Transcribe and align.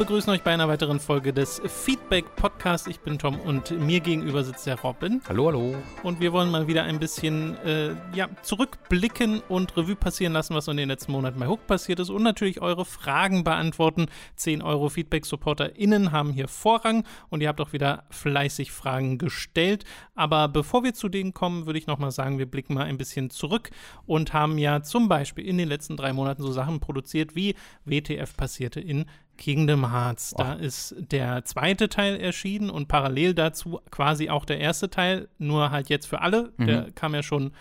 Wir 0.00 0.06
begrüßen 0.06 0.32
euch 0.32 0.42
bei 0.42 0.54
einer 0.54 0.66
weiteren 0.66 0.98
Folge 0.98 1.34
des 1.34 1.60
Feedback 1.66 2.34
Podcasts. 2.34 2.86
Ich 2.86 3.00
bin 3.00 3.18
Tom 3.18 3.38
und 3.38 3.70
mir 3.78 4.00
gegenüber 4.00 4.42
sitzt 4.42 4.66
der 4.66 4.80
Robin. 4.80 5.20
Hallo, 5.28 5.48
hallo. 5.48 5.74
Und 6.02 6.20
wir 6.20 6.32
wollen 6.32 6.50
mal 6.50 6.66
wieder 6.66 6.84
ein 6.84 6.98
bisschen 6.98 7.58
äh, 7.58 7.94
ja, 8.14 8.30
zurückblicken 8.40 9.42
und 9.46 9.76
Revue 9.76 9.96
passieren 9.96 10.32
lassen, 10.32 10.54
was 10.54 10.68
in 10.68 10.78
den 10.78 10.88
letzten 10.88 11.12
Monaten 11.12 11.38
bei 11.38 11.48
Hook 11.48 11.66
passiert 11.66 12.00
ist 12.00 12.08
und 12.08 12.22
natürlich 12.22 12.62
eure 12.62 12.86
Fragen 12.86 13.44
beantworten. 13.44 14.06
10 14.36 14.62
Euro 14.62 14.88
Feedback-SupporterInnen 14.88 16.12
haben 16.12 16.32
hier 16.32 16.48
Vorrang 16.48 17.04
und 17.28 17.42
ihr 17.42 17.48
habt 17.48 17.60
auch 17.60 17.74
wieder 17.74 18.04
fleißig 18.08 18.72
Fragen 18.72 19.18
gestellt. 19.18 19.84
Aber 20.14 20.48
bevor 20.48 20.82
wir 20.82 20.94
zu 20.94 21.10
denen 21.10 21.34
kommen, 21.34 21.66
würde 21.66 21.78
ich 21.78 21.86
nochmal 21.86 22.10
sagen, 22.10 22.38
wir 22.38 22.50
blicken 22.50 22.72
mal 22.72 22.86
ein 22.86 22.96
bisschen 22.96 23.28
zurück 23.28 23.68
und 24.06 24.32
haben 24.32 24.56
ja 24.56 24.82
zum 24.82 25.10
Beispiel 25.10 25.44
in 25.46 25.58
den 25.58 25.68
letzten 25.68 25.98
drei 25.98 26.14
Monaten 26.14 26.40
so 26.40 26.52
Sachen 26.52 26.80
produziert 26.80 27.36
wie 27.36 27.54
WTF 27.84 28.34
passierte 28.34 28.80
in 28.80 29.04
Kingdom 29.40 29.90
Hearts. 29.90 30.34
Da 30.36 30.56
oh. 30.56 30.62
ist 30.62 30.94
der 30.98 31.44
zweite 31.44 31.88
Teil 31.88 32.20
erschienen 32.20 32.70
und 32.70 32.86
parallel 32.86 33.34
dazu 33.34 33.80
quasi 33.90 34.30
auch 34.30 34.44
der 34.44 34.60
erste 34.60 34.90
Teil, 34.90 35.28
nur 35.38 35.72
halt 35.72 35.88
jetzt 35.88 36.06
für 36.06 36.20
alle. 36.20 36.52
Mhm. 36.58 36.66
Der 36.66 36.92
kam 36.92 37.14
ja 37.14 37.24
schon 37.24 37.52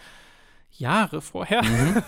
Jahre 0.71 1.21
vorher. 1.21 1.63
Mhm. 1.63 2.03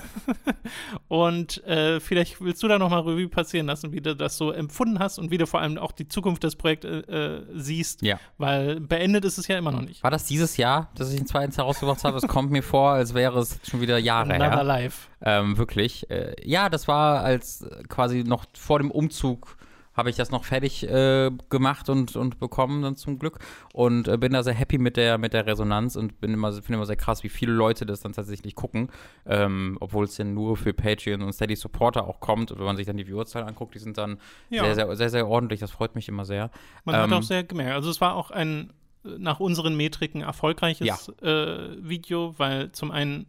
und 1.07 1.63
äh, 1.65 1.99
vielleicht 1.99 2.41
willst 2.41 2.63
du 2.63 2.67
da 2.67 2.79
nochmal 2.79 3.01
Revue 3.01 3.27
passieren 3.27 3.67
lassen, 3.67 3.91
wie 3.91 4.01
du 4.01 4.15
das 4.15 4.37
so 4.37 4.51
empfunden 4.51 4.99
hast 4.99 5.19
und 5.19 5.31
wie 5.31 5.37
du 5.37 5.45
vor 5.45 5.61
allem 5.61 5.77
auch 5.77 5.91
die 5.91 6.07
Zukunft 6.07 6.43
des 6.43 6.55
Projekts 6.55 6.85
äh, 6.85 6.99
äh, 6.99 7.45
siehst. 7.53 8.01
Ja. 8.01 8.19
Weil 8.37 8.79
beendet 8.79 9.25
ist 9.25 9.37
es 9.37 9.47
ja 9.47 9.57
immer 9.57 9.71
noch 9.71 9.81
nicht. 9.81 10.03
War 10.03 10.11
das 10.11 10.25
dieses 10.25 10.57
Jahr, 10.57 10.89
dass 10.95 11.11
ich 11.11 11.17
den 11.17 11.27
zweiten 11.27 11.53
herausgebracht 11.53 12.03
habe? 12.03 12.17
Es 12.17 12.27
kommt 12.27 12.51
mir 12.51 12.63
vor, 12.63 12.91
als 12.91 13.13
wäre 13.13 13.39
es 13.39 13.59
schon 13.63 13.81
wieder 13.81 13.97
Jahre 13.97 14.33
Another 14.33 14.57
her. 14.57 14.63
Life. 14.63 15.07
Ähm, 15.21 15.57
wirklich. 15.57 16.09
Äh, 16.09 16.35
ja, 16.43 16.69
das 16.69 16.87
war 16.87 17.21
als 17.21 17.65
quasi 17.89 18.23
noch 18.23 18.45
vor 18.53 18.79
dem 18.79 18.89
Umzug 18.91 19.57
habe 19.93 20.09
ich 20.09 20.15
das 20.15 20.31
noch 20.31 20.45
fertig 20.45 20.87
äh, 20.87 21.31
gemacht 21.49 21.89
und, 21.89 22.15
und 22.15 22.39
bekommen 22.39 22.81
dann 22.81 22.95
zum 22.95 23.19
Glück 23.19 23.39
und 23.73 24.07
äh, 24.07 24.17
bin 24.17 24.33
da 24.33 24.43
sehr 24.43 24.53
happy 24.53 24.77
mit 24.77 24.97
der 24.97 25.17
mit 25.17 25.33
der 25.33 25.45
Resonanz 25.45 25.95
und 25.95 26.19
bin 26.21 26.33
immer 26.33 26.51
finde 26.53 26.75
immer 26.75 26.85
sehr 26.85 26.95
krass, 26.95 27.23
wie 27.23 27.29
viele 27.29 27.51
Leute 27.51 27.85
das 27.85 28.01
dann 28.01 28.13
tatsächlich 28.13 28.55
gucken, 28.55 28.89
ähm, 29.25 29.77
obwohl 29.79 30.05
es 30.05 30.17
ja 30.17 30.25
nur 30.25 30.57
für 30.57 30.73
Patreon 30.73 31.21
und 31.21 31.33
Steady 31.33 31.55
Supporter 31.55 32.07
auch 32.07 32.19
kommt 32.19 32.51
und 32.51 32.59
wenn 32.59 32.65
man 32.65 32.77
sich 32.77 32.85
dann 32.85 32.97
die 32.97 33.05
Viewerzahlen 33.05 33.47
anguckt, 33.47 33.75
die 33.75 33.79
sind 33.79 33.97
dann 33.97 34.17
ja. 34.49 34.63
sehr, 34.63 34.75
sehr 34.75 34.95
sehr 34.95 35.09
sehr 35.09 35.27
ordentlich. 35.27 35.59
Das 35.59 35.71
freut 35.71 35.95
mich 35.95 36.07
immer 36.07 36.25
sehr. 36.25 36.51
Man 36.85 36.95
ähm, 36.95 37.01
hat 37.01 37.11
auch 37.11 37.23
sehr 37.23 37.43
gemerkt. 37.43 37.75
Also 37.75 37.89
es 37.89 38.01
war 38.01 38.15
auch 38.15 38.31
ein 38.31 38.73
nach 39.03 39.39
unseren 39.39 39.75
Metriken 39.75 40.21
erfolgreiches 40.21 40.87
ja. 40.87 41.27
äh, 41.27 41.77
Video, 41.81 42.35
weil 42.37 42.71
zum 42.71 42.91
einen 42.91 43.25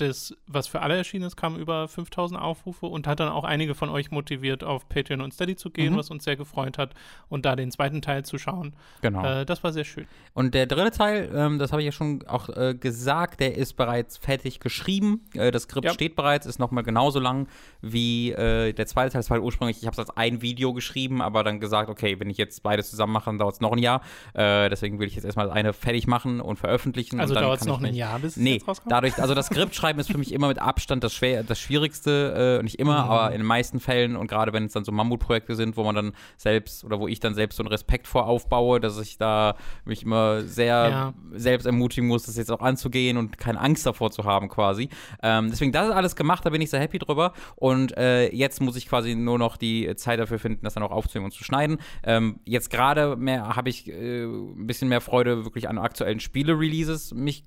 das, 0.00 0.34
was 0.46 0.66
für 0.66 0.80
alle 0.82 0.96
erschienen 0.96 1.24
ist, 1.24 1.36
kam 1.36 1.56
über 1.56 1.88
5000 1.88 2.40
Aufrufe 2.40 2.86
und 2.86 3.06
hat 3.06 3.20
dann 3.20 3.28
auch 3.28 3.44
einige 3.44 3.74
von 3.74 3.88
euch 3.88 4.10
motiviert, 4.10 4.64
auf 4.64 4.88
Patreon 4.88 5.20
und 5.20 5.34
Steady 5.34 5.56
zu 5.56 5.70
gehen, 5.70 5.92
mhm. 5.92 5.98
was 5.98 6.10
uns 6.10 6.24
sehr 6.24 6.36
gefreut 6.36 6.78
hat 6.78 6.94
und 7.28 7.44
da 7.44 7.56
den 7.56 7.70
zweiten 7.70 8.02
Teil 8.02 8.24
zu 8.24 8.38
schauen. 8.38 8.74
Genau. 9.02 9.24
Äh, 9.24 9.46
das 9.46 9.62
war 9.62 9.72
sehr 9.72 9.84
schön. 9.84 10.06
Und 10.34 10.54
der 10.54 10.66
dritte 10.66 10.90
Teil, 10.90 11.30
ähm, 11.34 11.58
das 11.58 11.72
habe 11.72 11.82
ich 11.82 11.86
ja 11.86 11.92
schon 11.92 12.26
auch 12.26 12.48
äh, 12.48 12.74
gesagt, 12.74 13.40
der 13.40 13.56
ist 13.56 13.74
bereits 13.74 14.16
fertig 14.16 14.60
geschrieben. 14.60 15.22
Äh, 15.34 15.50
das 15.50 15.64
Skript 15.64 15.84
ja. 15.84 15.92
steht 15.92 16.16
bereits, 16.16 16.46
ist 16.46 16.58
nochmal 16.58 16.84
genauso 16.84 17.20
lang 17.20 17.48
wie 17.80 18.32
äh, 18.32 18.72
der 18.72 18.86
zweite 18.86 19.12
Teil. 19.12 19.20
Das 19.20 19.30
war 19.30 19.40
ursprünglich, 19.40 19.78
ich 19.80 19.86
habe 19.86 19.94
es 19.94 19.98
als 19.98 20.16
ein 20.16 20.42
Video 20.42 20.72
geschrieben, 20.72 21.20
aber 21.22 21.44
dann 21.44 21.60
gesagt, 21.60 21.90
okay, 21.90 22.18
wenn 22.18 22.30
ich 22.30 22.38
jetzt 22.38 22.62
beide 22.62 22.82
zusammen 22.82 23.12
mache, 23.12 23.26
dann 23.26 23.38
dauert 23.38 23.54
es 23.54 23.60
noch 23.60 23.72
ein 23.72 23.78
Jahr. 23.78 24.02
Äh, 24.34 24.68
deswegen 24.68 24.98
will 24.98 25.08
ich 25.08 25.14
jetzt 25.14 25.24
erstmal 25.24 25.50
eine 25.50 25.72
fertig 25.72 26.06
machen 26.06 26.40
und 26.40 26.58
veröffentlichen. 26.58 27.20
Also 27.20 27.34
dauert 27.34 27.60
es 27.60 27.66
noch 27.66 27.82
ein 27.82 27.94
Jahr, 27.94 28.18
bis 28.18 28.36
nee, 28.36 28.56
es 28.56 28.66
rauskommt? 28.66 28.92
dadurch, 28.92 29.18
also 29.18 29.34
das 29.34 29.46
Skript 29.46 29.74
schreiben 29.90 29.98
ist 29.98 30.12
für 30.12 30.18
mich 30.18 30.32
immer 30.32 30.48
mit 30.48 30.60
Abstand 30.60 31.02
das 31.02 31.12
schwer, 31.12 31.42
das 31.42 31.58
Schwierigste, 31.58 32.58
äh, 32.60 32.62
nicht 32.62 32.78
immer, 32.78 33.04
mhm. 33.04 33.10
aber 33.10 33.32
in 33.32 33.38
den 33.38 33.46
meisten 33.46 33.80
Fällen 33.80 34.14
und 34.14 34.28
gerade 34.28 34.52
wenn 34.52 34.64
es 34.64 34.72
dann 34.72 34.84
so 34.84 34.92
Mammutprojekte 34.92 35.56
sind, 35.56 35.76
wo 35.76 35.82
man 35.82 35.94
dann 35.94 36.12
selbst 36.36 36.84
oder 36.84 37.00
wo 37.00 37.08
ich 37.08 37.18
dann 37.18 37.34
selbst 37.34 37.56
so 37.56 37.62
einen 37.62 37.68
Respekt 37.68 38.06
vor 38.06 38.26
aufbaue, 38.26 38.78
dass 38.78 39.00
ich 39.00 39.18
da 39.18 39.56
mich 39.84 40.04
immer 40.04 40.42
sehr 40.42 40.66
ja. 40.66 41.14
selbst 41.32 41.66
ermutigen 41.66 42.08
muss, 42.08 42.24
das 42.24 42.36
jetzt 42.36 42.52
auch 42.52 42.60
anzugehen 42.60 43.16
und 43.16 43.38
keine 43.38 43.60
Angst 43.60 43.84
davor 43.84 44.12
zu 44.12 44.24
haben 44.24 44.48
quasi. 44.48 44.88
Ähm, 45.22 45.48
deswegen, 45.50 45.72
das 45.72 45.88
ist 45.88 45.94
alles 45.94 46.14
gemacht, 46.14 46.46
da 46.46 46.50
bin 46.50 46.60
ich 46.60 46.70
sehr 46.70 46.80
happy 46.80 46.98
drüber 46.98 47.32
und 47.56 47.96
äh, 47.96 48.32
jetzt 48.32 48.60
muss 48.60 48.76
ich 48.76 48.88
quasi 48.88 49.16
nur 49.16 49.38
noch 49.38 49.56
die 49.56 49.92
Zeit 49.96 50.20
dafür 50.20 50.38
finden, 50.38 50.60
das 50.62 50.74
dann 50.74 50.84
auch 50.84 50.92
aufzunehmen 50.92 51.26
und 51.26 51.32
zu 51.32 51.42
schneiden. 51.42 51.78
Ähm, 52.04 52.38
jetzt 52.44 52.70
gerade 52.70 53.16
mehr 53.16 53.56
habe 53.56 53.70
ich 53.70 53.88
äh, 53.88 54.24
ein 54.24 54.66
bisschen 54.66 54.88
mehr 54.88 55.00
Freude 55.00 55.44
wirklich 55.44 55.68
an 55.68 55.78
aktuellen 55.78 56.20
Spiele-Releases, 56.20 57.12
mich 57.12 57.44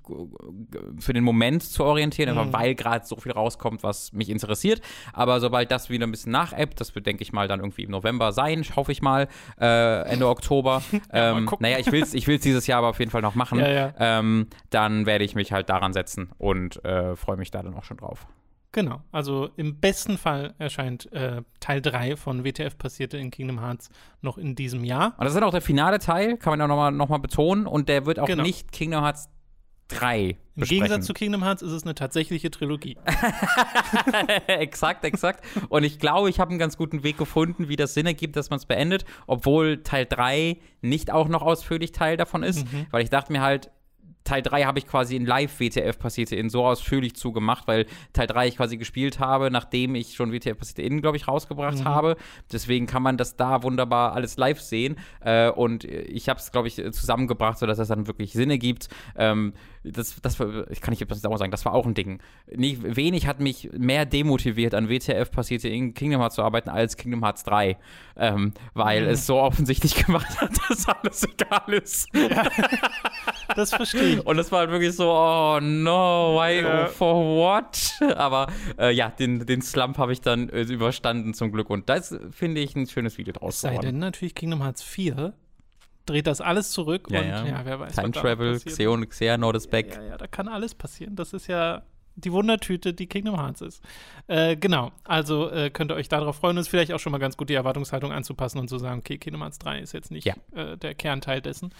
für 0.98 1.12
den 1.14 1.24
Moment 1.24 1.62
zu 1.62 1.84
orientieren. 1.84 2.33
Einfach 2.38 2.52
weil 2.52 2.74
gerade 2.74 3.06
so 3.06 3.16
viel 3.16 3.32
rauskommt, 3.32 3.82
was 3.82 4.12
mich 4.12 4.30
interessiert. 4.30 4.80
Aber 5.12 5.40
sobald 5.40 5.70
das 5.70 5.90
wieder 5.90 6.06
ein 6.06 6.10
bisschen 6.10 6.32
nachappt, 6.32 6.80
das 6.80 6.94
wird, 6.94 7.06
denke 7.06 7.22
ich 7.22 7.32
mal, 7.32 7.48
dann 7.48 7.60
irgendwie 7.60 7.82
im 7.82 7.90
November 7.90 8.32
sein, 8.32 8.64
hoffe 8.76 8.92
ich 8.92 9.02
mal, 9.02 9.28
äh, 9.60 10.02
Ende 10.08 10.28
Oktober. 10.28 10.82
ja, 11.12 11.36
ähm, 11.36 11.50
naja, 11.58 11.78
ich 11.78 11.90
will 11.90 12.02
es 12.02 12.14
ich 12.14 12.26
will's 12.26 12.42
dieses 12.42 12.66
Jahr 12.66 12.78
aber 12.78 12.88
auf 12.88 12.98
jeden 12.98 13.10
Fall 13.10 13.22
noch 13.22 13.34
machen. 13.34 13.58
Ja, 13.58 13.68
ja. 13.68 13.94
Ähm, 13.98 14.48
dann 14.70 15.06
werde 15.06 15.24
ich 15.24 15.34
mich 15.34 15.52
halt 15.52 15.68
daran 15.68 15.92
setzen 15.92 16.30
und 16.38 16.84
äh, 16.84 17.16
freue 17.16 17.36
mich 17.36 17.50
da 17.50 17.62
dann 17.62 17.74
auch 17.74 17.84
schon 17.84 17.96
drauf. 17.96 18.26
Genau, 18.74 19.00
also 19.12 19.50
im 19.56 19.78
besten 19.78 20.18
Fall 20.18 20.54
erscheint 20.58 21.10
äh, 21.12 21.42
Teil 21.60 21.80
3 21.80 22.16
von 22.16 22.44
WTF 22.44 22.76
passierte 22.76 23.16
in 23.16 23.30
Kingdom 23.30 23.60
Hearts 23.60 23.88
noch 24.20 24.36
in 24.36 24.56
diesem 24.56 24.82
Jahr. 24.82 25.14
Und 25.16 25.20
das 25.20 25.28
ist 25.28 25.36
dann 25.36 25.44
auch 25.44 25.52
der 25.52 25.62
finale 25.62 26.00
Teil, 26.00 26.36
kann 26.38 26.50
man 26.50 26.60
auch 26.60 26.66
nochmal 26.66 26.90
noch 26.90 27.08
mal 27.08 27.18
betonen. 27.18 27.68
Und 27.68 27.88
der 27.88 28.04
wird 28.04 28.18
auch 28.18 28.26
genau. 28.26 28.42
nicht 28.42 28.72
Kingdom 28.72 29.04
Hearts 29.04 29.28
3 29.88 30.36
Im 30.56 30.64
Gegensatz 30.64 31.06
zu 31.06 31.12
Kingdom 31.12 31.44
Hearts 31.44 31.62
ist 31.62 31.72
es 31.72 31.84
eine 31.84 31.94
tatsächliche 31.94 32.50
Trilogie. 32.50 32.96
exakt, 34.46 35.04
exakt. 35.04 35.44
Und 35.68 35.84
ich 35.84 35.98
glaube, 35.98 36.30
ich 36.30 36.40
habe 36.40 36.50
einen 36.50 36.58
ganz 36.58 36.76
guten 36.76 37.02
Weg 37.02 37.18
gefunden, 37.18 37.68
wie 37.68 37.76
das 37.76 37.94
Sinn 37.94 38.06
ergibt, 38.06 38.36
dass 38.36 38.50
man 38.50 38.58
es 38.58 38.66
beendet, 38.66 39.04
obwohl 39.26 39.82
Teil 39.82 40.06
3 40.06 40.56
nicht 40.80 41.10
auch 41.10 41.28
noch 41.28 41.42
ausführlich 41.42 41.92
Teil 41.92 42.16
davon 42.16 42.42
ist. 42.42 42.70
Mhm. 42.72 42.86
Weil 42.90 43.02
ich 43.02 43.10
dachte 43.10 43.32
mir 43.32 43.42
halt, 43.42 43.70
Teil 44.24 44.40
3 44.40 44.64
habe 44.64 44.78
ich 44.78 44.86
quasi 44.86 45.16
in 45.16 45.26
Live-WTF 45.26 45.98
passierte 45.98 46.34
in 46.34 46.48
so 46.48 46.64
ausführlich 46.64 47.14
zugemacht, 47.14 47.68
weil 47.68 47.86
Teil 48.14 48.26
3 48.26 48.48
ich 48.48 48.56
quasi 48.56 48.78
gespielt 48.78 49.18
habe, 49.18 49.50
nachdem 49.50 49.94
ich 49.94 50.14
schon 50.14 50.32
WTF 50.32 50.58
passierte 50.58 50.82
in, 50.82 51.02
glaube 51.02 51.18
ich, 51.18 51.28
rausgebracht 51.28 51.80
mhm. 51.80 51.84
habe. 51.84 52.16
Deswegen 52.50 52.86
kann 52.86 53.02
man 53.02 53.18
das 53.18 53.36
da 53.36 53.62
wunderbar 53.62 54.14
alles 54.14 54.38
live 54.38 54.60
sehen. 54.60 54.96
Äh, 55.20 55.50
und 55.50 55.84
ich 55.84 56.28
habe 56.30 56.40
es, 56.40 56.50
glaube 56.52 56.68
ich, 56.68 56.76
zusammengebracht, 56.76 57.58
sodass 57.58 57.76
das 57.76 57.88
dann 57.88 58.06
wirklich 58.06 58.32
Sinn 58.32 58.50
ergibt. 58.50 58.88
Ähm, 59.16 59.52
das, 59.84 60.20
das 60.22 60.40
ich 60.70 60.80
kann 60.80 60.92
nicht 60.92 61.10
das 61.10 61.24
auch 61.24 61.36
sagen, 61.36 61.50
das 61.50 61.66
war 61.66 61.74
auch 61.74 61.86
ein 61.86 61.92
Ding. 61.92 62.20
Nicht, 62.50 62.96
wenig 62.96 63.26
hat 63.26 63.40
mich 63.40 63.70
mehr 63.76 64.06
demotiviert, 64.06 64.74
an 64.74 64.88
WTF 64.88 65.30
passierte 65.30 65.68
in 65.68 65.92
Kingdom 65.92 66.20
Hearts 66.22 66.36
zu 66.36 66.42
arbeiten, 66.42 66.70
als 66.70 66.96
Kingdom 66.96 67.22
Hearts 67.22 67.44
3. 67.44 67.76
Ähm, 68.16 68.54
weil 68.72 69.02
mhm. 69.02 69.08
es 69.08 69.26
so 69.26 69.36
offensichtlich 69.36 69.94
gemacht 70.06 70.40
hat, 70.40 70.52
dass 70.68 70.88
alles 70.88 71.24
egal 71.24 71.74
ist. 71.74 72.08
Ja. 72.14 72.48
Das 73.54 73.70
verstehe 73.70 74.16
ich. 74.16 74.26
Und 74.26 74.38
es 74.38 74.50
war 74.52 74.60
halt 74.60 74.70
wirklich 74.70 74.94
so, 74.94 75.10
oh 75.10 75.60
no, 75.60 76.36
why, 76.36 76.62
ja. 76.62 76.86
for 76.86 77.14
what? 77.36 77.78
Aber 78.16 78.46
äh, 78.78 78.92
ja, 78.92 79.10
den, 79.10 79.46
den 79.46 79.62
Slump 79.62 79.98
habe 79.98 80.12
ich 80.12 80.20
dann 80.20 80.48
äh, 80.48 80.62
überstanden 80.62 81.34
zum 81.34 81.52
Glück. 81.52 81.70
Und 81.70 81.88
das 81.88 82.16
finde 82.30 82.60
ich 82.60 82.74
ein 82.76 82.86
schönes 82.86 83.18
Video 83.18 83.32
draus. 83.32 83.60
Sei 83.60 83.78
denn 83.78 83.98
natürlich 83.98 84.34
Kingdom 84.34 84.62
Hearts 84.62 84.82
4 84.82 85.34
dreht 86.06 86.26
das 86.26 86.40
alles 86.40 86.70
zurück 86.70 87.08
ja, 87.10 87.20
und 87.20 87.28
ja. 87.28 87.46
ja, 87.46 87.60
wer 87.64 87.80
weiß. 87.80 87.94
Time 87.94 88.12
Travel, 88.12 88.60
Xeon, 88.60 89.08
Xehanort 89.08 89.56
ist 89.56 89.70
back. 89.70 89.94
Ja, 89.96 90.02
ja, 90.02 90.16
da 90.18 90.26
kann 90.26 90.48
alles 90.48 90.74
passieren. 90.74 91.16
Das 91.16 91.32
ist 91.32 91.46
ja 91.46 91.82
die 92.16 92.32
Wundertüte, 92.32 92.94
die 92.94 93.06
Kingdom 93.06 93.36
Hearts 93.36 93.60
ist. 93.60 93.82
Äh, 94.26 94.56
genau, 94.56 94.92
also 95.04 95.50
äh, 95.50 95.70
könnt 95.70 95.90
ihr 95.90 95.96
euch 95.96 96.08
darauf 96.08 96.36
freuen. 96.36 96.56
Es 96.58 96.66
ist 96.66 96.70
vielleicht 96.70 96.92
auch 96.92 97.00
schon 97.00 97.12
mal 97.12 97.18
ganz 97.18 97.36
gut, 97.36 97.48
die 97.48 97.54
Erwartungshaltung 97.54 98.12
anzupassen 98.12 98.58
und 98.58 98.68
zu 98.68 98.78
sagen, 98.78 99.00
okay, 99.00 99.18
Kingdom 99.18 99.42
Hearts 99.42 99.58
3 99.58 99.80
ist 99.80 99.92
jetzt 99.92 100.10
nicht 100.10 100.26
ja. 100.26 100.34
äh, 100.54 100.76
der 100.76 100.94
Kernteil 100.94 101.40
dessen. 101.40 101.70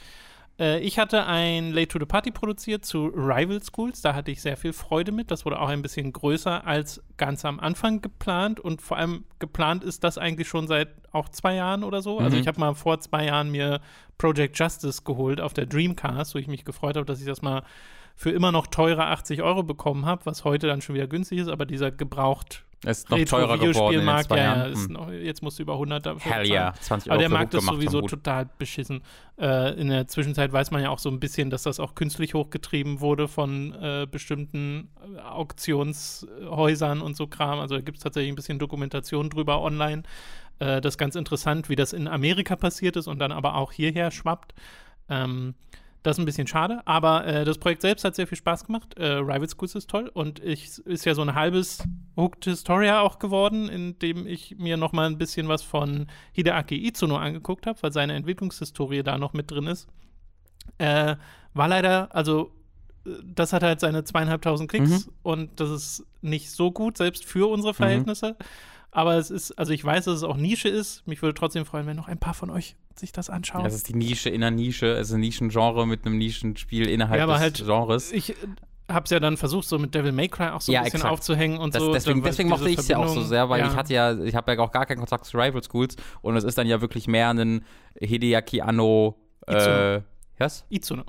Äh, 0.59 0.81
ich 0.81 0.99
hatte 0.99 1.27
ein 1.27 1.73
Late 1.73 1.89
to 1.89 1.99
the 1.99 2.07
Party 2.07 2.31
produziert 2.31 2.85
zu 2.85 3.07
Rival 3.07 3.61
Schools. 3.63 4.03
Da 4.03 4.15
hatte 4.15 4.31
ich 4.31 4.41
sehr 4.41 4.57
viel 4.57 4.73
Freude 4.73 5.13
mit. 5.13 5.31
Das 5.31 5.45
wurde 5.45 5.61
auch 5.61 5.69
ein 5.69 5.83
bisschen 5.83 6.13
größer 6.13 6.67
als 6.67 7.03
ganz 7.17 7.45
am 7.45 7.61
Anfang 7.61 8.01
geplant. 8.01 8.61
Und 8.61 8.83
vor 8.83 8.97
allem 8.97 9.25
geplant 9.39 9.85
ist 9.85 10.05
das 10.05 10.19
eigentlich 10.19 10.49
schon 10.49 10.67
seit 10.67 10.89
auch 11.13 11.29
zwei 11.29 11.55
Jahren 11.55 11.85
oder 11.85 12.03
so. 12.03 12.19
Also 12.19 12.21
mhm. 12.21 12.25
Also 12.27 12.37
ich 12.39 12.47
habe 12.47 12.61
mal 12.61 12.75
vor 12.75 13.01
zwei 13.01 13.27
Jahren 13.27 13.51
mir 13.51 13.81
Project 14.19 14.59
Justice 14.59 15.03
geholt 15.05 15.41
auf 15.41 15.55
der 15.55 15.67
Dreamcast, 15.67 16.35
wo 16.35 16.39
ich 16.39 16.49
mich 16.49 16.65
gefreut 16.65 16.97
habe, 16.97 17.07
dass 17.07 17.21
ich 17.21 17.27
das 17.27 17.43
mal 17.43 17.63
für 18.17 18.31
immer 18.31 18.53
noch 18.53 18.69
teure 18.69 19.07
80 19.07 19.43
Euro 19.43 19.63
bekommen 19.63 20.07
habe, 20.07 20.25
was 20.27 20.45
heute 20.45 20.69
dann 20.69 20.81
schon 20.81 20.95
wieder 20.95 21.09
günstig 21.09 21.41
ist, 21.41 21.49
aber 21.49 21.67
dieser 21.67 21.91
gebraucht 21.91 22.65
es 22.85 22.99
ist 22.99 23.11
noch 23.11 23.19
Retro 23.19 23.37
teurer 23.39 23.59
geworden 23.59 24.01
in 24.01 24.07
den 24.07 24.25
zwei 24.25 24.37
ja, 24.37 24.67
ja, 24.69 24.75
noch, 24.89 25.11
jetzt 25.11 25.43
musst 25.43 25.59
du 25.59 25.63
über 25.63 25.75
100 25.75 26.07
dafür 26.07 26.33
Hell 26.33 26.47
ja, 26.47 26.55
yeah. 26.55 26.75
20 26.75 27.11
Euro 27.11 27.15
Aber 27.15 27.21
der 27.21 27.29
Markt 27.31 27.55
ist 27.55 27.67
sowieso 27.67 28.03
total 28.03 28.49
beschissen. 28.59 29.03
Äh, 29.39 29.81
in 29.81 29.89
der 29.89 30.07
Zwischenzeit 30.09 30.53
weiß 30.53 30.71
man 30.71 30.83
ja 30.83 30.91
auch 30.91 30.99
so 30.99 31.09
ein 31.09 31.21
bisschen, 31.21 31.51
dass 31.51 31.63
das 31.65 31.81
auch 31.81 31.95
künstlich 31.95 32.35
hochgetrieben 32.35 33.01
wurde 33.01 33.29
von 33.29 33.75
äh, 33.75 34.07
bestimmten 34.11 34.89
äh, 35.17 35.21
Auktionshäusern 35.21 37.01
und 37.01 37.17
so 37.17 37.27
Kram. 37.27 37.59
Also 37.59 37.77
da 37.77 37.81
gibt 37.81 37.99
es 37.99 38.05
tatsächlich 38.05 38.33
ein 38.33 38.37
bisschen 38.37 38.59
Dokumentation 38.59 39.31
drüber 39.31 39.61
online. 39.63 40.03
Äh, 40.59 40.81
das 40.81 40.95
ist 40.95 40.99
ganz 40.99 41.17
interessant, 41.17 41.69
wie 41.69 41.77
das 41.77 41.93
in 41.93 42.09
Amerika 42.09 42.57
passiert 42.57 42.97
ist 42.97 43.07
und 43.07 43.19
dann 43.19 43.33
aber 43.33 43.57
auch 43.57 43.73
hierher 43.73 44.11
schwappt. 44.11 44.55
Ähm, 45.09 45.55
Das 46.05 46.17
ist 46.17 46.23
ein 46.23 46.27
bisschen 46.27 46.47
schade, 46.47 46.83
aber 46.85 47.27
äh, 47.27 47.45
das 47.47 47.57
Projekt 47.57 47.81
selbst 47.81 48.05
hat 48.05 48.15
sehr 48.15 48.27
viel 48.27 48.37
Spaß 48.37 48.65
gemacht. 48.67 48.95
Äh, 48.99 49.07
Rival 49.15 49.49
Schools 49.49 49.75
ist 49.75 49.89
toll 49.89 50.11
und 50.13 50.39
ich 50.39 50.79
ist 50.81 51.07
ja 51.07 51.15
so 51.15 51.23
ein 51.23 51.35
halbes 51.35 51.83
Hooked 52.17 52.45
Historia 52.45 53.01
auch 53.01 53.19
geworden, 53.19 53.71
in 53.71 53.99
dem 53.99 54.27
ich 54.27 54.57
mir 54.59 54.77
noch 54.77 54.93
mal 54.93 55.07
ein 55.07 55.17
bisschen 55.17 55.49
was 55.49 55.63
von 55.63 56.07
Hideaki 56.33 56.87
Itsuno 56.87 57.17
angeguckt 57.17 57.67
habe, 57.67 57.83
weil 57.83 57.91
seine 57.91 58.13
Entwicklungshistorie 58.13 59.03
da 59.03 59.17
noch 59.17 59.33
mit 59.33 59.51
drin 59.51 59.67
ist. 59.67 59.89
Äh, 60.77 61.17
war 61.55 61.69
leider, 61.69 62.15
also 62.15 62.53
das 63.25 63.55
hat 63.55 63.63
halt 63.63 63.81
seine 63.81 64.05
zweieinhalbtausend 64.05 64.71
Klicks 64.71 65.07
Mhm. 65.07 65.13
und 65.23 65.61
das 65.61 65.71
ist 65.71 66.07
nicht 66.21 66.51
so 66.51 66.71
gut, 66.71 66.99
selbst 66.99 67.25
für 67.25 67.49
unsere 67.51 67.73
Verhältnisse. 67.75 68.37
Aber 68.97 69.17
es 69.17 69.31
ist, 69.31 69.51
also 69.59 69.73
ich 69.73 69.85
weiß, 69.85 70.05
dass 70.05 70.19
es 70.19 70.23
auch 70.23 70.37
Nische 70.37 70.69
ist. 70.69 71.05
Mich 71.07 71.21
würde 71.21 71.35
trotzdem 71.35 71.67
freuen, 71.67 71.87
wenn 71.87 71.97
noch 71.97 72.07
ein 72.07 72.19
paar 72.19 72.33
von 72.33 72.49
euch 72.49 72.77
sich 72.95 73.11
das 73.11 73.29
anschauen. 73.29 73.65
Das 73.65 73.75
ist 73.75 73.89
die 73.89 73.95
Nische 73.95 74.31
in 74.31 74.41
der 74.41 74.53
Nische, 74.53 74.87
es 74.87 75.09
ist 75.09 75.15
ein 75.15 75.21
Nischengenre 75.21 75.85
mit 75.85 76.07
einem 76.07 76.17
Nischenspiel 76.17 76.89
innerhalb 76.89 77.19
Ja, 77.19 77.25
aber 77.25 77.33
des 77.35 77.43
halt- 77.43 77.57
Genres. 77.65 78.13
ich 78.13 78.31
äh, 78.31 78.35
hab's 78.89 79.11
ja 79.11 79.19
dann 79.19 79.37
versucht, 79.37 79.67
so 79.67 79.81
mit 79.81 79.97
Devil 79.97 80.13
May 80.13 80.29
Cry 80.29 80.51
auch 80.51 80.61
so 80.61 80.71
Ja, 80.71 80.79
ein 80.81 80.85
bisschen 80.85 80.99
exakt. 80.99 81.13
aufzuhängen 81.13 81.59
und 81.59 81.75
Das, 81.75 81.83
so. 81.83 81.93
deswegen 81.93 82.23
deswegen 82.23 82.49
mochte 82.51 82.69
ich 82.69 82.79
es 82.79 82.87
ja 82.87 82.99
auch 82.99 83.09
so 83.09 83.23
sehr, 83.25 83.49
weil 83.49 83.61
ja. 83.61 83.67
ich 83.69 83.75
hatte 83.75 83.93
ja, 83.95 84.17
ich 84.17 84.37
habe 84.37 84.53
ja 84.53 84.59
auch 84.61 84.71
gar 84.71 84.87
keinen 84.87 84.99
Kontakt 84.99 85.25
zu 85.25 85.37
Rival 85.39 85.61
Schools 85.65 85.97
und 86.23 86.37
es 86.37 86.45
ist 86.45 86.57
dann 86.57 86.69
ja 86.69 86.81
wirklich 86.81 87.09
mehr 87.09 87.31
ein 87.31 87.65
Hideaki 88.01 88.61
Anno, 88.61 89.17
äh, 89.49 89.55
Itsuno. 89.57 90.05
was? 90.39 90.65
Itsuno. 90.69 91.03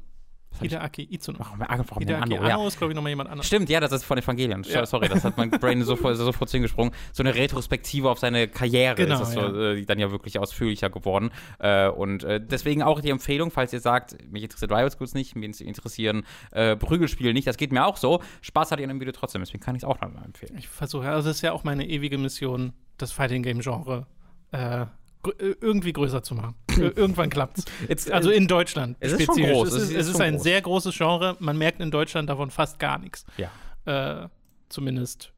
Hideaki 0.61 1.07
Itsuno. 1.11 1.39
Warum, 1.39 1.59
warum 1.59 1.99
Hideaki 1.99 2.23
Anno? 2.23 2.37
Anno 2.37 2.67
ist, 2.67 2.77
glaube 2.77 2.91
ich, 2.91 2.95
nochmal 2.95 3.11
jemand 3.11 3.29
anderes. 3.29 3.47
Stimmt, 3.47 3.69
ja, 3.69 3.79
das 3.79 3.91
ist 3.91 4.03
von 4.03 4.17
Evangelien. 4.17 4.63
Ja. 4.63 4.85
Sorry, 4.85 5.07
das 5.07 5.23
hat 5.23 5.37
mein 5.37 5.49
Brain 5.49 5.83
sofort, 5.83 6.17
sofort 6.17 6.49
hingesprungen. 6.49 6.93
So 7.13 7.23
eine 7.23 7.35
Retrospektive 7.35 8.09
auf 8.09 8.19
seine 8.19 8.47
Karriere 8.47 8.95
Genau, 8.95 9.15
ist 9.15 9.21
das 9.21 9.33
so, 9.33 9.39
ja. 9.39 9.71
äh, 9.73 9.85
dann 9.85 9.99
ja 9.99 10.11
wirklich 10.11 10.39
ausführlicher 10.39 10.89
geworden. 10.89 11.31
Äh, 11.59 11.89
und 11.89 12.23
äh, 12.23 12.41
deswegen 12.41 12.83
auch 12.83 13.01
die 13.01 13.09
Empfehlung, 13.09 13.51
falls 13.51 13.73
ihr 13.73 13.79
sagt, 13.79 14.17
mich 14.31 14.43
interessiert 14.43 14.71
Rival 14.71 14.91
Schools 14.91 15.13
nicht, 15.13 15.35
mich 15.35 15.61
interessieren 15.61 16.23
äh, 16.51 16.75
Prügelspiele 16.75 17.33
nicht, 17.33 17.47
das 17.47 17.57
geht 17.57 17.71
mir 17.71 17.85
auch 17.85 17.97
so. 17.97 18.21
Spaß 18.41 18.71
hat 18.71 18.79
ihr 18.79 18.83
in 18.83 18.89
dem 18.89 18.99
Video 18.99 19.13
trotzdem, 19.13 19.41
deswegen 19.41 19.63
kann 19.63 19.75
ich 19.75 19.83
es 19.83 19.87
auch 19.87 19.99
nochmal 20.01 20.25
empfehlen. 20.25 20.55
Ich 20.57 20.67
versuche, 20.67 21.07
also 21.09 21.27
das 21.27 21.37
ist 21.37 21.41
ja 21.41 21.51
auch 21.51 21.63
meine 21.63 21.87
ewige 21.87 22.17
Mission, 22.17 22.73
das 22.97 23.11
Fighting 23.11 23.43
Game 23.43 23.59
Genre 23.59 24.07
äh, 24.51 24.85
irgendwie 25.37 25.93
größer 25.93 26.23
zu 26.23 26.35
machen. 26.35 26.55
Ir- 26.77 26.97
Irgendwann 26.97 27.29
klappt's. 27.29 27.65
Jetzt, 27.87 28.11
Also 28.11 28.31
in 28.31 28.47
Deutschland. 28.47 28.97
es 28.99 29.13
ist 29.13 29.23
schon 29.25 29.35
spezifisch. 29.35 29.53
groß, 29.53 29.67
Es 29.69 29.73
es 29.75 29.83
ist, 29.89 29.95
es 29.95 30.07
ist 30.09 30.21
ein 30.21 30.33
groß. 30.35 30.43
sehr 30.43 30.61
großes 30.61 30.97
Genre. 30.97 31.35
Man 31.39 31.57
merkt 31.57 31.79
in 31.81 31.91
Deutschland 31.91 32.29
davon 32.29 32.51
fast 32.51 32.79
gar 32.79 32.97
nichts. 32.99 33.25
ja. 33.37 33.49
Äh, 33.85 34.27
zumindest 34.69 35.31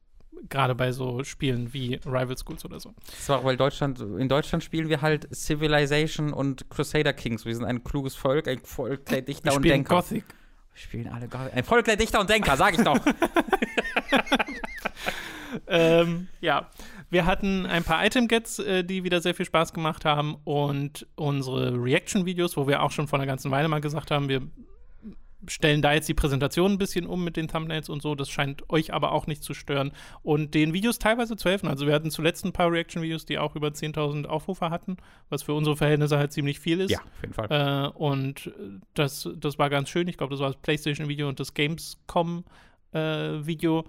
gerade 0.48 0.74
bei 0.74 0.92
so 0.92 1.22
Spielen 1.24 1.72
wie 1.74 1.96
Rival 2.06 2.36
Schools 2.38 2.64
oder 2.64 2.80
so. 2.80 2.94
Das 3.04 3.28
war 3.28 3.40
auch, 3.40 3.44
weil 3.44 3.56
Deutschland, 3.58 4.00
in 4.00 4.28
Deutschland 4.28 4.64
spielen 4.64 4.88
wir 4.88 5.02
halt 5.02 5.28
Civilization 5.34 6.32
und 6.32 6.70
Crusader 6.70 7.12
Kings. 7.12 7.44
Wir 7.44 7.54
sind 7.54 7.64
ein 7.66 7.84
kluges 7.84 8.14
Volk, 8.14 8.48
ein 8.48 8.60
Volk 8.64 9.04
der 9.06 9.20
Dichter 9.22 9.46
Wir 9.50 9.56
und 9.56 9.62
spielen 9.62 9.74
Denker. 9.74 9.96
Gothic. 9.96 10.24
Wir 10.72 10.80
spielen 10.80 11.08
alle 11.08 11.28
Go 11.28 11.38
ein 11.52 11.64
Volk 11.64 11.84
der 11.86 11.96
Dichter 11.96 12.20
und 12.20 12.30
Denker, 12.30 12.56
sag 12.56 12.78
ich 12.78 12.84
doch. 12.84 12.98
ähm, 15.66 16.28
ja, 16.40 16.68
wir 17.10 17.26
hatten 17.26 17.66
ein 17.66 17.84
paar 17.84 18.04
Item-Gets, 18.04 18.58
äh, 18.60 18.84
die 18.84 19.04
wieder 19.04 19.20
sehr 19.20 19.34
viel 19.34 19.46
Spaß 19.46 19.72
gemacht 19.72 20.04
haben 20.04 20.36
und 20.44 21.06
unsere 21.16 21.82
Reaction-Videos, 21.82 22.56
wo 22.56 22.66
wir 22.66 22.82
auch 22.82 22.90
schon 22.90 23.08
vor 23.08 23.18
einer 23.18 23.26
ganzen 23.26 23.50
Weile 23.50 23.68
mal 23.68 23.80
gesagt 23.80 24.10
haben, 24.10 24.28
wir 24.28 24.42
stellen 25.46 25.82
da 25.82 25.92
jetzt 25.92 26.08
die 26.08 26.14
Präsentation 26.14 26.72
ein 26.72 26.78
bisschen 26.78 27.06
um 27.06 27.22
mit 27.22 27.36
den 27.36 27.46
Thumbnails 27.48 27.88
und 27.88 28.02
so. 28.02 28.16
Das 28.16 28.28
scheint 28.28 28.68
euch 28.70 28.92
aber 28.92 29.12
auch 29.12 29.28
nicht 29.28 29.44
zu 29.44 29.54
stören 29.54 29.92
und 30.22 30.52
den 30.54 30.72
Videos 30.72 30.98
teilweise 30.98 31.36
zu 31.36 31.48
helfen. 31.48 31.68
Also 31.68 31.86
wir 31.86 31.94
hatten 31.94 32.10
zuletzt 32.10 32.44
ein 32.44 32.52
paar 32.52 32.72
Reaction-Videos, 32.72 33.24
die 33.24 33.38
auch 33.38 33.54
über 33.54 33.68
10.000 33.68 34.26
Aufrufe 34.26 34.70
hatten, 34.70 34.96
was 35.28 35.44
für 35.44 35.54
unsere 35.54 35.76
Verhältnisse 35.76 36.18
halt 36.18 36.32
ziemlich 36.32 36.58
viel 36.58 36.80
ist. 36.80 36.90
ja, 36.90 36.98
auf 36.98 37.22
jeden 37.22 37.34
Fall. 37.34 37.46
Äh, 37.50 37.86
und 37.96 38.50
das, 38.94 39.28
das 39.36 39.56
war 39.58 39.70
ganz 39.70 39.88
schön. 39.88 40.08
Ich 40.08 40.16
glaube, 40.16 40.32
das 40.32 40.40
war 40.40 40.48
das 40.48 40.56
PlayStation-Video 40.60 41.28
und 41.28 41.38
das 41.38 41.54
Gamescom-Video. 41.54 43.84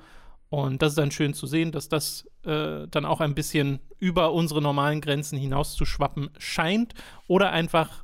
und 0.49 0.79
das 0.81 0.91
ist 0.91 0.97
dann 0.97 1.11
schön 1.11 1.33
zu 1.33 1.47
sehen, 1.47 1.71
dass 1.71 1.87
das 1.89 2.28
äh, 2.45 2.87
dann 2.87 3.05
auch 3.05 3.21
ein 3.21 3.35
bisschen 3.35 3.79
über 3.97 4.33
unsere 4.33 4.61
normalen 4.61 5.01
Grenzen 5.01 5.37
hinaus 5.37 5.75
zu 5.75 5.85
schwappen 5.85 6.29
scheint. 6.37 6.93
Oder 7.27 7.51
einfach, 7.51 8.03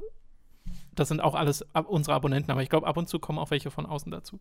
das 0.94 1.08
sind 1.08 1.22
auch 1.22 1.36
alles 1.36 1.66
ab 1.74 1.88
unsere 1.88 2.16
Abonnenten, 2.16 2.52
aber 2.52 2.62
ich 2.62 2.70
glaube, 2.70 2.88
ab 2.88 2.98
und 2.98 3.08
zu 3.08 3.20
kommen 3.20 3.40
auch 3.40 3.52
welche 3.52 3.72
von 3.72 3.86
außen 3.86 4.12
dazu. 4.12 4.40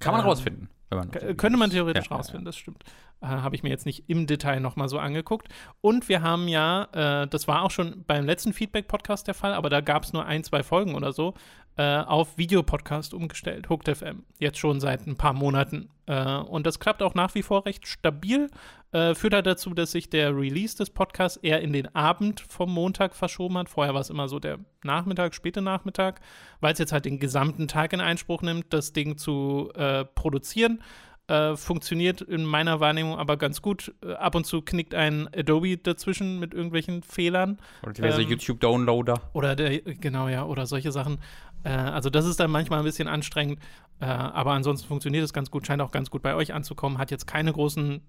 Kann 0.00 0.12
man 0.12 0.22
ähm, 0.22 0.28
rausfinden. 0.28 0.68
Wenn 0.88 0.98
man 0.98 1.10
Könnte 1.10 1.56
man 1.58 1.70
theoretisch 1.70 2.10
Ja, 2.10 2.16
rausfinden, 2.16 2.44
das 2.44 2.56
stimmt. 2.56 2.84
Äh, 3.20 3.26
Habe 3.26 3.56
ich 3.56 3.62
mir 3.62 3.70
jetzt 3.70 3.86
nicht 3.86 4.08
im 4.08 4.26
Detail 4.26 4.60
nochmal 4.60 4.88
so 4.88 4.98
angeguckt. 4.98 5.48
Und 5.80 6.08
wir 6.08 6.22
haben 6.22 6.48
ja, 6.48 6.88
äh, 6.92 7.26
das 7.26 7.48
war 7.48 7.62
auch 7.62 7.70
schon 7.70 8.04
beim 8.06 8.24
letzten 8.24 8.52
Feedback-Podcast 8.52 9.26
der 9.26 9.34
Fall, 9.34 9.54
aber 9.54 9.70
da 9.70 9.80
gab 9.80 10.04
es 10.04 10.12
nur 10.12 10.26
ein, 10.26 10.44
zwei 10.44 10.62
Folgen 10.62 10.94
oder 10.94 11.12
so, 11.12 11.34
äh, 11.76 11.98
auf 11.98 12.38
Videopodcast 12.38 13.12
umgestellt, 13.12 13.68
Hooked 13.68 13.94
FM. 13.94 14.24
Jetzt 14.38 14.58
schon 14.58 14.80
seit 14.80 15.06
ein 15.06 15.16
paar 15.16 15.34
Monaten. 15.34 15.90
Äh, 16.06 16.36
und 16.36 16.66
das 16.66 16.80
klappt 16.80 17.02
auch 17.02 17.14
nach 17.14 17.34
wie 17.34 17.42
vor 17.42 17.66
recht 17.66 17.86
stabil. 17.86 18.48
Äh, 18.92 19.14
führt 19.14 19.34
halt 19.34 19.46
dazu, 19.46 19.74
dass 19.74 19.92
sich 19.92 20.08
der 20.08 20.34
Release 20.34 20.76
des 20.76 20.90
Podcasts 20.90 21.36
eher 21.36 21.60
in 21.60 21.72
den 21.72 21.94
Abend 21.94 22.40
vom 22.48 22.72
Montag 22.72 23.14
verschoben 23.14 23.58
hat. 23.58 23.68
Vorher 23.68 23.92
war 23.92 24.00
es 24.00 24.10
immer 24.10 24.28
so 24.28 24.38
der 24.38 24.58
Nachmittag, 24.84 25.34
späte 25.34 25.60
Nachmittag, 25.60 26.20
weil 26.60 26.72
es 26.72 26.78
jetzt 26.78 26.92
halt 26.92 27.04
den 27.04 27.18
gesamten 27.18 27.68
Tag 27.68 27.92
in 27.92 28.00
Anspruch 28.00 28.42
nimmt, 28.42 28.72
das 28.72 28.92
Ding 28.92 29.18
zu 29.18 29.70
äh, 29.74 30.04
produzieren. 30.04 30.80
Äh, 31.28 31.56
funktioniert 31.56 32.20
in 32.20 32.44
meiner 32.44 32.78
Wahrnehmung 32.78 33.18
aber 33.18 33.36
ganz 33.36 33.60
gut. 33.60 33.92
Äh, 34.00 34.12
ab 34.12 34.36
und 34.36 34.46
zu 34.46 34.62
knickt 34.62 34.94
ein 34.94 35.28
Adobe 35.34 35.76
dazwischen 35.76 36.38
mit 36.38 36.54
irgendwelchen 36.54 37.02
Fehlern. 37.02 37.58
Oder 37.82 37.94
diverse 37.94 38.22
ähm, 38.22 38.30
YouTube-Downloader. 38.30 39.20
Oder 39.32 39.56
der, 39.56 39.80
genau, 39.80 40.28
ja, 40.28 40.44
oder 40.44 40.66
solche 40.66 40.92
Sachen. 40.92 41.18
Äh, 41.66 41.70
also 41.70 42.10
das 42.10 42.24
ist 42.24 42.38
dann 42.38 42.50
manchmal 42.50 42.78
ein 42.78 42.84
bisschen 42.84 43.08
anstrengend, 43.08 43.58
äh, 44.00 44.06
aber 44.06 44.52
ansonsten 44.52 44.86
funktioniert 44.86 45.24
es 45.24 45.32
ganz 45.32 45.50
gut, 45.50 45.66
scheint 45.66 45.82
auch 45.82 45.90
ganz 45.90 46.10
gut 46.10 46.22
bei 46.22 46.34
euch 46.34 46.54
anzukommen, 46.54 46.98
hat 46.98 47.10
jetzt 47.10 47.26
keine 47.26 47.52
großen 47.52 48.00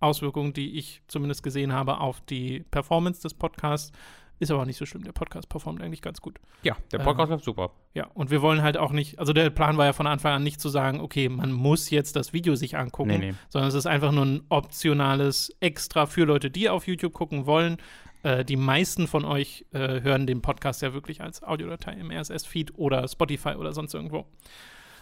Auswirkungen, 0.00 0.52
die 0.52 0.78
ich 0.78 1.02
zumindest 1.06 1.42
gesehen 1.42 1.72
habe 1.72 1.98
auf 1.98 2.22
die 2.22 2.64
Performance 2.70 3.20
des 3.22 3.34
Podcasts. 3.34 3.92
Ist 4.38 4.50
aber 4.50 4.62
auch 4.62 4.66
nicht 4.66 4.78
so 4.78 4.86
schlimm. 4.86 5.04
Der 5.04 5.12
Podcast 5.12 5.48
performt 5.48 5.80
eigentlich 5.82 6.02
ganz 6.02 6.20
gut. 6.20 6.40
Ja, 6.64 6.76
der 6.90 6.98
ähm, 6.98 7.04
Podcast 7.06 7.30
läuft 7.30 7.44
super. 7.44 7.70
Ja, 7.94 8.08
und 8.14 8.32
wir 8.32 8.42
wollen 8.42 8.62
halt 8.62 8.76
auch 8.76 8.90
nicht, 8.90 9.20
also 9.20 9.32
der 9.32 9.50
Plan 9.50 9.76
war 9.76 9.84
ja 9.84 9.92
von 9.92 10.08
Anfang 10.08 10.32
an 10.32 10.42
nicht 10.42 10.60
zu 10.60 10.68
sagen, 10.68 11.00
okay, 11.00 11.28
man 11.28 11.52
muss 11.52 11.90
jetzt 11.90 12.16
das 12.16 12.32
Video 12.32 12.56
sich 12.56 12.76
angucken, 12.76 13.10
Nee, 13.10 13.18
nee. 13.18 13.34
sondern 13.50 13.68
es 13.68 13.74
ist 13.74 13.86
einfach 13.86 14.10
nur 14.10 14.24
ein 14.24 14.42
optionales 14.48 15.54
Extra 15.60 16.06
für 16.06 16.24
Leute, 16.24 16.50
die 16.50 16.68
auf 16.68 16.88
YouTube 16.88 17.12
gucken 17.12 17.46
wollen. 17.46 17.76
Äh, 18.22 18.44
die 18.44 18.56
meisten 18.56 19.06
von 19.06 19.24
euch 19.24 19.66
äh, 19.72 20.00
hören 20.00 20.26
den 20.26 20.42
Podcast 20.42 20.82
ja 20.82 20.92
wirklich 20.92 21.20
als 21.20 21.42
Audiodatei 21.42 21.92
im 21.92 22.10
RSS-Feed 22.10 22.78
oder 22.78 23.06
Spotify 23.08 23.54
oder 23.54 23.72
sonst 23.72 23.94
irgendwo. 23.94 24.26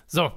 So, 0.06 0.32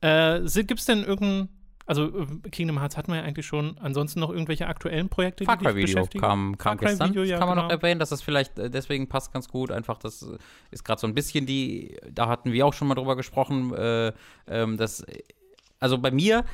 äh, 0.00 0.40
gibt 0.64 0.80
es 0.80 0.86
denn 0.86 1.04
irgendein, 1.04 1.48
also 1.86 2.06
äh, 2.06 2.48
Kingdom 2.50 2.80
Hearts 2.80 2.96
hatten 2.96 3.12
wir 3.12 3.18
ja 3.18 3.24
eigentlich 3.24 3.46
schon, 3.46 3.76
ansonsten 3.78 4.20
noch 4.20 4.30
irgendwelche 4.30 4.66
aktuellen 4.66 5.08
Projekte, 5.08 5.44
Far 5.44 5.58
Cry 5.58 5.74
Video 5.76 6.06
kam, 6.18 6.56
kam 6.56 6.78
gestern. 6.78 7.10
Video, 7.10 7.22
ja, 7.22 7.32
das 7.32 7.40
kann 7.40 7.48
man 7.48 7.56
noch 7.56 7.68
genau. 7.68 7.80
erwähnen, 7.80 8.00
dass 8.00 8.08
das 8.08 8.22
vielleicht 8.22 8.58
äh, 8.58 8.70
deswegen 8.70 9.08
passt 9.08 9.32
ganz 9.32 9.48
gut. 9.48 9.70
Einfach, 9.70 9.98
das 9.98 10.26
ist 10.70 10.84
gerade 10.84 11.00
so 11.00 11.06
ein 11.06 11.14
bisschen 11.14 11.46
die, 11.46 11.96
da 12.10 12.28
hatten 12.28 12.52
wir 12.52 12.66
auch 12.66 12.72
schon 12.72 12.88
mal 12.88 12.94
drüber 12.94 13.14
gesprochen, 13.14 13.74
äh, 13.74 14.12
ähm, 14.46 14.76
dass, 14.76 15.02
äh, 15.02 15.22
also 15.78 15.98
bei 15.98 16.10
mir, 16.10 16.44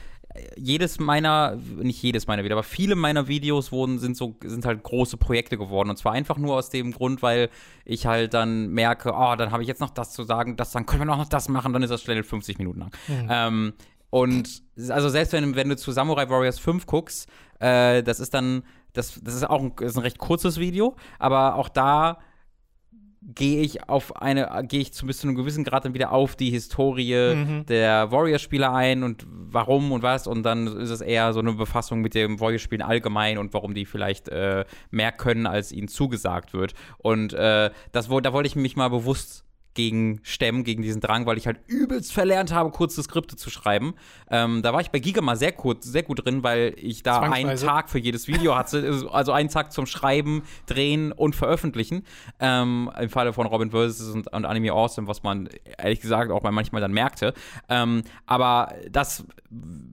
jedes 0.57 1.01
meiner, 1.01 1.57
nicht 1.77 2.03
jedes 2.03 2.27
meiner 2.27 2.45
Videos, 2.45 2.59
aber 2.59 2.63
viele 2.63 2.95
meiner 2.95 3.29
Videos 3.29 3.73
wurden, 3.73 3.99
sind 3.99 4.17
so, 4.17 4.37
sind 4.45 4.65
halt 4.65 4.83
große 4.83 5.17
Projekte 5.17 5.57
geworden. 5.57 5.91
Und 5.91 5.97
zwar 5.97 6.13
einfach 6.13 6.37
nur 6.37 6.57
aus 6.57 6.71
dem 6.71 6.93
Grund, 6.93 7.23
weil 7.23 7.51
ich 7.85 8.07
halt 8.07 8.35
dann 8.35 8.69
merke, 8.69 9.13
oh, 9.15 9.35
dann 9.37 9.51
habe 9.51 9.63
ich 9.63 9.69
jetzt 9.69 9.81
noch 9.81 9.91
das 9.91 10.13
zu 10.13 10.25
sagen, 10.25 10.57
das, 10.57 10.73
dann 10.73 10.87
können 10.87 11.03
wir 11.03 11.17
noch 11.17 11.29
das 11.29 11.49
machen, 11.49 11.73
dann 11.73 11.83
ist 11.83 11.91
das 11.91 12.03
schnell 12.03 12.23
50 12.23 12.59
Minuten 12.59 12.81
lang. 12.81 12.91
Ähm, 13.31 13.73
und 14.11 14.63
also 14.89 15.09
selbst 15.09 15.33
wenn, 15.33 15.55
wenn 15.55 15.69
du 15.69 15.77
zu 15.77 15.93
Samurai 15.93 16.29
Warriors 16.29 16.59
5 16.59 16.87
guckst, 16.87 17.29
äh, 17.61 18.03
das 18.03 18.21
ist 18.21 18.33
dann, 18.35 18.63
das, 18.93 19.21
das 19.23 19.35
ist 19.35 19.49
auch 19.49 19.61
ein, 19.61 19.73
ist 19.81 19.97
ein 19.97 20.03
recht 20.03 20.19
kurzes 20.19 20.59
Video, 20.59 20.97
aber 21.19 21.57
auch 21.57 21.69
da 21.69 22.19
gehe 23.23 23.61
ich 23.63 23.89
auf 23.89 24.17
eine, 24.17 24.65
gehe 24.69 24.81
ich 24.81 24.93
zu 24.93 25.07
bis 25.07 25.19
zu 25.19 25.27
einem 25.27 25.37
gewissen 25.37 25.65
Grad 25.65 25.85
dann 25.85 25.95
wieder 25.95 26.13
auf 26.13 26.37
die 26.37 26.51
Historie 26.51 27.35
Mhm. 27.35 27.67
der 27.67 28.11
Warriors-Spieler 28.13 28.73
ein 28.73 29.03
und 29.03 29.27
warum 29.29 29.93
und 29.93 30.03
was 30.03 30.27
und 30.27 30.43
dann 30.43 30.67
ist 30.67 30.91
es 30.91 31.01
eher 31.01 31.33
so 31.33 31.41
eine 31.41 31.53
Befassung 31.53 32.01
mit 32.01 32.15
dem 32.15 32.39
Warriors-Spielen 32.39 32.83
allgemein 32.83 33.39
und 33.39 33.53
warum 33.55 33.75
die 33.75 33.87
vielleicht 33.87 34.29
äh, 34.29 34.65
mehr 34.91 35.13
können, 35.13 35.47
als 35.47 35.73
ihnen 35.73 35.89
zugesagt 35.89 36.53
wird. 36.53 36.75
Und 36.99 37.33
äh, 37.33 37.71
das, 37.93 38.09
da 38.09 38.33
wollte 38.33 38.47
ich 38.47 38.57
mich 38.57 38.77
mal 38.77 38.89
bewusst 38.89 39.45
gegen 39.79 40.19
stemmen, 40.25 40.65
gegen 40.65 40.83
diesen 40.83 41.01
Drang, 41.01 41.25
weil 41.25 41.39
ich 41.39 41.47
halt 41.47 41.61
übelst 41.69 42.13
verlernt 42.13 42.53
habe, 42.53 42.73
kurze 42.73 43.01
Skripte 43.01 43.37
zu 43.37 43.49
schreiben. 43.49 43.95
Ähm, 44.29 44.61
da 44.61 44.73
war 44.73 44.81
ich 44.81 44.91
bei 44.91 44.99
Giga 44.99 45.21
mal 45.21 45.37
sehr, 45.37 45.53
kurz, 45.53 45.87
sehr 45.87 46.03
gut 46.03 46.25
drin, 46.25 46.43
weil 46.43 46.75
ich 46.77 47.05
da 47.05 47.21
einen. 47.21 47.57
Tag 47.57 47.89
für 47.89 48.01
jedes 48.01 48.27
Video 48.27 48.57
hatte, 48.57 49.07
also 49.13 49.31
einen 49.31 49.51
Tag 49.51 49.73
zum 49.73 49.87
Schreiben, 49.87 50.43
Drehen 50.67 51.13
und 51.13 51.37
Veröffentlichen. 51.37 52.03
Ähm, 52.41 52.91
Im 53.01 53.09
Falle 53.09 53.33
von 53.33 53.47
Robin 53.47 53.71
vs. 53.71 54.11
Und, 54.11 54.33
und 54.33 54.45
Anime 54.45 54.73
Awesome, 54.73 55.07
was 55.07 55.23
man 55.23 55.49
ehrlich 55.79 56.01
gesagt 56.01 56.33
auch 56.33 56.43
mal 56.43 56.51
manchmal 56.51 56.81
dann 56.81 56.93
merkte. 56.93 57.33
Ähm, 57.69 58.03
aber 58.27 58.75
das 58.91 59.25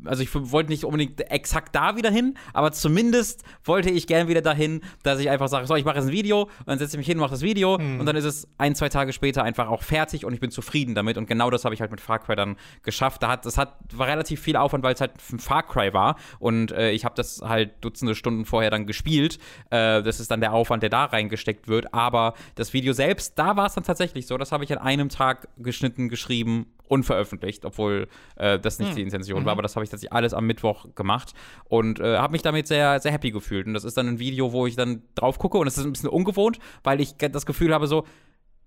also 0.03 0.21
ich 0.21 0.29
wollte 0.33 0.69
nicht 0.69 0.83
unbedingt 0.83 1.19
exakt 1.31 1.75
da 1.75 1.95
wieder 1.95 2.11
hin, 2.11 2.37
aber 2.53 2.71
zumindest 2.73 3.43
wollte 3.63 3.89
ich 3.89 4.05
gerne 4.05 4.27
wieder 4.27 4.41
dahin, 4.41 4.81
dass 5.03 5.19
ich 5.19 5.29
einfach 5.29 5.47
sage, 5.47 5.65
so, 5.65 5.75
ich 5.75 5.85
mache 5.85 5.95
jetzt 5.95 6.07
ein 6.07 6.11
Video 6.11 6.43
und 6.43 6.67
dann 6.67 6.77
setze 6.77 6.95
ich 6.95 6.97
mich 6.97 7.07
hin, 7.07 7.17
mache 7.17 7.31
das 7.31 7.41
Video 7.41 7.77
mhm. 7.77 7.99
und 7.99 8.05
dann 8.05 8.15
ist 8.15 8.25
es 8.25 8.47
ein, 8.57 8.75
zwei 8.75 8.89
Tage 8.89 9.13
später 9.13 9.43
einfach 9.43 9.69
auch 9.69 9.81
fertig 9.81 10.25
und 10.25 10.33
ich 10.33 10.39
bin 10.39 10.51
zufrieden 10.51 10.93
damit 10.93 11.17
und 11.17 11.27
genau 11.27 11.49
das 11.49 11.63
habe 11.63 11.73
ich 11.73 11.81
halt 11.81 11.91
mit 11.91 12.01
Far 12.01 12.19
Cry 12.19 12.35
dann 12.35 12.57
geschafft. 12.83 13.23
Da 13.23 13.29
hat, 13.29 13.45
das 13.45 13.57
hat, 13.57 13.77
war 13.93 14.07
relativ 14.07 14.41
viel 14.41 14.57
Aufwand, 14.57 14.83
weil 14.83 14.93
es 14.93 15.01
halt 15.01 15.13
ein 15.31 15.39
Far 15.39 15.63
Cry 15.63 15.93
war 15.93 16.17
und 16.39 16.71
äh, 16.71 16.91
ich 16.91 17.05
habe 17.05 17.15
das 17.15 17.41
halt 17.41 17.71
Dutzende 17.81 18.15
Stunden 18.15 18.45
vorher 18.45 18.71
dann 18.71 18.85
gespielt. 18.85 19.39
Äh, 19.69 20.03
das 20.03 20.19
ist 20.19 20.31
dann 20.31 20.41
der 20.41 20.53
Aufwand, 20.53 20.83
der 20.83 20.89
da 20.89 21.05
reingesteckt 21.05 21.67
wird, 21.67 21.93
aber 21.93 22.33
das 22.55 22.73
Video 22.73 22.93
selbst, 22.93 23.39
da 23.39 23.55
war 23.55 23.67
es 23.67 23.73
dann 23.73 23.83
tatsächlich 23.83 24.27
so, 24.27 24.37
das 24.37 24.51
habe 24.51 24.63
ich 24.65 24.71
an 24.73 24.79
einem 24.79 25.09
Tag 25.09 25.47
geschnitten, 25.57 26.09
geschrieben 26.09 26.67
unveröffentlicht, 26.87 27.65
obwohl 27.65 28.07
äh, 28.35 28.59
das 28.59 28.79
nicht 28.79 28.89
hm. 28.89 28.95
die 28.95 29.01
Intention 29.01 29.41
mhm. 29.41 29.45
war, 29.45 29.53
aber 29.53 29.61
das 29.61 29.75
habe 29.75 29.83
ich 29.83 29.89
tatsächlich 29.89 30.13
alles 30.13 30.33
am 30.33 30.45
Mittwoch 30.45 30.87
gemacht 30.95 31.33
und 31.65 31.99
äh, 31.99 32.17
habe 32.17 32.31
mich 32.31 32.41
damit 32.41 32.67
sehr, 32.67 32.99
sehr 32.99 33.11
happy 33.11 33.31
gefühlt. 33.31 33.67
Und 33.67 33.73
das 33.73 33.83
ist 33.83 33.97
dann 33.97 34.07
ein 34.07 34.19
Video, 34.19 34.51
wo 34.51 34.67
ich 34.67 34.75
dann 34.75 35.01
drauf 35.15 35.39
gucke 35.39 35.57
und 35.57 35.67
es 35.67 35.77
ist 35.77 35.85
ein 35.85 35.93
bisschen 35.93 36.09
ungewohnt, 36.09 36.59
weil 36.83 37.01
ich 37.01 37.15
das 37.17 37.45
Gefühl 37.45 37.73
habe, 37.73 37.87
so, 37.87 38.05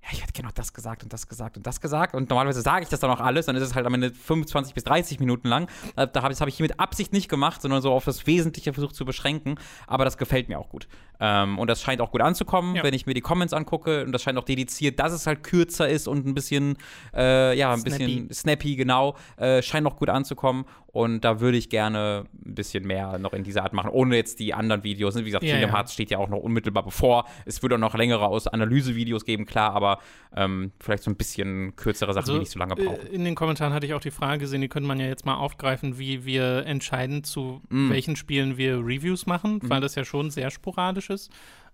ja, 0.03 0.11
ich 0.13 0.23
hätte 0.23 0.33
genau 0.33 0.51
das 0.55 0.73
gesagt 0.73 1.03
und 1.03 1.13
das 1.13 1.29
gesagt 1.29 1.57
und 1.57 1.67
das 1.67 1.81
gesagt. 1.81 2.15
Und 2.15 2.31
normalerweise 2.31 2.63
sage 2.63 2.85
ich 2.85 2.89
das 2.89 3.01
dann 3.01 3.11
auch 3.11 3.21
alles, 3.21 3.47
dann 3.47 3.57
ist 3.57 3.63
es 3.63 3.75
halt 3.75 3.85
am 3.85 3.95
Ende 3.95 4.11
25 4.13 4.75
bis 4.75 4.85
30 4.85 5.21
Minuten 5.21 5.49
lang. 5.49 5.69
Äh, 5.97 6.07
da 6.11 6.23
habe 6.23 6.35
hab 6.35 6.49
ich 6.49 6.57
hier 6.57 6.65
mit 6.65 6.81
Absicht 6.81 7.13
nicht 7.13 7.29
gemacht, 7.29 7.61
sondern 7.61 7.83
so 7.83 7.93
auf 7.93 8.05
das 8.05 8.27
Wesentliche 8.27 8.73
versucht 8.73 8.95
zu 8.95 9.05
beschränken. 9.05 9.57
Aber 9.87 10.05
das 10.05 10.17
gefällt 10.17 10.49
mir 10.49 10.59
auch 10.59 10.69
gut. 10.69 10.89
Ähm, 11.21 11.59
und 11.59 11.69
das 11.69 11.83
scheint 11.83 12.01
auch 12.01 12.13
gut 12.13 12.21
anzukommen, 12.21 12.77
ja. 12.77 12.85
wenn 12.85 12.95
ich 12.95 13.07
mir 13.07 13.15
die 13.15 13.21
Comments 13.21 13.53
angucke. 13.53 14.05
Und 14.05 14.13
das 14.13 14.23
scheint 14.23 14.39
auch 14.39 14.45
dediziert, 14.45 14.99
dass 15.01 15.13
es 15.13 15.27
halt 15.27 15.43
kürzer 15.43 15.89
ist 15.89 16.07
und 16.07 16.27
ein 16.27 16.35
bisschen, 16.35 16.77
äh, 17.15 17.57
ja, 17.59 17.73
ein 17.73 17.81
snappy. 17.81 17.99
bisschen 17.99 18.33
snappy, 18.33 18.77
genau. 18.77 19.17
Äh, 19.37 19.63
scheint 19.63 19.87
auch 19.87 19.97
gut 19.97 20.11
anzukommen. 20.11 20.65
Und 20.91 21.21
da 21.21 21.41
würde 21.41 21.59
ich 21.59 21.69
gerne 21.69 22.25
ein 22.45 22.55
bisschen 22.55 22.87
mehr 22.87 23.19
noch 23.19 23.33
in 23.33 23.45
dieser 23.45 23.63
Art 23.63 23.73
machen, 23.73 23.91
ohne 23.91 24.17
jetzt 24.17 24.41
die 24.41 24.55
anderen 24.55 24.83
Videos. 24.85 25.17
Wie 25.17 25.23
gesagt, 25.23 25.45
ja, 25.45 25.53
Kingdom 25.53 25.71
ja. 25.71 25.77
Hearts 25.77 25.93
steht 25.93 26.11
ja 26.11 26.19
auch 26.19 26.29
noch 26.29 26.39
unmittelbar 26.39 26.83
bevor. 26.83 27.25
Es 27.45 27.63
würde 27.63 27.77
auch 27.77 27.81
noch 27.81 27.95
längere 27.95 28.27
aus 28.27 28.47
Analysevideos 28.47 29.25
geben, 29.25 29.45
klar, 29.45 29.75
aber 29.75 29.88
ähm, 30.35 30.73
vielleicht 30.81 31.03
so 31.03 31.11
ein 31.11 31.17
bisschen 31.17 31.75
kürzere 31.77 32.13
Sachen, 32.13 32.25
also, 32.25 32.33
die 32.35 32.39
nicht 32.41 32.53
so 32.53 32.59
lange 32.59 32.77
brauchen. 32.77 33.07
In 33.07 33.25
den 33.25 33.35
Kommentaren 33.35 33.73
hatte 33.73 33.87
ich 33.87 33.95
auch 33.95 34.01
die 34.01 34.11
Frage 34.11 34.41
gesehen, 34.41 34.61
die 34.61 34.69
könnte 34.69 34.87
man 34.87 35.01
ja 35.01 35.07
jetzt 35.07 35.25
mal 35.25 35.37
aufgreifen, 35.37 35.99
wie 35.99 36.25
wir 36.25 36.67
entscheiden, 36.67 37.25
zu 37.25 37.63
mm. 37.69 37.91
welchen 37.91 38.17
Spielen 38.17 38.57
wir 38.57 38.79
Reviews 38.79 39.27
machen, 39.27 39.61
mm. 39.63 39.71
weil 39.71 39.81
das 39.81 39.95
ja 39.95 40.05
schon 40.05 40.31
sehr 40.31 40.51
sporadisch 40.51 41.11
ist. 41.11 41.31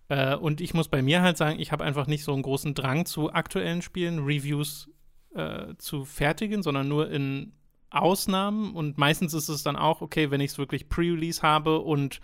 Äh, 0.09 0.37
und 0.37 0.61
ich 0.61 0.75
muss 0.75 0.89
bei 0.89 1.03
mir 1.03 1.23
halt 1.23 1.37
sagen, 1.37 1.59
ich 1.59 1.73
habe 1.73 1.85
einfach 1.85 2.07
nicht 2.07 2.25
so 2.25 2.33
einen 2.33 2.43
großen 2.43 2.75
Drang 2.75 3.07
zu 3.07 3.33
aktuellen 3.33 3.83
Spielen, 3.83 4.21
Reviews 4.25 4.91
äh, 5.35 5.75
zu 5.79 6.05
fertigen, 6.05 6.63
sondern 6.63 6.89
nur 6.89 7.11
in 7.11 7.53
Ausnahmen. 7.91 8.75
Und 8.75 8.99
meistens 8.99 9.35
ist 9.35 9.49
es 9.49 9.63
dann 9.63 9.77
auch, 9.77 10.01
okay, 10.01 10.31
wenn 10.31 10.41
ich 10.41 10.53
es 10.53 10.59
wirklich 10.59 10.89
Pre-Release 10.89 11.43
habe 11.43 11.81
und 11.81 12.21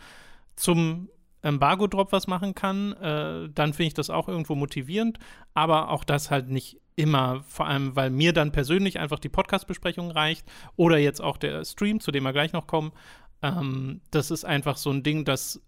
zum 0.57 1.09
Embargo-Drop 1.43 2.13
was 2.13 2.27
machen 2.27 2.55
kann, 2.55 2.93
äh, 2.95 3.49
dann 3.55 3.73
finde 3.73 3.89
ich 3.89 3.95
das 3.95 4.11
auch 4.11 4.29
irgendwo 4.29 4.55
motivierend. 4.55 5.19
Aber 5.55 5.91
auch 5.91 6.05
das 6.05 6.31
halt 6.31 6.49
nicht 6.49 6.79
immer, 6.97 7.43
vor 7.49 7.67
allem, 7.67 7.97
weil 7.97 8.11
mir 8.11 8.33
dann 8.33 8.53
persönlich 8.53 8.99
einfach 8.99 9.19
die 9.19 9.29
Podcast-Besprechung 9.29 10.11
reicht 10.11 10.47
oder 10.77 10.99
jetzt 10.99 11.21
auch 11.21 11.37
der 11.37 11.65
Stream, 11.65 12.01
zu 12.01 12.11
dem 12.11 12.25
wir 12.25 12.33
gleich 12.33 12.53
noch 12.53 12.67
kommen. 12.67 12.93
Ähm, 13.43 14.01
das 14.11 14.31
ist 14.31 14.45
einfach 14.45 14.77
so 14.77 14.91
ein 14.91 15.03
Ding, 15.03 15.25
das 15.25 15.63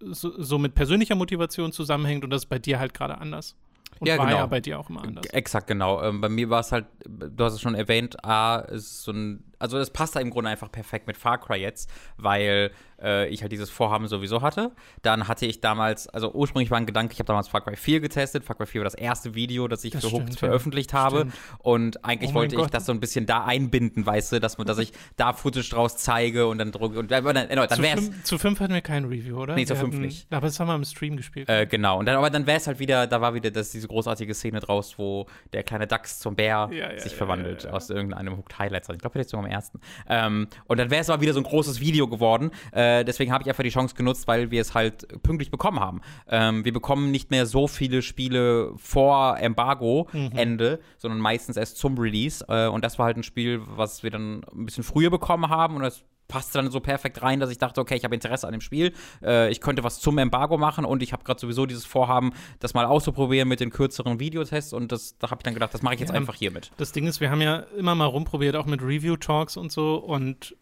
so, 0.00 0.40
so 0.40 0.58
mit 0.58 0.74
persönlicher 0.74 1.14
Motivation 1.14 1.72
zusammenhängt 1.72 2.24
und 2.24 2.30
das 2.30 2.42
ist 2.42 2.48
bei 2.48 2.58
dir 2.58 2.78
halt 2.78 2.94
gerade 2.94 3.18
anders. 3.18 3.56
Und 4.00 4.06
ja, 4.06 4.18
war 4.18 4.26
genau. 4.26 4.38
ja 4.38 4.46
bei 4.46 4.60
dir 4.60 4.78
auch 4.78 4.90
immer 4.90 5.02
anders. 5.02 5.26
Exakt, 5.26 5.66
genau. 5.66 6.02
Ähm, 6.02 6.20
bei 6.20 6.28
mir 6.28 6.50
war 6.50 6.60
es 6.60 6.72
halt, 6.72 6.86
du 7.06 7.44
hast 7.44 7.54
es 7.54 7.60
schon 7.60 7.74
erwähnt, 7.74 8.22
A, 8.24 8.58
ist 8.58 9.02
so 9.02 9.12
ein, 9.12 9.47
also 9.58 9.78
es 9.78 9.90
passt 9.90 10.16
da 10.16 10.20
im 10.20 10.30
Grunde 10.30 10.50
einfach 10.50 10.70
perfekt 10.70 11.06
mit 11.06 11.16
Far 11.16 11.38
Cry 11.38 11.56
jetzt, 11.56 11.90
weil 12.16 12.70
äh, 13.02 13.28
ich 13.28 13.42
halt 13.42 13.52
dieses 13.52 13.70
Vorhaben 13.70 14.06
sowieso 14.08 14.42
hatte. 14.42 14.72
Dann 15.02 15.28
hatte 15.28 15.46
ich 15.46 15.60
damals, 15.60 16.08
also 16.08 16.32
ursprünglich 16.32 16.70
war 16.70 16.78
ein 16.78 16.86
Gedanke, 16.86 17.12
ich 17.12 17.18
habe 17.18 17.26
damals 17.26 17.48
Far 17.48 17.60
Cry 17.60 17.76
4 17.76 18.00
getestet. 18.00 18.44
Far 18.44 18.56
Cry 18.56 18.66
4 18.66 18.80
war 18.80 18.84
das 18.84 18.94
erste 18.94 19.34
Video, 19.34 19.68
das 19.68 19.84
ich 19.84 19.92
das 19.92 20.04
für 20.04 20.12
Hooked 20.12 20.30
ja. 20.30 20.36
veröffentlicht 20.36 20.92
habe. 20.92 21.20
Stimmt. 21.20 21.34
Und 21.58 22.04
eigentlich 22.04 22.30
oh 22.30 22.34
wollte 22.34 22.56
ich 22.56 22.66
das 22.68 22.86
so 22.86 22.92
ein 22.92 23.00
bisschen 23.00 23.26
da 23.26 23.44
einbinden, 23.44 24.04
weißt 24.04 24.32
du, 24.32 24.40
dass, 24.40 24.58
man, 24.58 24.66
dass 24.66 24.78
ich 24.78 24.92
da 25.16 25.32
Footage 25.32 25.70
draus 25.70 25.96
zeige 25.96 26.46
und 26.46 26.58
dann 26.58 26.72
drucke. 26.72 26.98
Und 26.98 27.10
dann, 27.10 27.24
dann, 27.24 27.48
dann 27.48 27.68
zu, 27.68 27.82
fünf, 27.82 28.22
zu 28.24 28.38
fünf 28.38 28.60
hatten 28.60 28.74
wir 28.74 28.82
kein 28.82 29.04
Review, 29.04 29.38
oder? 29.38 29.54
Nee, 29.54 29.64
zu 29.64 29.74
wir 29.74 29.80
fünf 29.80 29.94
hatten, 29.94 30.02
nicht. 30.02 30.32
Aber 30.32 30.46
das 30.46 30.58
haben 30.60 30.68
wir 30.68 30.74
im 30.74 30.84
Stream 30.84 31.16
gespielt. 31.16 31.48
Äh, 31.48 31.66
genau. 31.66 31.98
Und 31.98 32.06
dann, 32.06 32.16
aber 32.16 32.30
dann 32.30 32.46
wäre 32.46 32.58
es 32.58 32.66
halt 32.66 32.78
wieder, 32.78 33.06
da 33.06 33.20
war 33.20 33.34
wieder 33.34 33.50
das, 33.50 33.70
diese 33.70 33.88
großartige 33.88 34.34
Szene 34.34 34.60
draus, 34.60 34.98
wo 34.98 35.26
der 35.52 35.62
kleine 35.62 35.86
Dachs 35.86 36.18
zum 36.18 36.36
Bär 36.36 36.68
ja, 36.72 36.92
ja, 36.92 36.98
sich 36.98 37.14
verwandelt 37.14 37.66
aus 37.66 37.90
irgendeinem 37.90 38.36
Hooked 38.36 38.58
Highlights. 38.58 38.88
Ich 38.88 38.98
glaube, 38.98 39.12
vielleicht 39.12 39.30
sogar 39.30 39.47
ersten. 39.48 39.80
Ähm, 40.08 40.48
und 40.66 40.78
dann 40.78 40.90
wäre 40.90 41.00
es 41.00 41.10
aber 41.10 41.22
wieder 41.22 41.32
so 41.32 41.40
ein 41.40 41.44
großes 41.44 41.80
Video 41.80 42.08
geworden. 42.08 42.50
Äh, 42.72 43.04
deswegen 43.04 43.32
habe 43.32 43.42
ich 43.42 43.48
einfach 43.48 43.62
die 43.64 43.70
Chance 43.70 43.94
genutzt, 43.94 44.26
weil 44.28 44.50
wir 44.50 44.60
es 44.60 44.74
halt 44.74 45.22
pünktlich 45.22 45.50
bekommen 45.50 45.80
haben. 45.80 46.00
Ähm, 46.28 46.64
wir 46.64 46.72
bekommen 46.72 47.10
nicht 47.10 47.30
mehr 47.30 47.46
so 47.46 47.66
viele 47.66 48.02
Spiele 48.02 48.72
vor 48.76 49.38
Embargo-Ende, 49.38 50.78
mhm. 50.80 50.84
sondern 50.98 51.20
meistens 51.20 51.56
erst 51.56 51.78
zum 51.78 51.98
Release. 51.98 52.44
Äh, 52.48 52.68
und 52.68 52.84
das 52.84 52.98
war 52.98 53.06
halt 53.06 53.16
ein 53.16 53.22
Spiel, 53.22 53.60
was 53.64 54.02
wir 54.02 54.10
dann 54.10 54.44
ein 54.54 54.66
bisschen 54.66 54.84
früher 54.84 55.10
bekommen 55.10 55.48
haben 55.48 55.76
und 55.76 55.82
das 55.82 56.04
passte 56.28 56.58
dann 56.58 56.70
so 56.70 56.80
perfekt 56.80 57.22
rein, 57.22 57.40
dass 57.40 57.50
ich 57.50 57.58
dachte, 57.58 57.80
okay, 57.80 57.96
ich 57.96 58.04
habe 58.04 58.14
Interesse 58.14 58.46
an 58.46 58.52
dem 58.52 58.60
Spiel, 58.60 58.92
äh, 59.22 59.50
ich 59.50 59.60
könnte 59.60 59.82
was 59.82 59.98
zum 59.98 60.18
Embargo 60.18 60.58
machen 60.58 60.84
und 60.84 61.02
ich 61.02 61.12
habe 61.12 61.24
gerade 61.24 61.40
sowieso 61.40 61.66
dieses 61.66 61.86
Vorhaben, 61.86 62.32
das 62.60 62.74
mal 62.74 62.84
auszuprobieren 62.84 63.48
mit 63.48 63.60
den 63.60 63.70
kürzeren 63.70 64.20
Videotests 64.20 64.72
und 64.72 64.92
das, 64.92 65.18
da 65.18 65.30
habe 65.30 65.40
ich 65.40 65.44
dann 65.44 65.54
gedacht, 65.54 65.74
das 65.74 65.82
mache 65.82 65.94
ich 65.94 66.00
jetzt 66.00 66.10
ja, 66.10 66.14
einfach 66.14 66.34
hiermit. 66.34 66.70
Das 66.76 66.92
Ding 66.92 67.06
ist, 67.06 67.20
wir 67.20 67.30
haben 67.30 67.40
ja 67.40 67.60
immer 67.76 67.94
mal 67.94 68.06
rumprobiert, 68.06 68.54
auch 68.56 68.66
mit 68.66 68.82
Review-Talks 68.82 69.56
und 69.56 69.72
so 69.72 69.96
und 69.96 70.54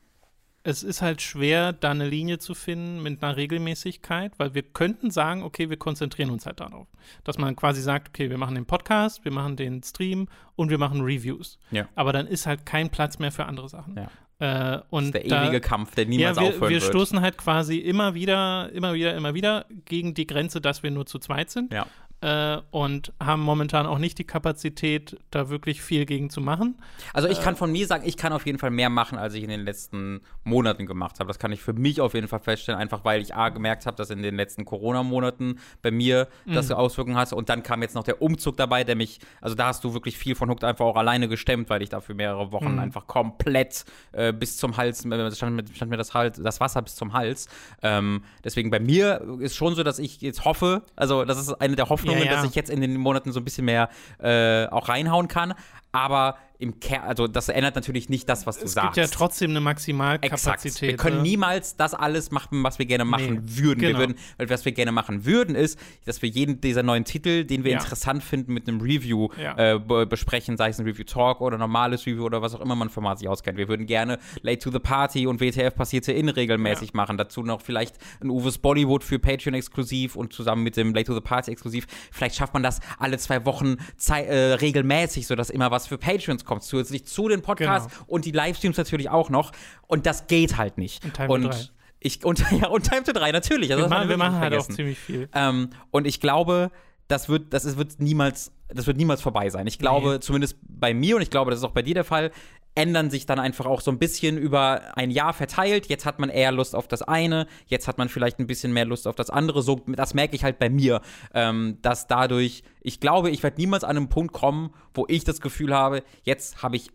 es 0.66 0.82
ist 0.82 1.00
halt 1.00 1.23
schwer, 1.23 1.73
da 1.73 1.92
eine 1.92 2.08
Linie 2.08 2.38
zu 2.38 2.52
finden 2.52 3.00
mit 3.00 3.23
einer 3.23 3.37
Regelmäßigkeit, 3.37 4.37
weil 4.38 4.54
wir 4.54 4.62
könnten 4.62 5.12
sagen, 5.12 5.44
okay, 5.44 5.70
wir 5.70 5.76
konzentrieren 5.76 6.30
uns 6.30 6.44
halt 6.44 6.58
darauf. 6.58 6.88
Dass 7.23 7.38
man 7.38 7.54
quasi 7.54 7.80
sagt, 7.80 8.08
okay, 8.08 8.30
wir 8.30 8.38
machen 8.38 8.56
den 8.56 8.66
Podcast, 8.66 9.25
wir 9.25 9.30
machen 9.30 9.54
den 9.54 9.85
Stream 9.85 10.26
und 10.56 10.68
wir 10.68 10.78
machen 10.78 11.02
Reviews. 11.02 11.61
Ja. 11.70 11.88
Aber 11.94 12.12
dann 12.12 12.26
ist 12.26 12.46
halt 12.46 12.66
kein 12.66 12.90
Platz 12.90 13.20
mehr 13.20 13.30
für 13.30 13.46
andere 13.46 13.68
Sachen. 13.68 13.94
Ja. 13.94 14.11
Äh, 14.38 14.78
und 14.90 15.14
das 15.14 15.23
ist 15.23 15.31
der 15.31 15.43
ewige 15.43 15.61
da, 15.61 15.69
Kampf, 15.69 15.95
der 15.95 16.07
niemals 16.07 16.37
ja, 16.37 16.43
wir, 16.43 16.49
aufhören 16.49 16.62
wir 16.62 16.76
wird. 16.76 16.83
Wir 16.83 16.88
stoßen 16.88 17.21
halt 17.21 17.38
quasi 17.38 17.78
immer 17.78 18.14
wieder, 18.14 18.71
immer 18.73 18.93
wieder, 18.93 19.14
immer 19.14 19.35
wieder 19.35 19.64
gegen 19.87 20.14
die 20.14 20.26
Grenze, 20.26 20.61
dass 20.61 20.83
wir 20.83 20.90
nur 20.90 21.07
zu 21.07 21.19
zweit 21.19 21.50
sind. 21.50 21.73
Ja 21.73 21.87
äh, 22.23 22.58
und 22.70 23.12
haben 23.23 23.42
momentan 23.42 23.87
auch 23.87 23.99
nicht 23.99 24.18
die 24.18 24.25
Kapazität, 24.25 25.18
da 25.30 25.50
wirklich 25.50 25.82
viel 25.82 26.06
gegen 26.06 26.30
zu 26.30 26.40
machen. 26.40 26.76
Also 27.12 27.28
ich 27.28 27.38
äh, 27.38 27.42
kann 27.42 27.56
von 27.56 27.70
mir 27.70 27.87
sagen, 27.87 28.04
ich 28.06 28.16
kann 28.16 28.32
auf 28.32 28.46
jeden 28.46 28.58
Fall 28.58 28.70
mehr 28.70 28.88
machen, 28.88 29.18
als 29.18 29.35
ich 29.35 29.42
in 29.42 29.50
den 29.50 29.64
letzten 29.64 30.23
Monaten 30.42 30.87
gemacht 30.87 31.20
habe. 31.20 31.28
Das 31.28 31.38
kann 31.38 31.52
ich 31.52 31.61
für 31.62 31.75
mich 31.75 32.00
auf 32.00 32.14
jeden 32.14 32.28
Fall 32.28 32.40
feststellen, 32.40 32.80
einfach 32.80 33.04
weil 33.04 33.20
ich 33.20 33.35
A 33.35 33.50
gemerkt 33.50 33.87
habe, 33.87 33.96
dass 33.96 34.11
in 34.11 34.23
den 34.23 34.37
letzten 34.37 34.64
Corona-Monaten 34.64 35.58
bei 35.82 35.90
mir 35.90 36.28
das 36.46 36.70
mhm. 36.70 36.76
Auswirkungen 36.76 37.16
hatte. 37.16 37.37
Und 37.37 37.49
dann 37.49 37.62
kam 37.62 37.82
jetzt 37.82 37.94
noch 37.94 38.04
der 38.04 38.23
Umzug 38.23 38.56
dabei, 38.56 38.85
der 38.85 38.96
mich, 38.96 39.20
also 39.40 39.54
da 39.54 39.66
hast 39.66 39.85
du 39.85 39.92
wirklich 39.92 40.16
viel 40.16 40.35
von 40.35 40.49
Hooked 40.49 40.64
einfach 40.64 40.87
auch 40.87 40.96
alleine 40.96 41.28
gestemmt, 41.28 41.68
weil 41.68 41.82
ich 41.82 41.90
dafür 41.90 42.14
mehrere 42.14 42.50
Wochen 42.52 42.73
mhm. 42.73 42.78
einfach 42.78 43.06
komplett 43.06 43.85
äh, 44.12 44.32
bis 44.32 44.56
zum 44.56 44.76
Hals, 44.76 45.04
äh, 45.04 45.32
stand, 45.32 45.70
stand, 45.75 45.90
mir 45.90 45.96
das, 45.96 46.14
Hals, 46.14 46.40
das 46.42 46.61
Wasser 46.61 46.80
bis 46.80 46.94
zum 46.94 47.12
Hals. 47.12 47.49
Ähm, 47.82 48.23
deswegen 48.42 48.70
bei 48.70 48.80
mir 48.80 49.23
ist 49.40 49.54
schon 49.54 49.75
so, 49.75 49.82
dass 49.82 49.99
ich 49.99 50.20
jetzt 50.23 50.44
hoffe, 50.44 50.82
also 50.96 51.25
das 51.25 51.38
ist 51.38 51.52
eine 51.61 51.76
der 51.76 51.88
Hoffnungen, 51.88 52.05
Hoffnungen, 52.06 52.25
ja, 52.25 52.32
ja. 52.32 52.36
dass 52.42 52.48
ich 52.48 52.54
jetzt 52.54 52.70
in 52.70 52.80
den 52.80 52.96
Monaten 52.96 53.32
so 53.32 53.40
ein 53.40 53.44
bisschen 53.44 53.64
mehr 53.64 53.88
äh, 54.18 54.66
auch 54.66 54.88
reinhauen 54.88 55.28
kann. 55.28 55.54
Aber 55.92 56.36
im 56.58 56.80
Kern, 56.80 57.02
also 57.02 57.26
das 57.26 57.48
ändert 57.48 57.75
natürlich 57.75 58.08
nicht 58.08 58.28
das, 58.28 58.46
was 58.46 58.58
du 58.58 58.64
es 58.64 58.72
sagst. 58.72 58.90
Es 58.90 58.94
gibt 58.94 59.12
ja 59.12 59.18
trotzdem 59.18 59.50
eine 59.50 59.60
Maximalkapazität. 59.60 60.64
Exakt. 60.64 60.82
Wir 60.82 60.96
können 60.96 61.16
ne? 61.18 61.22
niemals 61.22 61.76
das 61.76 61.94
alles 61.94 62.30
machen, 62.30 62.62
was 62.64 62.78
wir 62.78 62.86
gerne 62.86 63.04
machen 63.04 63.44
nee, 63.44 63.60
würden. 63.60 63.80
Genau. 63.80 63.98
Wir 63.98 64.08
würden. 64.08 64.16
Was 64.48 64.64
wir 64.64 64.72
gerne 64.72 64.92
machen 64.92 65.25
würden, 65.25 65.54
ist, 65.54 65.78
dass 66.04 66.22
wir 66.22 66.28
jeden 66.28 66.60
dieser 66.60 66.82
neuen 66.82 67.04
Titel, 67.04 67.44
den 67.44 67.64
wir 67.64 67.72
ja. 67.72 67.78
interessant 67.78 68.22
finden, 68.22 68.54
mit 68.54 68.68
einem 68.68 68.80
Review 68.80 69.28
ja. 69.40 69.75
äh, 69.75 69.78
besprechen, 69.78 70.56
sei 70.56 70.70
es 70.70 70.78
ein 70.78 70.86
Review 70.86 71.04
Talk 71.04 71.40
oder 71.40 71.58
normales 71.58 72.06
Review 72.06 72.25
oder 72.25 72.40
was 72.40 72.54
auch 72.54 72.60
immer 72.60 72.75
man 72.75 72.88
Format 72.88 73.18
sich 73.18 73.28
auskennt. 73.28 73.58
Wir 73.58 73.68
würden 73.68 73.86
gerne 73.86 74.18
Late 74.42 74.58
to 74.58 74.70
the 74.70 74.78
Party 74.78 75.26
und 75.26 75.40
WTF 75.40 75.75
passierte 75.75 76.12
in 76.12 76.28
regelmäßig 76.28 76.88
ja. 76.88 76.96
machen. 76.96 77.18
Dazu 77.18 77.42
noch 77.42 77.60
vielleicht 77.60 77.96
ein 78.20 78.30
Uwe's 78.30 78.58
Bollywood 78.58 79.04
für 79.04 79.18
Patreon 79.18 79.54
exklusiv 79.54 80.16
und 80.16 80.32
zusammen 80.32 80.62
mit 80.62 80.76
dem 80.76 80.94
Late 80.94 81.06
to 81.06 81.14
the 81.14 81.20
Party 81.20 81.50
exklusiv. 81.50 81.86
Vielleicht 82.10 82.36
schafft 82.36 82.54
man 82.54 82.62
das 82.62 82.80
alle 82.98 83.18
zwei 83.18 83.44
Wochen 83.44 83.76
äh, 84.08 84.34
regelmäßig, 84.54 85.26
sodass 85.26 85.50
immer 85.50 85.70
was 85.70 85.86
für 85.86 85.98
Patreons 85.98 86.45
kommt, 86.46 86.62
zusätzlich 86.62 87.06
zu 87.06 87.28
den 87.28 87.42
Podcasts 87.42 87.92
genau. 87.92 88.04
und 88.08 88.24
die 88.24 88.32
Livestreams 88.32 88.76
natürlich 88.76 89.10
auch 89.10 89.30
noch. 89.30 89.52
Und 89.86 90.06
das 90.06 90.26
geht 90.26 90.56
halt 90.56 90.78
nicht. 90.78 91.04
Und 91.04 91.14
Time 91.14 91.28
und 91.28 91.42
to 91.42 91.48
3. 91.48 91.56
Ich, 92.00 92.24
und, 92.24 92.44
ja, 92.60 92.68
und 92.68 92.88
Time 92.88 93.02
to 93.02 93.12
3, 93.12 93.32
natürlich. 93.32 93.72
Also 93.72 93.84
wir, 93.84 93.88
machen, 93.88 94.08
wir 94.08 94.16
machen 94.16 94.38
halt 94.38 94.54
auch 94.54 94.66
ziemlich 94.66 94.98
viel. 94.98 95.28
Ähm, 95.34 95.70
und 95.90 96.06
ich 96.06 96.20
glaube, 96.20 96.70
das 97.08 97.28
wird, 97.28 97.52
das 97.52 97.64
ist, 97.64 97.76
wird 97.78 98.00
niemals, 98.00 98.52
das 98.68 98.86
wird 98.86 98.96
niemals 98.96 99.22
vorbei 99.22 99.48
sein. 99.50 99.66
Ich 99.66 99.78
glaube, 99.78 100.14
nee. 100.14 100.20
zumindest 100.20 100.56
bei 100.62 100.94
mir 100.94 101.16
und 101.16 101.22
ich 101.22 101.30
glaube, 101.30 101.50
das 101.50 101.60
ist 101.60 101.64
auch 101.64 101.72
bei 101.72 101.82
dir 101.82 101.94
der 101.94 102.04
Fall, 102.04 102.32
ändern 102.75 103.10
sich 103.10 103.25
dann 103.25 103.38
einfach 103.38 103.66
auch 103.66 103.80
so 103.80 103.90
ein 103.90 103.98
bisschen 103.98 104.36
über 104.36 104.96
ein 104.96 105.10
Jahr 105.10 105.32
verteilt. 105.32 105.86
Jetzt 105.86 106.04
hat 106.04 106.18
man 106.18 106.28
eher 106.28 106.52
Lust 106.52 106.76
auf 106.76 106.86
das 106.86 107.02
eine, 107.02 107.46
jetzt 107.66 107.88
hat 107.88 107.96
man 107.98 108.08
vielleicht 108.08 108.38
ein 108.38 108.46
bisschen 108.46 108.72
mehr 108.72 108.84
Lust 108.84 109.08
auf 109.08 109.14
das 109.14 109.30
andere. 109.30 109.62
So, 109.62 109.80
das 109.86 110.14
merke 110.14 110.36
ich 110.36 110.44
halt 110.44 110.58
bei 110.58 110.68
mir, 110.68 111.00
ähm, 111.32 111.78
dass 111.80 112.06
dadurch, 112.06 112.62
ich 112.80 113.00
glaube, 113.00 113.30
ich 113.30 113.42
werde 113.42 113.56
niemals 113.58 113.82
an 113.82 113.96
einen 113.96 114.08
Punkt 114.08 114.34
kommen, 114.34 114.75
wo 114.94 115.06
ich 115.08 115.25
das 115.25 115.40
Gefühl 115.40 115.75
habe, 115.75 116.02
jetzt 116.25 116.62
habe 116.62 116.76
ich 116.76 116.90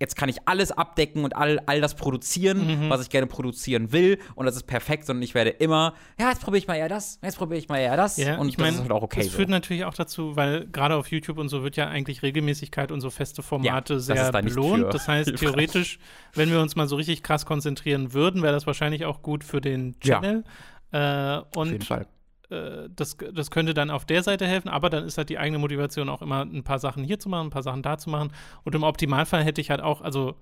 jetzt 0.00 0.16
kann 0.16 0.28
ich 0.28 0.36
alles 0.46 0.70
abdecken 0.72 1.24
und 1.24 1.34
all, 1.36 1.58
all 1.66 1.80
das 1.80 1.94
produzieren, 1.94 2.84
Mhm. 2.86 2.90
was 2.90 3.02
ich 3.02 3.10
gerne 3.10 3.26
produzieren 3.26 3.90
will. 3.92 4.18
Und 4.34 4.46
das 4.46 4.56
ist 4.56 4.66
perfekt, 4.66 5.06
sondern 5.06 5.22
ich 5.22 5.34
werde 5.34 5.50
immer, 5.50 5.94
ja, 6.20 6.28
jetzt 6.30 6.40
probiere 6.40 6.58
ich 6.58 6.68
mal 6.68 6.76
eher 6.76 6.88
das, 6.88 7.18
jetzt 7.22 7.36
probiere 7.38 7.58
ich 7.58 7.68
mal 7.68 7.78
eher 7.78 7.96
das. 7.96 8.16
Ja, 8.16 8.36
und 8.38 8.48
ich 8.48 8.56
das 8.56 8.62
meine, 8.64 8.76
ist 8.76 8.82
halt 8.82 8.92
auch 8.92 9.02
okay. 9.02 9.20
das 9.22 9.30
so. 9.32 9.36
führt 9.36 9.48
natürlich 9.48 9.84
auch 9.84 9.94
dazu, 9.94 10.36
weil 10.36 10.66
gerade 10.68 10.94
auf 10.96 11.10
YouTube 11.10 11.38
und 11.38 11.48
so 11.48 11.62
wird 11.62 11.76
ja 11.76 11.88
eigentlich 11.88 12.22
Regelmäßigkeit 12.22 12.92
und 12.92 13.00
so 13.00 13.10
feste 13.10 13.42
Formate 13.42 13.94
das 13.94 14.06
sehr 14.06 14.30
da 14.30 14.40
belohnt. 14.40 14.92
Das 14.94 15.08
heißt, 15.08 15.34
theoretisch, 15.36 15.98
wenn 16.34 16.50
wir 16.50 16.60
uns 16.60 16.76
mal 16.76 16.86
so 16.88 16.96
richtig 16.96 17.22
krass 17.22 17.44
konzentrieren 17.46 18.12
würden, 18.12 18.42
wäre 18.42 18.52
das 18.52 18.66
wahrscheinlich 18.66 19.04
auch 19.04 19.22
gut 19.22 19.42
für 19.44 19.60
den 19.60 19.96
Ja. 20.04 20.20
Channel. 20.20 20.44
Äh, 20.92 20.98
Auf 20.98 21.64
jeden 21.66 21.76
und 21.76 21.84
Fall. 21.84 22.06
Äh, 22.50 22.88
das, 22.94 23.16
das 23.32 23.50
könnte 23.50 23.74
dann 23.74 23.90
auf 23.90 24.04
der 24.04 24.22
Seite 24.22 24.46
helfen, 24.46 24.68
aber 24.68 24.90
dann 24.90 25.04
ist 25.04 25.18
halt 25.18 25.28
die 25.28 25.38
eigene 25.38 25.58
Motivation 25.58 26.08
auch 26.08 26.22
immer 26.22 26.42
ein 26.42 26.64
paar 26.64 26.78
Sachen 26.78 27.04
hier 27.04 27.18
zu 27.18 27.28
machen, 27.28 27.48
ein 27.48 27.50
paar 27.50 27.62
Sachen 27.62 27.82
da 27.82 27.98
zu 27.98 28.10
machen. 28.10 28.32
Und 28.64 28.74
im 28.74 28.82
Optimalfall 28.82 29.44
hätte 29.44 29.60
ich 29.60 29.70
halt 29.70 29.80
auch, 29.80 30.00
also 30.00 30.36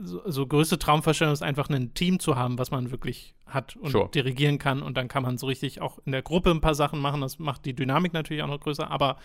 so, 0.00 0.22
so 0.26 0.46
größte 0.46 0.78
Traumvorstellung 0.78 1.32
ist 1.32 1.42
einfach 1.42 1.68
ein 1.68 1.92
Team 1.94 2.20
zu 2.20 2.36
haben, 2.36 2.58
was 2.58 2.70
man 2.70 2.90
wirklich 2.90 3.34
hat 3.46 3.76
und 3.76 3.90
Sure. 3.90 4.08
dirigieren 4.10 4.58
kann. 4.58 4.82
Und 4.82 4.96
dann 4.96 5.08
kann 5.08 5.22
man 5.22 5.38
so 5.38 5.46
richtig 5.46 5.80
auch 5.80 5.98
in 6.04 6.12
der 6.12 6.22
Gruppe 6.22 6.50
ein 6.50 6.60
paar 6.60 6.74
Sachen 6.74 7.00
machen. 7.00 7.20
Das 7.20 7.38
macht 7.38 7.64
die 7.64 7.74
Dynamik 7.74 8.12
natürlich 8.12 8.42
auch 8.42 8.48
noch 8.48 8.60
größer, 8.60 8.90
aber 8.90 9.16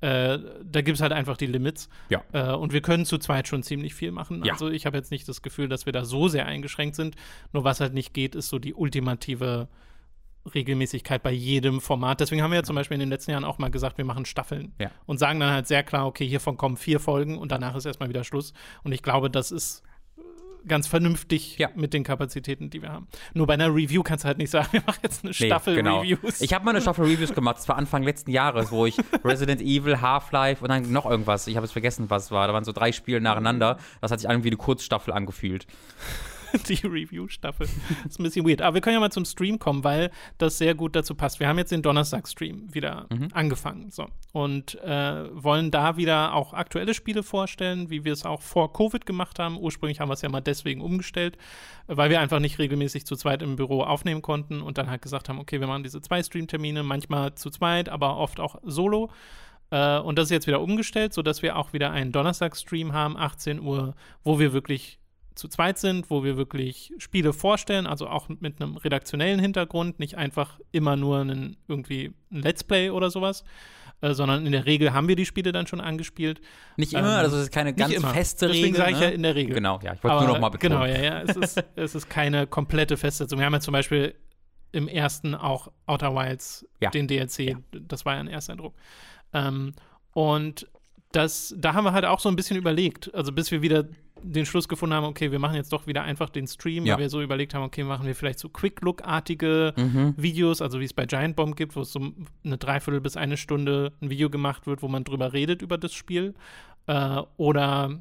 äh, 0.00 0.38
da 0.62 0.82
gibt 0.82 0.96
es 0.96 1.00
halt 1.02 1.12
einfach 1.12 1.36
die 1.36 1.46
Limits. 1.46 1.88
Ja. 2.08 2.22
Äh, 2.32 2.52
und 2.54 2.72
wir 2.72 2.82
können 2.82 3.04
zu 3.04 3.18
zweit 3.18 3.48
schon 3.48 3.62
ziemlich 3.62 3.94
viel 3.94 4.12
machen. 4.12 4.44
Ja. 4.44 4.52
Also 4.52 4.68
ich 4.68 4.86
habe 4.86 4.96
jetzt 4.96 5.10
nicht 5.10 5.26
das 5.28 5.42
Gefühl, 5.42 5.68
dass 5.68 5.86
wir 5.86 5.92
da 5.92 6.04
so 6.04 6.28
sehr 6.28 6.46
eingeschränkt 6.46 6.94
sind. 6.94 7.16
Nur 7.52 7.64
was 7.64 7.80
halt 7.80 7.94
nicht 7.94 8.12
geht, 8.12 8.34
ist 8.34 8.48
so 8.48 8.58
die 8.58 8.74
ultimative 8.74 9.68
Regelmäßigkeit 10.54 11.22
bei 11.22 11.30
jedem 11.32 11.80
Format. 11.80 12.20
Deswegen 12.20 12.42
haben 12.42 12.50
wir 12.50 12.56
ja 12.58 12.62
zum 12.64 12.76
Beispiel 12.76 12.94
in 12.96 13.00
den 13.00 13.08
letzten 13.10 13.30
Jahren 13.30 13.44
auch 13.44 13.58
mal 13.58 13.70
gesagt, 13.70 13.98
wir 13.98 14.04
machen 14.04 14.24
Staffeln 14.24 14.72
Ja. 14.80 14.90
und 15.06 15.18
sagen 15.18 15.40
dann 15.40 15.50
halt 15.52 15.66
sehr 15.66 15.82
klar, 15.82 16.06
okay, 16.06 16.26
hiervon 16.26 16.56
kommen 16.56 16.76
vier 16.76 17.00
Folgen 17.00 17.38
und 17.38 17.52
danach 17.52 17.74
ist 17.76 17.84
erstmal 17.86 18.08
wieder 18.08 18.24
Schluss. 18.24 18.52
Und 18.82 18.92
ich 18.92 19.02
glaube, 19.02 19.30
das 19.30 19.50
ist 19.50 19.82
äh, 20.16 20.22
ganz 20.68 20.86
vernünftig 20.86 21.58
Ja. 21.58 21.68
mit 21.74 21.94
den 21.94 22.04
Kapazitäten, 22.04 22.70
die 22.70 22.82
wir 22.82 22.90
haben. 22.92 23.08
Nur 23.34 23.46
bei 23.46 23.54
einer 23.54 23.68
Review 23.74 24.02
kannst 24.02 24.24
du 24.24 24.28
halt 24.28 24.38
nicht 24.38 24.50
sagen, 24.50 24.68
wir 24.72 24.82
machen 24.86 25.00
jetzt 25.02 25.24
eine 25.24 25.30
Nee, 25.38 25.46
Staffel 25.46 25.76
genau. 25.76 26.00
Reviews. 26.00 26.40
Ich 26.40 26.52
habe 26.52 26.64
mal 26.64 26.72
eine 26.72 26.80
Staffel 26.80 27.04
Reviews 27.06 27.32
gemacht, 27.34 27.58
das 27.58 27.68
war 27.68 27.76
Anfang 27.76 28.02
letzten 28.02 28.30
Jahres, 28.30 28.70
wo 28.72 28.86
ich 28.86 28.96
Resident 29.24 29.60
Evil, 29.60 30.00
Half-Life 30.00 30.62
und 30.62 30.68
dann 30.70 30.90
noch 30.92 31.06
irgendwas, 31.06 31.46
ich 31.46 31.56
habe 31.56 31.64
es 31.66 31.72
vergessen, 31.72 32.10
was 32.10 32.24
es 32.26 32.30
war. 32.30 32.46
Da 32.46 32.54
waren 32.54 32.64
so 32.64 32.72
drei 32.72 32.92
Spiele 32.92 33.20
nacheinander. 33.20 33.78
Das 34.00 34.10
hat 34.10 34.20
sich 34.20 34.28
irgendwie 34.28 34.48
eine 34.48 34.56
Kurzstaffel 34.56 35.12
angefühlt. 35.12 35.66
die 36.68 36.86
Review-Staffel. 36.86 37.68
Ist 38.06 38.18
ein 38.18 38.22
bisschen 38.22 38.46
weird. 38.48 38.62
Aber 38.62 38.74
wir 38.74 38.80
können 38.80 38.94
ja 38.94 39.00
mal 39.00 39.10
zum 39.12 39.24
Stream 39.24 39.58
kommen, 39.58 39.84
weil 39.84 40.10
das 40.38 40.58
sehr 40.58 40.74
gut 40.74 40.94
dazu 40.96 41.14
passt. 41.14 41.40
Wir 41.40 41.48
haben 41.48 41.58
jetzt 41.58 41.72
den 41.72 41.82
Donnerstag-Stream 41.82 42.74
wieder 42.74 43.06
Mhm. 43.10 43.28
angefangen. 43.32 43.90
So. 43.90 44.06
Und 44.32 44.74
äh, 44.82 45.42
wollen 45.42 45.70
da 45.70 45.96
wieder 45.96 46.34
auch 46.34 46.52
aktuelle 46.52 46.94
Spiele 46.94 47.22
vorstellen, 47.22 47.90
wie 47.90 48.04
wir 48.04 48.12
es 48.12 48.24
auch 48.24 48.42
vor 48.42 48.72
Covid 48.72 49.06
gemacht 49.06 49.38
haben. 49.38 49.58
Ursprünglich 49.58 50.00
haben 50.00 50.08
wir 50.08 50.14
es 50.14 50.22
ja 50.22 50.28
mal 50.28 50.40
deswegen 50.40 50.80
umgestellt, 50.80 51.36
weil 51.86 52.10
wir 52.10 52.20
einfach 52.20 52.38
nicht 52.40 52.58
regelmäßig 52.58 53.06
zu 53.06 53.16
zweit 53.16 53.42
im 53.42 53.56
Büro 53.56 53.82
aufnehmen 53.82 54.22
konnten 54.22 54.60
und 54.62 54.78
dann 54.78 54.90
halt 54.90 55.02
gesagt 55.02 55.28
haben, 55.28 55.38
okay, 55.38 55.60
wir 55.60 55.66
machen 55.66 55.82
diese 55.82 56.00
zwei 56.00 56.22
Stream-Termine, 56.22 56.82
manchmal 56.82 57.34
zu 57.34 57.50
zweit, 57.50 57.88
aber 57.88 58.16
oft 58.16 58.40
auch 58.40 58.56
solo. 58.62 59.10
Äh, 59.70 59.98
und 59.98 60.18
das 60.18 60.26
ist 60.26 60.30
jetzt 60.30 60.46
wieder 60.46 60.60
umgestellt, 60.60 61.12
sodass 61.12 61.42
wir 61.42 61.56
auch 61.56 61.72
wieder 61.72 61.90
einen 61.90 62.12
Donnerstag-Stream 62.12 62.92
haben, 62.92 63.16
18 63.16 63.60
Uhr, 63.60 63.94
wo 64.24 64.38
wir 64.38 64.52
wirklich 64.52 64.98
zu 65.38 65.48
zweit 65.48 65.78
sind, 65.78 66.10
wo 66.10 66.24
wir 66.24 66.36
wirklich 66.36 66.92
Spiele 66.98 67.32
vorstellen, 67.32 67.86
also 67.86 68.08
auch 68.08 68.28
mit 68.28 68.60
einem 68.60 68.76
redaktionellen 68.76 69.40
Hintergrund, 69.40 69.98
nicht 69.98 70.16
einfach 70.16 70.58
immer 70.72 70.96
nur 70.96 71.20
einen, 71.20 71.56
irgendwie 71.68 72.12
ein 72.30 72.42
Let's 72.42 72.64
Play 72.64 72.90
oder 72.90 73.10
sowas, 73.10 73.44
äh, 74.00 74.14
sondern 74.14 74.44
in 74.46 74.52
der 74.52 74.66
Regel 74.66 74.92
haben 74.92 75.08
wir 75.08 75.16
die 75.16 75.26
Spiele 75.26 75.52
dann 75.52 75.66
schon 75.66 75.80
angespielt. 75.80 76.40
Nicht 76.76 76.92
Ähm, 76.92 77.00
immer, 77.00 77.16
also 77.18 77.36
es 77.36 77.44
ist 77.44 77.52
keine 77.52 77.72
ganz 77.72 77.94
feste 77.94 78.46
Deswegen 78.48 78.76
Regel. 78.76 78.76
sage 78.78 78.90
ich 78.92 78.98
ne? 78.98 79.04
ja 79.04 79.10
in 79.10 79.22
der 79.22 79.34
Regel. 79.34 79.54
Genau, 79.54 79.80
ja, 79.82 79.94
ich 79.94 80.04
wollte 80.04 80.16
nur 80.18 80.26
noch 80.34 80.40
mal 80.40 80.48
betonen. 80.50 80.80
Genau, 80.80 80.84
ja, 80.86 81.00
ja. 81.00 81.22
Es 81.22 81.36
ist, 81.36 81.64
es 81.76 81.94
ist 81.94 82.10
keine 82.10 82.46
komplette 82.46 82.96
Festsetzung. 82.96 83.38
Wir 83.38 83.46
haben 83.46 83.54
ja 83.54 83.60
zum 83.60 83.72
Beispiel 83.72 84.14
im 84.72 84.86
ersten 84.88 85.34
auch 85.34 85.70
Outer 85.86 86.14
Wilds, 86.14 86.66
Ja. 86.80 86.90
den 86.90 87.08
DLC, 87.08 87.38
Ja. 87.38 87.56
das 87.72 88.04
war 88.04 88.14
ja 88.14 88.20
ein 88.20 88.28
Ersteindruck. 88.28 88.74
Ähm, 89.32 89.72
und 90.12 90.68
das, 91.12 91.54
da 91.56 91.72
haben 91.74 91.84
wir 91.84 91.92
halt 91.92 92.04
auch 92.04 92.20
so 92.20 92.28
ein 92.28 92.36
bisschen 92.36 92.56
überlegt, 92.58 93.14
also 93.14 93.32
bis 93.32 93.50
wir 93.50 93.62
wieder 93.62 93.84
den 94.22 94.46
Schluss 94.46 94.68
gefunden 94.68 94.94
haben, 94.94 95.04
okay, 95.04 95.30
wir 95.32 95.38
machen 95.38 95.54
jetzt 95.54 95.72
doch 95.72 95.86
wieder 95.86 96.02
einfach 96.02 96.28
den 96.28 96.46
Stream, 96.46 96.84
Ja. 96.86 96.94
weil 96.94 97.02
wir 97.02 97.10
so 97.10 97.20
überlegt 97.22 97.54
haben, 97.54 97.62
okay, 97.64 97.84
machen 97.84 98.06
wir 98.06 98.14
vielleicht 98.14 98.38
so 98.38 98.48
Quick-Look-artige 98.48 99.74
Mhm. 99.76 100.14
Videos, 100.16 100.60
also 100.62 100.80
wie 100.80 100.84
es 100.84 100.92
bei 100.94 101.06
Giant 101.06 101.36
Bomb 101.36 101.56
gibt, 101.56 101.76
wo 101.76 101.80
es 101.82 101.92
so 101.92 102.00
eine 102.44 102.58
Dreiviertel 102.58 103.00
bis 103.00 103.16
eine 103.16 103.36
Stunde 103.36 103.92
ein 104.00 104.10
Video 104.10 104.30
gemacht 104.30 104.66
wird, 104.66 104.82
wo 104.82 104.88
man 104.88 105.04
drüber 105.04 105.32
redet 105.32 105.62
über 105.62 105.78
das 105.78 105.92
Spiel. 105.94 106.34
Äh, 106.86 107.22
oder 107.36 108.00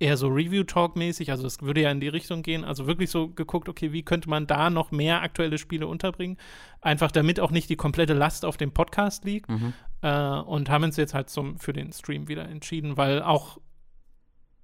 eher 0.00 0.16
so 0.16 0.26
Review-Talk-mäßig, 0.28 1.30
also 1.30 1.46
es 1.46 1.62
würde 1.62 1.82
ja 1.82 1.90
in 1.90 2.00
die 2.00 2.08
Richtung 2.08 2.42
gehen. 2.42 2.64
Also 2.64 2.86
wirklich 2.86 3.10
so 3.10 3.28
geguckt, 3.28 3.68
okay, 3.68 3.92
wie 3.92 4.02
könnte 4.02 4.28
man 4.28 4.46
da 4.46 4.68
noch 4.68 4.90
mehr 4.90 5.22
aktuelle 5.22 5.56
Spiele 5.56 5.86
unterbringen? 5.86 6.36
Einfach 6.80 7.10
damit 7.10 7.40
auch 7.40 7.50
nicht 7.52 7.70
die 7.70 7.76
komplette 7.76 8.12
Last 8.12 8.44
auf 8.44 8.56
dem 8.56 8.72
Podcast 8.72 9.24
liegt. 9.24 9.48
Mhm. 9.48 9.72
Äh, 10.02 10.38
und 10.40 10.68
haben 10.68 10.84
uns 10.84 10.96
jetzt 10.96 11.14
halt 11.14 11.30
zum, 11.30 11.58
für 11.58 11.72
den 11.72 11.92
Stream 11.92 12.28
wieder 12.28 12.46
entschieden, 12.48 12.96
weil 12.96 13.22
auch 13.22 13.58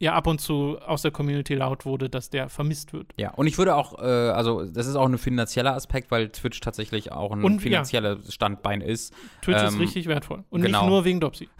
ja 0.00 0.14
ab 0.14 0.26
und 0.26 0.40
zu 0.40 0.78
aus 0.84 1.02
der 1.02 1.10
Community 1.12 1.54
laut 1.54 1.84
wurde, 1.84 2.08
dass 2.08 2.30
der 2.30 2.48
vermisst 2.48 2.92
wird. 2.92 3.12
Ja, 3.16 3.32
und 3.34 3.46
ich 3.46 3.58
würde 3.58 3.76
auch, 3.76 3.98
äh, 3.98 4.04
also 4.04 4.64
das 4.64 4.86
ist 4.86 4.96
auch 4.96 5.06
ein 5.06 5.18
finanzieller 5.18 5.74
Aspekt, 5.74 6.10
weil 6.10 6.30
Twitch 6.30 6.58
tatsächlich 6.60 7.12
auch 7.12 7.30
ein 7.32 7.44
Und, 7.44 7.54
ja. 7.54 7.60
finanzielles 7.60 8.34
Standbein 8.34 8.80
ist. 8.80 9.14
Twitch 9.42 9.62
ist 9.62 9.74
Ähm, 9.74 9.78
richtig 9.80 10.06
wertvoll. 10.06 10.42
Und 10.50 10.62
genau. 10.62 10.80
nicht 10.80 10.90
nur 10.90 11.04
wegen 11.04 11.20
Dopsy. 11.20 11.48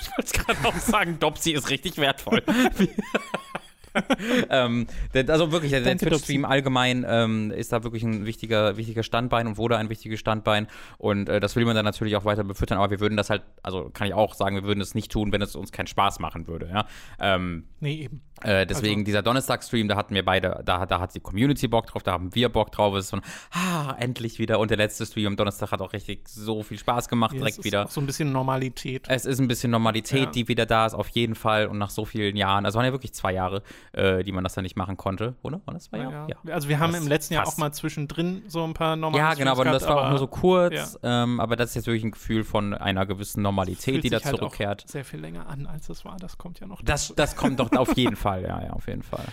Ich 0.00 0.16
wollte 0.18 0.38
gerade 0.54 0.68
auch 0.68 0.80
sagen, 0.80 1.18
Dopsy 1.20 1.52
ist 1.52 1.70
richtig 1.70 1.96
wertvoll. 1.96 2.42
ähm, 4.50 4.86
also 5.28 5.52
wirklich, 5.52 5.70
der, 5.70 5.80
der 5.80 5.96
Twitch-Stream 5.96 6.44
allgemein 6.44 7.04
ähm, 7.08 7.50
ist 7.50 7.72
da 7.72 7.82
wirklich 7.84 8.02
ein 8.02 8.26
wichtiger, 8.26 8.76
wichtiger 8.76 9.02
Standbein 9.02 9.46
und 9.46 9.56
wurde 9.58 9.76
ein 9.76 9.90
wichtiges 9.90 10.20
Standbein. 10.20 10.66
Und 10.98 11.28
äh, 11.28 11.40
das 11.40 11.56
will 11.56 11.64
man 11.64 11.74
dann 11.74 11.84
natürlich 11.84 12.16
auch 12.16 12.24
weiter 12.24 12.44
befüttern, 12.44 12.78
aber 12.78 12.90
wir 12.90 13.00
würden 13.00 13.16
das 13.16 13.30
halt, 13.30 13.42
also 13.62 13.90
kann 13.92 14.06
ich 14.06 14.14
auch 14.14 14.34
sagen, 14.34 14.56
wir 14.56 14.64
würden 14.64 14.80
es 14.80 14.94
nicht 14.94 15.10
tun, 15.10 15.32
wenn 15.32 15.42
es 15.42 15.56
uns 15.56 15.72
keinen 15.72 15.86
Spaß 15.86 16.18
machen 16.20 16.46
würde. 16.46 16.68
Ja? 16.68 16.86
Ähm, 17.20 17.64
Nee, 17.80 17.94
eben. 18.04 18.22
Äh, 18.42 18.66
deswegen 18.66 19.00
Also- 19.00 19.04
dieser 19.04 19.22
Donnerstag-Stream, 19.22 19.86
da 19.88 19.96
hatten 19.96 20.14
wir 20.14 20.24
beide, 20.24 20.62
da, 20.64 20.84
da 20.86 21.00
hat 21.00 21.14
die 21.14 21.20
Community 21.20 21.68
Bock 21.68 21.86
drauf, 21.86 22.02
da 22.02 22.12
haben 22.12 22.34
wir 22.34 22.48
Bock 22.48 22.72
drauf. 22.72 22.94
Es 22.94 23.04
ist 23.04 23.10
so 23.10 23.16
ein, 23.18 23.22
ah, 23.52 23.94
endlich 23.98 24.38
wieder. 24.38 24.58
Und 24.58 24.70
der 24.70 24.78
letzte 24.78 25.06
Stream 25.06 25.26
am 25.28 25.36
Donnerstag 25.36 25.70
hat 25.72 25.80
auch 25.80 25.92
richtig 25.92 26.28
so 26.28 26.62
viel 26.62 26.78
Spaß 26.78 27.08
gemacht, 27.08 27.32
Ja, 27.32 27.36
es 27.38 27.40
direkt 27.42 27.58
ist 27.58 27.64
wieder. 27.64 27.86
So 27.88 28.00
ein 28.00 28.06
bisschen 28.06 28.32
Normalität. 28.32 29.06
Es 29.08 29.26
ist 29.26 29.38
ein 29.40 29.48
bisschen 29.48 29.70
Normalität, 29.70 30.18
Ja. 30.24 30.30
die 30.30 30.48
wieder 30.48 30.66
da 30.66 30.86
ist, 30.86 30.94
auf 30.94 31.08
jeden 31.10 31.34
Fall. 31.34 31.66
Und 31.66 31.78
nach 31.78 31.90
so 31.90 32.04
vielen 32.04 32.36
Jahren, 32.36 32.64
also 32.64 32.78
waren 32.78 32.86
ja 32.86 32.92
wirklich 32.92 33.12
zwei 33.12 33.32
Jahre, 33.32 33.62
äh, 33.92 34.22
die 34.22 34.32
man 34.32 34.44
das 34.44 34.54
dann 34.54 34.62
nicht 34.62 34.76
machen 34.76 34.96
konnte, 34.96 35.34
oder? 35.42 35.60
War 35.64 35.74
das 35.74 35.84
zwei 35.84 35.98
Jahre? 35.98 36.30
Ja. 36.30 36.52
Also 36.52 36.68
wir 36.68 36.78
haben 36.78 36.92
Fast, 36.92 37.02
im 37.02 37.08
letzten 37.08 37.34
Jahr 37.34 37.44
fast. 37.44 37.56
auch 37.56 37.60
mal 37.60 37.72
zwischendrin 37.72 38.42
so 38.46 38.64
ein 38.64 38.74
paar 38.74 38.96
normale 38.96 39.22
Ja, 39.22 39.34
genau, 39.34 39.52
aber 39.52 39.62
Streams 39.62 39.80
das 39.80 39.88
war 39.88 39.96
gehabt, 39.96 40.06
auch 40.06 40.10
nur 40.10 40.18
so 40.18 40.24
aber 40.24 40.40
kurz. 40.40 40.98
Ähm, 41.02 41.40
aber 41.40 41.56
das 41.56 41.70
ist 41.70 41.76
jetzt 41.76 41.86
wirklich 41.86 42.04
ein 42.04 42.10
Gefühl 42.10 42.44
von 42.44 42.74
einer 42.74 43.06
gewissen 43.06 43.42
Normalität, 43.42 44.04
die 44.04 44.10
da 44.10 44.18
sich 44.18 44.26
halt 44.26 44.36
zurückkehrt. 44.36 44.84
Sehr 44.88 45.04
viel 45.04 45.20
länger 45.20 45.48
an, 45.48 45.66
als 45.66 45.88
es 45.88 46.04
war. 46.04 46.16
Das 46.16 46.38
kommt 46.38 46.60
ja 46.60 46.66
noch. 46.66 46.82
Das, 46.82 47.12
das 47.14 47.36
kommt 47.36 47.60
doch 47.60 47.72
auf 47.76 47.96
jeden 47.96 48.16
Fall, 48.16 48.42
ja, 48.42 48.62
ja, 48.62 48.70
auf 48.70 48.86
jeden 48.86 49.02
Fall. 49.02 49.24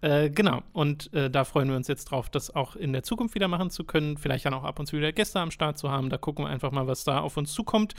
Äh, 0.00 0.30
genau. 0.30 0.62
Und 0.72 1.12
äh, 1.14 1.30
da 1.30 1.44
freuen 1.44 1.68
wir 1.68 1.76
uns 1.76 1.88
jetzt 1.88 2.06
drauf, 2.06 2.30
das 2.30 2.54
auch 2.54 2.76
in 2.76 2.92
der 2.92 3.02
Zukunft 3.02 3.34
wieder 3.34 3.48
machen 3.48 3.70
zu 3.70 3.84
können. 3.84 4.16
Vielleicht 4.16 4.46
dann 4.46 4.54
auch 4.54 4.64
ab 4.64 4.78
und 4.78 4.86
zu 4.86 4.96
wieder 4.96 5.12
Gäste 5.12 5.40
am 5.40 5.50
Start 5.50 5.78
zu 5.78 5.90
haben. 5.90 6.10
Da 6.10 6.18
gucken 6.18 6.44
wir 6.44 6.50
einfach 6.50 6.70
mal, 6.70 6.86
was 6.86 7.04
da 7.04 7.20
auf 7.20 7.36
uns 7.36 7.52
zukommt. 7.52 7.94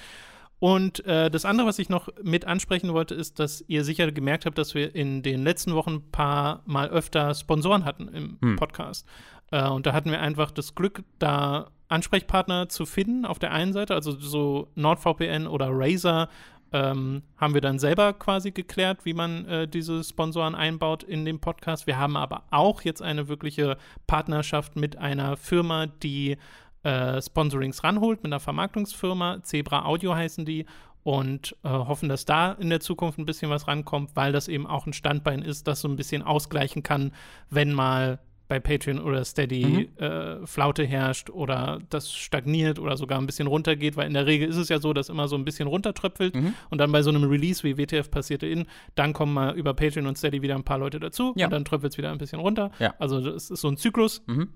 Und 0.64 1.06
äh, 1.06 1.30
das 1.30 1.44
andere, 1.44 1.68
was 1.68 1.78
ich 1.78 1.90
noch 1.90 2.08
mit 2.24 2.48
ansprechen 2.48 2.94
wollte, 2.94 3.16
ist, 3.16 3.38
dass 3.38 3.66
ihr 3.68 3.84
sicher 3.84 4.10
gemerkt 4.14 4.46
habt, 4.46 4.58
dass 4.58 4.74
wir 4.74 4.96
in 4.96 5.22
den 5.22 5.44
letzten 5.44 5.76
Wochen 5.76 5.96
ein 5.96 6.12
paar 6.14 6.62
Mal 6.66 6.88
öfter 6.88 7.34
Sponsoren 7.34 7.84
hatten 7.84 8.08
im 8.08 8.38
Hm. 8.42 8.56
Podcast. 8.56 9.06
Äh, 9.52 9.68
und 9.68 9.86
da 9.86 9.92
hatten 9.92 10.10
wir 10.10 10.22
einfach 10.22 10.52
das 10.52 10.74
Glück, 10.74 11.04
da 11.20 11.72
Ansprechpartner 11.90 12.70
zu 12.70 12.86
finden 12.86 13.26
auf 13.26 13.40
der 13.40 13.52
einen 13.52 13.74
Seite, 13.74 13.94
also 13.94 14.18
so 14.18 14.70
NordVPN 14.76 15.48
oder 15.48 15.68
Razer 15.70 16.30
ähm, 16.72 17.24
haben 17.36 17.54
wir 17.54 17.62
dann 17.62 17.78
selber 17.78 18.14
quasi 18.14 18.52
geklärt, 18.52 19.04
wie 19.04 19.14
man 19.14 19.46
äh, 19.46 19.68
diese 19.68 20.02
Sponsoren 20.02 20.56
einbaut 20.56 21.04
in 21.04 21.26
den 21.26 21.40
Podcast. 21.40 21.88
Wir 21.88 21.98
haben 22.00 22.16
aber 22.16 22.44
auch 22.52 22.84
jetzt 22.84 23.02
eine 23.02 23.28
wirkliche 23.28 23.76
Partnerschaft 24.08 24.78
mit 24.78 24.98
einer 24.98 25.36
Firma, 25.36 25.88
die 25.88 26.38
äh, 26.84 27.22
Sponsorings 27.22 27.84
ranholt, 27.84 28.24
mit 28.24 28.32
einer 28.32 28.40
Vermarktungsfirma. 28.40 29.44
Zebra 29.44 29.86
Audio 29.86 30.16
heißen 30.16 30.46
die. 30.46 30.66
Und 31.04 31.58
äh, 31.64 31.68
hoffen, 31.70 32.08
dass 32.08 32.24
da 32.24 32.54
in 32.54 32.70
der 32.70 32.80
Zukunft 32.80 33.20
ein 33.20 33.26
bisschen 33.26 33.50
was 33.50 33.68
rankommt, 33.68 34.12
weil 34.16 34.32
das 34.32 34.48
eben 34.48 34.66
auch 34.66 34.88
ein 34.88 34.94
Standbein 34.94 35.42
ist, 35.42 35.68
das 35.68 35.82
so 35.82 35.90
ein 35.90 35.98
bisschen 35.98 36.22
ausgleichen 36.22 36.82
kann, 36.82 37.12
wenn 37.50 37.74
mal 37.74 38.20
bei 38.48 38.60
Patreon 38.62 39.00
oder 39.00 39.26
Steady 39.26 39.90
äh, 39.98 40.46
Flaute 40.46 40.86
herrscht 40.86 41.30
oder 41.30 41.80
das 41.90 42.14
stagniert 42.14 42.80
oder 42.80 42.96
sogar 42.96 43.20
ein 43.20 43.26
bisschen 43.26 43.48
runtergeht, 43.48 43.98
weil 43.98 44.08
in 44.08 44.14
der 44.14 44.28
Regel 44.28 44.48
ist 44.48 44.56
es 44.56 44.70
ja 44.70 44.80
so, 44.80 44.94
dass 44.94 45.10
immer 45.10 45.28
so 45.28 45.36
ein 45.36 45.44
bisschen 45.44 45.68
runtertröpfelt 45.68 46.36
Mhm. 46.36 46.54
und 46.70 46.78
dann 46.78 46.92
bei 46.94 47.02
so 47.02 47.10
einem 47.10 47.24
Release 47.26 47.64
wie 47.64 47.78
WTF 47.78 48.10
passierte 48.10 48.46
in, 48.48 48.66
dann 48.96 49.12
kommen 49.12 49.34
mal 49.34 49.56
über 49.56 49.74
Patreon 49.74 50.08
und 50.08 50.18
Steady 50.18 50.42
wieder 50.42 50.56
ein 50.56 50.64
paar 50.64 50.78
Leute 50.78 51.00
dazu 51.02 51.34
Ja. 51.36 51.48
und 51.48 51.52
dann 51.52 51.66
tröpfelt 51.66 51.94
es 51.94 51.98
wieder 51.98 52.12
ein 52.12 52.18
bisschen 52.18 52.40
runter. 52.40 52.72
Ja. 52.80 52.94
Also 53.00 53.20
das 53.20 53.50
ist 53.50 53.60
so 53.62 53.68
ein 53.70 53.76
Zyklus 53.78 54.22
Mhm. 54.28 54.50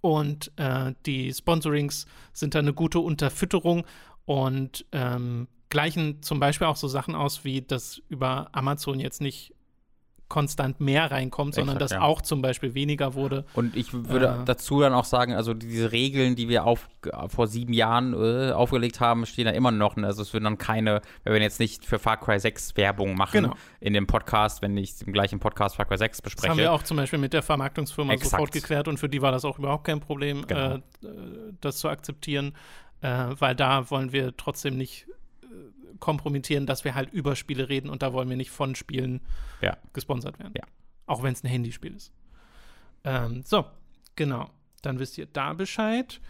Und 0.00 0.52
äh, 0.56 0.94
die 1.06 1.32
Sponsorings 1.32 2.06
sind 2.32 2.54
da 2.54 2.60
eine 2.60 2.72
gute 2.72 3.00
Unterfütterung 3.00 3.84
und 4.24 4.84
ähm, 4.92 5.48
gleichen 5.70 6.22
zum 6.22 6.38
Beispiel 6.38 6.66
auch 6.66 6.76
so 6.76 6.88
Sachen 6.88 7.14
aus, 7.14 7.44
wie 7.44 7.62
dass 7.62 8.00
über 8.08 8.50
Amazon 8.52 9.00
jetzt 9.00 9.20
nicht 9.20 9.51
konstant 10.32 10.80
mehr 10.80 11.10
reinkommt, 11.10 11.54
sondern 11.54 11.76
Exakt, 11.76 11.90
dass 11.92 11.98
ja. 11.98 12.02
auch 12.06 12.22
zum 12.22 12.40
Beispiel 12.40 12.72
weniger 12.72 13.12
wurde. 13.12 13.44
Und 13.52 13.76
ich 13.76 13.92
würde 13.92 14.38
Äh. 14.40 14.44
dazu 14.46 14.80
dann 14.80 14.94
auch 14.94 15.04
sagen, 15.04 15.34
also 15.34 15.52
diese 15.52 15.92
Regeln, 15.92 16.36
die 16.36 16.48
wir 16.48 16.64
auf, 16.64 16.88
vor 17.28 17.46
sieben 17.48 17.74
Jahren 17.74 18.14
äh, 18.14 18.52
aufgelegt 18.52 18.98
haben, 19.00 19.26
stehen 19.26 19.44
da 19.44 19.50
immer 19.50 19.70
noch. 19.70 19.98
Also 19.98 20.22
es 20.22 20.32
würden 20.32 20.44
dann 20.44 20.56
keine, 20.58 21.02
wir 21.24 21.32
werden 21.32 21.42
jetzt 21.42 21.60
nicht 21.60 21.84
für 21.84 21.98
Far 21.98 22.16
Cry 22.18 22.40
6 22.40 22.76
Werbung 22.78 23.14
machen 23.14 23.42
Genau. 23.42 23.54
in 23.80 23.92
dem 23.92 24.06
Podcast, 24.06 24.62
wenn 24.62 24.74
ich 24.78 24.94
im 25.06 25.12
gleichen 25.12 25.38
Podcast 25.38 25.76
Far 25.76 25.84
Cry 25.84 25.98
6 25.98 26.22
bespreche. 26.22 26.46
Das 26.46 26.50
haben 26.52 26.58
wir 26.58 26.72
auch 26.72 26.82
zum 26.82 26.96
Beispiel 26.96 27.18
mit 27.18 27.34
der 27.34 27.42
Vermarktungsfirma 27.42 28.14
Exakt. 28.14 28.30
sofort 28.30 28.52
geklärt 28.52 28.88
und 28.88 28.98
für 28.98 29.10
die 29.10 29.20
war 29.20 29.32
das 29.32 29.44
auch 29.44 29.58
überhaupt 29.58 29.84
kein 29.84 30.00
Problem, 30.00 30.46
Genau. 30.46 30.76
äh, 30.76 30.80
das 31.60 31.76
zu 31.76 31.88
akzeptieren, 31.90 32.54
äh, 33.02 33.26
weil 33.38 33.54
da 33.54 33.90
wollen 33.90 34.12
wir 34.12 34.34
trotzdem 34.36 34.78
nicht 34.78 35.06
äh, 35.08 35.12
kompromittieren, 35.98 36.66
dass 36.66 36.84
wir 36.84 36.94
halt 36.94 37.12
über 37.12 37.36
Spiele 37.36 37.68
reden 37.68 37.90
und 37.90 38.02
da 38.02 38.12
wollen 38.12 38.28
wir 38.28 38.36
nicht 38.36 38.50
von 38.50 38.74
Spielen 38.74 39.20
Ja. 39.60 39.76
gesponsert 39.92 40.38
werden. 40.38 40.54
Ja. 40.56 40.64
Auch 41.06 41.22
wenn 41.22 41.32
es 41.32 41.42
ein 41.44 41.48
Handyspiel 41.48 41.94
ist. 41.94 42.12
Ähm, 43.04 43.42
so, 43.44 43.64
genau. 44.16 44.50
Dann 44.82 44.98
wisst 44.98 45.18
ihr 45.18 45.26
da 45.26 45.52
Bescheid. 45.52 46.20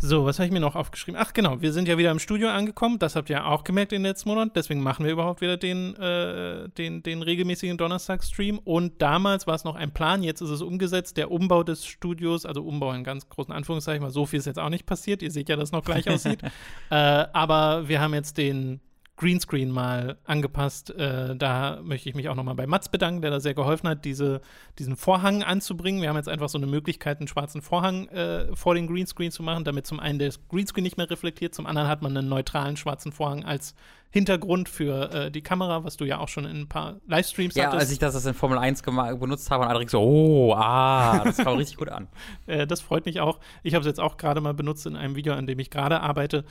So, 0.00 0.24
was 0.24 0.38
habe 0.38 0.46
ich 0.46 0.52
mir 0.52 0.60
noch 0.60 0.76
aufgeschrieben? 0.76 1.20
Ach 1.20 1.32
genau, 1.32 1.60
wir 1.60 1.72
sind 1.72 1.88
ja 1.88 1.98
wieder 1.98 2.12
im 2.12 2.20
Studio 2.20 2.50
angekommen. 2.50 3.00
Das 3.00 3.16
habt 3.16 3.28
ihr 3.30 3.44
auch 3.44 3.64
gemerkt 3.64 3.92
in 3.92 4.02
den 4.02 4.10
letzten 4.10 4.28
Monaten. 4.28 4.52
Deswegen 4.54 4.80
machen 4.80 5.04
wir 5.04 5.10
überhaupt 5.10 5.40
wieder 5.40 5.56
den, 5.56 5.96
äh, 5.96 6.68
den, 6.68 7.02
den 7.02 7.22
regelmäßigen 7.22 7.76
Donnerstag-Stream. 7.76 8.60
Und 8.60 9.02
damals 9.02 9.48
war 9.48 9.56
es 9.56 9.64
noch 9.64 9.74
ein 9.74 9.92
Plan, 9.92 10.22
jetzt 10.22 10.40
ist 10.40 10.50
es 10.50 10.62
umgesetzt. 10.62 11.16
Der 11.16 11.32
Umbau 11.32 11.64
des 11.64 11.84
Studios, 11.84 12.46
also 12.46 12.62
Umbau 12.62 12.92
in 12.92 13.02
ganz 13.02 13.28
großen 13.28 13.52
Anführungszeichen, 13.52 14.04
weil 14.04 14.12
so 14.12 14.24
viel 14.24 14.38
ist 14.38 14.46
jetzt 14.46 14.60
auch 14.60 14.68
nicht 14.68 14.86
passiert. 14.86 15.20
Ihr 15.20 15.32
seht 15.32 15.48
ja, 15.48 15.56
dass 15.56 15.70
es 15.70 15.72
noch 15.72 15.84
gleich 15.84 16.08
aussieht. 16.08 16.42
äh, 16.90 16.94
aber 16.94 17.88
wir 17.88 18.00
haben 18.00 18.14
jetzt 18.14 18.38
den 18.38 18.80
Greenscreen 19.18 19.70
mal 19.70 20.16
angepasst. 20.24 20.90
Äh, 20.90 21.36
da 21.36 21.80
möchte 21.82 22.08
ich 22.08 22.14
mich 22.14 22.28
auch 22.28 22.34
nochmal 22.36 22.54
bei 22.54 22.66
Mats 22.66 22.88
bedanken, 22.88 23.20
der 23.20 23.30
da 23.32 23.40
sehr 23.40 23.52
geholfen 23.54 23.88
hat, 23.88 24.04
diese, 24.04 24.40
diesen 24.78 24.96
Vorhang 24.96 25.42
anzubringen. 25.42 26.00
Wir 26.00 26.08
haben 26.08 26.16
jetzt 26.16 26.28
einfach 26.28 26.48
so 26.48 26.56
eine 26.56 26.66
Möglichkeit, 26.68 27.18
einen 27.18 27.28
schwarzen 27.28 27.60
Vorhang 27.60 28.08
äh, 28.08 28.54
vor 28.56 28.74
den 28.74 28.86
Greenscreen 28.86 29.30
zu 29.32 29.42
machen, 29.42 29.64
damit 29.64 29.86
zum 29.86 29.98
einen 30.00 30.18
der 30.18 30.32
Greenscreen 30.48 30.84
nicht 30.84 30.96
mehr 30.96 31.10
reflektiert, 31.10 31.54
zum 31.54 31.66
anderen 31.66 31.88
hat 31.88 32.00
man 32.00 32.16
einen 32.16 32.28
neutralen 32.28 32.76
schwarzen 32.76 33.12
Vorhang 33.12 33.44
als 33.44 33.74
Hintergrund 34.10 34.70
für 34.70 35.12
äh, 35.12 35.30
die 35.30 35.42
Kamera, 35.42 35.84
was 35.84 35.98
du 35.98 36.06
ja 36.06 36.18
auch 36.18 36.28
schon 36.28 36.46
in 36.46 36.56
ein 36.62 36.68
paar 36.68 36.96
Livestreams 37.06 37.54
Ja, 37.56 37.64
hattest. 37.66 37.80
als 37.82 37.90
ich 37.92 37.98
das 37.98 38.24
in 38.24 38.32
Formel 38.32 38.56
1 38.56 38.82
gema- 38.82 39.14
benutzt 39.14 39.50
habe 39.50 39.64
und 39.64 39.70
Adrik 39.70 39.90
so, 39.90 40.00
oh, 40.00 40.54
ah, 40.54 41.24
das 41.24 41.36
kam 41.36 41.56
richtig 41.56 41.76
gut 41.76 41.90
an. 41.90 42.08
Äh, 42.46 42.66
das 42.66 42.80
freut 42.80 43.04
mich 43.04 43.20
auch. 43.20 43.40
Ich 43.62 43.74
habe 43.74 43.80
es 43.82 43.86
jetzt 43.86 44.00
auch 44.00 44.16
gerade 44.16 44.40
mal 44.40 44.54
benutzt 44.54 44.86
in 44.86 44.96
einem 44.96 45.16
Video, 45.16 45.34
an 45.34 45.46
dem 45.46 45.58
ich 45.58 45.68
gerade 45.70 46.00
arbeite. 46.00 46.44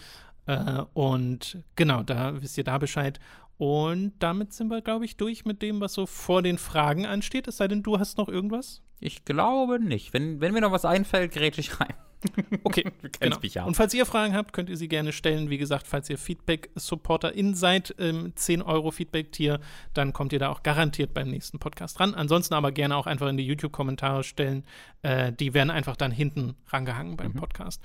Äh, 0.47 0.83
und 0.93 1.63
genau, 1.75 2.03
da 2.03 2.41
wisst 2.41 2.57
ihr 2.57 2.63
da 2.63 2.77
Bescheid. 2.77 3.19
Und 3.57 4.13
damit 4.19 4.53
sind 4.53 4.69
wir, 4.69 4.81
glaube 4.81 5.05
ich, 5.05 5.17
durch 5.17 5.45
mit 5.45 5.61
dem, 5.61 5.81
was 5.81 5.93
so 5.93 6.05
vor 6.05 6.41
den 6.41 6.57
Fragen 6.57 7.05
ansteht. 7.05 7.47
Es 7.47 7.57
sei 7.57 7.67
denn, 7.67 7.83
du 7.83 7.99
hast 7.99 8.17
noch 8.17 8.29
irgendwas? 8.29 8.81
Ich 8.99 9.25
glaube 9.25 9.79
nicht. 9.79 10.13
Wenn, 10.13 10.41
wenn 10.41 10.53
mir 10.53 10.61
noch 10.61 10.71
was 10.71 10.85
einfällt, 10.85 11.33
gerät 11.33 11.57
ich 11.57 11.79
rein. 11.79 11.93
Okay, 12.63 12.83
genau. 13.19 13.37
mich 13.41 13.53
ja. 13.53 13.63
Und 13.63 13.75
falls 13.75 13.93
ihr 13.93 14.05
Fragen 14.05 14.33
habt, 14.33 14.51
könnt 14.51 14.69
ihr 14.69 14.77
sie 14.77 14.87
gerne 14.87 15.13
stellen. 15.13 15.51
Wie 15.51 15.59
gesagt, 15.59 15.85
falls 15.85 16.09
ihr 16.09 16.17
Feedback-SupporterIn 16.17 17.53
seid, 17.53 17.91
im 17.91 18.35
10 18.35 18.63
Euro 18.63 18.89
Feedback-Tier, 18.89 19.59
dann 19.93 20.13
kommt 20.13 20.33
ihr 20.33 20.39
da 20.39 20.49
auch 20.49 20.63
garantiert 20.63 21.13
beim 21.13 21.29
nächsten 21.29 21.59
Podcast 21.59 21.99
dran. 21.99 22.15
Ansonsten 22.15 22.55
aber 22.55 22.71
gerne 22.71 22.95
auch 22.95 23.05
einfach 23.05 23.27
in 23.27 23.37
die 23.37 23.45
YouTube-Kommentare 23.45 24.23
stellen. 24.23 24.65
Äh, 25.03 25.31
die 25.31 25.53
werden 25.53 25.69
einfach 25.69 25.95
dann 25.95 26.11
hinten 26.11 26.55
rangehangen 26.69 27.17
beim 27.17 27.33
Podcast. 27.33 27.83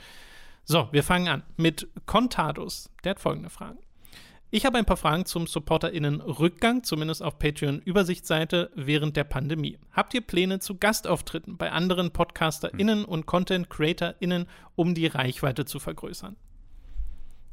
So, 0.65 0.89
wir 0.93 1.03
fangen 1.03 1.29
an 1.29 1.43
mit 1.57 1.89
Contatus. 2.07 2.91
Der 3.05 3.11
hat 3.11 3.21
folgende 3.21 3.51
Fragen. 3.51 3.79
Ich 4.55 4.67
habe 4.67 4.77
ein 4.77 4.85
paar 4.85 4.99
Fragen 4.99 5.25
zum 5.25 5.47
SupporterInnen-Rückgang, 5.47 6.85
zumindest 6.85 7.23
auf 7.23 7.39
Patreon-Übersichtsseite 7.39 8.71
während 8.75 9.17
der 9.17 9.25
Pandemie. 9.25 9.79
Habt 9.93 10.13
ihr 10.13 10.21
Pläne 10.21 10.59
zu 10.59 10.77
Gastauftritten 10.77 11.57
bei 11.57 11.73
anderen 11.73 12.11
PodcasterInnen 12.11 13.07
und 13.07 13.25
Content-CreatorInnen, 13.25 14.47
um 14.75 14.95
die 14.95 15.07
Reichweite 15.07 15.65
zu 15.65 15.79
vergrößern? 15.79 16.37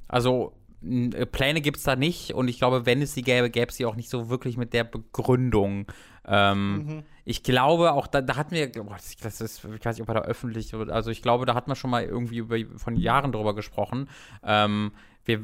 Also 0.09 0.51
äh, 0.83 1.25
Pläne 1.25 1.61
gibt 1.61 1.77
es 1.77 1.83
da 1.83 1.95
nicht 1.95 2.33
und 2.33 2.49
ich 2.49 2.57
glaube, 2.57 2.85
wenn 2.85 3.01
es 3.01 3.13
sie 3.13 3.21
gäbe, 3.21 3.49
gäbe 3.49 3.69
es 3.69 3.77
sie 3.77 3.85
auch 3.85 3.95
nicht 3.95 4.09
so 4.09 4.29
wirklich 4.29 4.57
mit 4.57 4.73
der 4.73 4.83
Begründung. 4.83 5.87
Ähm, 6.25 7.03
Ich 7.29 7.43
glaube, 7.43 7.91
auch 7.93 8.07
da, 8.07 8.21
da 8.21 8.37
hatten 8.37 8.55
wir, 8.55 8.71
boah, 8.71 8.95
das, 9.21 9.39
ist, 9.41 9.63
ich 9.63 9.85
weiß 9.85 9.97
nicht, 9.97 10.01
ob 10.01 10.07
er 10.07 10.15
da 10.15 10.21
öffentlich, 10.21 10.73
also 10.73 11.11
ich 11.11 11.21
glaube, 11.21 11.45
da 11.45 11.53
hat 11.53 11.67
man 11.67 11.75
schon 11.75 11.91
mal 11.91 12.03
irgendwie 12.03 12.37
über, 12.37 12.57
von 12.77 12.95
Jahren 12.95 13.31
drüber 13.31 13.53
gesprochen. 13.53 14.09
Ähm, 14.43 14.91
wir, 15.25 15.39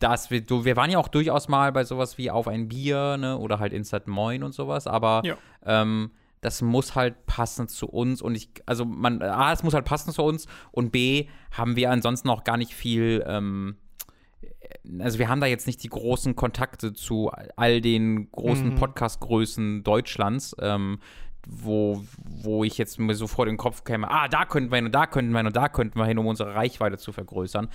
das, 0.00 0.30
wir, 0.30 0.42
wir 0.50 0.76
waren 0.76 0.90
ja 0.90 0.98
auch 0.98 1.08
durchaus 1.08 1.48
mal 1.48 1.72
bei 1.72 1.84
sowas 1.84 2.18
wie 2.18 2.30
auf 2.30 2.46
ein 2.46 2.68
Bier, 2.68 3.16
ne, 3.16 3.38
oder 3.38 3.58
halt 3.58 3.72
Instant 3.72 4.06
Moin 4.06 4.42
und 4.42 4.52
sowas, 4.52 4.86
aber 4.86 5.22
Ja. 5.24 5.36
ähm, 5.64 6.10
das 6.42 6.60
muss 6.60 6.94
halt 6.94 7.24
passen 7.24 7.68
zu 7.68 7.86
uns 7.88 8.20
und 8.20 8.34
ich, 8.34 8.50
also 8.66 8.84
man, 8.84 9.22
A, 9.22 9.50
es 9.52 9.62
muss 9.62 9.72
halt 9.72 9.86
passen 9.86 10.12
zu 10.12 10.22
uns 10.22 10.46
und 10.72 10.92
B, 10.92 11.26
haben 11.52 11.74
wir 11.74 11.90
ansonsten 11.90 12.28
auch 12.28 12.44
gar 12.44 12.58
nicht 12.58 12.74
viel, 12.74 13.24
ähm, 13.26 13.76
also 14.98 15.18
wir 15.18 15.28
haben 15.30 15.40
da 15.40 15.46
jetzt 15.46 15.66
nicht 15.66 15.82
die 15.82 15.88
großen 15.88 16.36
Kontakte 16.36 16.92
zu 16.92 17.30
all 17.56 17.80
den 17.80 18.30
großen 18.30 18.70
Mhm. 18.70 18.74
Podcast-Größen 18.76 19.82
Deutschlands, 19.84 20.54
ähm, 20.60 20.98
wo, 21.46 22.04
wo 22.24 22.64
ich 22.64 22.78
jetzt 22.78 22.98
mir 22.98 23.14
so 23.14 23.26
vor 23.26 23.46
den 23.46 23.56
Kopf 23.56 23.84
käme, 23.84 24.10
ah, 24.10 24.28
da 24.28 24.44
könnten 24.44 24.70
wir 24.70 24.76
hin 24.76 24.86
und 24.86 24.94
da 24.94 25.06
könnten 25.06 25.32
wir 25.32 25.38
hin 25.38 25.46
und 25.46 25.56
da 25.56 25.68
könnten 25.68 25.98
wir 25.98 26.06
hin, 26.06 26.18
um 26.18 26.26
unsere 26.26 26.54
Reichweite 26.54 26.98
zu 26.98 27.12
vergrößern. 27.12 27.68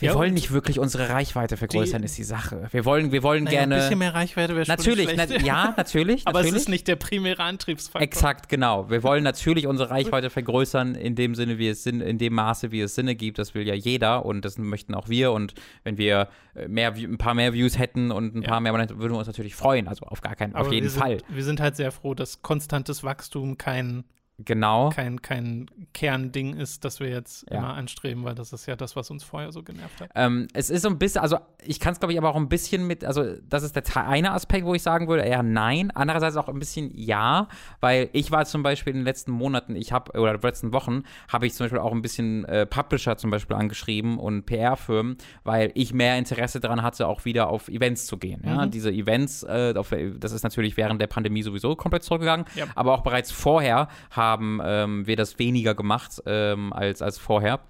Wir 0.00 0.10
Ja, 0.10 0.14
wollen 0.14 0.32
nicht 0.32 0.52
wirklich 0.52 0.78
unsere 0.78 1.08
Reichweite 1.08 1.56
vergrößern, 1.56 2.02
die- 2.02 2.06
ist 2.06 2.16
die 2.16 2.22
Sache. 2.22 2.68
Wir 2.70 2.84
wollen, 2.84 3.10
wir 3.10 3.24
wollen 3.24 3.42
Naja, 3.44 3.58
gerne. 3.60 3.74
Ein 3.74 3.80
bisschen 3.80 3.98
mehr 3.98 4.14
Reichweite 4.14 4.54
wäre 4.54 4.64
schon 4.64 4.76
natürlich, 4.76 5.08
na, 5.16 5.24
ja, 5.24 5.74
natürlich. 5.76 6.24
Aber 6.24 6.38
natürlich. 6.38 6.54
es 6.56 6.62
ist 6.62 6.68
nicht 6.68 6.86
der 6.86 6.94
primäre 6.94 7.42
Antriebsfaktor. 7.42 8.00
Exakt, 8.02 8.48
genau. 8.48 8.88
Wir 8.90 9.02
wollen 9.02 9.24
natürlich 9.24 9.66
unsere 9.66 9.90
Reichweite 9.90 10.30
vergrößern, 10.30 10.94
in 10.94 11.16
dem 11.16 11.34
Sinne, 11.34 11.58
wie 11.58 11.68
es 11.68 11.82
Sinn, 11.82 12.00
in 12.00 12.16
dem 12.18 12.34
Maße, 12.34 12.70
wie 12.70 12.80
es 12.80 12.94
Sinne 12.94 13.16
gibt. 13.16 13.38
Das 13.40 13.54
will 13.54 13.66
ja 13.66 13.74
jeder 13.74 14.24
und 14.24 14.44
das 14.44 14.56
möchten 14.56 14.94
auch 14.94 15.08
wir. 15.08 15.32
Und 15.32 15.54
wenn 15.82 15.98
wir 15.98 16.28
äh, 16.54 16.68
mehr, 16.68 16.94
ein 16.94 17.18
paar 17.18 17.34
mehr 17.34 17.52
Views 17.52 17.76
hätten 17.76 18.12
und 18.12 18.36
ein 18.36 18.42
Ja. 18.42 18.48
paar 18.50 18.60
mehr, 18.60 18.70
Abonnenten, 18.70 18.98
würden 19.00 19.14
wir 19.14 19.18
uns 19.18 19.26
natürlich 19.26 19.56
freuen. 19.56 19.88
Also 19.88 20.06
auf 20.06 20.20
gar 20.20 20.36
keinen, 20.36 20.54
Aber 20.54 20.66
auf 20.68 20.72
jeden 20.72 20.84
wir 20.84 20.90
sind, 20.90 21.00
Fall. 21.00 21.18
Wir 21.28 21.42
sind 21.44 21.60
halt 21.60 21.74
sehr 21.74 21.90
froh, 21.90 22.14
dass 22.14 22.40
konstantes 22.42 23.02
Wachstum 23.02 23.58
kein, 23.58 24.04
Genau. 24.44 24.90
kein, 24.90 25.20
kein 25.20 25.66
Kernding 25.94 26.54
ist, 26.54 26.84
das 26.84 27.00
wir 27.00 27.08
jetzt 27.08 27.44
Ja. 27.50 27.58
immer 27.58 27.74
anstreben, 27.74 28.22
weil 28.24 28.36
das 28.36 28.52
ist 28.52 28.66
ja 28.66 28.76
das, 28.76 28.94
was 28.94 29.10
uns 29.10 29.24
vorher 29.24 29.50
so 29.50 29.64
genervt 29.64 30.00
hat. 30.00 30.10
Ähm, 30.14 30.46
es 30.54 30.70
ist 30.70 30.82
so 30.82 30.88
ein 30.88 30.98
bisschen, 30.98 31.22
also 31.22 31.38
ich 31.66 31.80
kann 31.80 31.92
es 31.92 31.98
glaube 31.98 32.12
ich 32.12 32.18
aber 32.18 32.30
auch 32.30 32.36
ein 32.36 32.48
bisschen 32.48 32.86
mit, 32.86 33.04
also 33.04 33.24
das 33.48 33.64
ist 33.64 33.74
der 33.74 33.82
eine 34.06 34.30
Aspekt, 34.32 34.64
wo 34.64 34.74
ich 34.74 34.82
sagen 34.82 35.08
würde, 35.08 35.24
eher 35.24 35.42
nein. 35.42 35.90
Andererseits 35.92 36.36
auch 36.36 36.48
ein 36.48 36.58
bisschen 36.60 36.92
ja, 36.94 37.48
weil 37.80 38.10
ich 38.12 38.30
war 38.30 38.44
zum 38.44 38.62
Beispiel 38.62 38.92
in 38.92 39.00
den 39.00 39.04
letzten 39.04 39.32
Monaten, 39.32 39.74
ich 39.74 39.90
habe, 39.92 40.12
oder 40.12 40.30
in 40.32 40.36
den 40.40 40.42
letzten 40.48 40.72
Wochen, 40.72 41.02
habe 41.32 41.46
ich 41.48 41.54
zum 41.54 41.64
Beispiel 41.64 41.80
auch 41.80 41.92
ein 41.92 42.02
bisschen 42.02 42.44
äh, 42.44 42.64
Publisher 42.64 43.16
zum 43.16 43.30
Beispiel 43.32 43.56
angeschrieben 43.56 44.18
und 44.20 44.46
PR-Firmen, 44.46 45.16
weil 45.42 45.72
ich 45.74 45.92
mehr 45.92 46.16
Interesse 46.16 46.60
daran 46.60 46.82
hatte, 46.82 47.08
auch 47.08 47.24
wieder 47.24 47.48
auf 47.48 47.68
Events 47.68 48.06
zu 48.06 48.18
gehen. 48.18 48.42
Ja? 48.44 48.66
Mhm. 48.66 48.70
Diese 48.70 48.92
Events, 48.92 49.42
äh, 49.42 49.74
auf, 49.76 49.92
das 50.18 50.30
ist 50.30 50.44
natürlich 50.44 50.76
während 50.76 51.02
der 51.02 51.08
Pandemie 51.08 51.42
sowieso 51.42 51.74
komplett 51.74 52.04
zurückgegangen, 52.04 52.46
Ja. 52.54 52.66
aber 52.76 52.92
auch 52.94 53.02
bereits 53.02 53.32
vorher 53.32 53.88
haben 54.12 54.27
ähm, 54.64 55.06
wir 55.06 55.16
das 55.16 55.38
weniger 55.38 55.74
gemacht 55.74 56.22
ähm, 56.26 56.72
als, 56.72 57.02
als 57.02 57.18
vorher. 57.18 57.60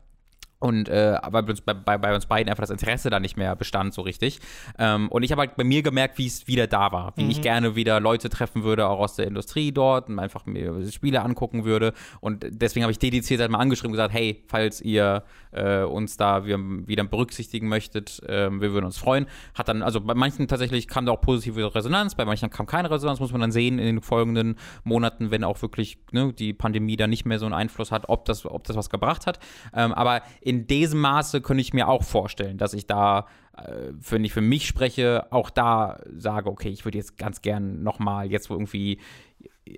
Und 0.61 0.88
äh, 0.88 1.16
weil 1.29 1.42
bei 1.44 1.51
uns, 1.51 1.61
bei, 1.61 1.75
bei, 1.75 2.14
uns 2.14 2.27
beiden 2.27 2.51
einfach 2.51 2.62
das 2.62 2.71
Interesse 2.71 3.11
da 3.11 3.21
nicht 3.21 3.37
mehr 3.37 3.55
bestand, 3.55 3.94
so 3.94 4.03
richtig. 4.03 4.40
Ähm, 4.79 5.09
und 5.09 5.23
ich 5.23 5.31
habe 5.31 5.42
halt 5.42 5.57
bei 5.57 5.64
mir 5.64 5.83
gemerkt, 5.83 6.18
wie 6.18 6.27
es 6.27 6.49
wieder 6.49 6.66
da 6.66 6.90
war. 6.90 7.12
Wie 7.16 7.31
ich 7.31 7.42
gerne 7.42 7.77
wieder 7.77 8.01
Leute 8.01 8.29
treffen 8.29 8.64
würde, 8.64 8.88
auch 8.88 8.99
aus 8.99 9.14
der 9.14 9.27
Industrie 9.27 9.71
dort 9.71 10.09
und 10.09 10.18
einfach 10.18 10.47
mir 10.47 10.85
Spiele 10.90 11.23
angucken 11.23 11.64
würde. 11.64 11.92
Und 12.21 12.44
deswegen 12.49 12.83
habe 12.83 12.90
ich 12.90 12.99
dediziert 12.99 13.40
halt 13.40 13.51
mal 13.51 13.59
angeschrieben 13.59 13.90
und 13.90 13.97
gesagt, 13.97 14.12
hey, 14.12 14.42
falls 14.49 14.81
ihr 14.81 15.23
äh, 15.53 15.83
uns 15.83 16.16
da 16.16 16.44
wieder, 16.44 17.05
berücksichtigen 17.05 17.68
möchtet, 17.68 18.21
ähm, 18.27 18.61
wir 18.61 18.73
würden 18.73 18.85
uns 18.87 18.99
freuen. 18.99 19.27
Hat 19.55 19.68
dann, 19.68 19.83
also 19.83 20.01
bei 20.01 20.14
manchen 20.14 20.49
tatsächlich 20.49 20.88
kam 20.88 21.07
da 21.07 21.12
auch 21.12 21.21
positive 21.21 21.75
Resonanz, 21.75 22.14
bei 22.14 22.25
manchen 22.25 22.51
kam 22.51 22.66
keine 22.66 22.90
Resonanz, 22.90 23.21
muss 23.21 23.33
man 23.33 23.40
dann 23.40 23.53
sehen 23.53 23.79
in 23.79 23.87
den 23.87 24.03
folgenden 24.03 24.57
Monaten, 24.85 25.31
wenn 25.31 25.44
auch 25.44 25.62
wirklich 25.62 25.99
ne, 26.12 26.33
die 26.33 26.53
Pandemie 26.53 26.97
da 26.97 27.07
nicht 27.07 27.25
mehr 27.25 27.38
so 27.38 27.47
einen 27.47 27.55
Einfluss 27.55 27.92
hat, 27.92 28.09
ob 28.09 28.25
das, 28.25 28.44
ob 28.44 28.64
das 28.64 28.77
was 28.77 28.90
gebracht 28.90 29.27
hat. 29.27 29.38
Ähm, 29.73 29.92
aber 29.94 30.23
in 30.49 30.67
diesem 30.67 31.01
Maße 31.01 31.43
könnte 31.43 31.61
ich 31.61 31.75
mir 31.75 31.89
auch 31.89 32.03
vorstellen, 32.03 32.57
dass 32.57 32.73
ich 32.73 32.87
da, 32.87 33.27
äh, 33.55 33.93
wenn 33.93 34.25
ich 34.25 34.33
für 34.33 34.41
mich 34.41 34.67
spreche, 34.67 35.27
auch 35.31 35.51
da 35.51 36.01
sage, 36.17 36.49
okay, 36.49 36.71
ich 36.71 36.87
würde 36.87 36.97
jetzt 36.97 37.19
ganz 37.19 37.43
gern 37.43 37.83
nochmal, 37.83 38.31
jetzt 38.31 38.49
wo 38.49 38.55
irgendwie 38.55 38.99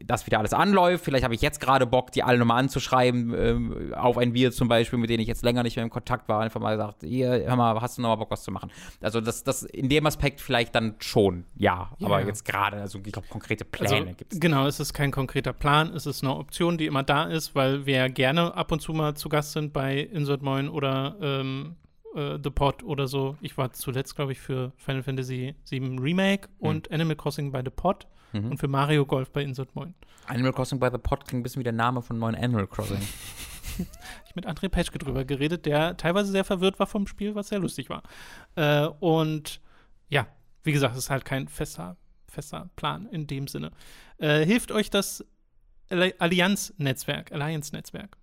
das 0.04 0.26
wieder 0.26 0.38
alles 0.38 0.52
anläuft, 0.52 1.04
vielleicht 1.04 1.24
habe 1.24 1.34
ich 1.34 1.40
jetzt 1.42 1.60
gerade 1.60 1.86
Bock, 1.86 2.12
die 2.12 2.22
alle 2.22 2.38
nochmal 2.38 2.58
anzuschreiben, 2.60 3.34
ähm, 3.36 3.94
auf 3.94 4.16
ein 4.18 4.32
Bier 4.32 4.52
zum 4.52 4.68
Beispiel, 4.68 4.98
mit 4.98 5.10
denen 5.10 5.20
ich 5.20 5.28
jetzt 5.28 5.42
länger 5.42 5.62
nicht 5.62 5.76
mehr 5.76 5.84
im 5.84 5.90
Kontakt 5.90 6.28
war, 6.28 6.40
einfach 6.40 6.60
mal 6.60 6.76
gesagt, 6.76 7.02
hier, 7.02 7.42
hör 7.46 7.56
mal, 7.56 7.80
hast 7.80 7.98
du 7.98 8.02
nochmal 8.02 8.18
Bock, 8.18 8.30
was 8.30 8.42
zu 8.42 8.50
machen? 8.50 8.70
Also 9.00 9.20
das, 9.20 9.44
das 9.44 9.62
in 9.62 9.88
dem 9.88 10.06
Aspekt 10.06 10.40
vielleicht 10.40 10.74
dann 10.74 10.94
schon, 10.98 11.44
ja, 11.56 11.90
Ja. 11.98 12.06
aber 12.06 12.24
jetzt 12.26 12.44
gerade, 12.44 12.76
also 12.80 12.98
ich 13.04 13.12
glaube, 13.12 13.28
konkrete 13.28 13.64
Pläne 13.64 13.94
Also, 13.94 14.14
gibt 14.16 14.32
es. 14.32 14.40
genau, 14.40 14.66
es 14.66 14.80
ist 14.80 14.92
kein 14.94 15.10
konkreter 15.10 15.52
Plan, 15.52 15.92
es 15.94 16.06
ist 16.06 16.22
eine 16.22 16.34
Option, 16.36 16.78
die 16.78 16.86
immer 16.86 17.02
da 17.02 17.24
ist, 17.24 17.54
weil 17.54 17.86
wir 17.86 18.08
gerne 18.08 18.54
ab 18.54 18.72
und 18.72 18.80
zu 18.80 18.92
mal 18.92 19.14
zu 19.14 19.28
Gast 19.28 19.52
sind 19.52 19.72
bei 19.72 19.98
Insert 20.00 20.42
Moin 20.42 20.68
oder, 20.68 21.16
ähm, 21.20 21.76
äh, 22.14 22.38
The 22.42 22.50
Pod 22.50 22.82
oder 22.82 23.06
so. 23.08 23.36
Ich 23.40 23.56
war 23.58 23.72
zuletzt, 23.72 24.16
glaube 24.16 24.32
ich, 24.32 24.40
für 24.40 24.72
Final 24.76 25.02
Fantasy 25.02 25.54
VII 25.68 25.98
Remake 25.98 26.48
und 26.58 26.90
Animal 26.90 27.16
Crossing 27.16 27.52
bei 27.52 27.62
The 27.64 27.70
Pod 27.70 28.06
Mhm. 28.32 28.52
und 28.52 28.58
für 28.58 28.68
Mario 28.68 29.04
Golf 29.06 29.32
bei 29.32 29.42
Insert 29.42 29.74
Moin. 29.74 29.92
Animal 30.28 30.52
Crossing 30.52 30.78
by 30.78 30.88
the 30.92 30.98
Pot 30.98 31.24
klingt 31.26 31.40
ein 31.40 31.42
bisschen 31.42 31.58
wie 31.60 31.64
der 31.64 31.72
Name 31.72 32.00
von 32.00 32.16
neuen 32.18 32.36
Animal 32.36 32.66
Crossing. 32.68 33.00
Ich 34.26 34.34
mit 34.36 34.46
André 34.46 34.68
Petschke 34.68 34.98
drüber 34.98 35.24
geredet, 35.24 35.64
der 35.64 35.96
teilweise 35.96 36.30
sehr 36.30 36.44
verwirrt 36.44 36.78
war 36.78 36.86
vom 36.86 37.06
Spiel, 37.06 37.34
was 37.34 37.48
sehr 37.48 37.58
lustig 37.60 37.88
war. 37.88 38.02
Äh, 38.54 38.86
und 39.00 39.60
ja, 40.08 40.26
wie 40.64 40.72
gesagt, 40.72 40.92
es 40.96 41.04
ist 41.04 41.10
halt 41.10 41.24
kein 41.24 41.48
fester, 41.48 41.96
fester 42.28 42.68
Plan 42.76 43.06
in 43.06 43.26
dem 43.26 43.48
Sinne. 43.48 43.70
Äh, 44.18 44.44
hilft 44.44 44.70
euch 44.70 44.90
das 44.90 45.24
Alli- 45.88 46.14
Allianz-Netzwerk, 46.18 47.32
Alliance-Netzwerk? 47.32 48.16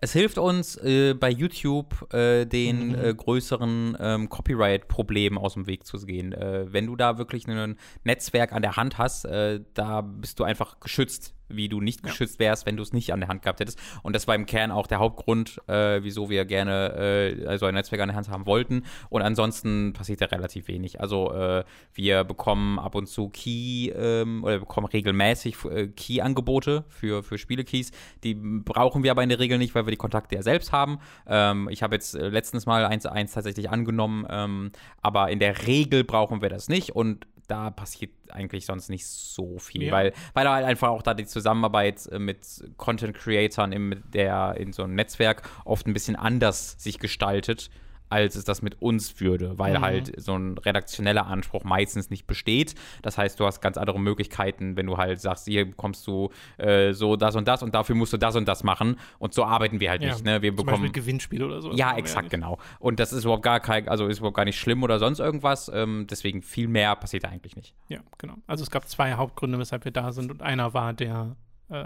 Es 0.00 0.12
hilft 0.12 0.38
uns 0.38 0.76
äh, 0.76 1.14
bei 1.14 1.28
YouTube 1.30 2.12
äh, 2.14 2.44
den 2.46 2.88
Mhm. 2.90 2.94
äh, 2.94 3.14
größeren 3.14 3.96
ähm, 4.00 4.28
Copyright-Problemen 4.28 5.38
aus 5.38 5.54
dem 5.54 5.66
Weg 5.66 5.86
zu 5.86 5.98
gehen. 5.98 6.32
Äh, 6.32 6.72
wenn 6.72 6.86
du 6.86 6.94
da 6.94 7.18
wirklich 7.18 7.48
ein 7.48 7.76
Netzwerk 8.04 8.52
an 8.52 8.62
der 8.62 8.76
Hand 8.76 8.98
hast, 8.98 9.24
äh, 9.24 9.60
da 9.74 10.02
bist 10.02 10.38
du 10.38 10.44
einfach 10.44 10.78
geschützt, 10.80 11.34
wie 11.48 11.68
du 11.68 11.80
nicht 11.80 12.02
geschützt 12.02 12.38
wärst, 12.38 12.66
wenn 12.66 12.76
du 12.76 12.82
es 12.82 12.92
nicht 12.92 13.12
an 13.12 13.20
der 13.20 13.28
Hand 13.28 13.42
gehabt 13.42 13.60
hättest. 13.60 13.78
Und 14.02 14.14
das 14.14 14.26
war 14.26 14.34
im 14.34 14.46
Kern 14.46 14.70
auch 14.70 14.86
der 14.86 14.98
Hauptgrund, 14.98 15.60
äh, 15.66 16.02
wieso 16.02 16.30
wir 16.30 16.44
gerne 16.44 16.94
äh, 16.96 17.46
also 17.46 17.66
ein 17.66 17.74
Netzwerk 17.74 18.02
an 18.02 18.08
der 18.08 18.16
Hand 18.16 18.28
haben 18.28 18.46
wollten. 18.46 18.84
Und 19.08 19.22
ansonsten 19.22 19.92
passiert 19.92 20.20
ja 20.20 20.26
relativ 20.28 20.68
wenig. 20.68 21.00
Also 21.00 21.32
äh, 21.32 21.64
wir 21.94 22.24
bekommen 22.24 22.78
ab 22.78 22.94
und 22.94 23.06
zu 23.06 23.28
Key 23.28 23.90
ähm, 23.90 24.44
oder 24.44 24.58
bekommen 24.58 24.86
regelmäßig 24.86 25.56
äh, 25.64 25.88
Key-Angebote 25.88 26.84
für, 26.88 27.22
für 27.22 27.38
Spiele-Keys. 27.38 27.92
Die 28.24 28.34
brauchen 28.34 29.02
wir 29.02 29.10
aber 29.10 29.22
in 29.22 29.28
der 29.28 29.38
Regel 29.38 29.58
nicht, 29.58 29.74
weil 29.74 29.86
wir 29.86 29.90
die 29.90 29.96
Kontakte 29.96 30.34
ja 30.34 30.42
selbst 30.42 30.72
haben. 30.72 30.98
Ähm, 31.26 31.68
ich 31.70 31.82
habe 31.82 31.94
jetzt 31.94 32.14
letztens 32.14 32.66
mal 32.66 32.84
eins, 32.84 33.06
eins 33.06 33.32
tatsächlich 33.32 33.70
angenommen, 33.70 34.26
ähm, 34.28 34.72
aber 35.02 35.30
in 35.30 35.38
der 35.38 35.66
Regel 35.66 36.04
brauchen 36.04 36.42
wir 36.42 36.48
das 36.48 36.68
nicht 36.68 36.94
und 36.94 37.26
da 37.48 37.70
passiert 37.70 38.12
eigentlich 38.30 38.66
sonst 38.66 38.88
nicht 38.90 39.06
so 39.06 39.58
viel, 39.58 39.84
Ja. 39.84 39.92
weil, 39.92 40.12
weil 40.34 40.48
halt 40.48 40.64
einfach 40.64 40.88
auch 40.90 41.02
da 41.02 41.14
die 41.14 41.26
Zusammenarbeit 41.26 42.06
äh, 42.06 42.18
mit 42.18 42.38
Content-Creatern 42.76 43.72
in, 43.72 44.02
der, 44.12 44.54
in 44.58 44.72
so 44.72 44.84
einem 44.84 44.94
Netzwerk 44.94 45.42
oft 45.64 45.86
ein 45.86 45.92
bisschen 45.94 46.14
anders 46.16 46.76
sich 46.78 46.98
gestaltet, 46.98 47.70
als 48.10 48.36
es 48.36 48.44
das 48.44 48.62
mit 48.62 48.80
uns 48.80 49.20
würde, 49.20 49.58
weil 49.58 49.78
Mhm. 49.78 49.82
halt 49.82 50.20
so 50.20 50.34
ein 50.38 50.56
redaktioneller 50.58 51.26
Anspruch 51.26 51.64
meistens 51.64 52.10
nicht 52.10 52.26
besteht. 52.26 52.74
Das 53.02 53.18
heißt, 53.18 53.38
du 53.40 53.44
hast 53.46 53.60
ganz 53.60 53.76
andere 53.76 54.00
Möglichkeiten, 54.00 54.76
wenn 54.76 54.86
du 54.86 54.96
halt 54.96 55.20
sagst, 55.20 55.46
hier 55.46 55.66
bekommst 55.66 56.06
du 56.06 56.30
äh, 56.56 56.92
so 56.92 57.16
das 57.16 57.36
und 57.36 57.46
das 57.48 57.62
und 57.62 57.74
dafür 57.74 57.94
musst 57.94 58.12
du 58.12 58.16
das 58.16 58.36
und 58.36 58.46
das 58.48 58.64
machen. 58.64 58.96
Und 59.18 59.34
so 59.34 59.44
arbeiten 59.44 59.80
wir 59.80 59.90
halt 59.90 60.02
Ja, 60.02 60.12
nicht. 60.12 60.24
Ne? 60.24 60.42
Wir 60.42 60.50
Zum 60.50 60.64
bekommen 60.66 60.82
Beispiel 60.84 61.02
Gewinnspiele 61.02 61.46
oder 61.46 61.60
so. 61.60 61.72
Ja, 61.72 61.96
exakt, 61.96 62.24
nicht. 62.24 62.30
genau. 62.32 62.58
Und 62.78 63.00
das 63.00 63.12
ist 63.12 63.24
überhaupt 63.24 63.42
gar 63.42 63.60
kein, 63.60 63.88
also 63.88 64.06
ist 64.06 64.18
überhaupt 64.18 64.36
gar 64.36 64.44
nicht 64.44 64.58
schlimm 64.58 64.82
oder 64.82 64.98
sonst 64.98 65.18
irgendwas. 65.18 65.70
Ähm, 65.72 66.06
deswegen 66.10 66.42
viel 66.42 66.68
mehr 66.68 66.96
passiert 66.96 67.24
da 67.24 67.28
eigentlich 67.28 67.56
nicht. 67.56 67.74
Ja, 67.88 68.00
genau. 68.18 68.34
Also 68.46 68.62
es 68.62 68.70
gab 68.70 68.88
zwei 68.88 69.14
Hauptgründe, 69.14 69.58
weshalb 69.58 69.84
wir 69.84 69.92
da 69.92 70.12
sind 70.12 70.30
und 70.30 70.42
einer 70.42 70.74
war 70.74 70.92
der, 70.92 71.36
äh, 71.68 71.84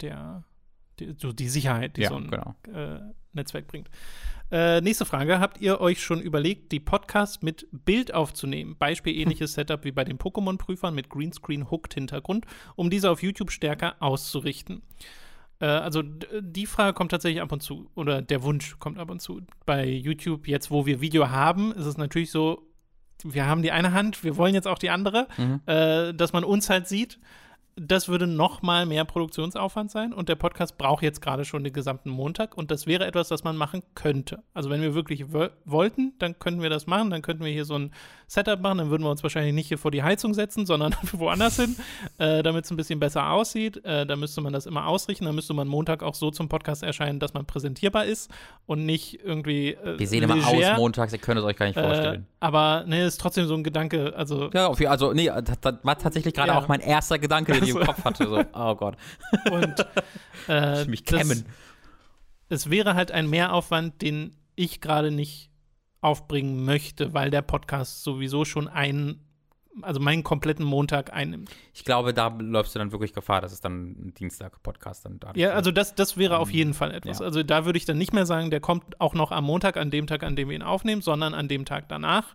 der, 0.00 0.44
die, 1.00 1.14
so 1.18 1.32
die 1.32 1.48
Sicherheit, 1.48 1.96
die 1.96 2.02
Ja, 2.02 2.10
so 2.10 2.16
ein 2.16 2.30
genau. 2.30 2.54
äh, 2.72 3.00
Netzwerk 3.32 3.66
bringt. 3.66 3.90
Äh, 4.54 4.80
nächste 4.82 5.04
Frage. 5.04 5.40
Habt 5.40 5.60
ihr 5.60 5.80
euch 5.80 6.00
schon 6.00 6.20
überlegt, 6.20 6.70
die 6.70 6.78
Podcasts 6.78 7.42
mit 7.42 7.66
Bild 7.72 8.14
aufzunehmen? 8.14 8.76
Beispiel 8.78 9.16
ähnliches 9.18 9.54
Setup 9.54 9.82
wie 9.84 9.90
bei 9.90 10.04
den 10.04 10.16
Pokémon-Prüfern 10.16 10.94
mit 10.94 11.08
Greenscreen-Hooked-Hintergrund, 11.10 12.46
um 12.76 12.88
diese 12.88 13.10
auf 13.10 13.20
YouTube 13.20 13.50
stärker 13.50 13.96
auszurichten. 13.98 14.82
Äh, 15.58 15.66
also 15.66 16.02
die 16.02 16.66
Frage 16.66 16.94
kommt 16.94 17.10
tatsächlich 17.10 17.42
ab 17.42 17.50
und 17.50 17.64
zu, 17.64 17.90
oder 17.96 18.22
der 18.22 18.44
Wunsch 18.44 18.78
kommt 18.78 18.98
ab 19.00 19.10
und 19.10 19.20
zu. 19.20 19.40
Bei 19.66 19.84
YouTube, 19.88 20.46
jetzt 20.46 20.70
wo 20.70 20.86
wir 20.86 21.00
Video 21.00 21.30
haben, 21.30 21.72
ist 21.72 21.86
es 21.86 21.96
natürlich 21.96 22.30
so, 22.30 22.62
wir 23.24 23.46
haben 23.46 23.62
die 23.62 23.72
eine 23.72 23.92
Hand, 23.92 24.22
wir 24.22 24.36
wollen 24.36 24.54
jetzt 24.54 24.68
auch 24.68 24.78
die 24.78 24.90
andere, 24.90 25.26
Mhm. 25.36 25.62
äh, 25.66 26.14
dass 26.14 26.32
man 26.32 26.44
uns 26.44 26.70
halt 26.70 26.86
sieht. 26.86 27.18
Das 27.76 28.08
würde 28.08 28.28
noch 28.28 28.62
mal 28.62 28.86
mehr 28.86 29.04
Produktionsaufwand 29.04 29.90
sein 29.90 30.12
und 30.12 30.28
der 30.28 30.36
Podcast 30.36 30.78
braucht 30.78 31.02
jetzt 31.02 31.20
gerade 31.20 31.44
schon 31.44 31.64
den 31.64 31.72
gesamten 31.72 32.08
Montag 32.08 32.56
und 32.56 32.70
das 32.70 32.86
wäre 32.86 33.04
etwas, 33.04 33.28
das 33.28 33.42
man 33.42 33.56
machen 33.56 33.82
könnte. 33.96 34.44
Also 34.54 34.70
wenn 34.70 34.80
wir 34.80 34.94
wirklich 34.94 35.32
wo 35.32 35.48
wollten, 35.64 36.12
dann 36.20 36.38
könnten 36.38 36.62
wir 36.62 36.70
das 36.70 36.86
machen, 36.86 37.10
dann 37.10 37.22
könnten 37.22 37.44
wir 37.44 37.50
hier 37.50 37.64
so 37.64 37.74
ein 37.74 37.92
Setup 38.26 38.60
machen, 38.60 38.78
dann 38.78 38.90
würden 38.90 39.02
wir 39.02 39.10
uns 39.10 39.22
wahrscheinlich 39.22 39.54
nicht 39.54 39.68
hier 39.68 39.78
vor 39.78 39.90
die 39.90 40.02
Heizung 40.02 40.34
setzen, 40.34 40.66
sondern 40.66 40.94
woanders 41.12 41.56
hin, 41.56 41.76
äh, 42.18 42.42
damit 42.42 42.64
es 42.64 42.70
ein 42.70 42.76
bisschen 42.76 42.98
besser 43.00 43.30
aussieht. 43.30 43.84
Äh, 43.84 44.06
da 44.06 44.16
müsste 44.16 44.40
man 44.40 44.52
das 44.52 44.66
immer 44.66 44.86
ausrichten, 44.86 45.24
dann 45.24 45.34
müsste 45.34 45.54
man 45.54 45.68
Montag 45.68 46.02
auch 46.02 46.14
so 46.14 46.30
zum 46.30 46.48
Podcast 46.48 46.82
erscheinen, 46.82 47.20
dass 47.20 47.34
man 47.34 47.46
präsentierbar 47.46 48.04
ist 48.06 48.30
und 48.66 48.86
nicht 48.86 49.20
irgendwie 49.24 49.70
äh, 49.74 49.98
Wir 49.98 50.08
sehen 50.08 50.22
immer 50.22 50.36
leger. 50.36 50.72
aus 50.72 50.78
montags, 50.78 51.12
ihr 51.12 51.18
könnt 51.18 51.38
es 51.38 51.44
euch 51.44 51.56
gar 51.56 51.66
nicht 51.66 51.76
Äh, 51.76 51.82
vorstellen. 51.84 52.26
aber 52.40 52.84
ne, 52.86 53.04
ist 53.04 53.20
trotzdem 53.20 53.46
so 53.46 53.54
ein 53.54 53.64
Gedanke, 53.64 54.14
also 54.16 54.50
Ja, 54.52 54.70
also, 54.88 55.12
nee, 55.12 55.26
das, 55.26 55.60
das 55.60 55.74
war 55.82 55.98
tatsächlich 55.98 56.34
gerade 56.34 56.52
Ja. 56.52 56.58
auch 56.58 56.68
mein 56.68 56.80
erster 56.80 57.18
Gedanke, 57.18 57.52
den 57.52 57.64
ich 57.64 57.70
im 57.70 57.76
Also. 57.78 57.86
Kopf 57.92 58.04
hatte. 58.04 58.26
So, 58.26 58.42
oh 58.54 58.74
Gott, 58.74 58.96
und 59.50 59.74
äh, 60.48 60.82
ich 60.82 60.88
mich 60.88 61.04
das- 61.04 61.20
kämmen. 61.20 61.44
es 62.48 62.70
wäre 62.70 62.94
halt 62.94 63.10
ein 63.12 63.28
Mehraufwand, 63.28 64.02
den 64.02 64.36
ich 64.56 64.80
gerade 64.80 65.10
nicht 65.10 65.50
aufbringen 66.04 66.64
möchte, 66.64 67.14
weil 67.14 67.30
der 67.30 67.42
Podcast 67.42 68.04
sowieso 68.04 68.44
schon 68.44 68.68
einen, 68.68 69.20
also 69.80 70.00
meinen 70.00 70.22
kompletten 70.22 70.64
Montag 70.64 71.12
einnimmt. 71.12 71.50
Ich 71.72 71.84
glaube, 71.84 72.12
da 72.12 72.28
läufst 72.28 72.74
du 72.74 72.78
dann 72.78 72.92
wirklich 72.92 73.14
Gefahr, 73.14 73.40
dass 73.40 73.52
es 73.52 73.60
dann 73.60 73.92
ein 73.92 74.14
Dienstag-Podcast 74.14 75.06
dann 75.06 75.18
da 75.18 75.32
Ja, 75.34 75.52
also 75.52 75.70
das, 75.70 75.94
das 75.94 76.16
wäre 76.16 76.38
auf 76.38 76.50
jeden 76.50 76.74
Fall 76.74 76.92
etwas. 76.92 77.20
Ja. 77.20 77.24
Also 77.24 77.42
da 77.42 77.64
würde 77.64 77.78
ich 77.78 77.86
dann 77.86 77.96
nicht 77.96 78.12
mehr 78.12 78.26
sagen, 78.26 78.50
der 78.50 78.60
kommt 78.60 79.00
auch 79.00 79.14
noch 79.14 79.32
am 79.32 79.44
Montag, 79.44 79.78
an 79.78 79.90
dem 79.90 80.06
Tag, 80.06 80.22
an 80.22 80.36
dem 80.36 80.50
wir 80.50 80.56
ihn 80.56 80.62
aufnehmen, 80.62 81.00
sondern 81.00 81.32
an 81.32 81.48
dem 81.48 81.64
Tag 81.64 81.88
danach. 81.88 82.34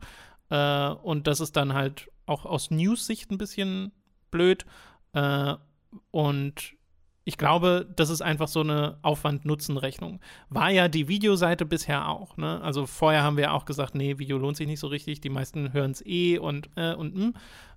Äh, 0.49 0.89
und 1.03 1.27
das 1.27 1.39
ist 1.39 1.55
dann 1.55 1.73
halt 1.73 2.09
auch 2.25 2.45
aus 2.45 2.71
News-Sicht 2.71 3.29
ein 3.31 3.37
bisschen 3.37 3.91
blöd. 4.31 4.65
Äh, 5.13 5.53
und 6.09 6.73
ich 7.29 7.37
glaube, 7.37 7.87
das 7.95 8.09
ist 8.09 8.21
einfach 8.21 8.47
so 8.47 8.61
eine 8.61 8.97
Aufwand-Nutzen-Rechnung. 9.03 10.19
War 10.49 10.71
ja 10.71 10.87
die 10.87 11.07
Videoseite 11.07 11.63
bisher 11.63 12.09
auch. 12.09 12.37
Ne? 12.37 12.59
Also 12.63 12.87
vorher 12.87 13.21
haben 13.21 13.37
wir 13.37 13.53
auch 13.53 13.65
gesagt, 13.65 13.93
nee, 13.93 14.17
Video 14.17 14.39
lohnt 14.39 14.57
sich 14.57 14.65
nicht 14.65 14.79
so 14.79 14.87
richtig. 14.87 15.21
Die 15.21 15.29
meisten 15.29 15.71
hören 15.71 15.91
es 15.91 16.03
eh 16.03 16.39
und 16.39 16.71
äh, 16.75 16.95
und 16.95 17.15
mm. 17.15 17.33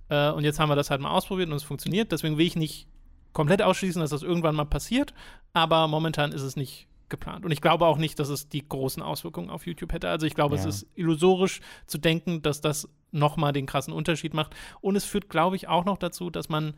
äh, 0.08 0.30
Und 0.30 0.44
jetzt 0.44 0.58
haben 0.58 0.70
wir 0.70 0.74
das 0.74 0.88
halt 0.88 1.02
mal 1.02 1.10
ausprobiert 1.10 1.50
und 1.50 1.54
es 1.54 1.64
funktioniert. 1.64 2.12
Deswegen 2.12 2.38
will 2.38 2.46
ich 2.46 2.56
nicht 2.56 2.88
komplett 3.34 3.60
ausschließen, 3.60 4.00
dass 4.00 4.08
das 4.08 4.22
irgendwann 4.22 4.54
mal 4.54 4.64
passiert. 4.64 5.12
Aber 5.52 5.86
momentan 5.86 6.32
ist 6.32 6.42
es 6.42 6.56
nicht 6.56 6.88
geplant. 7.10 7.44
Und 7.44 7.52
ich 7.52 7.60
glaube 7.60 7.84
auch 7.84 7.98
nicht, 7.98 8.18
dass 8.18 8.30
es 8.30 8.48
die 8.48 8.66
großen 8.66 9.02
Auswirkungen 9.02 9.50
auf 9.50 9.66
YouTube 9.66 9.92
hätte. 9.92 10.08
Also 10.08 10.24
ich 10.24 10.34
glaube, 10.34 10.54
es 10.54 10.62
Ja. 10.62 10.70
ist 10.70 10.86
illusorisch 10.94 11.60
zu 11.86 11.98
denken, 11.98 12.40
dass 12.40 12.62
das 12.62 12.88
nochmal 13.10 13.52
den 13.52 13.66
krassen 13.66 13.92
Unterschied 13.92 14.32
macht. 14.32 14.54
Und 14.80 14.96
es 14.96 15.04
führt, 15.04 15.28
glaube 15.28 15.56
ich, 15.56 15.68
auch 15.68 15.84
noch 15.84 15.98
dazu, 15.98 16.30
dass 16.30 16.48
man 16.48 16.72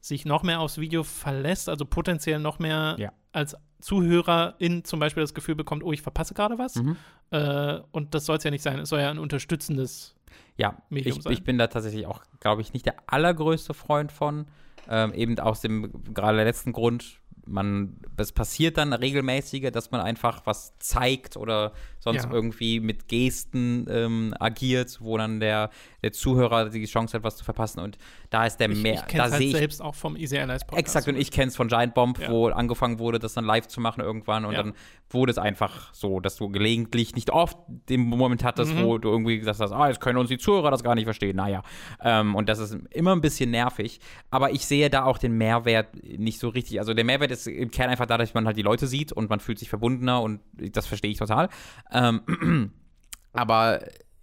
sich 0.00 0.24
noch 0.24 0.42
mehr 0.42 0.60
aufs 0.60 0.78
Video 0.78 1.02
verlässt, 1.02 1.68
also 1.68 1.84
potenziell 1.84 2.38
noch 2.38 2.58
mehr 2.58 2.96
Ja. 2.98 3.12
als 3.32 3.56
Zuhörerin 3.80 4.84
zum 4.84 5.00
Beispiel 5.00 5.22
das 5.22 5.34
Gefühl 5.34 5.54
bekommt, 5.54 5.82
oh, 5.84 5.92
ich 5.92 6.02
verpasse 6.02 6.34
gerade 6.34 6.58
was. 6.58 6.76
Mhm. 6.76 6.96
Äh, 7.30 7.80
und 7.92 8.14
das 8.14 8.26
soll 8.26 8.36
es 8.38 8.44
ja 8.44 8.50
nicht 8.50 8.62
sein. 8.62 8.78
Es 8.78 8.88
soll 8.90 9.00
ja 9.00 9.10
ein 9.10 9.18
unterstützendes 9.18 10.14
Ja, 10.56 10.76
Medium 10.90 11.18
ich, 11.18 11.22
sein. 11.24 11.32
ich 11.32 11.44
bin 11.44 11.58
da 11.58 11.66
tatsächlich 11.66 12.06
auch, 12.06 12.22
glaube 12.40 12.62
ich, 12.62 12.72
nicht 12.72 12.86
der 12.86 12.96
allergrößte 13.06 13.74
Freund 13.74 14.12
von. 14.12 14.46
Ähm, 14.88 15.12
eben 15.14 15.38
aus 15.38 15.60
dem 15.60 15.90
gerade 16.14 16.42
letzten 16.42 16.72
Grund, 16.72 17.20
man, 17.46 17.98
es 18.16 18.32
passiert 18.32 18.76
dann 18.78 18.92
regelmäßiger, 18.92 19.70
dass 19.70 19.90
man 19.90 20.00
einfach 20.00 20.42
was 20.46 20.78
zeigt 20.78 21.36
oder 21.36 21.72
sonst 22.00 22.24
Ja. 22.24 22.30
irgendwie 22.32 22.80
mit 22.80 23.06
Gesten 23.08 23.86
ähm, 23.88 24.34
agiert, 24.40 24.98
wo 25.00 25.16
dann 25.16 25.38
der, 25.38 25.70
der 26.02 26.12
Zuhörer 26.12 26.70
die 26.70 26.84
Chance 26.86 27.16
hat, 27.16 27.22
was 27.22 27.36
zu 27.36 27.44
verpassen. 27.44 27.80
Und 27.80 27.98
da 28.30 28.46
ist 28.46 28.56
der 28.58 28.68
Ich, 28.70 28.82
mehr, 28.82 28.94
ich 28.94 29.00
da 29.00 29.06
kenne 29.06 29.24
es 29.26 29.32
halt 29.32 29.42
ich 29.42 29.52
selbst 29.52 29.80
auch 29.82 29.94
vom 29.94 30.16
Easy 30.16 30.38
Allies 30.38 30.64
Podcast. 30.64 30.78
Exakt, 30.80 31.08
und 31.08 31.16
ich 31.16 31.30
kenne 31.30 31.48
es 31.48 31.56
von 31.56 31.68
Giant 31.68 31.94
Bomb, 31.94 32.18
Ja. 32.18 32.30
wo 32.30 32.48
angefangen 32.48 32.98
wurde, 32.98 33.18
das 33.18 33.34
dann 33.34 33.44
live 33.44 33.68
zu 33.68 33.80
machen 33.80 34.00
irgendwann. 34.00 34.44
Und 34.44 34.52
Ja. 34.54 34.62
dann 34.62 34.72
wurde 35.12 35.32
es 35.32 35.38
einfach 35.38 35.92
so, 35.92 36.20
dass 36.20 36.36
du 36.36 36.48
gelegentlich, 36.50 37.14
nicht 37.16 37.30
oft, 37.30 37.58
den 37.88 38.00
Moment 38.02 38.44
hattest, 38.44 38.74
Mhm. 38.74 38.84
wo 38.84 38.98
du 38.98 39.08
irgendwie 39.10 39.38
gesagt 39.38 39.58
hast, 39.60 39.72
ah, 39.72 39.88
jetzt 39.88 40.00
können 40.00 40.18
uns 40.18 40.28
die 40.28 40.38
Zuhörer 40.38 40.70
das 40.70 40.84
gar 40.84 40.94
nicht 40.94 41.04
verstehen. 41.04 41.36
Naja. 41.36 41.62
Ähm, 42.02 42.34
und 42.36 42.48
das 42.48 42.60
ist 42.60 42.76
immer 42.92 43.12
ein 43.14 43.20
bisschen 43.20 43.50
nervig. 43.50 44.00
Aber 44.30 44.52
ich 44.52 44.64
sehe 44.66 44.88
da 44.88 45.04
auch 45.04 45.18
den 45.18 45.36
Mehrwert 45.36 45.88
nicht 46.04 46.38
so 46.38 46.48
richtig. 46.48 46.78
Also 46.78 46.94
der 46.94 47.04
Mehrwert 47.04 47.32
ist 47.32 47.46
im 47.48 47.70
Kern 47.70 47.90
einfach 47.90 48.06
dadurch, 48.06 48.28
dass 48.30 48.34
man 48.34 48.46
halt 48.46 48.56
die 48.56 48.62
Leute 48.62 48.86
sieht 48.86 49.12
und 49.12 49.28
man 49.28 49.40
fühlt 49.40 49.58
sich 49.58 49.68
verbundener 49.68 50.22
und 50.22 50.40
das 50.52 50.86
verstehe 50.86 51.10
ich 51.10 51.18
total. 51.18 51.48
Ähm, 51.92 52.72
aber 53.32 53.80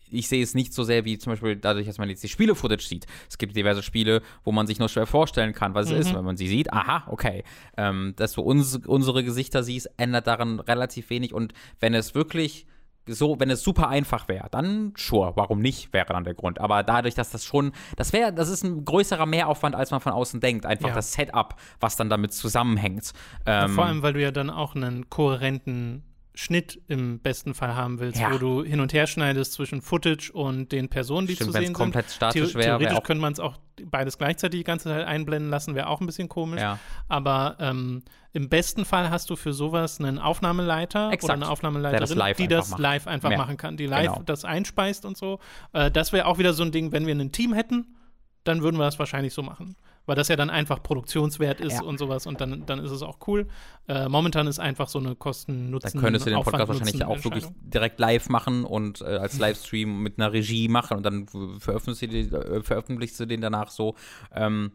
ich 0.09 0.27
sehe 0.29 0.41
es 0.41 0.53
nicht 0.53 0.73
so 0.73 0.83
sehr 0.83 1.03
wie 1.05 1.17
zum 1.17 1.33
Beispiel 1.33 1.55
dadurch, 1.57 1.85
dass 1.85 1.97
man 1.97 2.09
jetzt 2.09 2.23
die 2.23 2.29
Spiele-Footage 2.29 2.85
sieht. 2.87 3.05
Es 3.29 3.37
gibt 3.37 3.55
diverse 3.55 3.83
Spiele, 3.83 4.21
wo 4.43 4.51
man 4.53 4.65
sich 4.65 4.79
nur 4.79 4.87
schwer 4.89 5.05
vorstellen 5.05 5.53
kann, 5.53 5.73
was 5.73 5.91
es 5.91 6.07
ist. 6.07 6.15
Wenn 6.15 6.23
man 6.23 6.37
sie 6.37 6.47
sieht, 6.47 6.71
aha, 6.71 7.03
okay. 7.07 7.43
Ähm, 7.75 8.13
dass 8.15 8.31
du 8.33 8.41
uns, 8.41 8.77
unsere 8.85 9.23
Gesichter 9.23 9.63
siehst, 9.63 9.89
ändert 9.97 10.27
daran 10.27 10.59
relativ 10.61 11.09
wenig. 11.09 11.33
Und 11.33 11.53
wenn 11.81 11.93
es 11.93 12.15
wirklich 12.15 12.65
so, 13.05 13.39
wenn 13.39 13.49
es 13.49 13.61
super 13.63 13.87
einfach 13.89 14.27
wäre, 14.27 14.47
dann 14.49 14.93
sure, 14.97 15.33
warum 15.35 15.59
nicht, 15.59 15.91
wäre 15.93 16.07
dann 16.13 16.23
der 16.25 16.33
Grund. 16.33 16.59
Aber 16.59 16.83
dadurch, 16.83 17.15
dass 17.15 17.29
das 17.29 17.43
schon, 17.45 17.71
das 17.95 18.11
wäre, 18.13 18.33
das 18.33 18.49
ist 18.49 18.63
ein 18.63 18.83
größerer 18.85 19.25
Mehraufwand, 19.25 19.75
als 19.75 19.91
man 19.91 19.99
von 20.01 20.11
außen 20.13 20.39
denkt. 20.39 20.65
Einfach 20.65 20.89
Ja. 20.89 20.95
das 20.95 21.13
Setup, 21.13 21.55
was 21.79 21.95
dann 21.95 22.09
damit 22.09 22.33
zusammenhängt. 22.33 23.13
Ja, 23.45 23.65
Ähm, 23.65 23.71
vor 23.71 23.85
allem, 23.85 24.01
weil 24.03 24.13
du 24.13 24.21
ja 24.21 24.31
dann 24.31 24.49
auch 24.49 24.75
einen 24.75 25.09
kohärenten 25.09 26.03
Schnitt 26.39 26.79
im 26.87 27.19
besten 27.19 27.55
Fall 27.55 27.75
haben 27.75 27.99
willst, 27.99 28.19
Ja. 28.21 28.31
wo 28.31 28.37
du 28.37 28.63
hin 28.63 28.79
und 28.79 28.93
her 28.93 29.07
schneidest 29.07 29.53
zwischen 29.53 29.81
Footage 29.81 30.29
und 30.31 30.71
den 30.71 30.87
Personen, 30.87 31.25
die 31.25 31.33
Stimmt, 31.33 31.51
zu 31.53 31.57
sehen 31.57 31.71
es 31.71 31.73
komplett 31.73 32.09
sind. 32.09 32.15
statisch 32.15 32.53
wäre, 32.53 32.63
Theoretisch 32.65 32.87
wäre 32.89 32.97
auch. 32.99 33.03
könnte 33.03 33.21
man 33.21 33.33
es 33.33 33.39
auch 33.39 33.57
beides 33.85 34.19
gleichzeitig 34.19 34.59
die 34.59 34.63
ganze 34.63 34.89
Zeit 34.89 35.07
einblenden 35.07 35.49
lassen, 35.49 35.73
wäre 35.73 35.87
auch 35.87 35.99
ein 35.99 36.05
bisschen 36.05 36.29
komisch. 36.29 36.61
Ja. 36.61 36.77
Aber 37.07 37.57
ähm, 37.59 38.03
im 38.33 38.49
besten 38.49 38.85
Fall 38.85 39.09
hast 39.09 39.31
du 39.31 39.35
für 39.35 39.51
sowas 39.51 39.99
einen 39.99 40.19
Aufnahmeleiter 40.19 41.07
Exakt. 41.11 41.23
oder 41.23 41.33
eine 41.33 41.49
Aufnahmeleiterin, 41.49 42.17
das 42.19 42.37
die 42.37 42.47
das 42.47 42.69
macht. 42.69 42.79
live 42.81 43.07
einfach 43.07 43.31
Ja. 43.31 43.37
machen 43.37 43.57
kann, 43.57 43.75
die 43.75 43.87
live 43.87 44.11
Genau. 44.13 44.21
das 44.23 44.45
einspeist 44.45 45.05
und 45.05 45.17
so. 45.17 45.39
Äh, 45.73 45.89
das 45.89 46.13
wäre 46.13 46.27
auch 46.27 46.37
wieder 46.37 46.53
so 46.53 46.61
ein 46.61 46.71
Ding, 46.71 46.91
wenn 46.91 47.07
wir 47.07 47.15
ein 47.15 47.31
Team 47.31 47.53
hätten, 47.53 47.95
dann 48.43 48.61
würden 48.61 48.77
wir 48.77 48.85
das 48.85 48.99
wahrscheinlich 48.99 49.33
so 49.33 49.41
machen. 49.41 49.75
Weil 50.07 50.15
das 50.15 50.29
ja 50.29 50.35
dann 50.35 50.49
einfach 50.49 50.81
Produktionswert 50.81 51.61
ist 51.61 51.73
Ja. 51.73 51.81
und 51.83 51.99
sowas 51.99 52.25
und 52.25 52.41
dann, 52.41 52.65
dann 52.65 52.79
ist 52.79 52.89
es 52.91 53.03
auch 53.03 53.17
cool. 53.27 53.47
Äh, 53.87 54.09
momentan 54.09 54.47
ist 54.47 54.57
einfach 54.57 54.87
so 54.89 54.97
eine 54.97 55.09
Dann 55.09 55.19
Kosten-Nutzen. 55.19 56.01
könntest 56.01 56.25
du 56.25 56.31
den 56.31 56.37
Podcast 56.41 56.63
Aufwand- 56.63 56.79
wahrscheinlich 56.79 57.05
auch 57.05 57.23
wirklich 57.23 57.45
direkt 57.61 57.99
live 57.99 58.29
machen 58.29 58.63
und 58.63 59.01
äh, 59.01 59.05
als 59.17 59.37
Livestream 59.37 60.01
mit 60.01 60.17
einer 60.17 60.33
Regie 60.33 60.67
machen 60.69 60.97
und 60.97 61.05
dann 61.05 61.27
veröffentlichst 61.59 62.01
du, 62.01 62.07
den- 62.07 62.33
äh, 62.33 62.63
veröffentlichst 62.63 63.19
du 63.19 63.25
den 63.27 63.41
danach 63.41 63.69
so. 63.69 63.93
Ähm, 64.33 64.71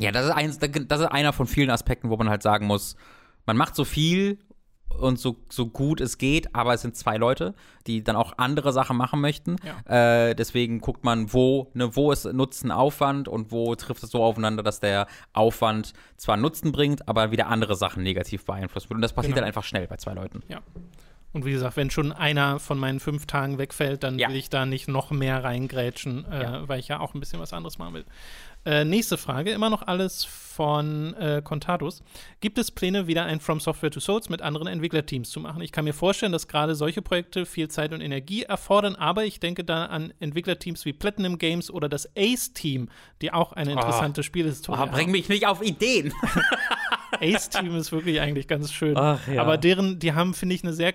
ja, 0.00 0.10
das 0.10 0.24
ist, 0.24 0.30
eins, 0.32 0.58
das 0.58 1.00
ist 1.00 1.06
einer 1.06 1.32
von 1.32 1.46
vielen 1.46 1.70
Aspekten, 1.70 2.08
wo 2.10 2.16
man 2.16 2.28
halt 2.30 2.42
sagen 2.42 2.66
muss, 2.66 2.96
man 3.46 3.56
macht 3.56 3.76
so 3.76 3.84
viel 3.84 4.38
und 4.98 5.18
so, 5.18 5.36
so 5.48 5.66
gut 5.66 6.00
es 6.00 6.18
geht, 6.18 6.54
aber 6.54 6.74
es 6.74 6.82
sind 6.82 6.96
zwei 6.96 7.16
Leute, 7.16 7.54
die 7.86 8.02
dann 8.04 8.16
auch 8.16 8.34
andere 8.38 8.72
Sachen 8.72 8.96
machen 8.96 9.20
möchten. 9.20 9.56
Äh, 9.86 10.34
deswegen 10.34 10.80
guckt 10.80 11.04
man, 11.04 11.32
wo, 11.32 11.70
ne, 11.74 11.94
wo 11.96 12.12
ist 12.12 12.24
Nutzen 12.24 12.70
Aufwand 12.70 13.28
und 13.28 13.50
wo 13.52 13.74
trifft 13.74 14.02
es 14.02 14.10
so 14.10 14.22
aufeinander, 14.22 14.62
dass 14.62 14.80
der 14.80 15.06
Aufwand 15.32 15.92
zwar 16.16 16.36
Nutzen 16.36 16.72
bringt, 16.72 17.08
aber 17.08 17.30
wieder 17.30 17.48
andere 17.48 17.74
Sachen 17.74 18.02
negativ 18.02 18.44
beeinflusst 18.44 18.88
wird. 18.90 18.96
Und 18.96 19.02
das 19.02 19.12
passiert 19.12 19.34
Genau. 19.34 19.40
dann 19.42 19.48
einfach 19.48 19.64
schnell 19.64 19.86
bei 19.86 19.96
zwei 19.96 20.14
Leuten. 20.14 20.42
Ja. 20.48 20.60
Und 21.34 21.46
wie 21.46 21.52
gesagt, 21.52 21.78
wenn 21.78 21.88
schon 21.90 22.12
einer 22.12 22.58
von 22.58 22.78
meinen 22.78 23.00
fünf 23.00 23.24
Tagen 23.24 23.56
wegfällt, 23.56 24.02
dann 24.02 24.18
Ja. 24.18 24.28
will 24.28 24.36
ich 24.36 24.50
da 24.50 24.66
nicht 24.66 24.86
noch 24.86 25.10
mehr 25.10 25.42
reingrätschen, 25.42 26.26
äh, 26.30 26.42
Ja. 26.42 26.68
weil 26.68 26.78
ich 26.78 26.88
ja 26.88 27.00
auch 27.00 27.14
ein 27.14 27.20
bisschen 27.20 27.40
was 27.40 27.54
anderes 27.54 27.78
machen 27.78 27.94
will. 27.94 28.04
Äh, 28.64 28.84
nächste 28.84 29.16
Frage, 29.18 29.50
immer 29.50 29.70
noch 29.70 29.82
alles 29.82 30.24
von 30.24 31.14
äh, 31.14 31.42
Contados. 31.42 32.02
Gibt 32.40 32.58
es 32.58 32.70
Pläne, 32.70 33.08
wieder 33.08 33.24
ein 33.24 33.40
From 33.40 33.58
Software 33.58 33.90
to 33.90 33.98
Souls 33.98 34.28
mit 34.28 34.40
anderen 34.40 34.68
Entwicklerteams 34.68 35.30
zu 35.30 35.40
machen? 35.40 35.62
Ich 35.62 35.72
kann 35.72 35.84
mir 35.84 35.94
vorstellen, 35.94 36.30
dass 36.30 36.46
gerade 36.46 36.74
solche 36.76 37.02
Projekte 37.02 37.44
viel 37.44 37.66
Zeit 37.68 37.92
und 37.92 38.00
Energie 38.00 38.42
erfordern, 38.44 38.94
aber 38.94 39.24
ich 39.24 39.40
denke 39.40 39.64
da 39.64 39.86
an 39.86 40.12
Entwicklerteams 40.20 40.84
wie 40.84 40.92
Platinum 40.92 41.38
Games 41.38 41.70
oder 41.72 41.88
das 41.88 42.08
Ace-Team, 42.16 42.88
die 43.20 43.32
auch 43.32 43.52
eine 43.52 43.72
interessante 43.72 44.22
Spielhistorie 44.22 44.76
Oh, 44.78 44.80
haben. 44.82 44.92
bring 44.92 45.10
mich 45.10 45.28
nicht 45.28 45.46
auf 45.48 45.60
Ideen. 45.62 46.12
Ace-Team 47.20 47.74
ist 47.76 47.90
wirklich 47.92 48.20
eigentlich 48.20 48.46
ganz 48.46 48.72
schön. 48.72 48.96
Ach, 48.96 49.26
ja. 49.28 49.40
Aber 49.42 49.58
deren, 49.58 49.98
die 49.98 50.12
haben, 50.12 50.34
finde 50.34 50.54
ich, 50.54 50.62
eine 50.62 50.72
sehr 50.72 50.94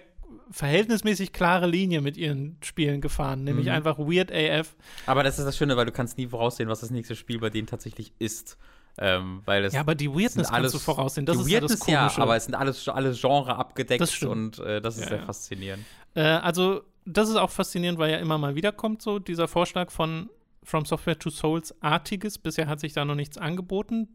verhältnismäßig 0.51 1.33
klare 1.33 1.67
Linie 1.67 2.01
mit 2.01 2.17
ihren 2.17 2.57
Spielen 2.63 3.01
gefahren, 3.01 3.43
nämlich 3.43 3.67
Mhm. 3.67 3.71
einfach 3.73 3.97
Weird 3.99 4.31
AF. 4.31 4.75
Aber 5.05 5.23
das 5.23 5.39
ist 5.39 5.45
das 5.45 5.57
Schöne, 5.57 5.77
weil 5.77 5.85
du 5.85 5.91
kannst 5.91 6.17
nie 6.17 6.27
voraussehen, 6.27 6.69
was 6.69 6.79
das 6.81 6.91
nächste 6.91 7.15
Spiel 7.15 7.39
bei 7.39 7.49
denen 7.49 7.67
tatsächlich 7.67 8.13
ist. 8.19 8.57
Ähm, 8.99 9.41
weil 9.45 9.63
es 9.63 9.73
Ja, 9.73 9.81
aber 9.81 9.93
die 9.93 10.09
Weirdness 10.09 10.47
sind 10.47 10.49
kannst 10.49 10.73
du 10.73 10.79
voraussehen. 10.79 11.25
Das 11.27 11.37
die 11.37 11.43
ist 11.43 11.49
ja 11.51 11.59
das 11.59 11.71
Weirdness, 11.71 11.87
ja, 11.87 11.99
Komische. 11.99 12.21
aber 12.23 12.35
es 12.35 12.45
sind 12.45 12.55
alles, 12.55 12.87
alles 12.89 13.21
Genre 13.21 13.55
abgedeckt 13.55 14.01
Das 14.01 14.23
und 14.23 14.57
äh, 14.57 14.81
das 14.81 14.95
ist 14.95 15.03
Ja, 15.03 15.09
sehr 15.09 15.17
ja. 15.19 15.25
faszinierend. 15.25 15.85
Äh, 16.15 16.21
also, 16.21 16.81
das 17.05 17.29
ist 17.29 17.35
auch 17.35 17.51
faszinierend, 17.51 17.99
weil 17.99 18.09
ja 18.11 18.17
immer 18.17 18.39
mal 18.39 18.55
wieder 18.55 18.71
kommt, 18.71 19.03
so 19.03 19.19
dieser 19.19 19.47
Vorschlag 19.47 19.91
von 19.91 20.31
From 20.63 20.83
Software 20.85 21.19
to 21.19 21.29
Souls-artiges. 21.29 22.39
Bisher 22.39 22.67
hat 22.67 22.79
sich 22.79 22.93
da 22.93 23.05
noch 23.05 23.13
nichts 23.15 23.37
angeboten. 23.37 24.07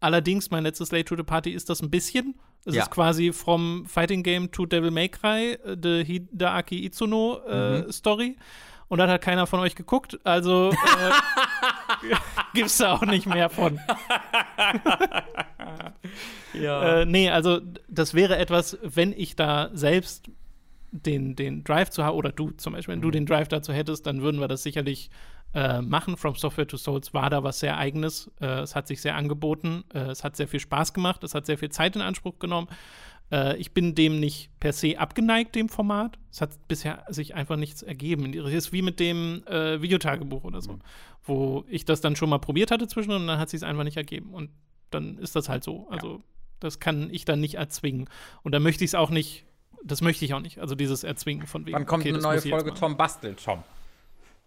Allerdings, 0.00 0.50
mein 0.50 0.64
letztes 0.64 0.92
Late 0.92 1.04
to 1.06 1.16
the 1.16 1.22
Party 1.22 1.50
ist 1.50 1.70
das 1.70 1.80
ein 1.82 1.90
bisschen. 1.90 2.34
Es 2.66 2.74
Ja. 2.74 2.82
ist 2.82 2.90
quasi 2.90 3.32
vom 3.32 3.84
Fighting 3.86 4.22
Game 4.22 4.50
to 4.50 4.66
Devil 4.66 4.90
May 4.90 5.08
Cry, 5.08 5.52
äh, 5.64 5.76
the 5.82 6.04
Hideaki 6.04 6.84
Itsuno 6.86 7.40
äh, 7.46 7.82
Mhm. 7.82 7.92
Story. 7.92 8.36
Und 8.88 8.98
dann 8.98 9.08
hat 9.10 9.22
keiner 9.22 9.46
von 9.46 9.60
euch 9.60 9.74
geguckt, 9.74 10.18
also 10.24 10.70
äh, 10.70 10.74
gibt's 12.54 12.76
da 12.76 12.92
auch 12.92 13.02
nicht 13.02 13.26
mehr 13.26 13.48
von. 13.48 13.80
Ja. 16.52 17.00
Äh, 17.00 17.06
nee, 17.06 17.30
also 17.30 17.60
das 17.88 18.14
wäre 18.14 18.36
etwas, 18.38 18.78
wenn 18.82 19.12
ich 19.12 19.34
da 19.36 19.70
selbst 19.72 20.30
den, 20.92 21.34
den 21.34 21.64
Drive 21.64 21.90
zu 21.90 22.04
haben, 22.04 22.16
oder 22.16 22.30
du 22.30 22.50
zum 22.52 22.74
Beispiel, 22.74 22.92
wenn 22.92 23.00
du 23.02 23.10
den 23.10 23.26
Drive 23.26 23.48
dazu 23.48 23.72
hättest, 23.72 24.06
dann 24.06 24.22
würden 24.22 24.38
wir 24.40 24.46
das 24.48 24.62
sicherlich 24.62 25.10
äh, 25.54 25.80
machen. 25.80 26.16
From 26.16 26.34
Software 26.34 26.66
to 26.66 26.76
Souls 26.76 27.14
war 27.14 27.30
da 27.30 27.42
was 27.42 27.60
sehr 27.60 27.78
Eigenes. 27.78 28.30
Äh, 28.40 28.60
es 28.60 28.74
hat 28.74 28.88
sich 28.88 29.00
sehr 29.00 29.16
angeboten. 29.16 29.84
Äh, 29.94 30.10
es 30.10 30.24
hat 30.24 30.36
sehr 30.36 30.48
viel 30.48 30.60
Spaß 30.60 30.92
gemacht. 30.92 31.22
Es 31.24 31.34
hat 31.34 31.46
sehr 31.46 31.58
viel 31.58 31.70
Zeit 31.70 31.96
in 31.96 32.02
Anspruch 32.02 32.38
genommen. 32.38 32.68
Äh, 33.30 33.56
ich 33.56 33.72
bin 33.72 33.94
dem 33.94 34.20
nicht 34.20 34.50
per 34.60 34.72
se 34.72 34.98
abgeneigt, 34.98 35.54
dem 35.54 35.68
Format. 35.68 36.18
Es 36.30 36.40
hat 36.40 36.68
bisher 36.68 37.04
sich 37.08 37.34
einfach 37.34 37.56
nichts 37.56 37.82
ergeben. 37.82 38.34
Es 38.34 38.52
ist 38.52 38.72
wie 38.72 38.82
mit 38.82 39.00
dem 39.00 39.42
äh, 39.46 39.80
Videotagebuch 39.80 40.44
oder 40.44 40.60
so, 40.60 40.78
wo 41.24 41.64
ich 41.68 41.84
das 41.84 42.00
dann 42.00 42.16
schon 42.16 42.30
mal 42.30 42.38
probiert 42.38 42.70
hatte 42.70 42.86
zwischen 42.86 43.12
und 43.12 43.26
dann 43.26 43.38
hat 43.38 43.46
es 43.46 43.52
sich 43.52 43.64
einfach 43.64 43.84
nicht 43.84 43.96
ergeben. 43.96 44.34
Und 44.34 44.50
dann 44.90 45.18
ist 45.18 45.36
das 45.36 45.48
halt 45.48 45.64
so. 45.64 45.88
Also, 45.88 46.22
das 46.60 46.80
kann 46.80 47.10
ich 47.10 47.24
dann 47.24 47.40
nicht 47.40 47.54
erzwingen. 47.54 48.08
Und 48.42 48.52
da 48.52 48.60
möchte 48.60 48.84
ich 48.84 48.90
es 48.90 48.94
auch 48.94 49.10
nicht, 49.10 49.44
das 49.82 50.00
möchte 50.00 50.24
ich 50.24 50.34
auch 50.34 50.40
nicht. 50.40 50.58
Also, 50.58 50.74
dieses 50.74 51.04
Erzwingen 51.04 51.46
von 51.46 51.66
wegen. 51.66 51.76
Wann 51.76 51.86
kommt 51.86 52.02
okay, 52.02 52.10
eine 52.10 52.22
neue 52.22 52.40
Folge. 52.40 52.74
Tom 52.74 52.96
Bastel, 52.96 53.34
Tom? 53.34 53.62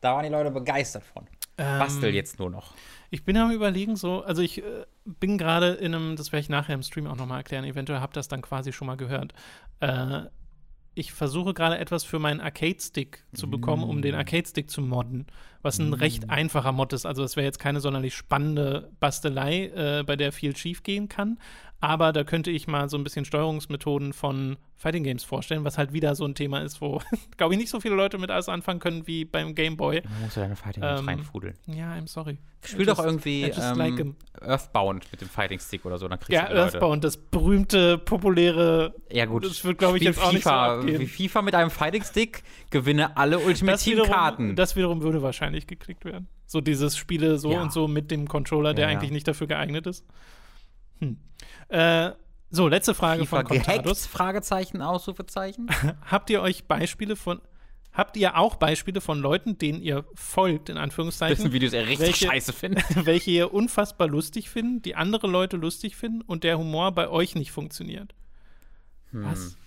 Da 0.02 0.14
waren 0.14 0.24
die 0.24 0.30
Leute 0.30 0.52
begeistert 0.52 1.04
von. 1.04 1.26
Ähm, 1.58 1.80
Bastel 1.80 2.14
jetzt 2.14 2.38
nur 2.40 2.50
noch. 2.50 2.76
Ich 3.10 3.24
bin 3.26 3.36
am 3.38 3.52
überlegen, 3.52 3.96
so, 3.96 4.22
also 4.24 4.42
ich 4.42 4.60
äh, 4.64 4.86
bin 5.06 5.38
gerade 5.38 5.70
in 5.70 5.96
einem, 5.96 6.16
das 6.16 6.32
werde 6.32 6.42
ich 6.42 6.50
nachher 6.50 6.76
im 6.76 6.84
Stream 6.84 7.08
auch 7.08 7.16
nochmal 7.16 7.40
erklären, 7.40 7.64
eventuell 7.64 8.00
habt 8.00 8.16
ihr 8.16 8.20
das 8.20 8.28
dann 8.28 8.42
quasi 8.42 8.72
schon 8.74 8.86
mal 8.88 8.98
gehört. 8.98 9.34
Äh, 9.80 10.22
ich 10.94 11.12
versuche 11.14 11.54
gerade 11.54 11.78
etwas 11.78 12.04
für 12.04 12.20
meinen 12.20 12.42
Arcade-Stick 12.42 13.24
zu 13.34 13.50
bekommen, 13.50 13.84
um 13.84 13.98
Mm. 14.00 14.02
den 14.02 14.16
Arcade-Stick 14.16 14.70
zu 14.70 14.82
modden, 14.82 15.28
was 15.68 15.78
ein 15.80 15.94
recht 15.94 16.30
einfacher 16.30 16.72
Mod 16.72 16.94
ist. 16.94 17.06
Also, 17.06 17.22
das 17.22 17.36
wäre 17.36 17.46
jetzt 17.46 17.60
keine 17.60 17.80
sonderlich 17.82 18.16
spannende 18.16 18.90
Bastelei, 19.00 19.66
äh, 19.76 20.04
bei 20.04 20.16
der 20.16 20.32
viel 20.32 20.56
schief 20.56 20.82
gehen 20.84 21.10
kann. 21.10 21.38
Aber 21.80 22.12
da 22.12 22.24
könnte 22.24 22.50
ich 22.50 22.66
mal 22.68 22.90
so 22.90 22.98
ein 22.98 23.04
bisschen 23.04 23.24
Steuerungsmethoden 23.24 24.12
von 24.14 24.58
Fighting 24.78 25.04
Games 25.04 25.24
vorstellen, 25.24 25.64
was 25.64 25.78
halt 25.78 25.94
wieder 25.94 26.16
so 26.16 26.26
ein 26.26 26.34
Thema 26.34 26.60
ist, 26.62 26.82
wo, 26.82 27.02
glaube 27.38 27.54
ich, 27.54 27.60
nicht 27.60 27.70
so 27.70 27.80
viele 27.80 27.94
Leute 27.94 28.18
mit 28.18 28.32
alles 28.32 28.50
anfangen 28.50 28.80
können 28.80 29.06
wie 29.06 29.26
beim 29.26 29.54
Game 29.54 29.78
Boy. 29.78 30.02
Man 30.10 30.22
muss 30.24 30.36
ja 30.36 30.42
deine 30.44 30.56
Fighting 30.56 30.82
Ähm, 30.84 31.06
reinfudeln. 31.08 31.56
Ja, 31.68 31.94
I'm 31.94 32.08
sorry. 32.08 32.40
Spiel 32.66 32.82
I 32.82 32.86
doch 32.86 32.98
just- 32.98 33.06
irgendwie 33.08 33.46
just 33.46 33.60
ähm, 33.60 33.78
like. 33.78 34.06
Earthbound 34.42 35.06
mit 35.12 35.22
dem 35.22 35.30
Fighting 35.30 35.60
Stick 35.60 35.84
oder 35.86 35.98
so, 35.98 36.08
dann 36.08 36.20
kriegst 36.20 36.32
Ja, 36.32 36.48
du 36.48 36.56
Leute. 36.56 36.74
Earthbound, 36.74 37.04
das 37.04 37.18
berühmte, 37.18 37.98
populäre. 37.98 38.94
Ja, 39.12 39.26
gut. 39.26 39.46
Das 39.46 39.64
wird, 39.64 39.80
glaube 39.80 39.98
ich, 39.98 40.04
jetzt 40.04 40.20
auch 40.22 40.32
nicht 40.32 40.44
so 40.44 40.50
FIFA, 40.50 40.76
abgehen. 40.80 41.00
Wie 41.00 41.08
FIFA 41.08 41.42
mit 41.42 41.56
einem 41.56 41.72
Fighting 41.72 42.04
Stick, 42.04 42.44
gewinne 42.70 43.18
alle 43.18 43.40
Ultimate 43.40 43.74
Das 43.74 43.84
Team 43.84 43.94
wiederum, 43.94 44.12
Karten. 44.12 44.56
das 44.56 44.76
wiederum 44.76 45.02
würde 45.02 45.22
wahrscheinlich 45.24 45.57
geklickt 45.66 46.06
werden. 46.06 46.28
So 46.46 46.62
dieses 46.62 46.96
Spiele 46.98 47.40
so 47.40 47.52
Ja. 47.52 47.62
und 47.64 47.72
so 47.74 47.88
mit 47.88 48.12
dem 48.12 48.28
Controller, 48.28 48.74
der 48.76 48.86
Ja, 48.92 48.92
eigentlich 48.98 49.12
nicht 49.12 49.28
dafür 49.28 49.48
geeignet 49.48 49.88
ist. 49.88 50.06
Hm. 51.00 51.18
Äh, 51.70 52.12
so, 52.50 52.68
letzte 52.68 52.94
Frage 52.94 53.26
FIFA 53.26 53.38
von? 53.38 53.46
Contados. 53.58 54.06
Fragezeichen, 54.06 54.82
Ausrufezeichen. 54.82 55.68
Habt 56.06 56.30
ihr 56.30 56.42
euch 56.42 56.66
Beispiele 56.66 57.16
von. 57.16 57.42
Habt 57.92 58.16
ihr 58.16 58.38
auch 58.38 58.58
Beispiele 58.58 59.02
von 59.02 59.20
Leuten, 59.20 59.58
denen 59.58 59.82
ihr 59.82 60.06
folgt, 60.14 60.70
in 60.70 60.78
Anführungszeichen? 60.78 61.36
Dessen 61.38 61.52
Videos 61.52 61.74
er 61.74 61.88
richtig 61.88 62.00
Welche- 62.08 62.26
scheiße 62.28 62.54
findet. 62.54 62.84
welche 63.08 63.32
ihr 63.32 63.54
unfassbar 63.54 64.08
lustig 64.08 64.50
finden, 64.52 64.84
die 64.84 64.96
andere 64.96 65.26
Leute 65.28 65.58
lustig 65.58 65.96
finden 65.96 66.22
und 66.22 66.44
der 66.44 66.60
Humor 66.60 66.92
bei 66.92 67.10
euch 67.10 67.34
nicht 67.36 67.52
funktioniert. 67.52 68.14
Hm. 69.12 69.26
Was? 69.26 69.58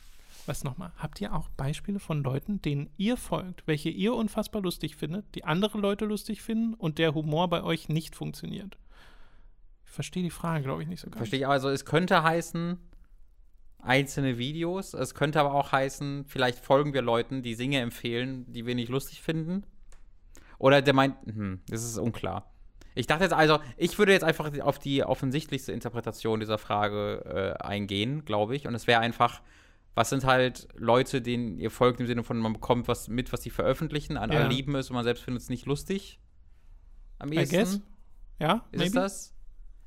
Was 0.50 0.64
nochmal? 0.64 0.90
Habt 0.96 1.20
ihr 1.20 1.32
auch 1.32 1.48
Beispiele 1.50 2.00
von 2.00 2.24
Leuten, 2.24 2.60
denen 2.60 2.90
ihr 2.96 3.16
folgt, 3.16 3.64
welche 3.68 3.88
ihr 3.88 4.14
unfassbar 4.14 4.60
lustig 4.60 4.96
findet, 4.96 5.36
die 5.36 5.44
andere 5.44 5.78
Leute 5.78 6.06
lustig 6.06 6.42
finden 6.42 6.74
und 6.74 6.98
der 6.98 7.14
Humor 7.14 7.48
bei 7.48 7.62
euch 7.62 7.88
nicht 7.88 8.16
funktioniert? 8.16 8.76
Ich 9.84 9.92
verstehe 9.92 10.24
die 10.24 10.30
Frage, 10.30 10.64
glaube 10.64 10.82
ich, 10.82 10.88
nicht 10.88 11.02
so 11.02 11.06
ganz. 11.06 11.18
Verstehe 11.18 11.38
ich. 11.38 11.46
Also, 11.46 11.68
es 11.68 11.84
könnte 11.84 12.24
heißen, 12.24 12.78
einzelne 13.78 14.38
Videos. 14.38 14.92
Es 14.92 15.14
könnte 15.14 15.38
aber 15.38 15.54
auch 15.54 15.70
heißen, 15.70 16.24
vielleicht 16.26 16.58
folgen 16.58 16.94
wir 16.94 17.02
Leuten, 17.02 17.42
die 17.42 17.54
Dinge 17.54 17.78
empfehlen, 17.78 18.52
die 18.52 18.66
wir 18.66 18.74
nicht 18.74 18.88
lustig 18.88 19.22
finden. 19.22 19.62
Oder 20.58 20.82
der 20.82 20.94
meint, 20.94 21.14
hm, 21.26 21.60
das 21.68 21.84
ist 21.84 21.96
unklar. 21.96 22.52
Ich 22.96 23.06
dachte 23.06 23.22
jetzt 23.22 23.34
also, 23.34 23.60
ich 23.76 23.96
würde 24.00 24.10
jetzt 24.10 24.24
einfach 24.24 24.50
auf 24.62 24.80
die 24.80 25.04
offensichtlichste 25.04 25.70
Interpretation 25.70 26.40
dieser 26.40 26.58
Frage 26.58 27.56
äh, 27.60 27.62
eingehen, 27.64 28.24
glaube 28.24 28.56
ich. 28.56 28.66
Und 28.66 28.74
es 28.74 28.88
wäre 28.88 28.98
einfach, 28.98 29.42
was 29.94 30.10
sind 30.10 30.24
halt 30.24 30.68
Leute, 30.76 31.20
denen 31.20 31.58
ihr 31.58 31.70
folgt, 31.70 32.00
im 32.00 32.06
Sinne 32.06 32.22
von, 32.22 32.38
man 32.38 32.52
bekommt 32.54 32.88
was 32.88 33.08
mit, 33.08 33.32
was 33.32 33.42
sie 33.42 33.50
veröffentlichen, 33.50 34.16
an 34.16 34.30
Ja. 34.32 34.40
alle 34.40 34.48
lieben 34.48 34.74
es 34.76 34.88
und 34.90 34.94
man 34.94 35.04
selbst 35.04 35.22
findet 35.24 35.42
es 35.42 35.48
nicht 35.48 35.66
lustig. 35.66 36.20
Am 37.18 37.32
I 37.32 37.36
ehesten. 37.36 37.56
guess. 37.56 37.80
Ja, 38.38 38.64
Ist 38.72 38.78
maybe? 38.80 38.94
das? 38.94 39.34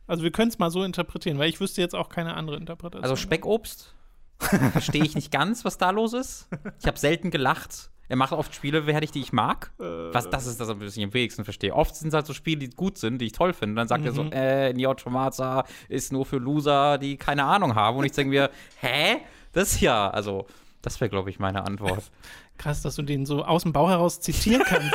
Also 0.05 0.23
wir 0.23 0.31
können 0.31 0.49
es 0.49 0.59
mal 0.59 0.69
so 0.69 0.83
interpretieren, 0.83 1.39
weil 1.39 1.49
ich 1.49 1.59
wüsste 1.59 1.81
jetzt 1.81 1.95
auch 1.95 2.09
keine 2.09 2.35
andere 2.35 2.57
Interpretation. 2.57 3.03
Also 3.03 3.15
Speckobst 3.15 3.95
verstehe 4.37 5.03
ich 5.03 5.15
nicht 5.15 5.31
ganz, 5.31 5.63
was 5.65 5.77
da 5.77 5.89
los 5.91 6.13
ist. 6.13 6.49
Ich 6.79 6.85
habe 6.87 6.99
selten 6.99 7.31
gelacht. 7.31 7.89
Er 8.09 8.17
macht 8.17 8.33
oft 8.33 8.53
Spiele 8.53 8.83
fertig, 8.83 9.11
die 9.11 9.21
ich 9.21 9.31
mag. 9.31 9.71
Was 9.77 10.29
das 10.29 10.45
ist, 10.45 10.59
das 10.59 10.67
was 10.67 10.97
ich 10.97 11.03
am 11.03 11.13
wenigsten 11.13 11.45
verstehe. 11.45 11.73
Oft 11.73 11.95
sind 11.95 12.09
es 12.09 12.13
halt 12.13 12.25
so 12.27 12.33
Spiele, 12.33 12.59
die 12.59 12.69
gut 12.69 12.97
sind, 12.97 13.19
die 13.19 13.25
ich 13.27 13.31
toll 13.31 13.53
finde. 13.53 13.75
Dann 13.75 13.87
sagt 13.87 14.05
er 14.05 14.11
so, 14.11 14.23
äh, 14.31 14.73
Neo 14.73 14.91
Automata 14.91 15.65
ist 15.87 16.11
nur 16.11 16.25
für 16.25 16.37
Loser, 16.37 16.97
die 16.97 17.15
keine 17.15 17.45
Ahnung 17.45 17.73
haben. 17.75 17.97
Und 17.97 18.03
ich 18.05 18.11
denke 18.11 18.29
mir, 18.29 18.49
hä? 18.81 19.19
Das 19.53 19.79
ja, 19.79 20.09
also, 20.09 20.47
Das 20.81 20.99
wäre, 20.99 21.09
glaube 21.09 21.29
ich, 21.29 21.39
meine 21.39 21.65
Antwort. 21.65 22.03
Krass, 22.57 22.81
dass 22.81 22.95
du 22.95 23.01
den 23.01 23.25
so 23.25 23.43
aus 23.43 23.63
dem 23.63 23.73
Bauch 23.73 23.89
heraus 23.89 24.19
zitieren 24.19 24.63
kannst. 24.67 24.93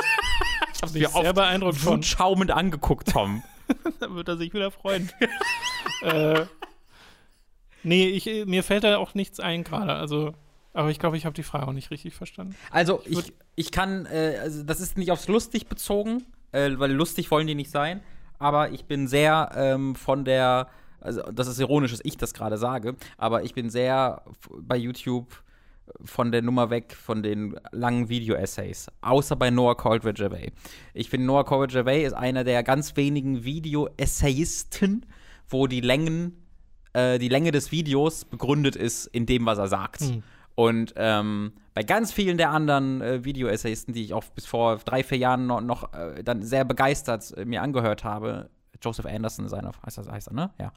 ich 0.75 0.83
habe 0.83 0.99
mich 0.99 1.09
sehr 1.09 1.33
beeindruckt 1.33 1.79
von. 1.79 1.97
Wutschaumend 1.99 2.51
angeguckt, 2.51 3.11
Tom. 3.11 3.43
da 4.01 4.15
wird 4.15 4.29
er 4.29 4.37
sich 4.37 4.53
wieder 4.53 4.71
freuen. 4.71 5.11
äh, 6.03 6.45
nee, 7.83 8.09
ich, 8.09 8.47
mir 8.47 8.63
fällt 8.63 8.85
da 8.85 8.99
auch 8.99 9.15
nichts 9.15 9.41
ein 9.41 9.65
gerade. 9.65 9.95
Also, 9.95 10.35
aber 10.73 10.91
ich 10.91 10.99
glaube, 10.99 11.17
ich 11.17 11.25
habe 11.25 11.35
die 11.35 11.43
Frage 11.43 11.67
auch 11.67 11.73
nicht 11.73 11.91
richtig 11.91 12.15
verstanden. 12.15 12.55
Also, 12.71 13.03
ich, 13.05 13.19
ich, 13.19 13.33
ich 13.57 13.73
kann, 13.73 14.07
äh, 14.07 14.39
also 14.41 14.63
das 14.63 14.81
ist 14.81 14.99
nicht 14.99 15.11
aufs 15.11 15.29
lustig 15.29 15.67
bezogen, 15.67 16.25
äh, 16.53 16.71
weil 16.77 16.93
lustig 16.93 17.31
wollen 17.31 17.47
die 17.47 17.55
nicht 17.55 17.71
sein. 17.71 18.03
Aber 18.39 18.71
ich 18.71 18.85
bin 18.85 19.09
sehr 19.09 19.51
ähm, 19.57 19.97
von 19.97 20.25
der, 20.25 20.69
also 21.01 21.22
das 21.32 21.49
ist 21.49 21.61
ironisch, 21.61 21.92
dass 21.92 22.01
ich 22.05 22.16
das 22.16 22.34
gerade 22.34 22.59
sage, 22.59 22.96
aber 23.16 23.42
ich 23.42 23.55
bin 23.55 23.70
sehr 23.70 24.22
bei 24.61 24.76
YouTube 24.76 25.42
von 26.05 26.32
der 26.32 26.42
Nummer 26.42 26.70
weg 26.70 26.94
von 26.94 27.22
den 27.22 27.59
langen 27.72 28.09
Video-Essays. 28.09 28.88
Außer 29.01 29.36
bei 29.36 29.51
Noah 29.51 29.76
Caldwell-Gervais. 29.76 30.53
Ich 30.94 31.11
finde, 31.11 31.26
Noah 31.26 31.44
Caldwell-Gervais 31.44 32.07
ist 32.07 32.12
einer 32.12 32.44
der 32.44 32.62
ganz 32.62 32.96
wenigen 32.96 33.44
Video-Essayisten, 33.44 35.07
wo 35.49 35.66
die 35.66 35.80
Längen, 35.80 36.36
äh, 36.92 37.18
die 37.18 37.28
Länge 37.28 37.53
des 37.53 37.72
Videos 37.72 38.24
begründet 38.24 38.76
ist 38.76 39.07
in 39.07 39.26
dem, 39.26 39.46
was 39.46 39.59
er 39.59 39.68
sagt. 39.68 40.01
Hm. 40.01 40.22
Und 40.55 40.94
ähm, 40.96 41.53
bei 41.74 41.84
ganz 41.84 42.12
vielen 42.12 42.36
der 42.36 42.51
anderen 42.51 43.01
äh, 43.01 43.24
Video-Essayisten, 43.24 43.94
die 43.94 44.03
ich 44.03 44.12
auch 44.12 44.24
bis 44.24 44.46
vor 44.46 44.78
drei, 44.78 45.05
vier 45.05 45.18
Jahren 45.18 45.46
noch, 45.46 45.61
noch 45.61 45.92
äh, 45.92 46.24
dann 46.24 46.42
sehr 46.42 46.64
begeistert 46.64 47.32
äh, 47.36 47.44
mir 47.44 47.62
angehört 47.62 48.03
habe, 48.03 48.51
Joseph 48.83 49.07
Anderson 49.07 49.49
seiner, 49.49 49.72
heißt, 49.85 49.99
heißt 49.99 50.29
er, 50.29 50.35
ne? 50.35 50.51
Ja. 50.59 50.72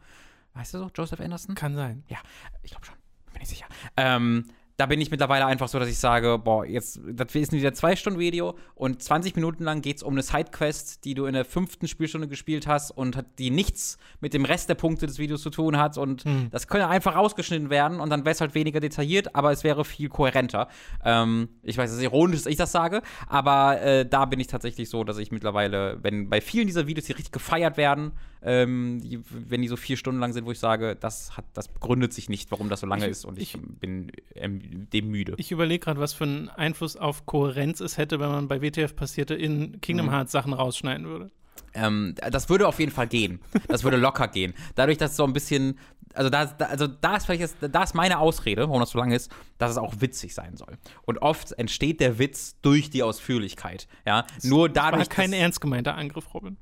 Heißt 0.56 0.74
er 0.74 0.80
so? 0.82 0.92
Joseph 0.94 1.20
Anderson? 1.20 1.56
Kann 1.56 1.76
sein. 1.76 2.04
Ja, 2.08 2.18
ich 2.64 2.72
glaube 2.72 2.86
schon. 2.86 2.96
Bin 3.34 3.42
ich 3.42 3.50
sicher. 3.50 3.66
Ähm, 3.96 4.46
da 4.82 4.88
bin 4.88 5.00
ich 5.00 5.12
mittlerweile 5.12 5.46
einfach 5.46 5.68
so, 5.68 5.78
dass 5.78 5.88
ich 5.88 6.00
sage, 6.00 6.40
boah, 6.44 6.66
jetzt, 6.66 7.00
das 7.06 7.36
ist 7.36 7.52
wieder 7.52 7.72
zwei 7.72 7.96
Stunden 7.96 8.18
Video 8.18 8.58
und 8.74 9.04
20 9.04 9.36
Minuten 9.36 9.64
lang 9.64 9.84
geht 9.84 9.98
es 9.98 10.04
um 10.04 10.16
eine 10.16 10.24
Sidequest, 10.24 11.06
die 11.06 11.14
du 11.14 11.28
in 11.28 11.34
der 11.34 11.46
fünften 11.46 11.88
Spielstunde 11.88 12.28
gespielt 12.28 12.66
hast 12.66 12.90
und 12.90 13.24
die 13.38 13.52
nichts 13.52 14.00
mit 14.22 14.34
dem 14.34 14.44
Rest 14.44 14.70
der 14.70 14.74
Punkte 14.74 15.06
des 15.06 15.20
Videos 15.20 15.44
zu 15.44 15.52
tun 15.52 15.78
hat 15.78 16.00
und 16.00 16.26
mhm. 16.26 16.48
das 16.50 16.68
könnte 16.68 16.88
einfach 16.88 17.16
rausgeschnitten 17.16 17.70
werden 17.70 18.00
und 18.00 18.10
dann 18.10 18.22
wäre 18.22 18.32
es 18.32 18.42
halt 18.42 18.56
weniger 18.56 18.80
detailliert, 18.80 19.36
aber 19.36 19.52
es 19.52 19.64
wäre 19.64 19.86
viel 19.86 20.10
kohärenter. 20.10 20.68
Ähm, 21.06 21.50
ich 21.62 21.78
weiß, 21.78 21.92
es 21.92 21.98
ist 21.98 22.04
ironisch, 22.04 22.40
dass 22.40 22.48
ich 22.48 22.58
das 22.58 22.72
sage, 22.72 23.04
aber 23.28 23.80
äh, 23.82 24.10
da 24.10 24.26
bin 24.26 24.40
ich 24.40 24.48
tatsächlich 24.48 24.90
so, 24.90 25.04
dass 25.04 25.20
ich 25.20 25.32
mittlerweile, 25.32 26.00
wenn 26.02 26.28
bei 26.28 26.42
vielen 26.42 26.66
dieser 26.66 26.88
Videos, 26.88 27.06
die 27.06 27.12
richtig 27.12 27.32
gefeiert 27.32 27.78
werden, 27.78 28.14
ähm, 28.44 29.02
die, 29.04 29.20
wenn 29.30 29.62
die 29.62 29.68
so 29.68 29.76
vier 29.76 29.98
Stunden 29.98 30.20
lang 30.20 30.34
sind, 30.34 30.46
wo 30.46 30.52
ich 30.52 30.60
sage, 30.60 30.96
das 30.96 31.38
hat, 31.38 31.46
das 31.54 31.68
begründet 31.68 32.14
sich 32.14 32.30
nicht, 32.30 32.52
warum 32.52 32.70
das 32.70 32.80
so 32.80 32.88
lange 32.88 33.06
ich, 33.06 33.12
ist 33.12 33.26
und 33.26 33.38
ich, 33.38 33.56
ich 33.56 33.62
bin 33.62 34.12
ähm, 34.36 34.90
dem 34.92 35.10
müde. 35.10 35.36
Ich 35.38 35.52
überlege 35.52 35.84
gerade, 35.84 36.00
was 36.00 36.14
für 36.14 36.24
einen 36.24 36.50
Einfluss 36.50 36.98
auf 36.98 37.26
Kohärenz 37.26 37.80
es 37.80 37.98
hätte, 37.98 38.20
wenn 38.20 38.30
man 38.30 38.48
bei 38.48 38.62
WTF 38.62 38.96
passierte 38.96 39.36
in 39.36 39.80
Kingdom 39.82 40.08
mhm. 40.08 40.12
Hearts 40.12 40.32
Sachen 40.32 40.54
rausschneiden 40.54 41.08
würde. 41.08 41.32
Ähm, 41.74 42.16
das 42.32 42.50
würde 42.50 42.68
auf 42.68 42.80
jeden 42.80 42.92
Fall 42.92 43.08
gehen. 43.08 43.40
Das 43.68 43.84
würde 43.84 43.98
locker 43.98 44.28
gehen. 44.28 44.54
Dadurch, 44.76 44.98
dass 44.98 45.12
es 45.12 45.18
so 45.18 45.24
ein 45.24 45.34
bisschen, 45.34 45.78
also 46.14 46.30
da, 46.30 46.46
da, 46.46 46.66
also 46.66 46.88
da 46.88 47.16
ist 47.16 47.26
vielleicht, 47.26 47.56
da 47.62 47.84
ist 47.84 47.96
meine 47.96 48.20
Ausrede, 48.20 48.64
warum 48.64 48.80
das 48.80 48.90
so 48.90 49.00
lange 49.00 49.16
ist, 49.16 49.32
dass 49.58 49.72
es 49.72 49.78
auch 49.78 49.94
witzig 50.00 50.34
sein 50.34 50.58
soll. 50.58 50.78
Und 51.04 51.20
oft 51.20 51.52
entsteht 51.54 52.00
der 52.00 52.20
Witz 52.20 52.58
durch 52.62 52.90
die 52.90 53.04
Ausführlichkeit. 53.04 53.88
Ja, 54.06 54.26
das, 54.36 54.44
nur 54.44 54.68
dadurch. 54.68 55.08
Das 55.08 55.18
war 55.18 55.24
kein 55.24 55.34
ernst 55.34 55.62
gemeinter 55.62 55.96
Angriff, 55.96 56.34
Robin. 56.34 56.58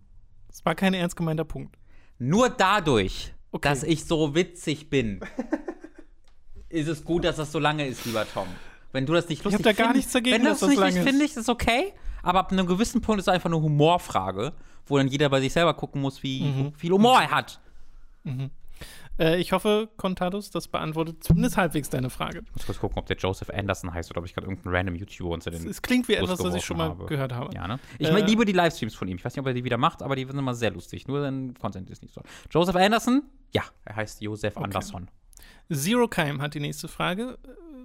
Das 0.49 0.65
war 0.65 0.75
kein 0.75 0.93
ernst 0.93 1.15
gemeinter 1.15 1.45
Punkt. 1.45 1.77
Nur 2.17 2.49
dadurch, 2.49 3.33
okay. 3.51 3.69
dass 3.69 3.83
ich 3.83 4.03
so 4.03 4.35
witzig 4.35 4.89
bin, 4.89 5.21
ist 6.69 6.87
es 6.87 7.05
gut, 7.05 7.23
dass 7.23 7.37
das 7.37 7.51
so 7.51 7.59
lange 7.59 7.87
ist, 7.87 8.05
lieber 8.05 8.27
Tom. 8.31 8.47
Wenn 8.91 9.05
du 9.05 9.13
das 9.13 9.29
nicht 9.29 9.43
lustig 9.43 9.63
findest. 9.63 9.77
Ich 9.77 9.77
habe 9.77 9.77
da 9.77 9.91
gar 9.91 9.95
nichts 9.95 10.11
dagegen, 10.11 10.35
Wenn 10.35 10.43
du 10.43 10.49
das, 10.49 10.59
das 10.59 10.69
nicht 10.69 10.79
lustig 10.79 11.03
findest, 11.03 11.37
ist 11.37 11.49
okay. 11.49 11.93
Aber 12.21 12.39
ab 12.39 12.51
einem 12.51 12.65
gewissen 12.65 13.01
Punkt 13.01 13.19
ist 13.19 13.27
es 13.27 13.33
einfach 13.33 13.49
eine 13.49 13.61
Humorfrage, 13.61 14.53
wo 14.85 14.97
dann 14.97 15.07
jeder 15.07 15.29
bei 15.29 15.39
sich 15.39 15.53
selber 15.53 15.73
gucken 15.73 16.01
muss, 16.01 16.21
wie 16.23 16.41
mhm. 16.41 16.73
viel 16.73 16.91
Humor 16.91 17.21
er 17.21 17.31
hat. 17.31 17.61
Mhm. 18.23 18.49
Äh, 19.19 19.39
ich 19.39 19.51
hoffe, 19.51 19.89
Contados, 19.97 20.49
das 20.49 20.67
beantwortet 20.67 21.23
zumindest 21.23 21.57
halbwegs 21.57 21.89
deine 21.89 22.09
Frage. 22.09 22.41
Ich 22.45 22.55
muss 22.55 22.65
kurz 22.65 22.79
gucken, 22.79 22.97
ob 22.97 23.05
der 23.05 23.17
Joseph 23.17 23.49
Anderson 23.49 23.93
heißt 23.93 24.09
oder 24.09 24.19
ob 24.19 24.25
ich 24.25 24.33
gerade 24.33 24.47
irgendeinen 24.47 24.75
random 24.75 24.95
YouTuber 24.95 25.31
unter 25.31 25.51
den. 25.51 25.67
Es 25.67 25.81
klingt 25.81 26.07
wie 26.07 26.15
Bus 26.15 26.29
etwas, 26.29 26.45
was 26.45 26.55
ich 26.55 26.65
schon 26.65 26.77
mal 26.77 26.89
habe. 26.89 27.05
gehört 27.05 27.33
habe. 27.33 27.53
Ja, 27.53 27.67
ne? 27.67 27.79
Ich 27.97 28.07
äh, 28.07 28.21
liebe 28.21 28.45
die 28.45 28.53
Livestreams 28.53 28.95
von 28.95 29.07
ihm. 29.07 29.17
Ich 29.17 29.25
weiß 29.25 29.33
nicht, 29.33 29.41
ob 29.41 29.47
er 29.47 29.53
die 29.53 29.63
wieder 29.63 29.77
macht, 29.77 30.01
aber 30.01 30.15
die 30.15 30.25
sind 30.25 30.37
immer 30.37 30.55
sehr 30.55 30.71
lustig. 30.71 31.07
Nur 31.07 31.21
sein 31.21 31.53
Content 31.59 31.89
ist 31.89 32.01
nicht 32.01 32.13
so. 32.13 32.21
Joseph 32.49 32.75
Anderson? 32.75 33.23
Ja, 33.51 33.63
er 33.83 33.97
heißt 33.97 34.21
Joseph 34.21 34.55
okay. 34.55 34.63
Anderson. 34.63 35.09
Zero 35.71 36.07
Keim 36.07 36.41
hat 36.41 36.53
die 36.53 36.59
nächste 36.59 36.87
Frage. 36.87 37.37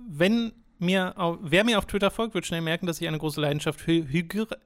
Wenn 0.09 0.53
mir, 0.85 1.19
auf, 1.19 1.39
wer 1.41 1.65
mir 1.65 1.79
auf 1.79 1.87
Twitter 1.87 2.11
folgt, 2.11 2.35
wird 2.35 2.47
schnell 2.47 2.61
merken, 2.61 2.87
dass 2.87 3.01
ich 3.01 3.09
eine 3.09 3.19
große 3.19 3.41
Leidenschaft 3.41 3.81
für 3.81 4.07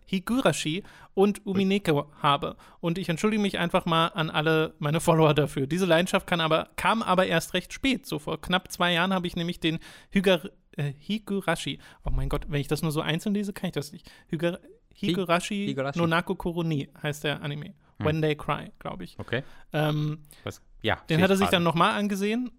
Higurashi 0.07 0.83
und 1.15 1.47
Umineko 1.47 2.11
habe. 2.21 2.57
Und 2.81 2.99
ich 2.99 3.09
entschuldige 3.09 3.41
mich 3.41 3.59
einfach 3.59 3.87
mal 3.87 4.09
an 4.09 4.31
alle 4.31 4.75
meine 4.79 5.01
Follower 5.01 5.35
dafür. 5.35 5.67
Diese 5.67 5.87
Leidenschaft 5.87 6.31
aber, 6.33 6.69
kam 6.77 7.03
aber 7.03 7.27
erst 7.27 7.55
recht 7.55 7.73
spät. 7.73 8.07
So 8.07 8.19
vor 8.19 8.41
knapp 8.41 8.71
zwei 8.71 8.93
Jahren 8.93 9.15
habe 9.15 9.27
ich 9.27 9.37
nämlich 9.37 9.61
den 9.61 9.79
Hygar, 10.11 10.43
äh, 10.77 10.93
Higurashi. 10.99 11.79
Oh 12.05 12.11
mein 12.11 12.29
Gott, 12.29 12.47
wenn 12.49 12.61
ich 12.61 12.69
das 12.69 12.83
nur 12.83 12.93
so 12.93 13.01
einzeln 13.01 13.35
lese, 13.35 13.53
kann 13.53 13.69
ich 13.69 13.75
das 13.75 13.93
nicht. 13.93 14.11
Hygar, 14.29 14.59
Higurashi, 14.95 15.67
Higurashi 15.67 15.99
Nonako 15.99 16.35
Koroni 16.35 16.89
heißt 17.03 17.25
der 17.25 17.43
Anime. 17.43 17.75
Hm. 17.99 18.07
When 18.07 18.23
They 18.23 18.37
Cry, 18.37 18.71
glaube 18.79 19.05
ich. 19.05 19.19
Okay. 19.19 19.43
Ähm, 19.73 20.19
Was? 20.45 20.61
Ja, 20.83 20.99
den 21.09 21.23
hat 21.23 21.31
er 21.31 21.37
sich 21.37 21.49
dann 21.49 21.63
nochmal 21.63 21.99
angesehen 21.99 22.51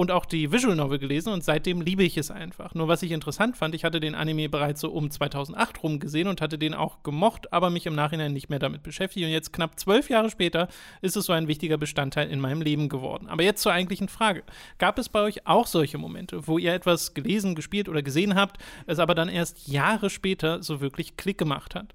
und 0.00 0.10
auch 0.10 0.24
die 0.24 0.50
Visual 0.50 0.74
Novel 0.74 0.98
gelesen 0.98 1.30
und 1.30 1.44
seitdem 1.44 1.82
liebe 1.82 2.02
ich 2.02 2.16
es 2.16 2.30
einfach. 2.30 2.74
Nur 2.74 2.88
was 2.88 3.02
ich 3.02 3.12
interessant 3.12 3.58
fand, 3.58 3.74
ich 3.74 3.84
hatte 3.84 4.00
den 4.00 4.14
Anime 4.14 4.48
bereits 4.48 4.80
so 4.80 4.90
um 4.90 5.10
2008 5.10 5.82
rum 5.82 6.00
gesehen 6.00 6.26
und 6.26 6.40
hatte 6.40 6.56
den 6.56 6.72
auch 6.72 7.02
gemocht, 7.02 7.52
aber 7.52 7.68
mich 7.68 7.84
im 7.84 7.94
Nachhinein 7.94 8.32
nicht 8.32 8.48
mehr 8.48 8.58
damit 8.58 8.82
beschäftigt. 8.82 9.26
Und 9.26 9.32
jetzt 9.32 9.52
knapp 9.52 9.78
zwölf 9.78 10.08
Jahre 10.08 10.30
später 10.30 10.68
ist 11.02 11.18
es 11.18 11.26
so 11.26 11.34
ein 11.34 11.48
wichtiger 11.48 11.76
Bestandteil 11.76 12.30
in 12.30 12.40
meinem 12.40 12.62
Leben 12.62 12.88
geworden. 12.88 13.28
Aber 13.28 13.42
jetzt 13.42 13.60
zur 13.60 13.72
eigentlichen 13.72 14.08
Frage. 14.08 14.42
Gab 14.78 14.98
es 14.98 15.10
bei 15.10 15.20
euch 15.20 15.46
auch 15.46 15.66
solche 15.66 15.98
Momente, 15.98 16.46
wo 16.46 16.56
ihr 16.56 16.72
etwas 16.72 17.12
gelesen, 17.12 17.54
gespielt 17.54 17.86
oder 17.86 18.02
gesehen 18.02 18.36
habt, 18.36 18.56
es 18.86 18.98
aber 18.98 19.14
dann 19.14 19.28
erst 19.28 19.68
Jahre 19.68 20.08
später 20.08 20.62
so 20.62 20.80
wirklich 20.80 21.18
Klick 21.18 21.36
gemacht 21.36 21.74
hat? 21.74 21.94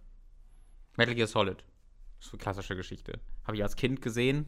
Metal 0.95 1.15
Gear 1.15 1.25
Solid. 1.25 1.57
Das 2.19 2.27
ist 2.27 2.33
eine 2.33 2.43
klassische 2.43 2.75
Geschichte. 2.75 3.19
Habe 3.45 3.57
ich 3.57 3.63
als 3.63 3.75
Kind 3.75 4.03
gesehen. 4.03 4.45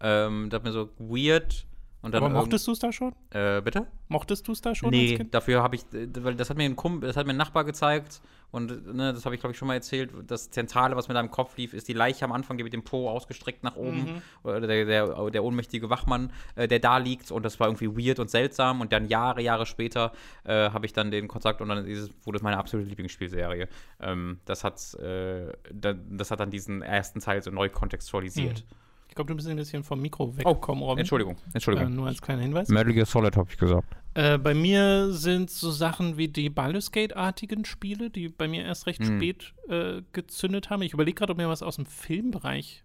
Ähm, 0.00 0.48
das 0.48 0.60
hat 0.60 0.64
mir 0.64 0.72
so 0.72 0.88
weird 0.98 1.66
aber 2.02 2.28
mochtest 2.28 2.66
du 2.66 2.72
es 2.72 2.78
da 2.78 2.92
schon? 2.92 3.14
Äh, 3.30 3.60
bitte? 3.62 3.86
Mochtest 4.08 4.46
du 4.46 4.52
es 4.52 4.60
da 4.60 4.74
schon? 4.74 4.90
Nee, 4.90 5.26
dafür 5.30 5.62
habe 5.62 5.76
ich, 5.76 5.82
weil 5.92 6.34
das 6.36 6.50
hat 6.50 6.56
mir 6.56 6.64
ein 6.64 6.76
Kumpel, 6.76 7.08
das 7.08 7.16
hat 7.16 7.26
mir 7.26 7.32
ein 7.32 7.36
Nachbar 7.36 7.64
gezeigt 7.64 8.20
und 8.52 8.94
ne, 8.94 9.12
das 9.12 9.24
habe 9.24 9.34
ich, 9.34 9.40
glaube 9.40 9.52
ich, 9.52 9.58
schon 9.58 9.68
mal 9.68 9.74
erzählt. 9.74 10.10
Das 10.26 10.50
Zentrale, 10.50 10.96
was 10.96 11.08
mit 11.08 11.16
deinem 11.16 11.30
Kopf 11.30 11.56
lief, 11.56 11.74
ist 11.74 11.88
die 11.88 11.92
Leiche 11.92 12.24
am 12.24 12.32
Anfang, 12.32 12.56
die 12.56 12.64
mit 12.64 12.72
dem 12.72 12.84
Po 12.84 13.10
ausgestreckt 13.10 13.64
nach 13.64 13.76
oben. 13.76 14.14
Mhm. 14.14 14.22
Oder 14.44 14.60
der, 14.60 14.84
der, 14.84 15.30
der 15.30 15.44
ohnmächtige 15.44 15.90
Wachmann, 15.90 16.32
äh, 16.54 16.68
der 16.68 16.78
da 16.78 16.98
liegt. 16.98 17.30
Und 17.30 17.42
das 17.42 17.58
war 17.60 17.68
irgendwie 17.68 17.88
weird 17.88 18.18
und 18.18 18.30
seltsam. 18.30 18.80
Und 18.80 18.92
dann 18.92 19.08
Jahre, 19.08 19.42
Jahre 19.42 19.66
später 19.66 20.12
äh, 20.44 20.70
habe 20.70 20.86
ich 20.86 20.92
dann 20.92 21.10
den 21.10 21.28
Kontakt 21.28 21.60
und 21.60 21.68
dann 21.68 21.84
dieses, 21.84 22.10
wurde 22.24 22.36
es 22.36 22.42
meine 22.42 22.56
absolute 22.56 22.88
Lieblingsspielserie. 22.88 23.68
Ähm, 24.00 24.40
das, 24.44 24.64
hat, 24.64 24.94
äh, 24.94 25.52
das 25.72 26.30
hat 26.30 26.40
dann 26.40 26.50
diesen 26.50 26.82
ersten 26.82 27.20
Teil 27.20 27.42
so 27.42 27.50
neu 27.50 27.68
kontextualisiert. 27.68 28.60
Mhm. 28.60 28.85
Ich 29.08 29.14
glaube, 29.14 29.28
du 29.28 29.36
bist 29.36 29.48
ein 29.48 29.56
bisschen 29.56 29.82
vom 29.82 30.00
Mikro 30.00 30.36
weggekommen, 30.36 30.82
oh, 30.82 30.88
Robin. 30.88 31.00
Entschuldigung, 31.00 31.36
Entschuldigung. 31.54 31.92
Äh, 31.92 31.94
nur 31.94 32.06
als 32.06 32.20
kleiner 32.20 32.42
Hinweis. 32.42 32.68
Metal 32.68 32.92
Gear 32.92 33.06
Solid 33.06 33.36
habe 33.36 33.48
ich 33.50 33.56
gesagt. 33.56 33.96
Äh, 34.14 34.38
bei 34.38 34.54
mir 34.54 35.12
sind 35.12 35.50
so 35.50 35.70
Sachen 35.70 36.16
wie 36.16 36.28
die 36.28 36.50
Baldur's 36.50 36.92
Gate-artigen 36.92 37.64
Spiele, 37.64 38.10
die 38.10 38.28
bei 38.28 38.48
mir 38.48 38.64
erst 38.64 38.86
recht 38.86 39.00
hm. 39.00 39.16
spät 39.16 39.54
äh, 39.68 40.02
gezündet 40.12 40.70
haben. 40.70 40.82
Ich 40.82 40.92
überlege 40.92 41.14
gerade, 41.14 41.32
ob 41.32 41.38
mir 41.38 41.48
was 41.48 41.62
aus 41.62 41.76
dem 41.76 41.86
Filmbereich 41.86 42.84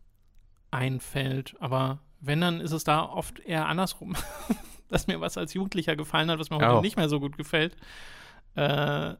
einfällt, 0.71 1.55
aber 1.59 1.99
wenn, 2.21 2.39
dann 2.39 2.61
ist 2.61 2.71
es 2.71 2.83
da 2.83 3.03
oft 3.03 3.39
eher 3.39 3.67
andersrum. 3.67 4.15
dass 4.91 5.07
mir 5.07 5.19
was 5.19 5.37
als 5.37 5.53
Jugendlicher 5.53 5.95
gefallen 5.95 6.29
hat, 6.29 6.37
was 6.37 6.49
mir 6.49 6.57
heute 6.57 6.77
oh. 6.77 6.81
nicht 6.81 6.97
mehr 6.97 7.09
so 7.09 7.19
gut 7.19 7.37
gefällt. 7.37 7.75
Äh, 8.55 9.15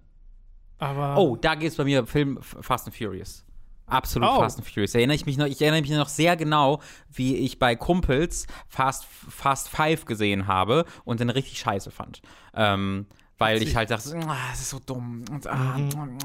aber 0.78 1.18
oh, 1.18 1.36
da 1.36 1.56
geht 1.56 1.70
es 1.70 1.78
bei 1.78 1.86
mir 1.86 2.06
Film 2.06 2.40
Fast 2.42 2.88
and 2.88 2.96
Furious. 2.96 3.46
Absolut 3.92 4.30
oh. 4.30 4.40
Fast 4.40 4.58
and 4.58 4.68
Furious. 4.68 4.96
Erinnere 4.96 5.16
ich 5.16 5.26
mich 5.26 5.38
noch, 5.38 5.46
ich 5.46 5.62
erinnere 5.62 5.82
mich 5.82 5.92
noch 5.92 6.10
sehr 6.10 6.38
genau, 6.38 6.82
wie 7.12 7.36
ich 7.38 7.60
bei 7.60 7.76
Kumpels 7.76 8.48
Fast, 8.68 9.06
Fast 9.06 9.70
Five 9.70 10.06
gesehen 10.06 10.48
habe 10.48 10.86
und 11.04 11.20
den 11.20 11.30
richtig 11.30 11.60
scheiße 11.60 11.92
fand. 11.92 12.22
Ähm, 12.54 13.06
weil 13.38 13.62
ich 13.62 13.76
halt 13.76 13.90
dachte, 13.90 14.16
ah, 14.28 14.38
das 14.52 14.62
ist 14.62 14.70
so 14.70 14.80
dumm. 14.80 15.26
Und, 15.32 15.48
ah, 15.48 15.78
mhm. 15.78 16.18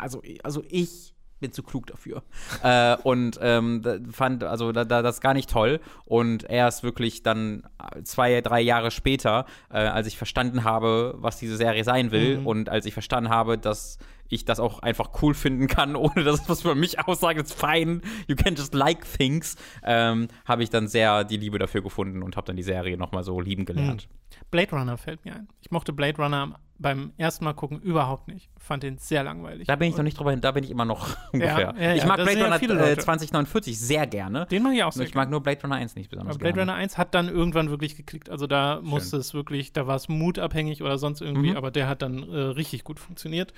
also, 0.00 0.22
also 0.42 0.62
ich 0.68 1.14
bin 1.40 1.52
zu 1.52 1.62
klug 1.62 1.86
dafür. 1.86 2.22
äh, 2.62 2.96
und 3.02 3.38
ähm, 3.40 3.82
fand 4.10 4.42
also 4.44 4.72
da, 4.72 4.84
da, 4.84 5.02
das 5.02 5.20
gar 5.20 5.34
nicht 5.34 5.50
toll. 5.50 5.80
Und 6.04 6.44
erst 6.44 6.82
wirklich 6.82 7.22
dann 7.22 7.62
zwei, 8.02 8.40
drei 8.40 8.60
Jahre 8.60 8.90
später, 8.90 9.46
äh, 9.70 9.78
als 9.78 10.06
ich 10.06 10.18
verstanden 10.18 10.64
habe, 10.64 11.14
was 11.18 11.38
diese 11.38 11.56
Serie 11.56 11.84
sein 11.84 12.10
will 12.10 12.40
mhm. 12.40 12.46
und 12.46 12.68
als 12.68 12.86
ich 12.86 12.92
verstanden 12.92 13.30
habe, 13.30 13.56
dass 13.56 13.98
ich 14.28 14.44
das 14.44 14.60
auch 14.60 14.80
einfach 14.80 15.10
cool 15.22 15.34
finden 15.34 15.66
kann, 15.66 15.96
ohne 15.96 16.24
dass 16.24 16.42
es 16.42 16.48
was 16.48 16.62
für 16.62 16.74
mich 16.74 16.98
aussagt, 17.06 17.38
it's 17.38 17.52
fine, 17.52 18.00
you 18.26 18.36
can 18.36 18.54
just 18.54 18.74
like 18.74 19.04
things, 19.04 19.56
ähm, 19.84 20.28
habe 20.44 20.62
ich 20.62 20.70
dann 20.70 20.88
sehr 20.88 21.24
die 21.24 21.36
Liebe 21.36 21.58
dafür 21.58 21.82
gefunden 21.82 22.22
und 22.22 22.36
habe 22.36 22.46
dann 22.46 22.56
die 22.56 22.62
Serie 22.62 22.96
nochmal 22.96 23.22
so 23.24 23.40
lieben 23.40 23.64
gelernt. 23.64 24.08
Blade 24.50 24.70
Runner 24.72 24.96
fällt 24.96 25.24
mir 25.24 25.34
ein. 25.34 25.48
Ich 25.60 25.70
mochte 25.70 25.92
Blade 25.92 26.20
Runner 26.20 26.58
beim 26.76 27.12
ersten 27.16 27.44
Mal 27.44 27.52
gucken 27.54 27.80
überhaupt 27.80 28.26
nicht. 28.26 28.50
Fand 28.58 28.82
den 28.82 28.98
sehr 28.98 29.22
langweilig. 29.22 29.66
Da 29.68 29.76
bin 29.76 29.88
ich 29.88 29.96
noch 29.96 30.02
nicht 30.02 30.18
drüber 30.18 30.32
hin, 30.32 30.40
da 30.40 30.50
bin 30.50 30.64
ich 30.64 30.70
immer 30.70 30.84
noch 30.84 31.16
ungefähr. 31.32 31.72
ja, 31.78 31.82
ja, 31.90 31.94
ich 31.94 32.04
mag 32.04 32.16
das 32.16 32.26
Blade 32.26 32.40
ja 32.40 32.46
Runner 32.46 32.80
äh, 32.84 32.88
Leute. 32.90 33.02
2049 33.02 33.78
sehr 33.78 34.06
gerne. 34.08 34.46
Den 34.46 34.62
mag 34.64 34.74
ich 34.74 34.82
auch 34.82 34.92
sehr 34.92 35.06
ich 35.06 35.14
mag 35.14 35.30
nur 35.30 35.40
Blade 35.40 35.62
Runner 35.62 35.76
1 35.76 35.94
nicht 35.94 36.10
besonders 36.10 36.34
Aber 36.34 36.40
Blade 36.40 36.54
gerne. 36.56 36.72
Runner 36.72 36.80
1 36.82 36.98
hat 36.98 37.14
dann 37.14 37.28
irgendwann 37.28 37.70
wirklich 37.70 37.96
geklickt. 37.96 38.28
Also 38.28 38.46
da 38.48 38.80
musste 38.82 39.16
es 39.18 39.34
wirklich, 39.34 39.72
da 39.72 39.86
war 39.86 39.94
es 39.96 40.08
mutabhängig 40.08 40.82
oder 40.82 40.98
sonst 40.98 41.20
irgendwie, 41.20 41.50
Mhm. 41.52 41.56
aber 41.56 41.70
der 41.70 41.88
hat 41.88 42.02
dann 42.02 42.28
äh, 42.28 42.36
richtig 42.36 42.82
gut 42.82 42.98
funktioniert. 42.98 43.52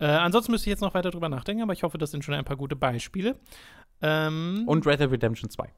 Äh, 0.00 0.06
ansonsten 0.06 0.52
müsste 0.52 0.68
ich 0.68 0.72
jetzt 0.72 0.80
noch 0.80 0.94
weiter 0.94 1.10
drüber 1.10 1.28
nachdenken, 1.28 1.62
aber 1.62 1.72
ich 1.72 1.82
hoffe, 1.82 1.98
das 1.98 2.10
sind 2.10 2.24
schon 2.24 2.34
ein 2.34 2.44
paar 2.44 2.56
gute 2.56 2.76
Beispiele. 2.76 3.36
Ähm, 4.00 4.62
Und 4.66 4.86
Red 4.86 5.00
Dead 5.00 5.10
Redemption 5.10 5.50
2. 5.50 5.72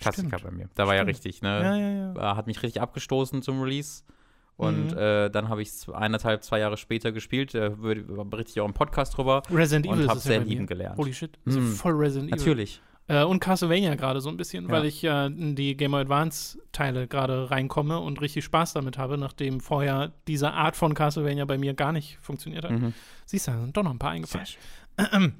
Klassiker 0.00 0.38
bei 0.42 0.50
mir. 0.50 0.68
Da 0.74 0.86
war 0.86 0.94
ja 0.94 1.02
richtig, 1.02 1.42
ne? 1.42 1.48
ja, 1.62 1.76
ja, 1.76 1.90
ja. 2.14 2.32
äh, 2.32 2.36
hat 2.36 2.46
mich 2.46 2.62
richtig 2.62 2.80
abgestoßen 2.80 3.42
zum 3.42 3.60
Release. 3.62 4.02
Und 4.56 4.90
Mhm. 4.92 4.98
äh, 4.98 5.28
dann 5.30 5.48
habe 5.48 5.62
ich 5.62 5.68
es 5.68 5.88
eineinhalb, 5.88 6.42
zwei 6.42 6.58
Jahre 6.58 6.76
später 6.76 7.12
gespielt. 7.12 7.54
Äh, 7.54 7.78
würde- 7.78 8.02
berichte 8.24 8.50
ich 8.52 8.60
auch 8.60 8.66
im 8.66 8.74
Podcast 8.74 9.16
drüber. 9.16 9.42
Resident 9.50 9.86
und 9.86 9.94
Evil 9.98 10.06
es 10.06 10.14
ja 10.14 10.16
sehr 10.20 10.40
lieben 10.40 10.66
gelernt. 10.66 10.98
Holy 10.98 11.12
shit. 11.14 11.38
Mhm. 11.44 11.72
voll 11.74 11.92
Resident 11.94 12.30
Evil. 12.32 12.38
Natürlich. 12.38 12.82
Äh, 13.08 13.24
und 13.24 13.40
Castlevania 13.40 13.94
gerade 13.96 14.20
so 14.20 14.28
ein 14.28 14.36
bisschen, 14.36 14.66
Ja. 14.66 14.70
weil 14.70 14.84
ich 14.84 15.02
ja 15.02 15.26
in 15.26 15.56
die 15.56 15.76
Game 15.76 15.90
Boy 15.90 16.02
Advance 16.02 16.58
Teile 16.72 17.08
gerade 17.08 17.50
reinkomme 17.50 17.98
und 17.98 18.20
richtig 18.20 18.44
Spaß 18.44 18.74
damit 18.74 18.98
habe, 18.98 19.18
nachdem 19.18 19.60
vorher 19.60 20.12
diese 20.28 20.52
Art 20.52 20.76
von 20.76 20.94
Castlevania 20.94 21.44
bei 21.46 21.58
mir 21.58 21.74
gar 21.74 21.92
nicht 21.92 22.18
funktioniert 22.20 22.64
hat. 22.64 22.72
Mhm. 22.72 22.92
Siehst 23.26 23.48
du, 23.48 23.52
da 23.52 23.60
sind 23.60 23.76
doch 23.76 23.82
noch 23.82 23.90
ein 23.92 23.98
paar 23.98 24.10
eingefallen. 24.12 24.46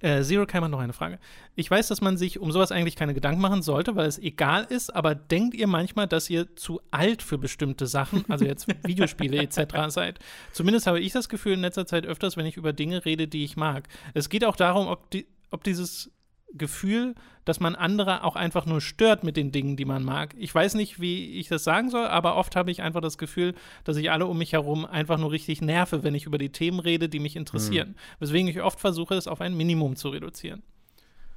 Äh, 0.00 0.22
Zero 0.22 0.46
Keimer 0.46 0.68
noch 0.68 0.78
eine 0.78 0.94
Frage. 0.94 1.18
Ich 1.54 1.70
weiß, 1.70 1.88
dass 1.88 2.00
man 2.00 2.16
sich 2.16 2.40
um 2.40 2.50
sowas 2.50 2.72
eigentlich 2.72 2.96
keine 2.96 3.12
Gedanken 3.12 3.42
machen 3.42 3.60
sollte, 3.60 3.94
weil 3.94 4.06
es 4.06 4.18
egal 4.18 4.64
ist, 4.70 4.88
aber 4.88 5.14
denkt 5.14 5.54
ihr 5.54 5.66
manchmal, 5.66 6.06
dass 6.08 6.30
ihr 6.30 6.56
zu 6.56 6.80
alt 6.90 7.20
für 7.20 7.36
bestimmte 7.36 7.86
Sachen, 7.86 8.24
also 8.30 8.46
jetzt 8.46 8.68
Videospiele 8.86 9.36
etc. 9.36 9.58
seid? 9.88 10.18
Zumindest 10.52 10.86
habe 10.86 10.98
ich 10.98 11.12
das 11.12 11.28
Gefühl 11.28 11.52
in 11.52 11.60
letzter 11.60 11.84
Zeit 11.84 12.06
öfters, 12.06 12.38
wenn 12.38 12.46
ich 12.46 12.56
über 12.56 12.72
Dinge 12.72 13.04
rede, 13.04 13.28
die 13.28 13.44
ich 13.44 13.56
mag. 13.58 13.86
Es 14.14 14.30
geht 14.30 14.46
auch 14.46 14.56
darum, 14.56 14.86
ob, 14.86 15.10
die, 15.10 15.26
ob 15.50 15.62
dieses 15.62 16.10
Gefühl, 16.54 17.14
dass 17.44 17.60
man 17.60 17.74
andere 17.74 18.24
auch 18.24 18.36
einfach 18.36 18.66
nur 18.66 18.80
stört 18.80 19.24
mit 19.24 19.36
den 19.36 19.52
Dingen, 19.52 19.76
die 19.76 19.84
man 19.84 20.04
mag. 20.04 20.34
Ich 20.38 20.54
weiß 20.54 20.74
nicht, 20.74 21.00
wie 21.00 21.38
ich 21.38 21.48
das 21.48 21.64
sagen 21.64 21.90
soll, 21.90 22.06
aber 22.06 22.36
oft 22.36 22.54
habe 22.56 22.70
ich 22.70 22.82
einfach 22.82 23.00
das 23.00 23.18
Gefühl, 23.18 23.54
dass 23.84 23.96
ich 23.96 24.10
alle 24.10 24.26
um 24.26 24.38
mich 24.38 24.52
herum 24.52 24.84
einfach 24.84 25.18
nur 25.18 25.32
richtig 25.32 25.60
nerve, 25.60 26.02
wenn 26.02 26.14
ich 26.14 26.26
über 26.26 26.38
die 26.38 26.50
Themen 26.50 26.78
rede, 26.78 27.08
die 27.08 27.18
mich 27.18 27.36
interessieren. 27.36 27.96
Weswegen 28.20 28.48
ich 28.48 28.60
oft 28.62 28.80
versuche, 28.80 29.14
es 29.14 29.26
auf 29.26 29.40
ein 29.40 29.56
Minimum 29.56 29.96
zu 29.96 30.10
reduzieren. 30.10 30.62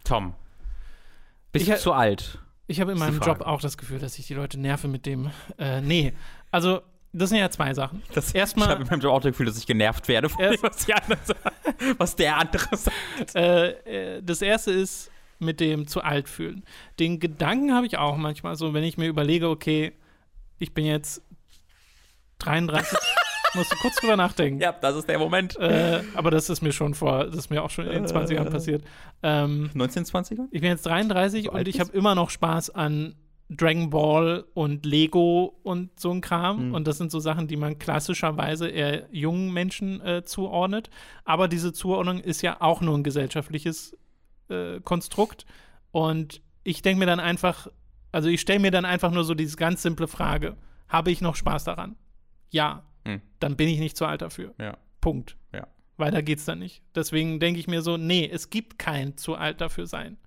Tom. 0.03 0.33
Bist 1.51 1.67
Ich 1.67 1.73
du 1.73 1.79
zu 1.79 1.93
alt? 1.93 2.39
Ich 2.67 2.81
habe 2.81 2.91
in 2.91 2.97
meinem. 2.97 3.19
Job 3.19 3.41
auch 3.41 3.61
das 3.61 3.77
Gefühl, 3.77 3.99
dass 3.99 4.17
ich 4.17 4.27
die 4.27 4.33
Leute 4.33 4.59
nerve 4.59 4.87
mit 4.87 5.05
dem, 5.05 5.31
äh, 5.57 5.81
nee. 5.81 6.13
Also, 6.51 6.81
das 7.17 7.29
sind 7.29 7.39
ja 7.39 7.49
zwei 7.49 7.73
Sachen. 7.73 8.01
Das, 8.13 8.33
Erstmal- 8.33 8.67
ich 8.67 8.71
habe 8.73 8.83
in 8.83 8.89
meinem 8.89 8.99
Job 9.01 9.13
auch 9.13 9.21
das 9.21 9.31
Gefühl, 9.31 9.45
dass 9.47 9.57
ich 9.57 9.65
genervt 9.67 10.07
werde 10.07 10.29
von 10.29 10.41
Erst- 10.43 10.63
dem, 10.63 10.69
was, 10.69 10.81
sagen, 10.85 11.13
was 11.97 12.15
der 12.15 12.37
andere 12.37 12.75
sagt. 12.77 13.35
Äh, 13.35 13.69
äh, 14.17 14.21
das 14.23 14.41
erste 14.41 14.71
ist 14.71 15.11
mit 15.39 15.59
dem 15.59 15.87
zu 15.87 16.01
alt 16.01 16.29
fühlen. 16.29 16.63
Den 16.99 17.19
Gedanken 17.19 17.73
habe 17.73 17.85
ich 17.85 17.97
auch 17.97 18.15
manchmal 18.17 18.55
so, 18.55 18.73
wenn 18.73 18.83
ich 18.83 18.97
mir 18.97 19.07
überlege, 19.07 19.49
okay, 19.49 19.93
ich 20.59 20.73
bin 20.73 20.85
jetzt 20.85 21.21
33, 22.39 22.97
musst 23.53 23.71
du 23.71 23.75
kurz 23.77 23.95
drüber 23.97 24.15
nachdenken. 24.15 24.61
Ja, 24.61 24.71
das 24.73 24.95
ist 24.95 25.07
der 25.09 25.19
Moment. 25.19 25.57
Äh, 25.57 26.03
aber 26.13 26.31
das 26.31 26.49
ist 26.49 26.61
mir 26.61 26.71
schon 26.71 26.93
vor, 26.93 27.25
das 27.25 27.35
ist 27.35 27.49
mir 27.49 27.63
auch 27.63 27.69
schon 27.69 27.87
in 27.87 28.03
den 28.03 28.05
20ern 28.05 28.49
passiert. 28.49 28.83
Ähm, 29.23 29.69
1920er? 29.73 30.45
ich 30.51 30.61
bin 30.61 30.69
jetzt 30.69 30.85
33 30.85 31.45
So 31.45 31.51
und 31.51 31.67
ich 31.67 31.79
habe 31.79 31.91
immer 31.93 32.15
noch 32.15 32.29
Spaß 32.29 32.71
an 32.71 33.15
Dragon 33.49 33.89
Ball 33.91 34.45
und 34.53 34.85
Lego 34.85 35.59
und 35.63 35.99
so 35.99 36.11
ein 36.11 36.21
Kram. 36.21 36.69
Mhm. 36.69 36.73
Und 36.73 36.87
das 36.87 36.97
sind 36.97 37.11
so 37.11 37.19
Sachen, 37.19 37.47
die 37.47 37.57
man 37.57 37.77
klassischerweise 37.77 38.67
eher 38.67 39.07
jungen 39.11 39.53
Menschen 39.53 40.01
äh, 40.01 40.23
zuordnet. 40.23 40.89
Aber 41.25 41.47
diese 41.47 41.71
Zuordnung 41.71 42.19
ist 42.19 42.41
ja 42.41 42.57
auch 42.61 42.81
nur 42.81 42.97
ein 42.97 43.03
gesellschaftliches 43.03 43.95
äh, 44.49 44.79
Konstrukt. 44.81 45.45
Und 45.91 46.41
ich 46.63 46.81
denke 46.81 46.99
mir 46.99 47.05
dann 47.05 47.19
einfach, 47.19 47.67
also 48.11 48.29
ich 48.29 48.41
stelle 48.41 48.59
mir 48.59 48.71
dann 48.71 48.85
einfach 48.85 49.11
nur 49.11 49.23
so 49.23 49.35
diese 49.35 49.57
ganz 49.57 49.83
simple 49.83 50.07
Frage: 50.07 50.57
Habe 50.87 51.11
ich 51.11 51.21
noch 51.21 51.35
Spaß 51.35 51.65
daran? 51.65 51.95
Ja. 52.49 52.83
Hm. 53.05 53.21
Dann 53.39 53.55
bin 53.55 53.67
ich 53.67 53.79
nicht 53.79 53.95
zu 53.95 54.05
alt 54.05 54.23
dafür. 54.23 54.55
Ja. 54.59 54.77
Punkt. 55.01 55.37
Ja. 55.53 55.67
Weiter 55.97 56.23
geht's 56.23 56.45
dann 56.45 56.59
nicht. 56.59 56.81
Deswegen 56.95 57.39
denke 57.39 57.59
ich 57.59 57.67
mir 57.67 57.81
so, 57.81 57.97
nee, 57.97 58.27
es 58.27 58.49
gibt 58.49 58.79
kein 58.79 59.17
zu 59.17 59.35
alt 59.35 59.61
dafür 59.61 59.85
sein. 59.85 60.17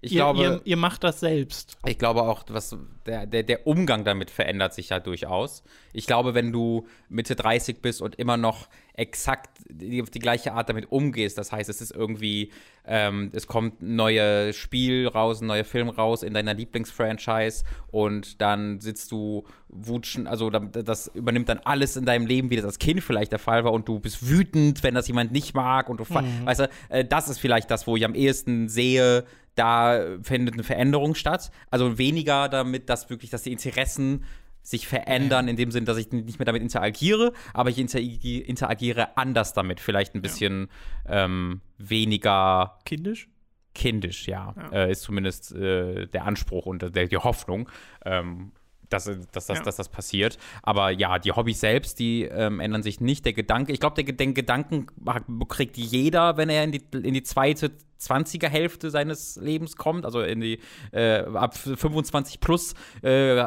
Ich 0.00 0.12
ihr, 0.12 0.18
glaube, 0.18 0.40
ihr, 0.42 0.60
ihr 0.64 0.76
macht 0.76 1.02
das 1.04 1.20
selbst. 1.20 1.76
Ich 1.86 1.98
glaube 1.98 2.22
auch, 2.22 2.44
was 2.48 2.76
der, 3.06 3.26
der, 3.26 3.42
der 3.42 3.66
Umgang 3.66 4.04
damit 4.04 4.30
verändert 4.30 4.74
sich 4.74 4.90
ja 4.90 5.00
durchaus. 5.00 5.62
Ich 5.92 6.06
glaube, 6.06 6.34
wenn 6.34 6.52
du 6.52 6.86
Mitte 7.08 7.34
30 7.34 7.80
bist 7.82 8.00
und 8.02 8.14
immer 8.16 8.36
noch 8.36 8.68
exakt 8.94 9.50
die, 9.68 10.02
auf 10.02 10.10
die 10.10 10.18
gleiche 10.18 10.52
Art 10.52 10.68
damit 10.68 10.90
umgehst, 10.92 11.38
das 11.38 11.52
heißt, 11.52 11.68
es 11.70 11.80
ist 11.80 11.92
irgendwie, 11.94 12.50
ähm, 12.84 13.30
es 13.32 13.46
kommt 13.46 13.80
ein 13.82 13.96
neues 13.96 14.56
Spiel 14.56 15.06
raus, 15.08 15.40
ein 15.40 15.46
neuer 15.46 15.64
Film 15.64 15.88
raus 15.88 16.22
in 16.22 16.34
deiner 16.34 16.54
Lieblingsfranchise 16.54 17.64
und 17.90 18.40
dann 18.40 18.80
sitzt 18.80 19.12
du 19.12 19.44
wutschen, 19.68 20.26
also 20.26 20.50
da- 20.50 20.58
das 20.60 21.08
übernimmt 21.14 21.48
dann 21.48 21.60
alles 21.64 21.96
in 21.96 22.04
deinem 22.06 22.26
Leben, 22.26 22.50
wie 22.50 22.56
das 22.56 22.64
als 22.64 22.78
Kind 22.78 23.02
vielleicht 23.02 23.32
der 23.32 23.38
Fall 23.38 23.64
war 23.64 23.72
und 23.72 23.86
du 23.88 23.98
bist 24.00 24.28
wütend, 24.28 24.82
wenn 24.82 24.94
das 24.94 25.06
jemand 25.08 25.32
nicht 25.32 25.54
mag 25.54 25.88
und 25.88 25.98
du, 26.00 26.04
fa- 26.04 26.24
weißt 26.44 26.60
du, 26.60 26.70
äh, 26.88 27.04
das 27.04 27.28
ist 27.28 27.38
vielleicht 27.38 27.70
das, 27.70 27.86
wo 27.86 27.96
ich 27.96 28.04
am 28.04 28.14
ehesten 28.14 28.68
sehe, 28.68 29.24
da 29.58 30.18
findet 30.22 30.54
eine 30.54 30.64
Veränderung 30.64 31.14
statt. 31.14 31.50
Also 31.70 31.98
weniger 31.98 32.48
damit, 32.48 32.88
dass 32.88 33.10
wirklich, 33.10 33.30
dass 33.30 33.42
die 33.42 33.52
Interessen 33.52 34.24
sich 34.62 34.86
verändern, 34.86 35.48
in 35.48 35.56
dem 35.56 35.70
Sinn, 35.70 35.86
dass 35.86 35.96
ich 35.96 36.12
nicht 36.12 36.38
mehr 36.38 36.46
damit 36.46 36.62
interagiere, 36.62 37.32
aber 37.54 37.70
ich 37.70 37.78
interagi- 37.78 38.42
interagiere 38.42 39.16
anders 39.16 39.54
damit. 39.54 39.80
Vielleicht 39.80 40.14
ein 40.14 40.20
bisschen 40.22 40.68
ähm, 41.06 41.62
weniger 41.78 42.78
Kindisch? 42.84 43.28
kindisch, 43.74 44.26
ja. 44.26 44.54
Ja. 44.56 44.70
Äh, 44.72 44.90
ist 44.90 45.02
zumindest 45.02 45.54
äh, 45.54 46.06
der 46.06 46.24
Anspruch 46.24 46.66
und 46.66 46.82
der, 46.94 47.06
die 47.06 47.16
Hoffnung. 47.16 47.70
Ähm, 48.04 48.52
dass, 48.88 49.04
dass, 49.04 49.46
dass, 49.46 49.58
Ja. 49.58 49.62
dass 49.62 49.76
das 49.76 49.88
passiert. 49.88 50.38
Aber 50.62 50.90
ja, 50.90 51.18
die 51.18 51.32
Hobbys 51.32 51.60
selbst, 51.60 51.98
die 51.98 52.24
ähm, 52.24 52.60
ändern 52.60 52.82
sich 52.82 53.00
nicht. 53.00 53.24
Der 53.24 53.32
Gedanke, 53.32 53.72
ich 53.72 53.80
glaube, 53.80 54.02
der, 54.02 54.14
den 54.14 54.34
Gedanken 54.34 54.86
kriegt 55.48 55.76
jeder, 55.76 56.36
wenn 56.36 56.48
er 56.48 56.64
in 56.64 56.72
die, 56.72 56.82
in 56.92 57.14
die 57.14 57.22
zweite 57.22 57.72
20er 58.00 58.48
Hälfte 58.48 58.90
seines 58.90 59.36
Lebens 59.36 59.76
kommt, 59.76 60.04
also 60.04 60.20
in 60.20 60.40
die 60.40 60.60
äh, 60.92 61.20
ab 61.34 61.56
25 61.56 62.40
plus, 62.40 62.74
äh, 63.02 63.40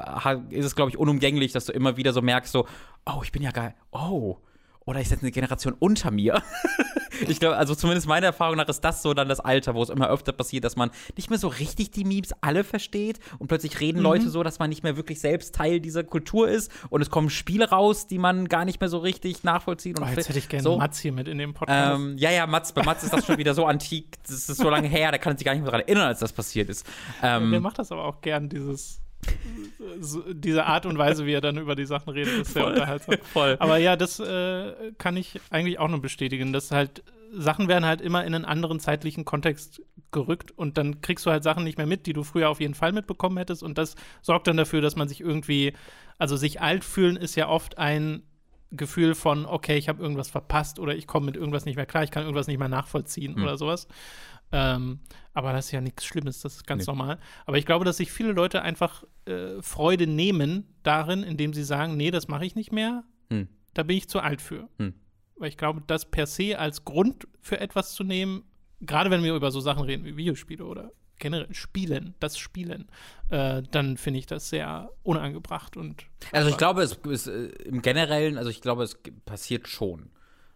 ist 0.49 0.65
es, 0.65 0.75
glaube 0.75 0.91
ich, 0.91 0.97
unumgänglich, 0.97 1.53
dass 1.53 1.65
du 1.65 1.71
immer 1.71 1.95
wieder 1.97 2.11
so 2.13 2.21
merkst, 2.21 2.51
so, 2.51 2.67
oh, 3.05 3.21
ich 3.23 3.31
bin 3.31 3.41
ja 3.41 3.51
geil, 3.51 3.73
oh, 3.91 4.37
oder 4.85 4.99
ist 4.99 5.11
jetzt 5.11 5.21
eine 5.21 5.31
Generation 5.31 5.75
unter 5.79 6.11
mir? 6.11 6.41
ich 7.27 7.39
glaube, 7.39 7.55
also 7.57 7.75
zumindest 7.75 8.07
meiner 8.07 8.27
Erfahrung 8.27 8.57
nach 8.57 8.67
ist 8.67 8.81
das 8.81 9.01
so 9.03 9.13
dann 9.13 9.29
das 9.29 9.39
Alter, 9.39 9.75
wo 9.75 9.83
es 9.83 9.89
immer 9.89 10.09
öfter 10.09 10.31
passiert, 10.31 10.63
dass 10.63 10.75
man 10.75 10.89
nicht 11.15 11.29
mehr 11.29 11.37
so 11.39 11.47
richtig 11.49 11.91
die 11.91 12.03
Memes 12.03 12.31
alle 12.41 12.63
versteht 12.63 13.19
und 13.39 13.47
plötzlich 13.47 13.79
reden 13.79 13.99
Mhm. 13.99 14.03
Leute 14.03 14.29
so, 14.29 14.41
dass 14.43 14.57
man 14.59 14.69
nicht 14.69 14.83
mehr 14.83 14.97
wirklich 14.97 15.19
selbst 15.19 15.53
Teil 15.53 15.79
dieser 15.81 16.03
Kultur 16.03 16.49
ist 16.49 16.71
und 16.89 17.01
es 17.01 17.09
kommen 17.09 17.29
Spiele 17.29 17.69
raus, 17.69 18.07
die 18.07 18.17
man 18.17 18.47
gar 18.47 18.65
nicht 18.65 18.79
mehr 18.81 18.89
so 18.89 18.97
richtig 18.97 19.43
nachvollziehen 19.43 19.97
und 19.97 20.03
Oh, 20.03 20.07
jetzt 20.07 20.29
hätte 20.29 20.39
ich 20.39 20.49
gerne 20.49 20.63
so. 20.63 20.77
Mats 20.77 20.99
hier 20.99 21.11
mit 21.11 21.27
in 21.27 21.37
dem 21.37 21.53
Podcast. 21.53 21.95
Ähm, 21.99 22.15
ja, 22.17 22.31
ja, 22.31 22.47
Mats, 22.47 22.71
bei 22.73 22.83
Mats 22.83 23.03
ist 23.03 23.13
das 23.13 23.25
schon 23.25 23.37
wieder 23.37 23.53
so 23.53 23.65
antik, 23.65 24.17
das 24.23 24.49
ist 24.49 24.57
so 24.57 24.69
lange 24.69 24.87
her, 24.87 25.11
der 25.11 25.19
kann 25.19 25.37
sich 25.37 25.45
gar 25.45 25.53
nicht 25.53 25.61
mehr 25.61 25.71
daran 25.71 25.85
erinnern, 25.85 26.07
als 26.07 26.19
das 26.19 26.33
passiert 26.33 26.69
ist. 26.69 26.85
Ähm, 27.21 27.51
Der 27.51 27.59
macht 27.59 27.77
das 27.77 27.91
aber 27.91 28.05
auch 28.05 28.21
gern, 28.21 28.49
dieses, 28.49 29.00
so, 29.99 30.33
diese 30.33 30.65
Art 30.65 30.85
und 30.85 30.97
Weise, 30.97 31.25
wie 31.25 31.33
er 31.33 31.41
dann 31.41 31.57
über 31.57 31.75
die 31.75 31.85
Sachen 31.85 32.09
redet, 32.09 32.41
ist 32.41 32.53
sehr 32.53 32.67
unterhaltsam. 32.67 33.15
voll. 33.33 33.57
Aber 33.59 33.77
ja, 33.77 33.95
das 33.95 34.19
äh, 34.19 34.73
kann 34.97 35.17
ich 35.17 35.39
eigentlich 35.49 35.79
auch 35.79 35.87
nur 35.87 36.01
bestätigen, 36.01 36.53
dass 36.53 36.71
halt 36.71 37.03
Sachen 37.33 37.67
werden 37.67 37.85
halt 37.85 38.01
immer 38.01 38.25
in 38.25 38.35
einen 38.35 38.45
anderen 38.45 38.79
zeitlichen 38.79 39.25
Kontext 39.25 39.81
gerückt 40.11 40.51
und 40.51 40.77
dann 40.77 41.01
kriegst 41.01 41.25
du 41.25 41.31
halt 41.31 41.43
Sachen 41.43 41.63
nicht 41.63 41.77
mehr 41.77 41.87
mit, 41.87 42.05
die 42.05 42.13
du 42.13 42.23
früher 42.23 42.49
auf 42.49 42.59
jeden 42.59 42.73
Fall 42.73 42.91
mitbekommen 42.91 43.37
hättest 43.37 43.63
und 43.63 43.77
das 43.77 43.95
sorgt 44.21 44.47
dann 44.47 44.57
dafür, 44.57 44.81
dass 44.81 44.97
man 44.97 45.07
sich 45.07 45.21
irgendwie, 45.21 45.73
also 46.17 46.35
sich 46.35 46.61
alt 46.61 46.83
fühlen 46.83 47.15
ist 47.15 47.35
ja 47.35 47.47
oft 47.47 47.77
ein 47.77 48.23
Gefühl 48.71 49.15
von, 49.15 49.45
okay, 49.45 49.77
ich 49.77 49.87
habe 49.89 50.01
irgendwas 50.01 50.29
verpasst 50.29 50.79
oder 50.79 50.95
ich 50.95 51.07
komme 51.07 51.27
mit 51.27 51.35
irgendwas 51.37 51.65
nicht 51.65 51.77
mehr 51.77 51.85
klar, 51.85 52.03
ich 52.03 52.11
kann 52.11 52.23
irgendwas 52.23 52.47
nicht 52.47 52.59
mehr 52.59 52.69
nachvollziehen 52.69 53.35
Hm. 53.35 53.43
oder 53.43 53.57
sowas. 53.57 53.87
Ähm, 54.51 54.99
aber 55.33 55.53
das 55.53 55.67
ist 55.67 55.71
ja 55.71 55.81
nichts 55.81 56.05
Schlimmes, 56.05 56.41
das 56.41 56.55
ist 56.57 56.67
ganz 56.67 56.85
Nee. 56.85 56.91
normal. 56.93 57.19
Aber 57.45 57.57
ich 57.57 57.65
glaube, 57.65 57.85
dass 57.85 57.97
sich 57.97 58.11
viele 58.11 58.33
Leute 58.33 58.61
einfach 58.61 59.03
äh, 59.25 59.61
Freude 59.61 60.07
nehmen 60.07 60.65
darin, 60.83 61.23
indem 61.23 61.53
sie 61.53 61.63
sagen, 61.63 61.95
nee, 61.97 62.11
das 62.11 62.27
mache 62.27 62.45
ich 62.45 62.55
nicht 62.55 62.71
mehr, 62.71 63.03
Hm. 63.29 63.47
da 63.73 63.83
bin 63.83 63.97
ich 63.97 64.09
zu 64.09 64.19
alt 64.19 64.41
für. 64.41 64.67
Hm. 64.77 64.93
Weil 65.37 65.49
ich 65.49 65.57
glaube, 65.57 65.81
das 65.87 66.09
per 66.11 66.27
se 66.27 66.59
als 66.59 66.83
Grund 66.85 67.27
für 67.39 67.59
etwas 67.59 67.93
zu 67.93 68.03
nehmen, 68.03 68.43
gerade 68.81 69.09
wenn 69.09 69.23
wir 69.23 69.33
über 69.35 69.51
so 69.51 69.59
Sachen 69.61 69.83
reden 69.83 70.03
wie 70.05 70.17
Videospiele 70.17 70.65
oder 70.65 70.91
generell 71.17 71.53
Spielen, 71.53 72.15
das 72.19 72.37
Spielen, 72.37 72.87
äh, 73.29 73.61
dann 73.71 73.95
finde 73.97 74.19
ich 74.19 74.25
das 74.25 74.49
sehr 74.49 74.89
unangebracht 75.03 75.77
und 75.77 76.03
Also 76.31 76.49
ich 76.49 76.57
glaube, 76.57 76.81
es 76.81 76.93
ist 76.93 77.27
äh, 77.27 77.45
im 77.63 77.81
Generellen, 77.83 78.37
also 78.39 78.49
ich 78.49 78.59
glaube, 78.59 78.83
es 78.83 78.99
passiert 79.25 79.67
schon. 79.67 80.09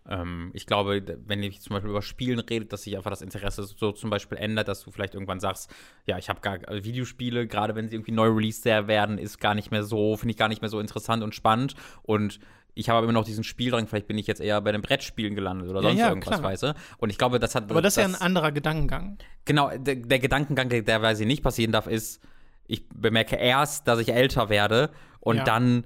Ähm, 0.08 0.52
ich 0.54 0.66
glaube, 0.68 1.02
wenn 1.26 1.42
ich 1.42 1.62
zum 1.62 1.74
Beispiel 1.74 1.90
über 1.90 2.02
Spielen 2.02 2.40
rede, 2.40 2.66
dass 2.66 2.84
sich 2.84 2.96
einfach 2.96 3.10
das 3.10 3.22
Interesse 3.22 3.64
so 3.64 3.92
zum 3.92 4.10
Beispiel 4.10 4.38
ändert, 4.38 4.68
dass 4.68 4.84
du 4.84 4.92
vielleicht 4.92 5.14
irgendwann 5.16 5.40
sagst, 5.40 5.74
ja, 6.06 6.18
ich 6.18 6.30
habe 6.30 6.42
gar 6.42 6.60
also 6.68 6.84
Videospiele, 6.84 7.48
gerade 7.48 7.76
wenn 7.76 7.88
sie 7.90 7.96
irgendwie 7.96 8.12
neu 8.12 8.28
released 8.28 8.66
werden, 8.66 9.18
ist 9.18 9.40
gar 9.40 9.56
nicht 9.56 9.72
mehr 9.72 9.84
so, 9.84 10.16
finde 10.18 10.32
ich 10.32 10.38
gar 10.38 10.48
nicht 10.48 10.62
mehr 10.62 10.70
so 10.70 10.80
interessant 10.80 11.24
und 11.24 11.34
spannend. 11.34 11.74
Und 12.04 12.40
ich 12.78 12.90
habe 12.90 13.04
immer 13.06 13.14
noch 13.14 13.24
diesen 13.24 13.44
Spieldrang, 13.44 13.88
vielleicht 13.88 14.08
bin 14.08 14.18
ich 14.18 14.28
jetzt 14.28 14.42
eher 14.42 14.60
bei 14.62 14.72
den 14.74 14.82
Brettspielen 14.82 15.34
gelandet 15.34 15.70
oder 15.70 15.82
Ja, 15.82 15.88
sonst 15.90 16.00
ja, 16.02 16.10
irgendwas, 16.10 16.40
klar. 16.40 16.44
weißt 16.52 16.64
du? 16.64 16.76
Und 16.98 17.10
ich 17.10 17.18
glaube, 17.18 17.40
das 17.40 17.56
hat. 17.56 17.72
Aber 17.72 17.82
das 17.82 17.96
ist 17.98 18.04
ja 18.04 18.06
ein 18.10 18.16
anderer 18.22 18.52
Gedankengang. 18.52 19.18
Genau, 19.46 19.70
der, 19.76 19.96
der 19.96 20.20
Gedankengang, 20.20 20.70
der 20.70 20.82
der 20.82 21.00
quasi 21.00 21.26
nicht 21.26 21.42
passieren 21.42 21.72
darf, 21.72 21.88
ist, 21.88 22.22
ich 22.68 22.88
bemerke 22.90 23.38
erst, 23.38 23.88
dass 23.88 24.00
ich 24.00 24.10
älter 24.12 24.50
werde 24.50 24.90
und 25.22 25.38
Ja. 25.38 25.44
dann 25.46 25.86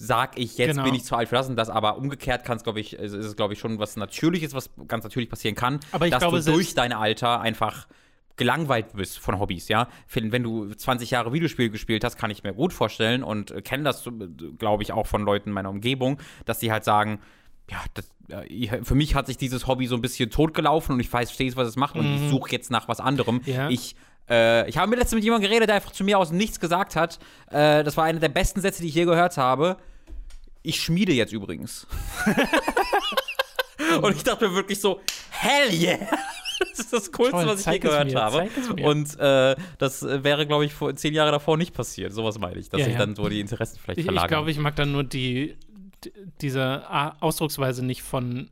sag 0.00 0.38
ich, 0.38 0.56
jetzt 0.58 0.70
Genau. 0.76 0.84
bin 0.84 0.94
ich 0.94 1.04
zu 1.04 1.16
alt 1.16 1.28
für 1.28 1.34
das 1.34 1.48
und 1.48 1.56
das, 1.56 1.68
aber 1.68 1.98
umgekehrt 1.98 2.44
kann 2.44 2.56
es, 2.56 2.62
glaube 2.62 2.78
ich, 2.78 2.92
ist 2.94 3.12
es, 3.12 3.34
glaube 3.34 3.54
ich, 3.54 3.58
schon 3.58 3.80
was 3.80 3.96
Natürliches, 3.96 4.54
was 4.54 4.70
ganz 4.86 5.02
natürlich 5.02 5.28
passieren 5.28 5.56
kann, 5.56 5.80
Aber 5.90 6.06
ich 6.06 6.12
dass 6.12 6.20
glaube, 6.20 6.40
du 6.40 6.52
durch 6.52 6.74
dein 6.74 6.92
Alter 6.92 7.40
einfach 7.40 7.88
gelangweilt 8.36 8.92
bist 8.94 9.18
von 9.18 9.40
Hobbys, 9.40 9.66
ja. 9.66 9.88
Wenn 10.12 10.30
wenn 10.30 10.44
du 10.44 10.72
20 10.72 11.10
Jahre 11.10 11.32
Videospiele 11.32 11.70
gespielt 11.70 12.04
hast, 12.04 12.16
kann 12.16 12.30
ich 12.30 12.44
mir 12.44 12.54
gut 12.54 12.72
vorstellen 12.72 13.24
und 13.24 13.50
äh, 13.50 13.60
kenne 13.60 13.82
das, 13.82 14.08
glaube 14.58 14.84
ich, 14.84 14.92
auch 14.92 15.08
von 15.08 15.22
Leuten 15.24 15.48
in 15.48 15.54
meiner 15.54 15.70
Umgebung, 15.70 16.20
dass 16.44 16.60
die 16.60 16.70
halt 16.70 16.84
sagen, 16.84 17.18
ja, 17.68 17.78
das, 17.94 18.08
äh, 18.28 18.84
für 18.84 18.94
mich 18.94 19.16
hat 19.16 19.26
sich 19.26 19.36
dieses 19.36 19.66
Hobby 19.66 19.86
so 19.88 19.96
ein 19.96 20.00
bisschen 20.00 20.30
totgelaufen 20.30 20.94
und 20.94 21.00
ich 21.00 21.12
weiß 21.12 21.32
stets, 21.32 21.56
was 21.56 21.66
es 21.66 21.74
macht 21.76 21.96
und 21.96 22.06
ich 22.06 22.30
suche 22.30 22.52
jetzt 22.52 22.70
nach 22.70 22.86
was 22.86 23.00
anderem. 23.00 23.40
Mhm. 23.44 23.52
Ja. 23.52 23.68
Ich 23.68 23.96
äh, 24.30 24.68
ich 24.68 24.76
habe 24.78 24.88
mir 24.90 24.96
letztens 24.96 25.16
mit 25.16 25.24
jemandem 25.24 25.48
geredet, 25.50 25.68
der 25.68 25.76
einfach 25.76 25.92
zu 25.92 26.04
mir 26.04 26.18
aus 26.18 26.30
Nichts 26.32 26.60
gesagt 26.60 26.96
hat. 26.96 27.18
Äh, 27.50 27.84
das 27.84 27.96
war 27.96 28.04
einer 28.04 28.20
der 28.20 28.28
besten 28.28 28.60
Sätze, 28.60 28.82
die 28.82 28.88
ich 28.88 28.94
je 28.94 29.04
gehört 29.04 29.36
habe. 29.36 29.76
Ich 30.62 30.80
schmiede 30.80 31.12
jetzt 31.12 31.32
übrigens. 31.32 31.86
und 34.02 34.16
ich 34.16 34.24
dachte 34.24 34.48
mir 34.48 34.54
wirklich 34.54 34.80
so, 34.80 35.00
hell 35.30 35.72
yeah! 35.72 35.98
Das 36.70 36.80
ist 36.80 36.92
das 36.92 37.12
Coolste, 37.12 37.36
Toll, 37.36 37.46
was 37.46 37.60
ich 37.60 37.66
je 37.72 37.78
gehört 37.78 38.10
mir, 38.12 38.20
habe. 38.20 38.48
Und 38.82 39.16
äh, 39.20 39.54
das 39.78 40.02
äh, 40.02 40.24
wäre, 40.24 40.44
glaube 40.44 40.64
ich, 40.64 40.74
vor 40.74 40.94
zehn 40.96 41.14
Jahre 41.14 41.30
davor 41.30 41.56
nicht 41.56 41.72
passiert. 41.72 42.12
Sowas 42.12 42.36
meine 42.40 42.58
ich, 42.58 42.68
dass 42.68 42.80
Ja, 42.80 42.84
sich 42.86 42.94
ja. 42.94 42.98
dann 42.98 43.14
so 43.14 43.28
die 43.28 43.38
Interessen 43.38 43.78
vielleicht 43.80 44.00
Ich, 44.00 44.08
ich 44.08 44.26
glaube, 44.26 44.50
ich 44.50 44.58
mag 44.58 44.74
dann 44.74 44.90
nur 44.90 45.04
die, 45.04 45.56
die 46.04 46.12
diese 46.40 46.84
Ausdrucksweise 47.20 47.84
nicht 47.84 48.02
von 48.02 48.50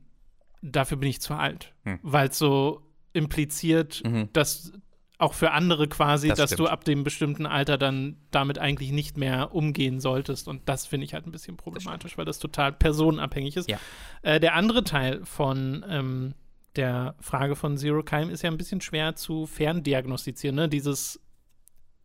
dafür 0.61 0.95
bin 0.97 1.09
ich 1.09 1.19
zu 1.19 1.33
alt. 1.33 1.73
Hm. 1.83 1.99
Weil 2.01 2.29
es 2.29 2.37
so 2.37 2.81
impliziert, 3.11 4.01
Mhm. 4.05 4.29
dass 4.31 4.71
auch 5.19 5.33
für 5.33 5.51
andere 5.51 5.87
quasi, 5.87 6.27
Das 6.27 6.37
dass 6.37 6.49
du 6.51 6.55
stimmt. 6.57 6.69
ab 6.69 6.83
dem 6.85 7.03
bestimmten 7.03 7.45
Alter 7.47 7.77
dann 7.77 8.17
damit 8.29 8.59
eigentlich 8.59 8.91
nicht 8.91 9.17
mehr 9.17 9.53
umgehen 9.55 9.99
solltest. 9.99 10.47
Und 10.47 10.69
das 10.69 10.85
finde 10.85 11.05
ich 11.05 11.13
halt 11.13 11.25
ein 11.25 11.31
bisschen 11.31 11.57
problematisch, 11.57 12.17
weil 12.17 12.25
das 12.25 12.37
total 12.39 12.71
personenabhängig 12.71 13.57
ist. 13.57 13.69
Ja. 13.69 13.79
Äh, 14.21 14.39
der 14.39 14.53
andere 14.53 14.83
Teil 14.83 15.25
von 15.25 15.83
ähm, 15.89 16.33
der 16.75 17.15
Frage 17.19 17.55
von 17.55 17.77
Zero 17.77 18.03
Keim 18.03 18.29
ist 18.29 18.43
ja 18.43 18.51
ein 18.51 18.57
bisschen 18.57 18.79
schwer 18.81 19.15
zu 19.15 19.47
ferndiagnostizieren. 19.47 20.55
Ne? 20.55 20.69
Dieses 20.69 21.19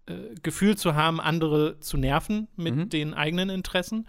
äh, 0.06 0.14
Gefühl 0.42 0.78
zu 0.78 0.94
haben, 0.94 1.20
andere 1.20 1.78
zu 1.80 1.98
nerven 1.98 2.48
mit 2.56 2.74
Mhm. 2.74 2.88
den 2.88 3.12
eigenen 3.14 3.50
Interessen. 3.50 4.08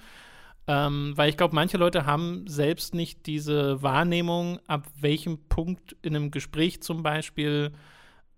Ähm, 0.66 1.12
weil 1.18 1.30
ich 1.30 1.36
glaube, 1.36 1.56
manche 1.56 1.76
Leute 1.76 2.06
haben 2.06 2.48
selbst 2.48 2.96
nicht 2.96 3.26
diese 3.26 3.84
Wahrnehmung, 3.84 4.60
ab 4.66 4.88
welchem 4.98 5.40
Punkt 5.50 5.98
in 6.02 6.16
einem 6.16 6.32
Gespräch 6.32 6.82
zum 6.82 7.04
Beispiel 7.04 7.74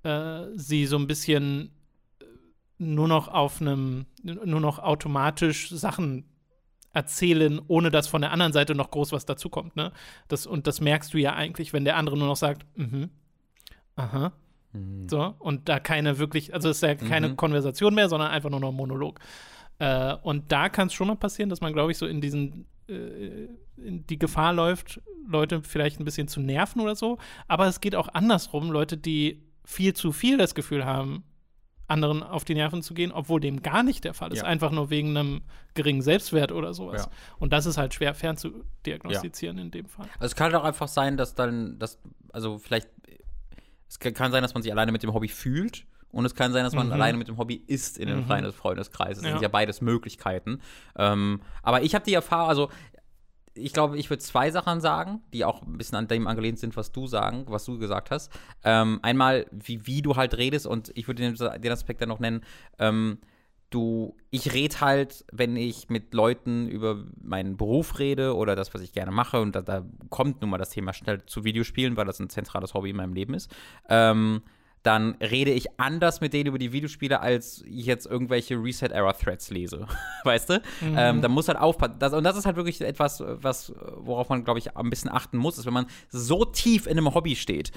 äh, 0.05 0.47
sie 0.55 0.85
so 0.85 0.97
ein 0.97 1.07
bisschen 1.07 1.71
äh, 2.19 2.25
nur 2.77 3.07
noch 3.07 3.27
auf 3.27 3.59
einem, 3.61 4.05
nur 4.23 4.61
noch 4.61 4.79
automatisch 4.79 5.69
Sachen 5.69 6.25
erzählen, 6.93 7.59
ohne 7.67 7.91
dass 7.91 8.07
von 8.07 8.21
der 8.21 8.31
anderen 8.31 8.53
Seite 8.53 8.73
noch 8.75 8.91
groß 8.91 9.11
was 9.11 9.25
dazukommt. 9.25 9.75
Ne? 9.75 9.91
Das, 10.29 10.47
und 10.47 10.65
das 10.67 10.79
merkst 10.79 11.13
du 11.13 11.17
ja 11.17 11.33
eigentlich, 11.33 11.73
wenn 11.73 11.83
der 11.83 11.97
andere 11.97 12.17
nur 12.17 12.27
noch 12.27 12.37
sagt, 12.37 12.65
mhm, 12.77 13.09
aha, 13.95 14.31
Mhm. 14.71 15.07
so, 15.09 15.35
und 15.39 15.69
da 15.69 15.79
keine 15.79 16.17
wirklich, 16.19 16.53
also 16.53 16.69
es 16.69 16.77
ist 16.77 16.83
ja 16.83 16.95
keine 16.95 17.29
Mhm. 17.29 17.37
Konversation 17.37 17.95
mehr, 17.95 18.09
sondern 18.09 18.29
einfach 18.31 18.49
nur 18.49 18.59
noch 18.59 18.69
ein 18.69 18.75
Monolog. 18.75 19.19
Äh, 19.79 20.15
und 20.21 20.51
da 20.51 20.67
kann 20.69 20.87
es 20.87 20.93
schon 20.93 21.07
mal 21.07 21.15
passieren, 21.15 21.49
dass 21.49 21.61
man, 21.61 21.71
glaube 21.73 21.91
ich, 21.91 21.97
so 21.97 22.05
in 22.05 22.19
diesen, 22.21 22.65
äh, 22.89 23.47
in 23.77 24.05
die 24.07 24.19
Gefahr 24.19 24.53
läuft, 24.53 25.01
Leute 25.27 25.61
vielleicht 25.63 25.99
ein 25.99 26.05
bisschen 26.05 26.27
zu 26.27 26.39
nerven 26.41 26.81
oder 26.81 26.95
so. 26.95 27.17
Aber 27.47 27.67
es 27.67 27.79
geht 27.81 27.95
auch 27.95 28.09
andersrum, 28.09 28.69
Leute, 28.69 28.97
die 28.97 29.44
viel 29.65 29.93
zu 29.93 30.11
viel 30.11 30.37
das 30.37 30.55
Gefühl 30.55 30.85
haben, 30.85 31.23
anderen 31.87 32.23
auf 32.23 32.43
die 32.45 32.55
Nerven 32.55 32.81
zu 32.81 32.93
gehen, 32.95 33.11
obwohl 33.11 33.39
dem 33.39 33.61
gar 33.61 33.83
nicht 33.83 34.03
der 34.05 34.13
Fall 34.15 34.31
ist. 34.33 34.39
Ja. 34.39 34.45
Einfach 34.45 34.71
nur 34.71 34.89
wegen 34.89 35.15
einem 35.15 35.41
geringen 35.75 36.01
Selbstwert 36.01 36.51
oder 36.51 36.73
sowas. 36.73 37.03
Ja. 37.05 37.11
Und 37.37 37.53
das 37.53 37.65
ist 37.67 37.77
halt 37.77 37.93
schwer 37.93 38.15
fernzudiagnostizieren 38.15 39.57
in 39.57 39.71
dem 39.71 39.87
Fall. 39.87 40.07
Also 40.19 40.25
es 40.25 40.35
kann 40.35 40.53
auch 40.55 40.63
einfach 40.63 40.87
sein, 40.87 41.17
dass 41.17 41.35
dann, 41.35 41.77
dass, 41.79 41.99
also 42.33 42.57
vielleicht, 42.57 42.89
es 43.87 43.99
kann- 43.99 44.31
sein, 44.31 44.41
dass 44.41 44.53
man 44.53 44.63
sich 44.63 44.71
alleine 44.71 44.91
mit 44.91 45.03
dem 45.03 45.13
Hobby 45.13 45.27
fühlt 45.27 45.85
und 46.09 46.25
es 46.25 46.33
kann 46.33 46.53
sein, 46.53 46.63
dass 46.63 46.73
man 46.73 46.87
Mhm. 46.87 46.93
alleine 46.93 47.17
mit 47.19 47.27
dem 47.27 47.37
Hobby 47.37 47.55
ist 47.67 47.97
in 47.99 48.09
einem 48.09 48.21
Mhm. 48.21 48.25
Freundes 48.27 48.55
Freundeskreis. 48.55 49.17
Das 49.17 49.25
Ja. 49.25 49.31
sind 49.33 49.41
ja 49.41 49.47
beides 49.47 49.81
Möglichkeiten. 49.81 50.61
Ähm, 50.97 51.41
aber 51.61 51.83
ich 51.83 51.93
habe 51.93 52.03
die 52.05 52.13
Erfahrung, 52.13 52.49
also 52.49 52.69
ich 53.55 53.73
glaube, 53.73 53.97
ich 53.97 54.09
würde 54.09 54.21
zwei 54.21 54.51
Sachen 54.51 54.81
sagen, 54.81 55.21
die 55.33 55.45
auch 55.45 55.61
ein 55.61 55.77
bisschen 55.77 55.97
an 55.97 56.07
dem 56.07 56.27
angelehnt 56.27 56.59
sind, 56.59 56.75
was 56.75 56.91
du 56.91 57.07
sagen, 57.07 57.45
was 57.47 57.65
du 57.65 57.79
gesagt 57.79 58.11
hast. 58.11 58.31
Ähm, 58.63 58.99
einmal, 59.01 59.47
wie, 59.51 59.87
wie 59.87 60.01
du 60.01 60.15
halt 60.15 60.37
redest 60.37 60.67
und 60.67 60.91
ich 60.95 61.07
würde 61.07 61.23
den, 61.23 61.61
den 61.61 61.71
Aspekt 61.71 62.01
dann 62.01 62.09
noch 62.09 62.19
nennen, 62.19 62.41
ähm, 62.79 63.19
du, 63.69 64.15
ich 64.29 64.53
rede 64.53 64.79
halt, 64.81 65.25
wenn 65.31 65.55
ich 65.55 65.89
mit 65.89 66.13
Leuten 66.13 66.67
über 66.67 67.03
meinen 67.21 67.57
Beruf 67.57 67.99
rede 67.99 68.35
oder 68.35 68.55
das, 68.55 68.73
was 68.73 68.81
ich 68.81 68.93
gerne 68.93 69.11
mache, 69.11 69.41
und 69.41 69.55
da, 69.55 69.61
da 69.61 69.85
kommt 70.09 70.41
nun 70.41 70.49
mal 70.49 70.57
das 70.57 70.69
Thema 70.69 70.93
schnell 70.93 71.25
zu 71.25 71.43
Videospielen, 71.43 71.97
weil 71.97 72.05
das 72.05 72.19
ein 72.19 72.29
zentrales 72.29 72.73
Hobby 72.73 72.91
in 72.91 72.97
meinem 72.97 73.13
Leben 73.13 73.33
ist, 73.33 73.53
ähm, 73.89 74.41
dann 74.85 75.15
rede 75.19 75.51
ich 75.51 75.79
anders 75.79 76.21
mit 76.21 76.33
denen 76.33 76.47
über 76.47 76.59
die 76.59 76.71
Videospiele, 76.71 77.19
als 77.19 77.63
ich 77.67 77.87
jetzt 77.87 78.05
irgendwelche 78.05 78.55
Reset-Error-Threads 78.55 79.49
lese. 79.49 79.87
weißt 80.23 80.49
du? 80.51 80.61
Ähm, 80.95 81.21
da 81.21 81.27
muss 81.27 81.47
halt 81.47 81.57
aufpassen. 81.57 81.95
Das, 81.97 82.13
und 82.13 82.23
das 82.23 82.37
ist 82.37 82.45
halt 82.45 82.55
wirklich 82.55 82.79
etwas, 82.81 83.23
was, 83.25 83.73
worauf 83.97 84.29
man, 84.29 84.43
glaube 84.43 84.59
ich, 84.59 84.77
ein 84.77 84.89
bisschen 84.89 85.09
achten 85.11 85.37
muss, 85.37 85.57
ist, 85.57 85.65
wenn 85.65 85.73
man 85.73 85.87
so 86.09 86.45
tief 86.45 86.85
in 86.85 86.99
einem 86.99 87.13
Hobby 87.15 87.35
steht, 87.35 87.71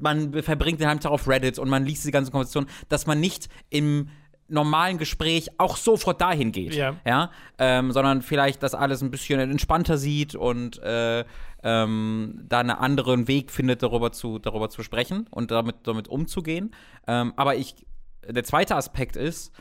man 0.00 0.32
verbringt 0.42 0.80
den 0.80 0.88
halben 0.88 1.00
Tag 1.00 1.12
auf 1.12 1.28
Reddit 1.28 1.60
und 1.60 1.68
man 1.68 1.84
liest 1.84 2.04
die 2.04 2.10
ganzen 2.10 2.32
Konversationen, 2.32 2.68
dass 2.88 3.06
man 3.06 3.20
nicht 3.20 3.48
im 3.70 4.08
normalen 4.48 4.98
Gespräch 4.98 5.50
auch 5.58 5.76
sofort 5.76 6.20
dahin 6.20 6.52
geht. 6.52 6.74
Ja. 6.74 6.96
ja? 7.06 7.30
Ähm, 7.58 7.92
sondern 7.92 8.22
vielleicht 8.22 8.62
das 8.62 8.74
alles 8.74 9.02
ein 9.02 9.10
bisschen 9.10 9.38
entspannter 9.38 9.98
sieht 9.98 10.34
und 10.34 10.78
äh, 10.82 11.24
ähm, 11.62 12.44
da 12.48 12.60
einen 12.60 12.70
anderen 12.70 13.28
Weg 13.28 13.50
findet, 13.50 13.82
darüber 13.82 14.12
zu, 14.12 14.38
darüber 14.38 14.70
zu 14.70 14.82
sprechen 14.82 15.26
und 15.30 15.50
damit, 15.50 15.76
damit 15.84 16.08
umzugehen. 16.08 16.74
Ähm, 17.06 17.32
aber 17.36 17.56
ich, 17.56 17.86
der 18.26 18.44
zweite 18.44 18.76
Aspekt 18.76 19.16
ist, 19.16 19.52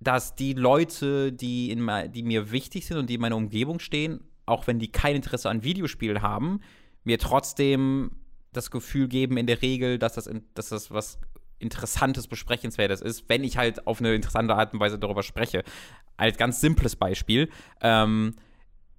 dass 0.00 0.34
die 0.34 0.52
Leute, 0.54 1.32
die, 1.32 1.70
in, 1.70 1.88
die 2.12 2.22
mir 2.22 2.50
wichtig 2.50 2.86
sind 2.86 2.98
und 2.98 3.08
die 3.08 3.14
in 3.14 3.20
meiner 3.20 3.36
Umgebung 3.36 3.78
stehen, 3.78 4.20
auch 4.46 4.66
wenn 4.66 4.78
die 4.78 4.90
kein 4.90 5.16
Interesse 5.16 5.48
an 5.48 5.62
Videospielen 5.62 6.22
haben, 6.22 6.60
mir 7.04 7.18
trotzdem 7.18 8.12
das 8.52 8.70
Gefühl 8.70 9.08
geben 9.08 9.36
in 9.36 9.46
der 9.46 9.62
Regel, 9.62 9.98
dass 9.98 10.14
das, 10.14 10.26
in, 10.26 10.44
dass 10.54 10.70
das 10.70 10.90
was 10.90 11.18
Interessantes, 11.58 12.26
Besprechenswertes 12.26 13.00
ist, 13.00 13.28
wenn 13.28 13.44
ich 13.44 13.56
halt 13.56 13.86
auf 13.86 14.00
eine 14.00 14.14
interessante 14.14 14.56
Art 14.56 14.74
und 14.74 14.80
Weise 14.80 14.98
darüber 14.98 15.22
spreche. 15.22 15.62
Als 16.16 16.36
ganz 16.36 16.60
simples 16.60 16.96
Beispiel. 16.96 17.48
Ähm, 17.80 18.34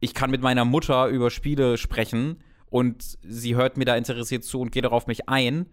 ich 0.03 0.13
kann 0.13 0.31
mit 0.31 0.41
meiner 0.41 0.65
Mutter 0.65 1.07
über 1.07 1.31
Spiele 1.31 1.77
sprechen 1.77 2.43
und 2.69 3.17
sie 3.23 3.55
hört 3.55 3.77
mir 3.77 3.85
da 3.85 3.95
interessiert 3.95 4.43
zu 4.43 4.59
und 4.59 4.71
geht 4.73 4.85
auch 4.85 4.91
auf 4.91 5.07
mich 5.07 5.29
ein, 5.29 5.67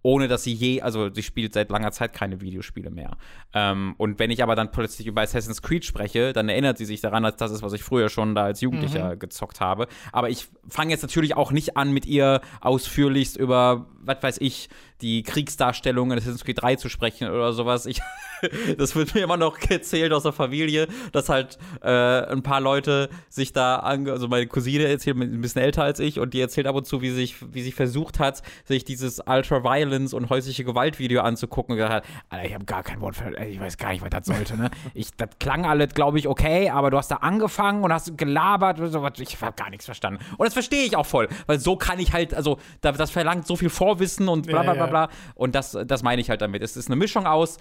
ohne 0.00 0.28
dass 0.28 0.44
sie 0.44 0.54
je, 0.54 0.80
also 0.80 1.12
sie 1.12 1.22
spielt 1.22 1.52
seit 1.52 1.68
langer 1.68 1.92
Zeit 1.92 2.14
keine 2.14 2.40
Videospiele 2.40 2.90
mehr. 2.90 3.18
Ähm, 3.52 3.94
und 3.98 4.18
wenn 4.18 4.30
ich 4.30 4.42
aber 4.42 4.56
dann 4.56 4.70
plötzlich 4.70 5.06
über 5.06 5.20
Assassin's 5.20 5.60
Creed 5.60 5.84
spreche, 5.84 6.32
dann 6.32 6.48
erinnert 6.48 6.78
sie 6.78 6.86
sich 6.86 7.02
daran, 7.02 7.22
dass 7.22 7.36
das 7.36 7.50
ist, 7.50 7.62
was 7.62 7.74
ich 7.74 7.82
früher 7.82 8.08
schon 8.08 8.34
da 8.34 8.44
als 8.44 8.62
Jugendlicher 8.62 9.16
gezockt 9.16 9.60
habe. 9.60 9.88
Aber 10.10 10.30
ich 10.30 10.48
fange 10.68 10.92
jetzt 10.92 11.02
natürlich 11.02 11.36
auch 11.36 11.52
nicht 11.52 11.76
an, 11.76 11.92
mit 11.92 12.06
ihr 12.06 12.40
ausführlichst 12.62 13.36
über, 13.36 13.88
was 14.06 14.22
weiß 14.22 14.38
ich, 14.40 14.68
die 15.02 15.22
Kriegsdarstellung 15.22 16.10
in 16.10 16.18
Assassin's 16.18 16.44
Creed 16.44 16.62
3 16.62 16.76
zu 16.76 16.88
sprechen 16.88 17.28
oder 17.28 17.52
sowas. 17.52 17.86
Ich, 17.86 18.00
das 18.78 18.94
wird 18.96 19.14
mir 19.14 19.22
immer 19.24 19.36
noch 19.36 19.58
erzählt 19.68 20.12
aus 20.12 20.22
der 20.22 20.32
Familie, 20.32 20.88
dass 21.12 21.28
halt 21.28 21.58
äh, 21.82 21.88
ein 21.88 22.42
paar 22.42 22.60
Leute 22.60 23.08
sich 23.28 23.52
da, 23.52 23.76
also 23.78 24.28
meine 24.28 24.46
Cousine 24.46 24.84
erzählt, 24.86 25.16
ein 25.16 25.40
bisschen 25.40 25.62
älter 25.62 25.82
als 25.84 26.00
ich, 26.00 26.18
und 26.20 26.32
die 26.34 26.40
erzählt 26.40 26.66
ab 26.66 26.74
und 26.76 26.86
zu, 26.86 27.02
wie 27.02 27.10
sich, 27.10 27.36
wie 27.52 27.62
sie 27.62 27.72
versucht 27.72 28.18
hat, 28.18 28.42
sich 28.64 28.84
dieses 28.84 29.20
Ultra-Violence 29.26 30.14
und 30.14 30.30
häusliche 30.30 30.64
Gewalt-Video 30.64 31.20
anzugucken 31.22 31.72
und 31.72 31.76
gesagt 31.78 31.94
hat, 31.94 32.04
Alter, 32.30 32.46
ich 32.46 32.54
habe 32.54 32.64
gar 32.64 32.82
kein 32.82 33.00
Wort 33.00 33.16
für, 33.16 33.36
ich 33.44 33.60
weiß 33.60 33.76
gar 33.78 33.90
nicht, 33.92 34.02
was 34.02 34.10
das 34.10 34.26
sollte, 34.26 34.56
ne? 34.56 34.70
Ich, 34.94 35.10
das 35.16 35.30
klang 35.40 35.66
alles, 35.66 35.94
glaube 35.94 36.18
ich, 36.18 36.28
okay, 36.28 36.70
aber 36.70 36.90
du 36.90 36.96
hast 36.98 37.10
da 37.10 37.16
angefangen 37.16 37.84
und 37.84 37.92
hast 37.92 38.16
gelabert 38.16 38.80
und 38.80 38.90
so 38.90 39.02
was, 39.02 39.12
ich 39.18 39.40
habe 39.42 39.54
gar 39.56 39.70
nichts 39.70 39.84
verstanden. 39.84 40.24
Und 40.38 40.46
das 40.46 40.54
verstehe 40.54 40.84
ich 40.84 40.96
auch 40.96 41.06
voll, 41.06 41.28
weil 41.46 41.58
so 41.58 41.76
kann 41.76 41.98
ich 41.98 42.12
halt, 42.12 42.32
also 42.34 42.58
da- 42.80 42.92
das 42.92 43.10
verlangt 43.10 43.46
so 43.46 43.56
viel 43.56 43.70
Vorwissen 43.96 44.28
und 44.28 44.46
bla 44.46 44.62
bla 44.62 44.74
bla 44.74 44.86
bla. 44.86 45.08
Und 45.34 45.54
das, 45.54 45.76
das 45.86 46.02
meine 46.02 46.20
ich 46.20 46.30
halt 46.30 46.40
damit. 46.42 46.62
Es 46.62 46.76
ist 46.76 46.88
eine 46.88 46.96
Mischung 46.96 47.26
aus, 47.26 47.56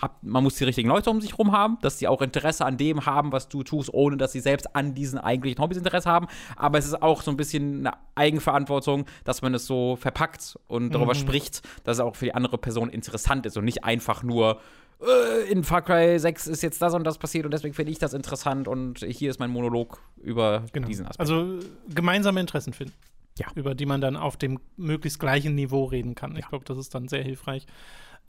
hab, 0.00 0.22
man 0.24 0.42
muss 0.42 0.56
die 0.56 0.64
richtigen 0.64 0.88
Leute 0.88 1.08
um 1.08 1.20
sich 1.20 1.32
herum 1.32 1.52
haben, 1.52 1.78
dass 1.80 2.00
sie 2.00 2.08
auch 2.08 2.20
Interesse 2.20 2.64
an 2.66 2.76
dem 2.76 3.06
haben, 3.06 3.30
was 3.30 3.48
du 3.48 3.62
tust, 3.62 3.94
ohne 3.94 4.16
dass 4.16 4.32
sie 4.32 4.40
selbst 4.40 4.74
an 4.74 4.92
diesen 4.94 5.18
eigentlichen 5.20 5.62
Hobbys 5.62 5.78
Interesse 5.78 6.10
haben. 6.10 6.26
Aber 6.56 6.78
es 6.78 6.84
ist 6.86 7.00
auch 7.00 7.22
so 7.22 7.30
ein 7.30 7.36
bisschen 7.36 7.86
eine 7.86 7.96
Eigenverantwortung, 8.16 9.04
dass 9.22 9.40
man 9.42 9.54
es 9.54 9.66
so 9.66 9.94
verpackt 9.96 10.58
und 10.66 10.92
darüber 10.92 11.14
Mhm. 11.14 11.18
spricht, 11.18 11.62
dass 11.84 11.98
es 11.98 12.00
auch 12.00 12.16
für 12.16 12.24
die 12.24 12.34
andere 12.34 12.58
Person 12.58 12.88
interessant 12.90 13.46
ist 13.46 13.56
und 13.56 13.64
nicht 13.64 13.84
einfach 13.84 14.24
nur 14.24 14.60
äh, 15.00 15.50
in 15.50 15.62
Far 15.64 15.82
Cry 15.82 16.18
6 16.18 16.46
ist 16.48 16.62
jetzt 16.62 16.80
das 16.82 16.94
und 16.94 17.04
das 17.04 17.18
passiert 17.18 17.44
und 17.44 17.52
deswegen 17.52 17.74
finde 17.74 17.92
ich 17.92 17.98
das 17.98 18.14
interessant 18.14 18.66
und 18.68 18.98
hier 19.00 19.30
ist 19.30 19.38
mein 19.38 19.50
Monolog 19.50 20.00
über 20.20 20.64
Genau. 20.72 20.86
diesen 20.88 21.06
Aspekt. 21.06 21.20
Also 21.20 21.58
gemeinsame 21.94 22.40
Interessen 22.40 22.72
finden. 22.72 22.94
Ja. 23.38 23.46
Über 23.54 23.74
die 23.74 23.86
man 23.86 24.00
dann 24.00 24.16
auf 24.16 24.36
dem 24.36 24.60
möglichst 24.76 25.18
gleichen 25.18 25.54
Niveau 25.56 25.84
reden 25.84 26.14
kann. 26.14 26.36
Ich 26.36 26.46
glaube, 26.48 26.64
das 26.64 26.78
ist 26.78 26.94
dann 26.94 27.08
sehr 27.08 27.22
hilfreich. 27.24 27.66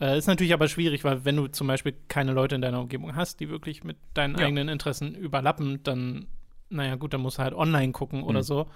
Äh, 0.01 0.17
ist 0.17 0.27
natürlich 0.27 0.53
aber 0.53 0.67
schwierig, 0.67 1.03
weil 1.03 1.23
wenn 1.25 1.35
du 1.35 1.47
zum 1.47 1.67
Beispiel 1.67 1.93
keine 2.07 2.33
Leute 2.33 2.55
in 2.55 2.61
deiner 2.61 2.81
Umgebung 2.81 3.15
hast, 3.15 3.39
die 3.39 3.49
wirklich 3.49 3.83
mit 3.83 3.97
deinen 4.15 4.35
Ja. 4.37 4.45
eigenen 4.47 4.67
Interessen 4.67 5.13
überlappen, 5.15 5.81
dann, 5.83 6.27
naja 6.69 6.95
gut, 6.95 7.13
dann 7.13 7.21
musst 7.21 7.37
du 7.37 7.43
halt 7.43 7.53
online 7.53 7.91
gucken 7.93 8.23
oder 8.23 8.39
Mhm. 8.39 8.43
so. 8.43 8.67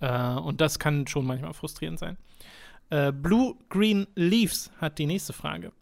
Äh, 0.00 0.34
und 0.34 0.60
das 0.60 0.78
kann 0.78 1.06
schon 1.06 1.26
manchmal 1.26 1.54
frustrierend 1.54 1.98
sein. 1.98 2.18
Äh, 2.90 3.10
Blue 3.12 3.54
Green 3.68 4.06
Leaves 4.14 4.70
hat 4.78 4.98
die 4.98 5.06
nächste 5.06 5.32
Frage. 5.32 5.72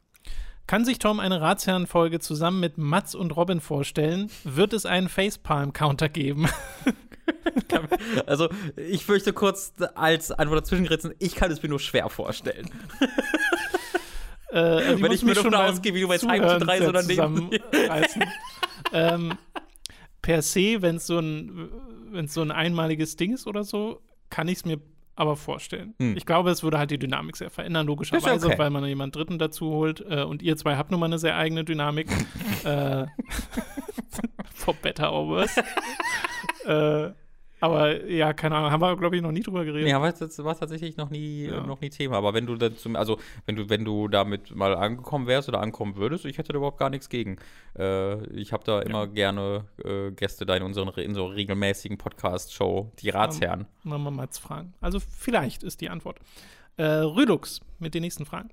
Kann 0.69 0.85
sich 0.85 0.99
Tom 0.99 1.19
eine 1.19 1.41
Ratsherrenfolge 1.41 2.21
zusammen 2.21 2.61
mit 2.61 2.77
Mats 2.77 3.15
und 3.15 3.35
Robin 3.35 3.63
vorstellen? 3.63 4.31
Wird 4.45 4.75
es 4.75 4.85
einen 4.85 5.09
Facepalm-Counter 5.09 6.09
geben? 6.09 6.47
Also, 8.27 8.49
ich 8.77 9.07
möchte 9.07 9.35
kurz 9.35 9.75
als 9.95 10.31
Antwort 10.31 10.63
dazwischen 10.63 10.85
geritzen, 10.85 11.15
ich 11.19 11.35
kann 11.35 11.51
es 11.51 11.63
mir 11.63 11.69
nur 11.69 11.81
schwer 11.81 12.09
vorstellen. 12.09 12.71
Äh, 14.51 14.59
also 14.59 15.03
Wenn 15.03 15.13
ich 15.13 15.23
mir 15.23 15.35
beim 15.35 15.53
ausgehe, 15.53 15.95
wie 15.95 16.01
du 16.01 16.09
bei 16.09 16.17
Time 16.17 16.41
to 16.41 16.65
3 16.65 16.79
sehr 16.79 16.87
so 16.87 16.93
daneben- 16.93 17.51
zusammenreißen. 17.51 18.25
ähm, 18.93 19.39
per 20.23 20.41
se, 20.41 20.81
wenn 20.81 20.97
es 20.97 21.07
so 21.07 21.19
ein, 21.19 21.69
wenn's 22.11 22.33
so 22.33 22.41
ein 22.41 22.51
einmaliges 22.51 23.17
Ding 23.17 23.35
ist 23.35 23.47
oder 23.47 23.65
so, 23.65 24.01
kann 24.31 24.49
ich 24.49 24.59
es 24.59 24.65
mir 24.65 24.81
aber 25.19 25.37
vorstellen. 25.37 25.95
Hm. 25.99 26.17
Ich 26.17 26.27
glaube, 26.27 26.51
es 26.51 26.63
würde 26.63 26.79
halt 26.79 26.91
die 26.93 26.99
Dynamik 26.99 27.37
sehr 27.37 27.51
verändern, 27.51 27.87
logischerweise, 27.87 28.47
okay. 28.47 28.59
weil 28.59 28.71
man 28.71 28.85
jemanden 28.85 29.13
Dritten 29.13 29.39
dazu 29.39 29.71
holt. 29.71 30.05
Äh, 30.09 30.23
und 30.23 30.43
ihr 30.43 30.57
zwei 30.57 30.77
habt 30.77 30.93
nun 30.93 31.01
mal 31.01 31.07
eine 31.07 31.19
sehr 31.19 31.37
eigene 31.37 31.65
Dynamik. 31.65 32.09
äh, 32.65 33.07
for 34.55 34.75
better 34.75 35.13
or 35.13 35.29
worse. 35.29 35.61
äh, 36.67 37.11
aber 37.61 38.05
ja, 38.07 38.33
keine 38.33 38.57
Ahnung, 38.57 38.71
haben 38.71 38.81
wir, 38.81 38.97
glaube 38.97 39.17
ich, 39.17 39.23
noch 39.23 39.33
nie 39.33 39.41
drüber 39.43 39.65
geredet. 39.65 39.87
Nee, 39.87 39.93
aber 39.93 40.11
das 40.13 40.39
war 40.45 40.59
tatsächlich 40.59 40.97
noch 40.97 41.11
nie, 41.11 41.47
Ja. 41.47 41.61
noch 41.67 41.81
nie 41.81 41.91
Thema. 41.91 42.17
Aber 42.17 42.35
wenn 42.35 42.47
du 42.47 42.57
dazu, 42.57 42.91
also 42.95 43.19
wenn 43.47 43.57
du, 43.57 43.69
wenn 43.69 43.85
du 43.85 44.09
damit 44.09 44.55
mal 44.55 44.75
angekommen 44.77 45.27
wärst 45.27 45.49
oder 45.49 45.61
ankommen 45.61 45.97
würdest, 45.97 46.25
ich 46.25 46.39
hätte 46.39 46.53
da 46.53 46.59
überhaupt 46.59 46.79
gar 46.79 46.91
nichts 46.91 47.09
gegen. 47.09 47.37
Äh, 47.79 48.25
ich 48.31 48.53
habe 48.53 48.65
da 48.65 48.81
immer 48.83 49.07
gerne 49.07 49.65
äh, 49.85 50.11
Gäste 50.13 50.47
da 50.47 50.55
in 50.57 50.63
unseren 50.63 50.89
in 50.99 51.15
so 51.15 51.27
regelmäßigen 51.27 51.99
Podcast-Show, 51.99 52.93
die 53.01 53.11
Ratsherren. 53.11 53.67
Mal 53.83 53.99
mal 53.99 54.11
Mats 54.11 54.39
fragen. 54.39 54.75
Also 54.81 55.01
vielleicht 55.01 55.63
ist 55.63 55.81
die 55.81 55.89
Antwort. 55.91 56.19
Äh, 56.77 56.85
Rülux 56.85 57.61
mit 57.79 57.95
den 57.95 58.03
nächsten 58.03 58.25
Fragen. 58.25 58.51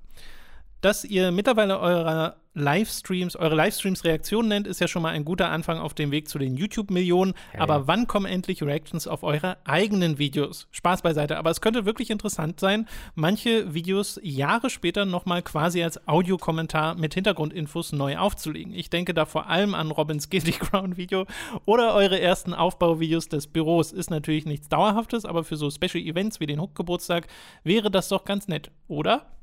Dass 0.80 1.04
ihr 1.04 1.32
mittlerweile 1.32 1.80
eure 1.80 2.36
Livestreams, 2.56 3.36
eure 3.36 3.54
Livestreams 3.54 4.04
Reaktionen 4.04 4.48
nennt, 4.48 4.66
ist 4.66 4.80
ja 4.80 4.88
schon 4.88 5.02
mal 5.02 5.10
ein 5.10 5.26
guter 5.26 5.50
Anfang 5.50 5.78
auf 5.78 5.92
dem 5.92 6.10
Weg 6.10 6.26
zu 6.26 6.38
den 6.38 6.56
YouTube-Millionen. 6.56 7.34
Ja, 7.52 7.60
aber 7.60 7.86
wann 7.86 8.06
kommen 8.06 8.24
endlich 8.24 8.62
Reactions 8.62 9.06
auf 9.06 9.22
eure 9.22 9.58
eigenen 9.64 10.18
Videos? 10.18 10.66
Spaß 10.70 11.02
beiseite. 11.02 11.36
Aber 11.36 11.50
es 11.50 11.60
könnte 11.60 11.84
wirklich 11.84 12.08
interessant 12.08 12.58
sein, 12.58 12.88
manche 13.14 13.74
Videos 13.74 14.18
Jahre 14.22 14.70
später 14.70 15.04
nochmal 15.04 15.42
quasi 15.42 15.82
als 15.82 16.08
Audiokommentar 16.08 16.94
mit 16.94 17.12
Hintergrundinfos 17.12 17.92
neu 17.92 18.16
aufzulegen. 18.16 18.72
Ich 18.72 18.88
denke 18.88 19.12
da 19.12 19.26
vor 19.26 19.48
allem 19.48 19.74
an 19.74 19.90
Robins 19.90 20.30
Guilty 20.30 20.52
Crown 20.52 20.96
Video 20.96 21.26
oder 21.66 21.94
eure 21.94 22.18
ersten 22.18 22.54
Aufbauvideos 22.54 23.28
des 23.28 23.48
Büros. 23.48 23.92
Ist 23.92 24.10
natürlich 24.10 24.46
nichts 24.46 24.70
Dauerhaftes, 24.70 25.26
aber 25.26 25.44
für 25.44 25.56
so 25.56 25.70
Special 25.70 26.02
Events 26.02 26.40
wie 26.40 26.46
den 26.46 26.60
Hook-Geburtstag 26.60 27.26
wäre 27.64 27.90
das 27.90 28.08
doch 28.08 28.24
ganz 28.24 28.48
nett, 28.48 28.70
oder? 28.88 29.35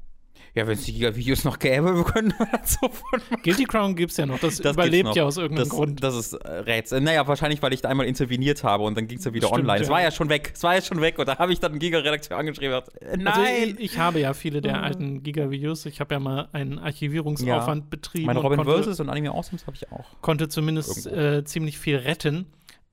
Ja, 0.55 0.67
wenn 0.67 0.73
es 0.77 0.83
die 0.85 0.93
Giga-Videos 0.93 1.45
noch 1.45 1.57
gäbe, 1.57 1.95
wir 1.95 2.03
können 2.03 2.33
das 2.51 2.73
sofort 2.73 3.29
machen. 3.31 3.41
Guilty 3.43 3.63
Crown 3.65 3.95
gibt's 3.95 4.17
ja 4.17 4.25
noch. 4.25 4.39
Das, 4.39 4.57
Das 4.57 4.75
überlebt 4.75 5.05
gibt's 5.05 5.15
ja 5.15 5.23
noch. 5.23 5.27
aus 5.27 5.37
irgendeinem 5.37 5.67
das, 5.67 5.75
Grund. 5.75 6.03
Das 6.03 6.15
ist 6.15 6.33
äh, 6.33 6.51
Rätsel. 6.51 7.01
Naja, 7.01 7.27
wahrscheinlich, 7.27 7.61
weil 7.61 7.73
ich 7.73 7.81
da 7.81 7.89
einmal 7.89 8.05
interveniert 8.05 8.63
habe 8.63 8.83
und 8.83 8.95
dann 8.95 9.07
ging 9.07 9.17
es 9.17 9.25
ja 9.25 9.33
wieder 9.33 9.47
Stimmt, 9.47 9.61
online. 9.61 9.81
Es 9.81 9.87
ja. 9.87 9.93
war 9.93 10.01
ja 10.01 10.11
schon 10.11 10.29
weg. 10.29 10.51
Es 10.53 10.61
war 10.63 10.75
ja 10.75 10.81
schon 10.81 11.01
weg. 11.01 11.17
Und 11.17 11.27
da 11.27 11.37
habe 11.37 11.51
ich 11.51 11.59
dann 11.59 11.71
einen 11.71 11.79
Giga-Redakteur 11.79 12.37
angeschrieben 12.37 12.75
und 12.75 12.85
gesagt, 12.85 13.01
äh, 13.01 13.17
nein. 13.17 13.27
Also 13.27 13.41
ich, 13.43 13.79
ich 13.79 13.97
habe 13.97 14.19
ja 14.19 14.33
viele 14.33 14.61
der 14.61 14.83
alten 14.83 15.23
Giga-Videos. 15.23 15.85
Ich 15.87 15.99
habe 15.99 16.13
ja 16.13 16.19
mal 16.19 16.49
einen 16.51 16.77
Archivierungsaufwand 16.77 17.89
betrieben 17.89 18.27
Meine 18.27 18.39
Robin 18.39 18.63
Versus 18.63 18.99
und 18.99 19.09
Anime 19.09 19.31
Awesomes 19.31 19.65
habe 19.65 19.75
ich 19.75 19.91
auch. 19.91 20.05
konnte 20.21 20.49
zumindest 20.49 21.07
äh, 21.07 21.43
ziemlich 21.43 21.79
viel 21.79 21.97
retten. 21.97 22.45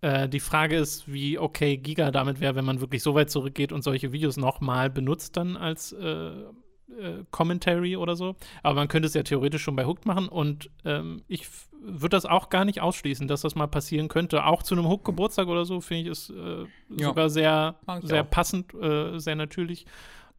Äh, 0.02 0.28
die 0.28 0.40
Frage 0.40 0.76
ist, 0.76 1.12
wie 1.12 1.38
okay 1.38 1.76
Giga 1.76 2.10
damit 2.10 2.40
wäre, 2.40 2.54
wenn 2.54 2.64
man 2.64 2.80
wirklich 2.80 3.02
so 3.02 3.14
weit 3.14 3.30
zurückgeht 3.30 3.70
und 3.70 3.82
solche 3.82 4.12
Videos 4.12 4.38
nochmal 4.38 4.88
benutzt 4.88 5.36
dann 5.36 5.56
als 5.58 5.92
äh, 5.92 6.30
äh, 7.00 7.24
Commentary 7.30 7.96
oder 7.96 8.16
so. 8.16 8.36
Aber 8.62 8.74
man 8.76 8.88
könnte 8.88 9.06
es 9.06 9.14
ja 9.14 9.22
theoretisch 9.22 9.62
schon 9.62 9.76
bei 9.76 9.84
Hooked 9.86 10.06
machen 10.06 10.28
und 10.28 10.70
ähm, 10.84 11.22
ich 11.28 11.46
würde 11.82 12.10
das 12.16 12.26
auch 12.26 12.50
gar 12.50 12.64
nicht 12.64 12.80
ausschließen, 12.82 13.26
dass 13.28 13.40
das 13.40 13.54
mal 13.54 13.66
passieren 13.66 14.08
könnte. 14.08 14.44
Auch 14.44 14.62
zu 14.62 14.74
einem 14.74 14.86
Hook-Geburtstag 14.88 15.48
oder 15.48 15.64
so 15.64 15.80
finde 15.80 16.02
ich 16.04 16.08
es 16.18 16.30
äh, 16.30 16.66
Ja. 16.96 17.08
sogar 17.08 17.30
sehr, 17.30 17.76
sehr 18.02 18.22
auch. 18.24 18.30
passend, 18.30 18.74
äh, 18.74 19.18
sehr 19.18 19.34
natürlich. 19.36 19.86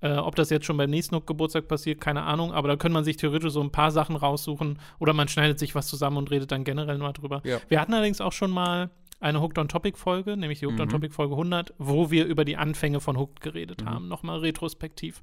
Äh, 0.03 0.13
ob 0.17 0.35
das 0.35 0.49
jetzt 0.49 0.65
schon 0.65 0.77
beim 0.77 0.89
nächsten 0.89 1.15
Hook-Geburtstag 1.15 1.67
passiert, 1.67 2.01
keine 2.01 2.23
Ahnung, 2.23 2.51
aber 2.53 2.67
da 2.67 2.75
kann 2.75 2.91
man 2.91 3.03
sich 3.03 3.17
theoretisch 3.17 3.53
so 3.53 3.61
ein 3.61 3.71
paar 3.71 3.91
Sachen 3.91 4.15
raussuchen 4.15 4.79
oder 4.99 5.13
man 5.13 5.27
schneidet 5.27 5.59
sich 5.59 5.75
was 5.75 5.87
zusammen 5.87 6.17
und 6.17 6.31
redet 6.31 6.51
dann 6.51 6.63
generell 6.63 6.97
mal 6.97 7.11
drüber. 7.13 7.41
Ja. 7.45 7.59
Wir 7.69 7.79
hatten 7.79 7.93
allerdings 7.93 8.19
auch 8.19 8.33
schon 8.33 8.49
mal 8.49 8.89
eine 9.19 9.39
Hooked 9.41 9.59
on 9.59 9.67
Topic 9.67 9.95
Folge, 9.99 10.35
nämlich 10.37 10.57
die 10.59 10.65
Hooked 10.65 10.79
on 10.79 10.87
Mhm. 10.87 10.91
Topic 10.91 11.13
Folge 11.13 11.35
100, 11.35 11.75
wo 11.77 12.09
wir 12.09 12.25
über 12.25 12.45
die 12.45 12.57
Anfänge 12.57 12.99
von 12.99 13.15
Hooked 13.19 13.41
geredet 13.41 13.81
Mhm. 13.83 13.89
haben, 13.89 14.07
nochmal 14.07 14.39
retrospektiv. 14.39 15.21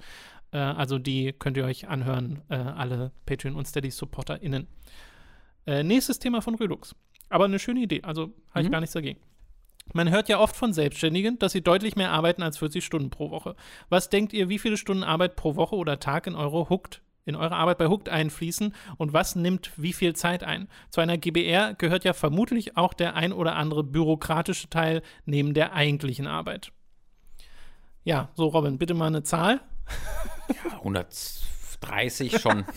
Äh, 0.53 0.59
also 0.59 0.99
die 0.99 1.33
könnt 1.33 1.57
ihr 1.57 1.65
euch 1.65 1.89
anhören, 1.89 2.43
äh, 2.49 2.57
alle 2.57 3.13
Patreon 3.27 3.55
und 3.57 3.67
Steady 3.67 3.91
SupporterInnen. 3.91 4.67
Äh, 5.67 5.83
nächstes 5.83 6.19
Thema 6.19 6.41
von 6.41 6.55
Relux. 6.55 6.95
Aber 7.29 7.45
eine 7.45 7.59
schöne 7.59 7.81
Idee, 7.81 8.03
also 8.03 8.33
habe 8.51 8.63
ich 8.63 8.69
Mhm. 8.69 8.73
gar 8.73 8.81
nichts 8.81 8.95
dagegen. 8.95 9.21
Man 9.95 10.11
hört 10.11 10.29
ja 10.29 10.39
oft 10.39 10.55
von 10.57 10.73
Selbstständigen, 10.73 11.39
dass 11.39 11.53
sie 11.53 11.63
deutlich 11.63 11.97
mehr 11.97 12.11
arbeiten 12.13 12.43
als 12.43 12.59
40 12.59 12.85
Stunden 12.85 13.11
pro 13.11 13.31
Woche. 13.31 13.55
Was 13.89 14.11
denkt 14.11 14.33
ihr, 14.35 14.49
wie 14.49 14.59
viele 14.59 14.77
Stunden 14.77 15.03
Arbeit 15.03 15.35
pro 15.37 15.57
Woche 15.57 15.77
oder 15.77 15.99
Tag 15.99 16.27
in 16.27 16.35
eure 16.35 16.69
Hooked 16.69 17.03
in 17.25 17.37
eure 17.37 17.57
Arbeit 17.57 17.77
bei 17.77 17.89
Hooked 17.89 18.09
einfließen 18.09 18.75
und 18.97 19.13
was 19.13 19.37
nimmt 19.37 19.73
wie 19.77 19.93
viel 19.93 20.17
Zeit 20.17 20.43
ein? 20.45 20.67
Zu 20.89 21.03
einer 21.03 21.19
GBR 21.19 21.75
gehört 21.75 22.05
ja 22.05 22.15
vermutlich 22.15 22.79
auch 22.79 22.95
der 22.95 23.17
ein 23.17 23.35
oder 23.35 23.55
andere 23.55 23.85
bürokratische 23.85 24.71
Teil 24.71 25.03
neben 25.27 25.53
der 25.53 25.75
eigentlichen 25.75 26.27
Arbeit. 26.27 26.73
Ja, 28.03 28.31
so 28.35 28.47
Robin, 28.47 28.79
bitte 28.79 28.95
mal 28.95 29.09
eine 29.09 29.23
Zahl. 29.25 29.61
130 30.83 32.41
schon. 32.41 32.65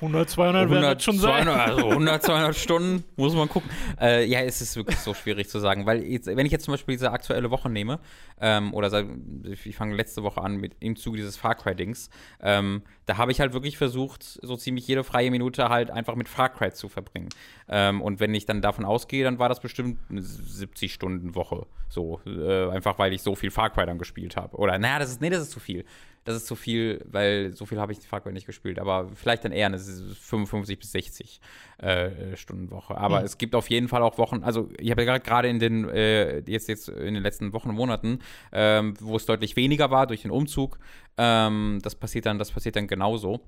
100, 0.00 0.30
200 0.30 0.70
wäre 0.70 0.94
das 0.94 1.04
schon 1.04 1.18
sein. 1.18 1.44
200, 1.44 1.68
also 1.68 1.88
100, 1.90 2.22
200 2.22 2.56
Stunden, 2.56 3.04
muss 3.16 3.34
man 3.34 3.48
gucken. 3.48 3.70
Äh, 4.00 4.24
ja, 4.26 4.40
es 4.40 4.60
ist 4.60 4.76
wirklich 4.76 4.98
so 4.98 5.14
schwierig 5.14 5.48
zu 5.48 5.58
sagen, 5.58 5.86
weil 5.86 6.02
jetzt, 6.02 6.26
wenn 6.26 6.46
ich 6.46 6.52
jetzt 6.52 6.64
zum 6.64 6.72
Beispiel 6.72 6.94
diese 6.94 7.10
aktuelle 7.10 7.50
Woche 7.50 7.68
nehme, 7.68 8.00
ähm, 8.40 8.72
oder 8.72 9.04
ich 9.64 9.76
fange 9.76 9.94
letzte 9.94 10.22
Woche 10.22 10.40
an 10.40 10.56
mit 10.56 10.76
im 10.80 10.96
Zuge 10.96 11.18
dieses 11.18 11.36
Far 11.36 11.54
Cry-Dings, 11.54 12.10
ähm, 12.40 12.82
da 13.10 13.18
habe 13.18 13.32
ich 13.32 13.40
halt 13.40 13.52
wirklich 13.52 13.76
versucht, 13.76 14.22
so 14.22 14.56
ziemlich 14.56 14.86
jede 14.86 15.02
freie 15.02 15.32
Minute 15.32 15.68
halt 15.68 15.90
einfach 15.90 16.14
mit 16.14 16.28
Far 16.28 16.48
Cry 16.48 16.70
zu 16.72 16.88
verbringen. 16.88 17.28
Ähm, 17.68 18.00
und 18.00 18.20
wenn 18.20 18.32
ich 18.34 18.46
dann 18.46 18.62
davon 18.62 18.84
ausgehe, 18.84 19.24
dann 19.24 19.40
war 19.40 19.48
das 19.48 19.58
bestimmt 19.58 19.98
eine 20.08 20.20
70-Stunden-Woche. 20.20 21.66
So, 21.88 22.20
äh, 22.24 22.70
einfach 22.70 23.00
weil 23.00 23.12
ich 23.12 23.22
so 23.22 23.34
viel 23.34 23.50
Far 23.50 23.70
Cry 23.70 23.84
dann 23.84 23.98
gespielt 23.98 24.36
habe. 24.36 24.56
Oder, 24.56 24.78
naja, 24.78 25.00
das 25.00 25.10
ist, 25.10 25.20
nee, 25.20 25.28
das 25.28 25.42
ist 25.42 25.50
zu 25.50 25.58
viel. 25.58 25.84
Das 26.24 26.36
ist 26.36 26.46
zu 26.46 26.54
viel, 26.54 27.02
weil 27.10 27.54
so 27.56 27.64
viel 27.64 27.80
habe 27.80 27.92
ich 27.92 27.98
Far 28.00 28.20
Cry 28.20 28.32
nicht 28.32 28.46
gespielt. 28.46 28.78
Aber 28.78 29.08
vielleicht 29.14 29.44
dann 29.44 29.52
eher 29.52 29.66
eine 29.66 29.78
55 29.78 30.78
bis 30.78 30.92
60 30.92 31.40
äh, 31.78 32.36
Stunden 32.36 32.70
Woche. 32.70 32.96
Aber 32.96 33.20
Mhm. 33.20 33.24
es 33.24 33.38
gibt 33.38 33.54
auf 33.54 33.70
jeden 33.70 33.88
Fall 33.88 34.02
auch 34.02 34.18
Wochen, 34.18 34.42
also 34.44 34.68
ich 34.78 34.90
habe 34.90 35.02
ja 35.02 35.06
gerade- 35.06 35.24
gerade 35.24 35.48
in 35.48 35.58
den, 35.58 35.88
äh, 35.88 36.40
jetzt, 36.40 36.68
jetzt 36.68 36.88
in 36.90 37.14
den 37.14 37.22
letzten 37.22 37.52
Wochen 37.54 37.70
und 37.70 37.74
Monaten, 37.76 38.18
ähm, 38.52 38.94
wo 39.00 39.16
es 39.16 39.24
deutlich 39.24 39.56
weniger 39.56 39.90
war 39.90 40.06
durch 40.06 40.22
den 40.22 40.30
Umzug, 40.30 40.78
ähm, 41.16 41.78
das 41.82 41.94
passiert 41.94 42.26
dann, 42.26 42.38
das 42.38 42.50
passiert 42.50 42.76
dann 42.76 42.86
genauso. 42.86 43.40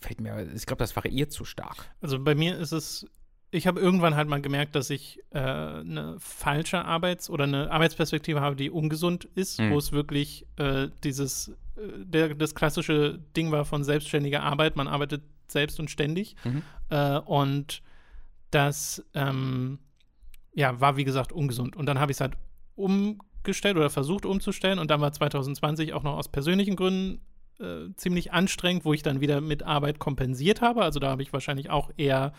Fällt 0.00 0.20
mir, 0.20 0.48
ich 0.54 0.66
glaube, 0.66 0.80
das 0.80 0.94
variiert 0.96 1.32
zu 1.32 1.44
stark. 1.44 1.90
Also 2.00 2.18
bei 2.18 2.34
mir 2.34 2.58
ist 2.58 2.72
es, 2.72 3.06
ich 3.54 3.68
habe 3.68 3.78
irgendwann 3.80 4.16
halt 4.16 4.28
mal 4.28 4.40
gemerkt, 4.42 4.74
dass 4.74 4.90
ich 4.90 5.20
äh, 5.30 5.38
eine 5.38 6.16
falsche 6.18 6.84
Arbeits- 6.84 7.30
oder 7.30 7.44
eine 7.44 7.70
Arbeitsperspektive 7.70 8.40
habe, 8.40 8.56
die 8.56 8.68
ungesund 8.68 9.26
ist, 9.36 9.60
Mhm. 9.60 9.70
wo 9.70 9.78
es 9.78 9.92
wirklich 9.92 10.44
äh, 10.56 10.88
dieses, 11.04 11.48
äh, 11.76 11.82
der, 12.04 12.34
das 12.34 12.54
klassische 12.56 13.20
Ding 13.36 13.52
war 13.52 13.64
von 13.64 13.84
selbstständiger 13.84 14.42
Arbeit, 14.42 14.74
man 14.74 14.88
arbeitet 14.88 15.22
selbst 15.46 15.78
und 15.78 15.88
ständig. 15.88 16.34
Mhm. 16.42 16.62
Äh, 16.90 17.18
und 17.18 17.80
das, 18.50 19.04
ähm, 19.14 19.78
ja, 20.52 20.80
war 20.80 20.96
wie 20.96 21.04
gesagt 21.04 21.32
ungesund. 21.32 21.76
Und 21.76 21.86
dann 21.86 22.00
habe 22.00 22.10
ich 22.10 22.16
es 22.16 22.20
halt 22.20 22.34
umgestellt 22.74 23.76
oder 23.76 23.88
versucht 23.90 24.26
umzustellen 24.26 24.80
und 24.80 24.90
dann 24.90 25.00
war 25.00 25.12
2020 25.12 25.92
auch 25.92 26.02
noch 26.02 26.16
aus 26.16 26.28
persönlichen 26.28 26.74
Gründen 26.74 27.20
äh, 27.60 27.94
ziemlich 27.96 28.32
anstrengend, 28.32 28.84
wo 28.84 28.92
ich 28.94 29.04
dann 29.04 29.20
wieder 29.20 29.40
mit 29.40 29.62
Arbeit 29.62 30.00
kompensiert 30.00 30.60
habe. 30.60 30.82
Also 30.82 30.98
da 30.98 31.10
habe 31.10 31.22
ich 31.22 31.32
wahrscheinlich 31.32 31.70
auch 31.70 31.90
eher 31.96 32.32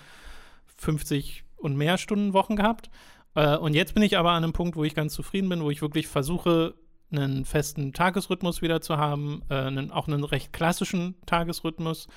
50 0.78 1.44
und 1.58 1.78
mehr 1.78 1.98
Stunden 1.98 2.34
Wochen 2.34 2.56
gehabt. 2.56 2.90
Äh, 3.36 3.58
und 3.58 3.74
jetzt 3.74 3.94
bin 3.94 4.04
ich 4.04 4.18
aber 4.18 4.32
an 4.32 4.44
einem 4.44 4.54
Punkt, 4.54 4.76
wo 4.76 4.84
ich 4.84 4.96
ganz 4.96 5.14
zufrieden 5.14 5.50
bin, 5.50 5.64
wo 5.64 5.70
ich 5.70 5.82
wirklich 5.82 6.08
versuche, 6.08 6.76
einen 7.12 7.46
festen 7.46 7.94
Tagesrhythmus 7.94 8.62
wieder 8.62 8.82
zu 8.82 8.98
haben, 8.98 9.44
äh, 9.50 9.56
einen, 9.56 9.92
auch 9.92 10.08
einen 10.08 10.24
recht 10.24 10.54
klassischen 10.54 11.16
Tagesrhythmus 11.26 12.08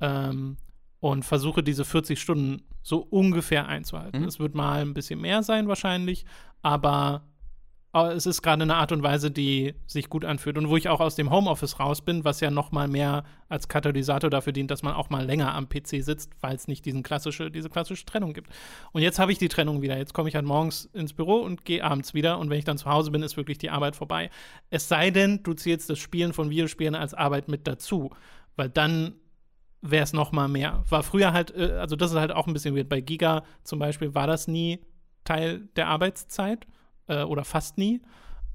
ähm, 0.00 0.58
und 1.00 1.24
versuche 1.24 1.62
diese 1.62 1.84
40 1.84 2.20
Stunden 2.20 2.62
so 2.82 2.98
ungefähr 2.98 3.66
einzuhalten. 3.68 4.20
Mhm. 4.20 4.28
Es 4.28 4.38
wird 4.38 4.54
mal 4.54 4.82
ein 4.82 4.94
bisschen 4.94 5.20
mehr 5.20 5.42
sein 5.42 5.68
wahrscheinlich, 5.68 6.24
aber 6.62 7.22
es 7.94 8.26
ist 8.26 8.42
gerade 8.42 8.62
eine 8.62 8.74
Art 8.74 8.90
und 8.90 9.02
Weise, 9.02 9.30
die 9.30 9.74
sich 9.86 10.08
gut 10.08 10.24
anfühlt 10.24 10.58
und 10.58 10.68
wo 10.68 10.76
ich 10.76 10.88
auch 10.88 11.00
aus 11.00 11.14
dem 11.14 11.30
Homeoffice 11.30 11.78
raus 11.78 12.02
bin, 12.02 12.24
was 12.24 12.40
ja 12.40 12.50
noch 12.50 12.72
mal 12.72 12.88
mehr 12.88 13.24
als 13.48 13.68
Katalysator 13.68 14.30
dafür 14.30 14.52
dient, 14.52 14.70
dass 14.72 14.82
man 14.82 14.94
auch 14.94 15.10
mal 15.10 15.24
länger 15.24 15.54
am 15.54 15.68
PC 15.68 16.02
sitzt, 16.02 16.32
weil 16.40 16.56
es 16.56 16.66
nicht 16.66 16.84
diesen 16.84 17.04
klassische, 17.04 17.52
diese 17.52 17.70
klassische 17.70 18.04
Trennung 18.04 18.32
gibt. 18.32 18.50
Und 18.92 19.02
jetzt 19.02 19.20
habe 19.20 19.30
ich 19.30 19.38
die 19.38 19.48
Trennung 19.48 19.80
wieder. 19.80 19.96
Jetzt 19.96 20.12
komme 20.12 20.28
ich 20.28 20.34
halt 20.34 20.44
morgens 20.44 20.86
ins 20.86 21.12
Büro 21.12 21.36
und 21.36 21.64
gehe 21.64 21.84
abends 21.84 22.14
wieder 22.14 22.38
und 22.38 22.50
wenn 22.50 22.58
ich 22.58 22.64
dann 22.64 22.78
zu 22.78 22.90
Hause 22.90 23.12
bin, 23.12 23.22
ist 23.22 23.36
wirklich 23.36 23.58
die 23.58 23.70
Arbeit 23.70 23.94
vorbei. 23.94 24.28
Es 24.70 24.88
sei 24.88 25.10
denn, 25.10 25.44
du 25.44 25.54
zählst 25.54 25.88
das 25.88 26.00
Spielen 26.00 26.32
von 26.32 26.50
Videospielen 26.50 26.96
als 26.96 27.14
Arbeit 27.14 27.48
mit 27.48 27.68
dazu, 27.68 28.10
weil 28.56 28.70
dann 28.70 29.14
wäre 29.82 30.02
es 30.02 30.12
noch 30.12 30.32
mal 30.32 30.48
mehr. 30.48 30.82
War 30.88 31.04
früher 31.04 31.32
halt, 31.32 31.54
äh, 31.56 31.74
also 31.78 31.94
das 31.94 32.10
ist 32.10 32.18
halt 32.18 32.32
auch 32.32 32.48
ein 32.48 32.54
bisschen 32.54 32.74
weird. 32.74 32.88
Bei 32.88 33.00
Giga 33.00 33.44
zum 33.62 33.78
Beispiel 33.78 34.16
war 34.16 34.26
das 34.26 34.48
nie 34.48 34.80
Teil 35.22 35.68
der 35.76 35.86
Arbeitszeit 35.86 36.66
äh, 37.08 37.22
oder 37.22 37.44
fast 37.44 37.78
nie. 37.78 38.00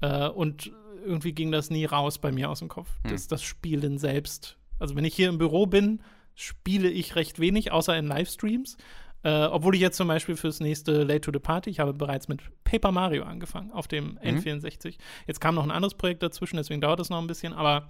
Äh, 0.00 0.28
und 0.28 0.72
irgendwie 1.04 1.32
ging 1.32 1.50
das 1.50 1.70
nie 1.70 1.84
raus 1.84 2.18
bei 2.18 2.32
mir 2.32 2.50
aus 2.50 2.60
dem 2.60 2.68
Kopf. 2.68 2.88
Hm. 3.02 3.12
Das, 3.12 3.26
das 3.26 3.42
Spielen 3.42 3.98
selbst. 3.98 4.56
Also 4.78 4.96
wenn 4.96 5.04
ich 5.04 5.14
hier 5.14 5.28
im 5.28 5.38
Büro 5.38 5.66
bin, 5.66 6.02
spiele 6.34 6.88
ich 6.88 7.16
recht 7.16 7.38
wenig, 7.38 7.72
außer 7.72 7.96
in 7.96 8.06
Livestreams. 8.06 8.76
Äh, 9.22 9.44
obwohl 9.44 9.74
ich 9.74 9.82
jetzt 9.82 9.98
zum 9.98 10.08
Beispiel 10.08 10.34
fürs 10.34 10.60
nächste 10.60 11.02
Late 11.02 11.20
to 11.20 11.30
the 11.32 11.38
Party, 11.38 11.68
ich 11.68 11.78
habe 11.78 11.92
bereits 11.92 12.28
mit 12.28 12.40
Paper 12.64 12.90
Mario 12.90 13.24
angefangen 13.24 13.70
auf 13.70 13.86
dem 13.86 14.18
N64. 14.18 14.96
Jetzt 15.26 15.40
kam 15.40 15.54
noch 15.54 15.64
ein 15.64 15.70
anderes 15.70 15.94
Projekt 15.94 16.22
dazwischen, 16.22 16.56
deswegen 16.56 16.80
dauert 16.80 17.00
es 17.00 17.10
noch 17.10 17.18
ein 17.18 17.26
bisschen, 17.26 17.52
aber 17.52 17.88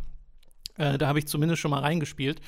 äh, 0.76 0.98
da 0.98 1.06
habe 1.06 1.20
ich 1.20 1.28
zumindest 1.28 1.60
schon 1.60 1.70
mal 1.70 1.80
reingespielt. 1.80 2.40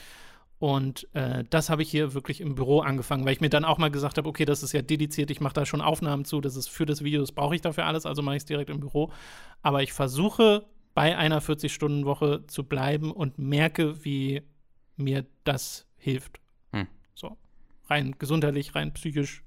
Und 0.62 1.08
äh, 1.12 1.42
das 1.50 1.70
habe 1.70 1.82
ich 1.82 1.90
hier 1.90 2.14
wirklich 2.14 2.40
im 2.40 2.54
Büro 2.54 2.82
angefangen, 2.82 3.24
weil 3.24 3.32
ich 3.32 3.40
mir 3.40 3.50
dann 3.50 3.64
auch 3.64 3.78
mal 3.78 3.90
gesagt 3.90 4.16
habe, 4.16 4.28
okay, 4.28 4.44
das 4.44 4.62
ist 4.62 4.70
ja 4.70 4.80
dediziert, 4.80 5.28
ich 5.32 5.40
mache 5.40 5.54
da 5.54 5.66
schon 5.66 5.80
Aufnahmen 5.80 6.24
zu, 6.24 6.40
das 6.40 6.54
ist 6.54 6.68
für 6.68 6.86
das 6.86 7.02
Video, 7.02 7.20
das 7.20 7.32
brauche 7.32 7.56
ich 7.56 7.62
dafür 7.62 7.84
alles, 7.84 8.06
also 8.06 8.22
mache 8.22 8.36
ich 8.36 8.42
es 8.42 8.46
direkt 8.46 8.70
im 8.70 8.78
Büro. 8.78 9.10
Aber 9.62 9.82
ich 9.82 9.92
versuche 9.92 10.64
bei 10.94 11.18
einer 11.18 11.42
40-Stunden-Woche 11.42 12.46
zu 12.46 12.62
bleiben 12.62 13.10
und 13.10 13.40
merke, 13.40 14.04
wie 14.04 14.42
mir 14.96 15.26
das 15.42 15.88
hilft. 15.96 16.38
Hm. 16.70 16.86
So. 17.12 17.36
Rein 17.90 18.14
gesundheitlich, 18.20 18.76
rein 18.76 18.94
psychisch. 18.94 19.42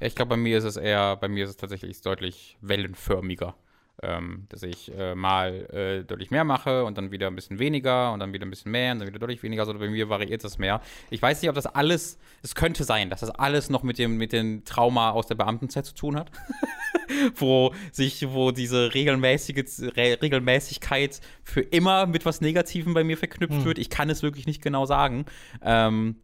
Ja, 0.00 0.06
ich 0.06 0.14
glaube, 0.14 0.30
bei 0.30 0.38
mir 0.38 0.56
ist 0.56 0.64
es 0.64 0.78
eher, 0.78 1.16
bei 1.16 1.28
mir 1.28 1.44
ist 1.44 1.50
es 1.50 1.56
tatsächlich 1.58 2.00
deutlich 2.00 2.56
wellenförmiger. 2.62 3.54
Ähm, 4.00 4.46
dass 4.48 4.62
ich 4.62 4.92
äh, 4.96 5.14
mal 5.16 5.54
äh, 5.72 6.04
deutlich 6.04 6.30
mehr 6.30 6.44
mache 6.44 6.84
und 6.84 6.96
dann 6.96 7.10
wieder 7.10 7.26
ein 7.26 7.34
bisschen 7.34 7.58
weniger 7.58 8.12
und 8.12 8.20
dann 8.20 8.32
wieder 8.32 8.46
ein 8.46 8.50
bisschen 8.50 8.70
mehr 8.70 8.92
und 8.92 9.00
dann 9.00 9.08
wieder 9.08 9.18
deutlich 9.18 9.42
weniger. 9.42 9.62
Also 9.62 9.76
bei 9.76 9.88
mir 9.88 10.08
variiert 10.08 10.44
das 10.44 10.58
mehr. 10.58 10.80
Ich 11.10 11.20
weiß 11.20 11.42
nicht, 11.42 11.48
ob 11.48 11.56
das 11.56 11.66
alles, 11.66 12.18
es 12.42 12.54
könnte 12.54 12.84
sein, 12.84 13.10
dass 13.10 13.20
das 13.20 13.30
alles 13.30 13.70
noch 13.70 13.82
mit 13.82 13.98
dem, 13.98 14.16
mit 14.16 14.32
dem 14.32 14.64
Trauma 14.64 15.10
aus 15.10 15.26
der 15.26 15.34
Beamtenzeit 15.34 15.84
zu 15.84 15.94
tun 15.94 16.16
hat. 16.16 16.30
wo 17.34 17.74
sich, 17.90 18.28
wo 18.30 18.50
diese 18.50 18.94
regelmäßige 18.94 19.64
Re 19.96 20.18
Regelmäßigkeit 20.22 21.20
für 21.42 21.60
immer 21.62 22.06
mit 22.06 22.24
was 22.26 22.40
Negativem 22.40 22.94
bei 22.94 23.02
mir 23.04 23.16
verknüpft 23.16 23.58
Hm. 23.58 23.64
wird. 23.64 23.78
Ich 23.78 23.90
kann 23.90 24.10
es 24.10 24.22
wirklich 24.22 24.46
nicht 24.46 24.62
genau 24.62 24.86
sagen. 24.86 25.24
Ähm, 25.62 26.16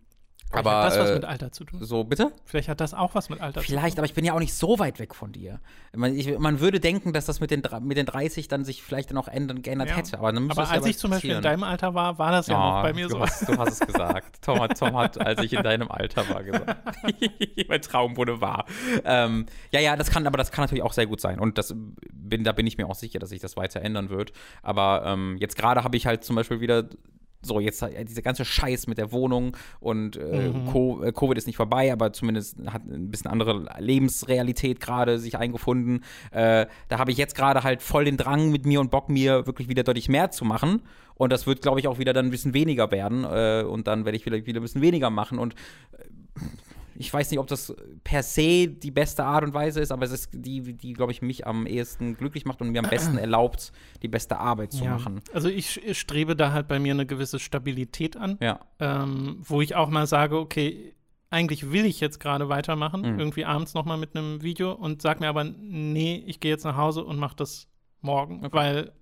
Vielleicht 0.54 0.66
aber 0.66 0.82
hat 0.84 0.92
das 0.92 0.98
was 0.98 1.10
äh, 1.10 1.14
mit 1.14 1.24
Alter 1.24 1.52
zu 1.52 1.64
tun. 1.64 1.78
so, 1.82 2.04
bitte? 2.04 2.32
Vielleicht 2.44 2.68
hat 2.68 2.80
das 2.80 2.94
auch 2.94 3.14
was 3.14 3.28
mit 3.28 3.40
Alter 3.40 3.60
zu 3.60 3.66
tun. 3.66 3.76
Vielleicht, 3.76 3.98
aber 3.98 4.06
ich 4.06 4.14
bin 4.14 4.24
ja 4.24 4.32
auch 4.34 4.38
nicht 4.40 4.54
so 4.54 4.78
weit 4.78 4.98
weg 4.98 5.14
von 5.14 5.32
dir. 5.32 5.60
Man, 5.94 6.16
ich, 6.16 6.38
man 6.38 6.60
würde 6.60 6.80
denken, 6.80 7.12
dass 7.12 7.26
das 7.26 7.40
mit 7.40 7.50
den, 7.50 7.62
mit 7.82 7.96
den 7.96 8.06
30 8.06 8.48
dann 8.48 8.64
sich 8.64 8.82
vielleicht 8.82 9.10
dann 9.10 9.18
auch 9.18 9.28
ändern, 9.28 9.62
geändert 9.62 9.90
Ja. 9.90 9.96
hätte. 9.96 10.18
Aber, 10.18 10.32
dann 10.32 10.50
Aber 10.50 10.62
es 10.62 10.68
ja 10.70 10.74
als 10.76 10.86
ich 10.86 10.98
zum 10.98 11.10
Beispiel 11.10 11.32
in 11.32 11.42
deinem 11.42 11.62
Alter 11.64 11.94
war, 11.94 12.18
war 12.18 12.30
das 12.32 12.46
ja 12.46 12.54
Ja, 12.54 12.76
noch 12.76 12.82
bei 12.82 12.92
mir 12.92 13.08
du 13.08 13.14
so. 13.14 13.20
Hast, 13.20 13.48
du 13.48 13.56
hast 13.58 13.80
es 13.80 13.86
gesagt. 13.86 14.42
Tom, 14.44 14.60
hat- 14.60 14.78
Tom 14.78 14.96
hat, 14.96 15.20
als 15.20 15.42
ich 15.42 15.52
in 15.52 15.62
deinem 15.62 15.90
Alter 15.90 16.28
war, 16.28 16.42
gesagt. 16.42 16.76
mein 17.68 17.82
Traum 17.82 18.16
wurde 18.16 18.40
wahr. 18.40 18.64
Ähm, 19.04 19.46
ja, 19.72 19.80
ja, 19.80 19.96
das 19.96 20.10
kann, 20.10 20.26
aber 20.26 20.38
das 20.38 20.50
kann 20.52 20.62
natürlich 20.64 20.82
auch 20.84 20.92
sehr 20.92 21.06
gut 21.06 21.20
sein. 21.20 21.38
Und 21.38 21.58
das 21.58 21.74
bin, 22.12 22.44
da 22.44 22.52
bin 22.52 22.66
ich 22.66 22.78
mir 22.78 22.86
auch 22.88 22.94
sicher, 22.94 23.18
dass 23.18 23.30
sich 23.30 23.40
das 23.40 23.56
weiter 23.56 23.80
ändern 23.82 24.10
wird. 24.10 24.32
Aber 24.62 25.02
ähm, 25.06 25.36
jetzt 25.38 25.56
gerade 25.56 25.84
habe 25.84 25.96
ich 25.96 26.06
halt 26.06 26.24
zum 26.24 26.36
Beispiel 26.36 26.60
wieder 26.60 26.84
so, 27.44 27.60
jetzt 27.60 27.82
äh, 27.82 28.04
dieser 28.04 28.22
ganze 28.22 28.44
Scheiß 28.44 28.86
mit 28.86 28.98
der 28.98 29.12
Wohnung 29.12 29.56
und 29.80 30.16
äh, 30.16 30.44
Mhm. 30.48 30.66
Co 30.66 31.02
äh, 31.02 31.12
Covid 31.12 31.38
ist 31.38 31.46
nicht 31.46 31.56
vorbei, 31.56 31.92
aber 31.92 32.12
zumindest 32.12 32.56
hat 32.66 32.84
ein 32.86 33.10
bisschen 33.10 33.30
andere 33.30 33.66
Lebensrealität 33.78 34.80
gerade 34.80 35.18
sich 35.18 35.36
eingefunden. 35.38 36.04
Äh, 36.30 36.66
da 36.88 36.98
habe 36.98 37.10
ich 37.10 37.18
jetzt 37.18 37.34
gerade 37.34 37.62
halt 37.62 37.82
voll 37.82 38.04
den 38.04 38.16
Drang 38.16 38.50
mit 38.50 38.66
mir 38.66 38.80
und 38.80 38.90
Bock, 38.90 39.08
mir 39.08 39.46
wirklich 39.46 39.68
wieder 39.68 39.82
deutlich 39.82 40.08
mehr 40.08 40.30
zu 40.30 40.44
machen. 40.44 40.82
Und 41.14 41.32
das 41.32 41.46
wird, 41.46 41.62
glaube 41.62 41.78
ich, 41.80 41.86
auch 41.86 41.98
wieder 41.98 42.12
dann 42.12 42.26
ein 42.26 42.30
bisschen 42.30 42.54
weniger 42.54 42.90
werden. 42.90 43.24
Äh, 43.24 43.64
und 43.64 43.86
dann 43.86 44.04
werde 44.04 44.16
ich 44.16 44.26
wieder, 44.26 44.44
wieder 44.46 44.60
ein 44.60 44.62
bisschen 44.62 44.82
weniger 44.82 45.10
machen. 45.10 45.38
Und 45.38 45.54
ich 46.96 47.12
weiß 47.12 47.30
nicht, 47.30 47.40
ob 47.40 47.46
das 47.46 47.74
per 48.04 48.22
se 48.22 48.68
die 48.68 48.90
beste 48.90 49.24
Art 49.24 49.44
und 49.44 49.54
Weise 49.54 49.80
ist, 49.80 49.90
aber 49.92 50.04
es 50.04 50.12
ist 50.12 50.30
die, 50.32 50.74
die 50.76 50.92
glaube 50.92 51.12
ich, 51.12 51.22
mich 51.22 51.46
am 51.46 51.66
ehesten 51.66 52.16
glücklich 52.16 52.44
macht 52.44 52.60
und 52.60 52.70
mir 52.70 52.78
am 52.80 52.88
besten 52.90 53.18
erlaubt, 53.18 53.72
die 54.02 54.08
beste 54.08 54.38
Arbeit 54.38 54.72
zu 54.72 54.84
Ja. 54.84 54.92
machen. 54.92 55.20
Also 55.32 55.48
ich 55.48 55.82
ich 55.84 55.98
strebe 55.98 56.36
da 56.36 56.52
halt 56.52 56.68
bei 56.68 56.78
mir 56.78 56.92
eine 56.94 57.06
gewisse 57.06 57.38
Stabilität 57.38 58.16
an, 58.16 58.38
Ja. 58.40 58.60
ähm, 58.78 59.38
wo 59.42 59.60
ich 59.60 59.74
auch 59.74 59.88
mal 59.90 60.06
sage, 60.06 60.38
okay, 60.38 60.94
eigentlich 61.30 61.72
will 61.72 61.84
ich 61.84 61.98
jetzt 62.00 62.20
gerade 62.20 62.48
weitermachen, 62.48 63.00
Mhm. 63.14 63.18
irgendwie 63.18 63.44
abends 63.44 63.74
noch 63.74 63.84
mal 63.84 63.96
mit 63.96 64.14
einem 64.16 64.42
Video 64.42 64.72
und 64.72 65.02
sag 65.02 65.18
mir 65.20 65.28
aber, 65.28 65.42
nee, 65.44 66.22
ich 66.26 66.38
gehe 66.38 66.52
jetzt 66.52 66.64
nach 66.64 66.76
Hause 66.76 67.04
und 67.04 67.18
mache 67.18 67.34
das 67.36 67.66
morgen, 68.02 68.44
Okay. 68.44 68.54
weil 68.56 68.92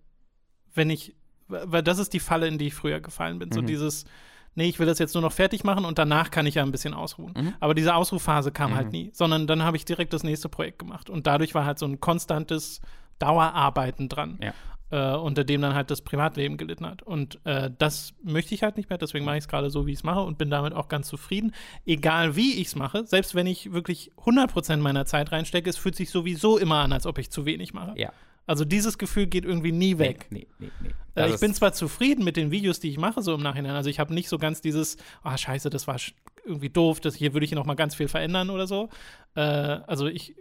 wenn 0.75 0.89
ich, 0.89 1.15
weil 1.49 1.83
das 1.83 1.99
ist 1.99 2.15
die 2.15 2.21
Falle, 2.21 2.47
in 2.49 2.57
die 2.57 2.69
ich 2.69 2.75
früher 2.75 3.01
gefallen 3.01 3.39
bin, 3.39 3.53
so 3.53 3.61
Mhm. 3.61 3.67
dieses 3.67 4.07
Nee, 4.55 4.69
ich 4.69 4.79
will 4.79 4.87
das 4.87 4.99
jetzt 4.99 5.15
nur 5.15 5.23
noch 5.23 5.33
fertig 5.33 5.65
machen 5.65 5.85
und 5.85 5.99
danach 5.99 6.31
kann 6.31 6.45
ich 6.47 6.57
ja 6.57 6.63
ein 6.63 6.73
bisschen 6.73 6.93
ausruhen. 6.95 7.33
Mhm. 7.37 7.55
Aber 7.61 7.75
diese 7.75 7.95
Ausruhphase 7.95 8.53
kam 8.53 8.73
Mhm. 8.73 8.75
halt 8.77 8.93
nie, 8.93 9.11
sondern 9.15 9.47
dann 9.47 9.63
habe 9.63 9.77
ich 9.77 9.85
direkt 9.85 10.13
das 10.13 10.23
nächste 10.25 10.49
Projekt 10.49 10.79
gemacht. 10.79 11.09
Und 11.11 11.27
dadurch 11.27 11.55
war 11.55 11.65
halt 11.65 11.79
so 11.79 11.87
ein 11.87 12.01
konstantes 12.01 12.81
Dauerarbeiten 13.19 14.09
dran. 14.09 14.39
Ja. 14.43 14.53
äh, 14.91 15.17
unter 15.17 15.43
dem 15.43 15.63
dann 15.63 15.73
halt 15.75 15.91
das 15.91 16.03
Privatleben 16.03 16.59
gelitten 16.59 16.85
hat. 16.85 17.03
Und 17.03 17.41
äh, 17.47 17.71
das 17.79 18.13
möchte 18.23 18.55
ich 18.55 18.63
halt 18.63 18.77
nicht 18.77 18.91
mehr, 18.91 18.99
deswegen 18.99 19.25
mache 19.25 19.39
ich 19.39 19.45
es 19.45 19.49
gerade 19.49 19.71
so, 19.71 19.87
wie 19.87 19.93
ich 19.93 20.01
es 20.01 20.05
mache 20.05 20.21
und 20.21 20.37
bin 20.37 20.51
damit 20.51 20.75
auch 20.75 20.89
ganz 20.89 21.09
zufrieden. 21.09 21.55
Egal 21.87 22.37
wie 22.37 22.57
ich 22.61 22.67
es 22.67 22.77
mache, 22.77 23.07
selbst 23.07 23.35
wenn 23.35 23.47
ich 23.47 23.73
wirklich 23.73 24.11
100% 24.27 24.77
meiner 24.83 25.07
Zeit 25.07 25.33
reinstecke, 25.33 25.71
es 25.71 25.79
fühlt 25.79 25.95
sich 25.97 26.11
sowieso 26.11 26.59
immer 26.59 26.81
an, 26.81 26.93
als 26.93 27.07
ob 27.07 27.17
ich 27.17 27.31
zu 27.31 27.47
wenig 27.47 27.73
mache. 27.73 27.95
Ja. 27.97 28.13
Also 28.47 28.65
dieses 28.65 28.99
Gefühl 28.99 29.27
geht 29.27 29.45
irgendwie 29.45 29.73
nie 29.73 29.99
weg. 29.99 30.27
Nee, 30.31 30.47
nee, 30.59 30.71
nee. 30.83 30.89
Äh, 30.89 30.93
Das 31.15 31.27
ich 31.29 31.35
ist- 31.35 31.41
bin 31.41 31.55
zwar 31.55 31.73
zufrieden 31.73 32.25
mit 32.25 32.37
den 32.37 32.51
Videos, 32.51 32.81
die 32.81 32.89
ich 32.89 32.99
mache, 32.99 33.23
so 33.23 33.35
im 33.35 33.41
Nachhinein. 33.43 33.75
Also 33.77 33.89
ich 33.91 33.99
habe 34.01 34.13
nicht 34.15 34.29
so 34.29 34.39
ganz 34.39 34.61
dieses, 34.61 34.97
ah, 35.23 35.37
scheiße, 35.39 35.71
das 35.71 35.87
war 35.87 35.97
irgendwie 36.45 36.71
doof, 36.71 36.99
das 37.01 37.15
hier 37.15 37.35
würde 37.35 37.45
ich 37.45 37.53
noch 37.53 37.67
mal 37.67 37.75
ganz 37.75 37.95
viel 37.95 38.09
verändern 38.09 38.51
oder 38.51 38.67
so. 38.67 38.89
Äh, 39.37 39.41
also 39.41 40.07
ich 40.07 40.35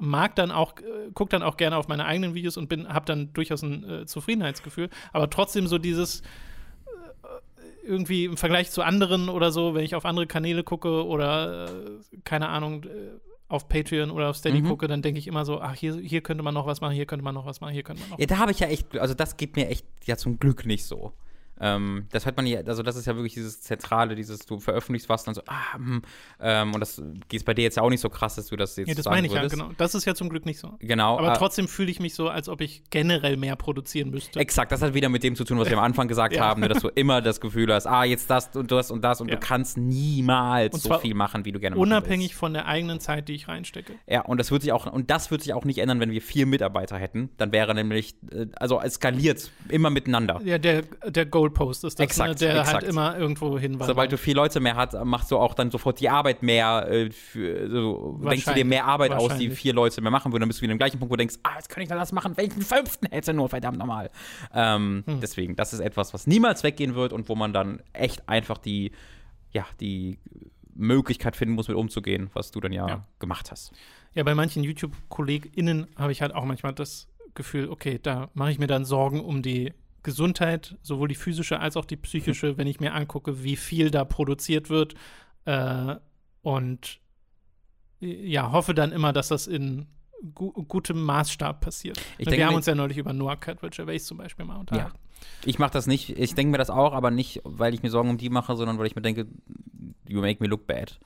mag 0.00 0.34
dann 0.34 0.50
auch, 0.50 0.76
äh, 0.80 1.10
guck 1.14 1.30
dann 1.30 1.44
auch 1.44 1.56
gerne 1.56 1.76
auf 1.76 1.86
meine 1.86 2.04
eigenen 2.06 2.34
Videos 2.34 2.56
und 2.56 2.68
bin, 2.68 2.88
habe 2.88 3.06
dann 3.06 3.32
durchaus 3.32 3.62
ein 3.62 3.88
äh, 3.88 4.06
Zufriedenheitsgefühl. 4.06 4.90
Aber 5.12 5.30
trotzdem 5.30 5.68
so 5.68 5.78
dieses 5.78 6.22
äh, 6.22 7.86
irgendwie 7.86 8.24
im 8.24 8.36
Vergleich 8.36 8.70
zu 8.72 8.82
anderen 8.82 9.28
oder 9.28 9.52
so, 9.52 9.74
wenn 9.74 9.84
ich 9.84 9.94
auf 9.94 10.04
andere 10.04 10.26
Kanäle 10.26 10.64
gucke 10.64 11.06
oder 11.06 11.66
äh, 11.68 12.16
keine 12.24 12.48
Ahnung, 12.48 12.82
äh, 12.84 12.88
auf 13.54 13.68
Patreon 13.68 14.10
oder 14.10 14.28
auf 14.30 14.36
Steady 14.36 14.60
Mhm. 14.60 14.68
gucke, 14.68 14.86
dann 14.88 15.00
denke 15.02 15.18
ich 15.18 15.26
immer 15.26 15.44
so, 15.44 15.60
ach, 15.60 15.74
hier, 15.74 15.96
hier 15.96 16.20
könnte 16.20 16.42
man 16.42 16.52
noch 16.54 16.66
was 16.66 16.80
machen, 16.80 16.94
hier 16.94 17.06
könnte 17.06 17.24
man 17.24 17.34
noch 17.34 17.46
was 17.46 17.60
machen, 17.60 17.72
hier 17.72 17.82
könnte 17.82 18.02
man 18.02 18.10
noch 18.10 18.18
Ja, 18.18 18.26
da 18.26 18.38
habe 18.38 18.50
ich 18.52 18.58
ja 18.60 18.66
echt, 18.66 18.98
also 18.98 19.14
das 19.14 19.36
geht 19.36 19.56
mir 19.56 19.68
echt 19.68 19.86
ja 20.04 20.16
zum 20.16 20.38
Glück 20.38 20.66
nicht 20.66 20.84
so. 20.84 21.12
Ähm, 21.60 22.06
das 22.10 22.26
hört 22.26 22.36
man 22.36 22.46
ja, 22.46 22.60
also 22.60 22.82
das 22.82 22.96
ist 22.96 23.06
ja 23.06 23.14
wirklich 23.14 23.34
dieses 23.34 23.60
Zentrale, 23.60 24.14
dieses, 24.14 24.40
du 24.40 24.58
veröffentlichst 24.58 25.08
was 25.08 25.22
und 25.22 25.28
dann 25.28 25.34
so, 25.34 25.42
ah, 25.46 25.74
hm, 25.76 26.02
ähm, 26.40 26.74
und 26.74 26.80
das 26.80 27.00
geht 27.28 27.44
bei 27.44 27.54
dir 27.54 27.62
jetzt 27.62 27.76
ja 27.76 27.82
auch 27.82 27.90
nicht 27.90 28.00
so 28.00 28.08
krass, 28.08 28.34
dass 28.34 28.46
du 28.48 28.56
das 28.56 28.76
jetzt 28.76 28.88
Ja, 28.88 28.94
das 28.94 29.04
meine 29.06 29.26
ich 29.26 29.32
würdest. 29.32 29.56
ja, 29.56 29.62
genau. 29.62 29.74
Das 29.78 29.94
ist 29.94 30.04
ja 30.04 30.14
zum 30.14 30.28
Glück 30.28 30.46
nicht 30.46 30.58
so. 30.58 30.74
Genau. 30.80 31.18
Aber 31.18 31.32
äh, 31.32 31.36
trotzdem 31.36 31.68
fühle 31.68 31.90
ich 31.90 32.00
mich 32.00 32.14
so, 32.14 32.28
als 32.28 32.48
ob 32.48 32.60
ich 32.60 32.82
generell 32.90 33.36
mehr 33.36 33.56
produzieren 33.56 34.10
müsste. 34.10 34.40
Exakt, 34.40 34.72
das 34.72 34.82
hat 34.82 34.94
wieder 34.94 35.08
mit 35.08 35.22
dem 35.22 35.36
zu 35.36 35.44
tun, 35.44 35.58
was 35.58 35.68
wir 35.68 35.78
am 35.78 35.84
Anfang 35.84 36.08
gesagt 36.08 36.34
Ja. 36.34 36.44
haben, 36.44 36.60
ne, 36.60 36.68
dass 36.68 36.82
du 36.82 36.88
immer 36.88 37.22
das 37.22 37.40
Gefühl 37.40 37.72
hast, 37.72 37.86
ah, 37.86 38.04
jetzt 38.04 38.28
das 38.30 38.54
und 38.56 38.70
das 38.70 38.90
und 38.90 39.02
das 39.02 39.20
und 39.20 39.28
Ja. 39.28 39.34
du 39.34 39.40
kannst 39.40 39.76
niemals 39.76 40.82
so 40.82 40.98
viel 40.98 41.14
machen, 41.14 41.44
wie 41.44 41.52
du 41.52 41.60
gerne 41.60 41.76
machen 41.76 41.82
Unabhängig 41.82 42.34
von 42.34 42.52
der 42.54 42.66
eigenen 42.66 43.00
Zeit, 43.00 43.28
die 43.28 43.34
ich 43.34 43.48
reinstecke. 43.48 43.94
Ja, 44.06 44.22
und 44.22 44.38
das 44.38 44.50
wird 44.50 44.62
sich 44.62 44.72
auch 44.72 44.86
und 44.92 45.10
das 45.10 45.30
wird 45.30 45.42
sich 45.42 45.52
auch 45.52 45.64
nicht 45.64 45.78
ändern, 45.78 46.00
wenn 46.00 46.10
wir 46.10 46.22
vier 46.22 46.46
Mitarbeiter 46.46 46.98
hätten. 46.98 47.30
Dann 47.36 47.52
wäre 47.52 47.74
nämlich, 47.74 48.16
äh, 48.32 48.46
also 48.56 48.80
es 48.80 48.94
skaliert 48.94 49.50
immer 49.68 49.90
miteinander. 49.90 50.40
Ja, 50.44 50.58
der, 50.58 50.82
der 51.06 51.26
Goalpost 51.44 51.84
ist 51.84 51.98
das, 51.98 52.04
Exakt, 52.04 52.28
ne, 52.30 52.34
der 52.36 52.60
exakt. 52.60 52.74
halt 52.74 52.84
immer 52.84 53.18
irgendwo 53.18 53.58
hinwandert. 53.58 53.88
Sobald 53.88 54.12
du 54.12 54.16
vier 54.18 54.34
Leute 54.34 54.60
mehr 54.60 54.76
hast, 54.76 54.94
machst 55.04 55.30
du 55.30 55.36
auch 55.38 55.54
dann 55.54 55.70
sofort 55.70 56.00
die 56.00 56.08
Arbeit 56.08 56.42
mehr, 56.42 56.86
äh, 56.90 57.10
für, 57.10 57.68
so, 57.70 58.18
denkst 58.24 58.44
du 58.46 58.54
dir 58.54 58.64
mehr 58.64 58.84
Arbeit 58.86 59.12
aus, 59.12 59.36
die 59.36 59.50
vier 59.50 59.74
Leute 59.74 60.00
mehr 60.00 60.10
machen 60.10 60.32
würden, 60.32 60.40
dann 60.40 60.48
bist 60.48 60.60
du 60.60 60.62
wieder 60.62 60.72
im 60.72 60.78
gleichen 60.78 60.98
Punkt, 60.98 61.10
wo 61.10 61.16
du 61.16 61.20
denkst, 61.20 61.36
ah, 61.42 61.50
jetzt 61.56 61.68
kann 61.68 61.82
ich 61.82 61.88
da 61.88 61.96
das 61.96 62.12
machen, 62.12 62.36
welchen 62.36 62.62
fünften 62.62 63.06
hätte 63.10 63.34
nur, 63.34 63.48
verdammt 63.48 63.78
nochmal. 63.78 64.10
Ähm, 64.52 65.02
Hm. 65.06 65.20
Deswegen, 65.20 65.56
das 65.56 65.72
ist 65.72 65.80
etwas, 65.80 66.14
was 66.14 66.26
niemals 66.26 66.62
weggehen 66.62 66.94
wird 66.94 67.12
und 67.12 67.28
wo 67.28 67.34
man 67.34 67.52
dann 67.52 67.80
echt 67.92 68.28
einfach 68.28 68.58
die, 68.58 68.92
ja, 69.52 69.66
die 69.80 70.18
Möglichkeit 70.74 71.36
finden 71.36 71.54
muss, 71.54 71.68
mit 71.68 71.76
umzugehen, 71.76 72.30
was 72.32 72.50
du 72.50 72.60
dann 72.60 72.72
ja, 72.72 72.88
Ja. 72.88 73.04
gemacht 73.18 73.50
hast. 73.50 73.72
Ja, 74.14 74.22
bei 74.22 74.34
manchen 74.34 74.62
YouTube-KollegInnen 74.62 75.86
habe 75.96 76.12
ich 76.12 76.22
halt 76.22 76.34
auch 76.34 76.44
manchmal 76.44 76.72
das 76.72 77.08
Gefühl, 77.34 77.68
okay, 77.68 77.98
da 78.02 78.30
mache 78.34 78.50
ich 78.52 78.58
mir 78.58 78.66
dann 78.66 78.84
Sorgen 78.84 79.20
um 79.20 79.42
die 79.42 79.72
Gesundheit, 80.04 80.78
sowohl 80.82 81.08
die 81.08 81.16
physische 81.16 81.58
als 81.58 81.76
auch 81.76 81.84
die 81.84 81.96
psychische, 81.96 82.56
wenn 82.56 82.68
ich 82.68 82.78
mir 82.78 82.94
angucke, 82.94 83.42
wie 83.42 83.56
viel 83.56 83.90
da 83.90 84.04
produziert 84.04 84.70
wird. 84.70 84.94
Äh, 85.46 85.96
und 86.42 87.00
ja, 88.00 88.52
hoffe 88.52 88.74
dann 88.74 88.92
immer, 88.92 89.12
dass 89.12 89.28
das 89.28 89.46
in 89.46 89.86
gu 90.34 90.52
gutem 90.64 91.02
Maßstab 91.02 91.60
passiert. 91.60 92.00
Ich 92.18 92.30
Wir 92.30 92.46
haben 92.46 92.54
uns 92.54 92.66
ja 92.66 92.74
neulich 92.74 92.98
über 92.98 93.12
Noah 93.12 93.36
Cadwell 93.36 93.70
Gervais 93.70 94.04
zum 94.04 94.18
Beispiel 94.18 94.44
mal 94.44 94.56
unterhalten. 94.56 94.96
Ich 95.44 95.58
mache 95.58 95.72
das 95.72 95.86
nicht, 95.86 96.18
ich 96.18 96.34
denke 96.34 96.52
mir 96.52 96.58
das 96.58 96.70
auch, 96.70 96.92
aber 96.92 97.10
nicht, 97.10 97.40
weil 97.44 97.74
ich 97.74 97.82
mir 97.82 97.90
Sorgen 97.90 98.10
um 98.10 98.18
die 98.18 98.30
mache, 98.30 98.56
sondern 98.56 98.78
weil 98.78 98.86
ich 98.86 98.94
mir 98.94 99.02
denke, 99.02 99.26
you 100.06 100.20
make 100.20 100.42
me 100.42 100.48
look 100.48 100.66
bad. 100.66 101.00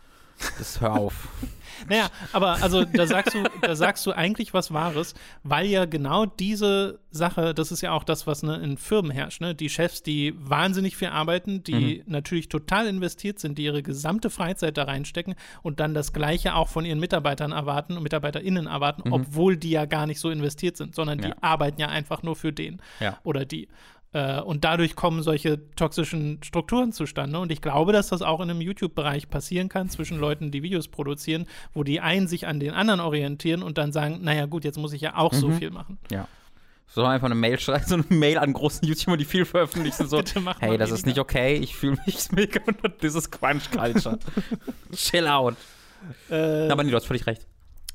Das 0.59 0.81
hör 0.81 0.95
auf. 0.95 1.29
Naja, 1.89 2.11
aber 2.33 2.61
also 2.61 2.85
da 2.85 3.07
sagst 3.07 3.35
du, 3.37 3.45
da 3.63 3.77
sagst 3.77 4.05
du 4.05 4.11
eigentlich 4.11 4.53
was 4.53 4.73
Wahres, 4.73 5.15
weil 5.45 5.67
ja 5.67 5.85
genau 5.85 6.27
diese 6.27 6.99
Sache, 7.13 7.55
das 7.55 7.71
ist 7.71 7.83
ja 7.83 7.93
auch 7.93 8.03
das, 8.03 8.27
was 8.27 8.43
ne, 8.43 8.57
in 8.57 8.77
Firmen 8.79 9.13
herrscht, 9.13 9.41
ne? 9.41 9.55
Die 9.55 9.69
Chefs, 9.69 10.03
die 10.03 10.35
wahnsinnig 10.37 10.97
viel 10.97 11.07
arbeiten, 11.07 11.63
die 11.63 12.03
natürlich 12.07 12.49
total 12.49 12.89
investiert 12.89 13.39
sind, 13.39 13.59
die 13.59 13.63
ihre 13.65 13.85
gesamte 13.85 14.29
Freizeit 14.29 14.77
da 14.77 14.83
reinstecken 14.85 15.37
und 15.63 15.79
dann 15.79 15.95
das 15.95 16.13
Gleiche 16.13 16.57
auch 16.57 16.67
von 16.67 16.85
ihren 16.85 16.99
Mitarbeitern 16.99 17.53
erwarten 17.53 17.97
und 17.97 18.03
MitarbeiterInnen 18.03 18.67
erwarten, 18.67 19.13
obwohl 19.13 19.57
die 19.57 19.71
ja 19.71 19.85
gar 19.85 20.07
nicht 20.09 20.19
so 20.19 20.31
investiert 20.31 20.77
sind, 20.77 20.97
sondern 20.97 21.19
die 21.19 21.29
Ja. 21.29 21.37
arbeiten 21.43 21.81
ja 21.81 21.87
einfach 21.87 22.25
nur 22.25 22.35
für 22.35 22.53
den 22.53 22.83
Ja. 22.99 23.19
oder 23.23 23.45
die. 23.45 23.69
Äh, 24.13 24.41
und 24.41 24.65
dadurch 24.65 24.97
kommen 24.97 25.23
solche 25.23 25.71
toxischen 25.75 26.43
Strukturen 26.43 26.93
zustande. 26.93 27.39
Und 27.39 27.53
ich 27.53 27.61
glaube, 27.61 27.93
dass 27.93 28.09
das 28.09 28.23
auch 28.23 28.41
in 28.41 28.51
einem 28.51 28.61
YouTube-Bereich 28.61 29.29
passieren 29.29 29.69
kann, 29.69 29.91
zwischen 29.91 30.19
Leuten, 30.19 30.51
die 30.51 30.63
Videos 30.63 30.89
produzieren, 30.89 31.47
wo 31.75 31.85
die 31.85 32.01
einen 32.01 32.27
sich 32.27 32.47
an 32.47 32.61
den 32.61 32.73
anderen 32.73 33.01
orientieren 33.01 33.63
und 33.63 33.77
dann 33.79 33.93
sagen, 33.93 34.21
naja 34.23 34.47
gut, 34.47 34.65
jetzt 34.65 34.79
muss 34.79 34.93
ich 34.93 35.03
ja 35.03 35.17
auch 35.17 35.33
so 35.33 35.51
viel 35.51 35.71
machen. 35.71 35.99
Ja. 36.11 36.27
So 36.91 37.05
einfach 37.05 37.27
eine 37.27 37.35
Mail 37.35 37.61
schreiben, 37.61 37.85
so 37.87 37.97
eine 37.97 38.05
Mail 38.09 38.39
an 38.39 38.55
großen 38.55 38.89
YouTuber, 38.89 39.19
die 39.19 39.27
viel 39.27 39.45
veröffentlichen, 39.45 40.09
so, 40.09 40.23
hey, 40.59 40.79
das 40.79 40.91
ist 40.91 41.05
weniger. 41.05 41.07
nicht 41.07 41.19
okay, 41.19 41.55
ich 41.57 41.77
fühle 41.77 41.99
mich 42.07 42.33
mega 42.33 42.61
unter 42.67 42.89
dieses 42.89 43.31
Crunch-Culture. 43.31 44.19
Chill 44.95 45.27
out. 45.27 45.55
Äh, 46.31 46.71
Aber 46.71 46.83
nee, 46.83 46.91
du 46.91 46.97
hast 46.97 47.05
völlig 47.07 47.27
recht. 47.27 47.47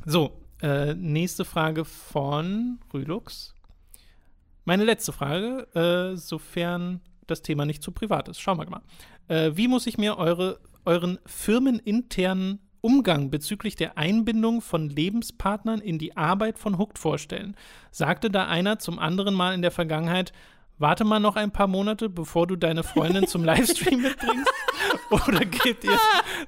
So, 0.05 0.37
äh, 0.61 0.93
nächste 0.93 1.43
Frage 1.43 1.85
von 1.85 2.79
Rülux. 2.93 3.55
Meine 4.65 4.85
letzte 4.85 5.11
Frage, 5.11 5.67
äh, 5.75 6.17
sofern 6.17 7.01
das 7.27 7.41
Thema 7.41 7.65
nicht 7.65 7.83
zu 7.83 7.91
privat 7.91 8.29
ist. 8.29 8.39
Schauen 8.39 8.57
wir 8.57 8.69
mal. 8.69 8.81
Äh, 9.27 9.51
wie 9.55 9.67
muss 9.67 9.87
ich 9.87 9.97
mir 9.97 10.17
eure, 10.17 10.59
euren 10.85 11.19
firmeninternen 11.25 12.59
Umgang 12.81 13.29
bezüglich 13.29 13.75
der 13.75 13.97
Einbindung 13.97 14.61
von 14.61 14.89
Lebenspartnern 14.89 15.79
in 15.79 15.99
die 15.99 16.17
Arbeit 16.17 16.59
von 16.59 16.77
Hooked 16.77 16.99
vorstellen? 16.99 17.55
Sagte 17.91 18.29
da 18.29 18.47
einer 18.47 18.79
zum 18.79 18.99
anderen 18.99 19.33
Mal 19.33 19.53
in 19.53 19.61
der 19.61 19.71
Vergangenheit, 19.71 20.33
warte 20.77 21.05
mal 21.05 21.19
noch 21.19 21.35
ein 21.35 21.51
paar 21.51 21.67
Monate, 21.67 22.09
bevor 22.09 22.47
du 22.47 22.55
deine 22.55 22.83
Freundin 22.83 23.27
zum 23.27 23.43
Livestream 23.43 24.01
mitbringst? 24.01 24.51
Oder 25.09 25.45
gebt 25.45 25.83
ihr 25.83 25.97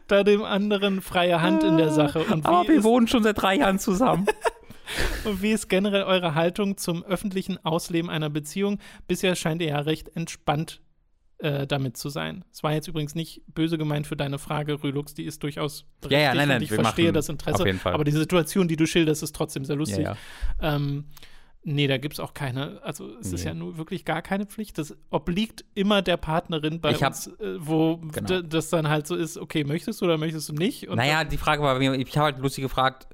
da 0.07 0.24
dem 0.24 0.43
anderen 0.43 1.01
freie 1.01 1.41
Hand 1.41 1.63
in 1.63 1.78
der 1.78 1.91
Sache? 1.91 2.20
Und 2.24 2.45
Aber 2.45 2.68
wir 2.68 2.76
ist 2.76 2.84
wohnen 2.84 3.07
schon 3.07 3.24
seit 3.24 3.41
drei 3.41 3.55
Jahren 3.55 3.80
zusammen. 3.80 4.26
und 5.23 5.41
wie 5.41 5.51
ist 5.51 5.67
generell 5.69 6.03
eure 6.03 6.35
Haltung 6.35 6.77
zum 6.77 7.03
öffentlichen 7.03 7.63
Ausleben 7.65 8.09
einer 8.09 8.29
Beziehung? 8.29 8.79
Bisher 9.07 9.35
scheint 9.35 9.61
ihr 9.61 9.69
ja 9.69 9.79
recht 9.79 10.15
entspannt 10.15 10.81
äh, 11.39 11.67
damit 11.67 11.97
zu 11.97 12.09
sein. 12.09 12.45
Es 12.51 12.63
war 12.63 12.73
jetzt 12.73 12.87
übrigens 12.87 13.15
nicht 13.15 13.41
böse 13.47 13.77
gemeint 13.77 14.07
für 14.07 14.15
deine 14.15 14.39
Frage, 14.39 14.81
Rülux, 14.83 15.13
die 15.13 15.25
ist 15.25 15.43
durchaus 15.43 15.85
Ja, 16.03 16.09
ja, 16.09 16.09
berechtigt 16.09 16.35
nein, 16.35 16.47
nein, 16.47 16.61
ich 16.61 16.71
verstehe 16.71 17.11
das 17.11 17.29
Interesse. 17.29 17.59
auf 17.61 17.65
jeden 17.65 17.79
Fall. 17.79 17.93
Aber 17.93 18.03
die 18.03 18.11
Situation, 18.11 18.67
die 18.67 18.77
du 18.77 18.85
schilderst, 18.85 19.21
ist 19.21 19.35
trotzdem 19.35 19.65
sehr 19.65 19.75
lustig. 19.75 20.05
ja, 20.05 20.15
ja. 20.61 20.75
Ähm, 20.75 21.05
nee, 21.66 21.88
da 21.88 21.97
gibt 21.97 22.13
es 22.13 22.20
auch 22.22 22.34
keine, 22.34 22.80
also 22.84 23.09
es 23.20 23.34
ist 23.34 23.41
Nee. 23.43 23.49
ja 23.49 23.53
nur 23.53 23.78
wirklich 23.78 24.05
gar 24.05 24.22
keine 24.22 24.45
Pflicht. 24.45 24.78
Das 24.78 24.95
obliegt 25.09 25.66
immer 25.74 26.01
der 26.01 26.16
Partnerin 26.18 26.80
bei 26.80 26.91
Ich 26.91 27.03
hab- 27.03 27.11
uns, 27.13 27.28
äh, 27.28 27.55
wo 27.57 27.97
Genau. 27.97 28.41
das 28.41 28.70
dann 28.70 28.88
halt 28.88 29.07
so 29.07 29.16
ist, 29.16 29.38
okay, 29.38 29.63
möchtest 29.66 29.99
du 29.99 30.05
oder 30.05 30.18
möchtest 30.18 30.47
du 30.49 30.53
nicht? 30.53 30.88
Und 30.88 30.95
Naja, 30.97 31.24
die 31.26 31.38
Frage 31.38 31.61
war 31.61 31.82
ich 31.82 31.89
habe 32.16 32.26
halt 32.26 32.39
lustig 32.39 32.61
gefragt, 32.63 33.07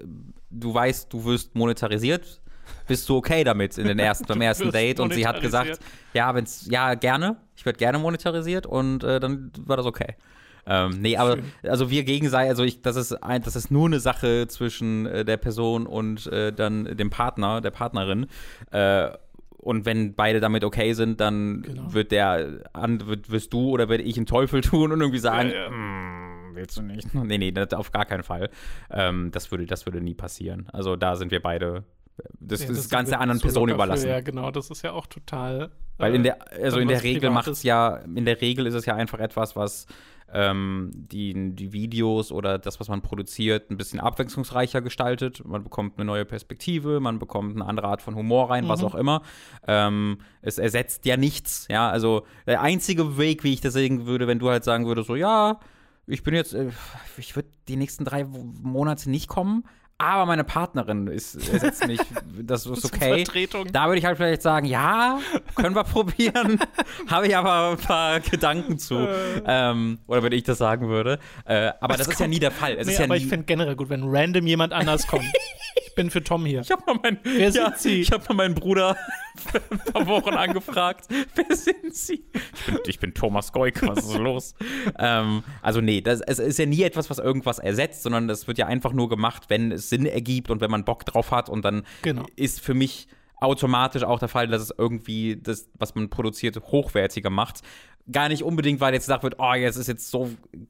du 0.52 0.74
weißt, 0.74 1.12
du 1.12 1.26
wirst 1.26 1.56
monetarisiert. 1.56 2.41
Bist 2.88 3.10
du 3.10 3.18
okay 3.18 3.43
damit 3.43 3.78
in 3.78 3.88
den 3.88 3.99
ersten, 3.99 4.26
beim 4.28 4.41
ersten 4.41 4.72
Date? 4.72 4.99
Und 4.99 5.14
sie 5.14 5.26
hat 5.26 5.41
gesagt, 5.41 5.80
ja, 6.14 6.34
wenn's, 6.36 6.68
ja, 6.70 6.93
gerne. 6.93 7.38
Ich 7.56 7.66
werde 7.66 7.78
gerne 7.80 7.97
monetarisiert 7.99 8.66
und 8.66 9.04
äh, 9.04 9.20
dann 9.20 9.52
war 9.66 9.78
das 9.78 9.86
okay. 9.86 10.16
Ähm, 10.66 11.01
nee, 11.01 11.18
aber 11.18 11.38
Schön. 11.38 11.45
also 11.64 11.89
wir 11.89 12.03
gegenseitig, 12.03 12.49
also 12.49 12.64
ich, 12.64 12.82
das 12.82 12.95
ist 12.95 13.14
ein, 13.24 13.41
das 13.41 13.55
ist 13.55 13.72
nur 13.72 13.88
eine 13.88 13.99
Sache 13.99 14.47
zwischen 14.47 15.05
äh, 15.05 15.26
der 15.26 15.38
Person 15.38 15.88
und 15.88 16.28
äh, 16.28 16.51
dann 16.53 16.86
dem 16.97 17.09
Partner, 17.09 17.62
der 17.62 17.72
Partnerin. 17.72 18.28
Äh, 18.72 19.09
und 19.57 19.86
wenn 19.86 20.16
beide 20.16 20.39
damit 20.39 20.64
okay 20.64 20.93
sind, 20.93 21.20
dann 21.22 21.62
Genau. 21.62 21.93
wird 21.93 22.12
der 22.12 22.62
an, 22.74 23.05
wird, 23.07 23.30
wirst 23.32 23.53
du 23.53 23.70
oder 23.70 23.89
werde 23.89 24.03
ich 24.03 24.18
einen 24.18 24.26
Teufel 24.26 24.62
tun 24.62 24.91
und 24.91 24.99
irgendwie 25.01 25.20
sagen, 25.20 25.49
Ja, 25.49 25.64
ja. 25.66 25.70
"Mm, 25.70 26.55
willst 26.55 26.78
du 26.78 26.82
nicht? 26.82 27.07
Nee, 27.14 27.38
nee, 27.38 27.53
auf 27.76 27.91
gar 27.91 28.05
keinen 28.05 28.24
Fall. 28.24 28.49
Ähm, 28.89 29.30
das 29.32 29.51
würde, 29.51 29.66
das 29.66 29.86
würde 29.86 30.01
nie 30.01 30.16
passieren. 30.16 30.68
Also 30.74 30.95
da 30.95 31.16
sind 31.16 31.32
wir 31.32 31.41
beide. 31.41 31.84
Das 32.39 32.63
Ja, 32.63 32.69
ist 32.69 32.78
das 32.78 32.89
Ganze 32.89 33.17
anderen 33.19 33.41
Personen 33.41 33.74
überlassen. 33.74 34.07
Ja, 34.09 34.22
genau, 34.22 34.51
das 34.51 34.69
ist 34.69 34.82
ja 34.84 34.91
auch 34.93 35.07
total. 35.07 35.72
Weil 35.97 36.13
äh, 36.13 36.15
in 36.15 36.24
der, 36.24 36.51
also 36.51 36.80
in 36.80 36.88
der 36.88 36.97
was 36.97 37.03
Regel 37.03 37.30
macht 37.30 37.47
es 37.47 37.63
ja, 37.63 37.97
in 37.97 38.26
der 38.26 38.41
Regel 38.41 38.65
ist 38.67 38.74
es 38.74 38.86
ja 38.86 38.95
einfach 38.95 39.19
etwas, 39.19 39.55
was 39.55 39.86
ähm, 40.34 40.91
die, 40.93 41.53
die 41.55 41.74
Videos 41.74 42.32
oder 42.32 42.57
das, 42.57 42.80
was 42.80 42.88
man 42.88 43.01
produziert, 43.01 43.69
ein 43.69 43.78
bisschen 43.78 43.99
abwechslungsreicher 43.99 44.82
gestaltet. 44.82 45.43
Man 45.45 45.63
bekommt 45.63 45.97
eine 45.97 46.05
neue 46.05 46.24
Perspektive, 46.26 46.99
man 47.01 47.19
bekommt 47.19 47.55
eine 47.55 47.65
andere 47.65 47.88
Art 47.88 48.01
von 48.01 48.15
Humor 48.15 48.49
rein, 48.49 48.67
was 48.69 48.80
Mhm. 48.82 48.88
auch 48.88 48.95
immer. 48.95 49.22
Ähm, 49.67 50.19
es 50.41 50.57
ersetzt 50.57 51.05
ja 51.05 51.17
nichts, 51.17 51.67
ja. 51.69 51.89
Also 51.89 52.26
der 52.47 52.61
einzige 52.61 53.17
Weg, 53.17 53.43
wie 53.43 53.53
ich 53.53 53.61
das 53.61 53.74
sehen 53.74 54.05
würde, 54.05 54.26
wenn 54.28 54.39
du 54.39 54.49
halt 54.49 54.63
sagen 54.63 54.86
würdest, 54.86 55.07
so 55.07 55.15
ja, 55.15 55.59
ich 56.07 56.24
bin 56.24 56.34
jetzt, 56.34 56.53
äh, 56.53 56.69
ich 57.17 57.36
würde 57.36 57.49
die 57.67 57.76
nächsten 57.76 58.05
drei 58.05 58.24
Monate 58.24 59.09
nicht 59.09 59.28
kommen, 59.28 59.65
aber 60.02 60.26
meine 60.26 60.43
Partnerin 60.43 61.08
ist, 61.08 61.36
ersetzt 61.52 61.86
mich, 61.88 61.99
das 62.41 62.66
ist 62.66 62.86
okay. 62.93 63.26
Da 63.72 63.86
würde 63.88 63.99
ich 63.99 64.06
halt 64.06 64.18
vielleicht 64.18 64.41
sagen, 64.41 64.66
ja, 64.66 65.20
können 65.56 65.76
wir 65.76 65.84
probieren. 65.84 66.60
Habe 67.08 67.28
ich 67.28 67.38
aber 67.38 67.72
ein 67.72 67.78
paar 67.78 68.20
Gedanken 68.20 68.80
zu. 68.80 69.08
ähm, 69.45 69.99
oder 70.08 70.24
wenn 70.24 70.32
ich 70.32 70.43
das 70.43 70.58
sagen 70.58 70.88
würde. 70.89 71.20
Äh, 71.45 71.72
aber 71.80 71.97
das 71.97 72.08
ist 72.08 72.20
ja 72.20 72.28
nie 72.28 72.39
der 72.39 72.52
Fall. 72.52 72.76
Es 72.78 72.88
nee, 72.88 72.93
ist 72.93 72.99
ja 72.99 73.06
aber 73.06 73.16
nie, 73.16 73.22
ich 73.22 73.28
finde 73.28 73.45
generell 73.45 73.76
gut, 73.76 73.89
wenn 73.89 74.04
random 74.06 74.47
jemand 74.47 74.74
anders 74.74 75.08
kommt. 75.08 75.26
ich 75.86 75.95
bin 75.95 76.10
für 76.10 76.24
Tom 76.24 76.45
hier. 76.45 76.62
ich 76.62 76.72
habe 76.72 76.84
mal, 76.86 76.99
meinen- 77.02 77.20
Wer 77.24 77.49
ja, 77.49 77.72
hab 77.72 78.30
mal 78.30 78.36
meinen 78.36 78.56
Bruder 78.56 78.95
für 79.38 79.62
ein 79.72 79.80
paar 79.93 80.08
Wochen 80.08 80.34
angefragt. 80.34 81.06
Wer 81.36 81.56
sind 81.56 81.93
Sie? 81.95 82.26
Ich 82.34 82.66
bin, 82.66 82.80
ich 82.88 82.99
bin 82.99 83.14
Thomas 83.14 83.52
Goik, 83.52 83.86
was 83.88 83.99
ist 83.99 84.18
los? 84.18 84.56
ähm, 84.97 85.43
also 85.62 85.82
nee, 85.82 86.02
das, 86.02 86.22
es 86.22 86.39
ist 86.39 86.60
ja 86.60 86.66
nie 86.66 86.84
etwas, 86.84 87.10
was 87.10 87.20
irgendwas 87.20 87.60
ersetzt, 87.60 88.04
sondern 88.04 88.28
das 88.28 88.47
wird 88.47 88.58
ja 88.58 88.68
einfach 88.68 88.93
nur 88.93 89.10
gemacht, 89.10 89.43
wenn 89.49 89.72
es 89.72 89.89
Sinn 89.92 90.08
ergibt 90.08 90.50
und 90.50 90.60
wenn 90.62 90.72
man 90.72 90.84
Bock 90.84 91.06
drauf 91.06 91.30
hat 91.30 91.48
und 91.50 91.64
dann 91.64 91.84
Genau. 92.02 92.26
ist 92.36 92.60
für 92.60 92.74
mich 92.74 93.08
automatisch 93.39 94.04
auch 94.04 94.20
der 94.20 94.28
Fall, 94.30 94.48
dass 94.48 94.62
es 94.62 94.74
irgendwie 94.78 95.36
das, 95.36 95.70
was 95.78 95.96
man 95.96 96.10
produziert, 96.10 96.56
hochwertiger 96.58 97.30
macht. 97.30 97.62
Gar 98.12 98.30
nicht 98.30 98.44
unbedingt, 98.44 98.80
weil 98.80 98.94
jetzt 98.94 99.06
gesagt 99.06 99.24
wird, 99.24 99.36
oh, 99.39 99.54
jetzt 99.54 99.78
ist 99.78 99.88
jetzt 99.88 100.10
so 100.10 100.30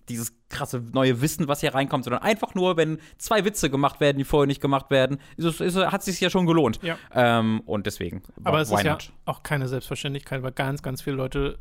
dieses 0.10 0.34
krasse 0.50 0.82
neue 0.94 1.22
Wissen, 1.22 1.48
was 1.48 1.60
hier 1.62 1.74
reinkommt, 1.74 2.04
sondern 2.06 2.22
einfach 2.24 2.56
nur, 2.56 2.78
wenn 2.78 3.00
zwei 3.18 3.44
Witze 3.46 3.70
gemacht 3.70 4.00
werden, 4.00 4.18
die 4.18 4.24
vorher 4.26 4.48
nicht 4.48 4.62
gemacht 4.62 4.90
werden, 4.90 5.18
ist 5.38 5.46
es, 5.46 5.62
ist, 5.62 5.76
hat 5.78 6.00
es 6.00 6.06
sich 6.06 6.20
ja 6.22 6.30
schon 6.30 6.46
gelohnt. 6.46 6.80
Ja. 6.82 6.98
Ähm, 7.14 7.62
und 7.66 7.86
deswegen. 7.86 8.22
Aber 8.44 8.62
es 8.62 8.72
ist 8.72 8.84
ja 8.84 8.92
not? 8.94 9.14
auch 9.26 9.44
keine 9.44 9.68
Selbstverständlichkeit, 9.68 10.42
weil 10.44 10.52
ganz, 10.52 10.82
ganz 10.82 11.02
viele 11.02 11.16
Leute 11.18 11.58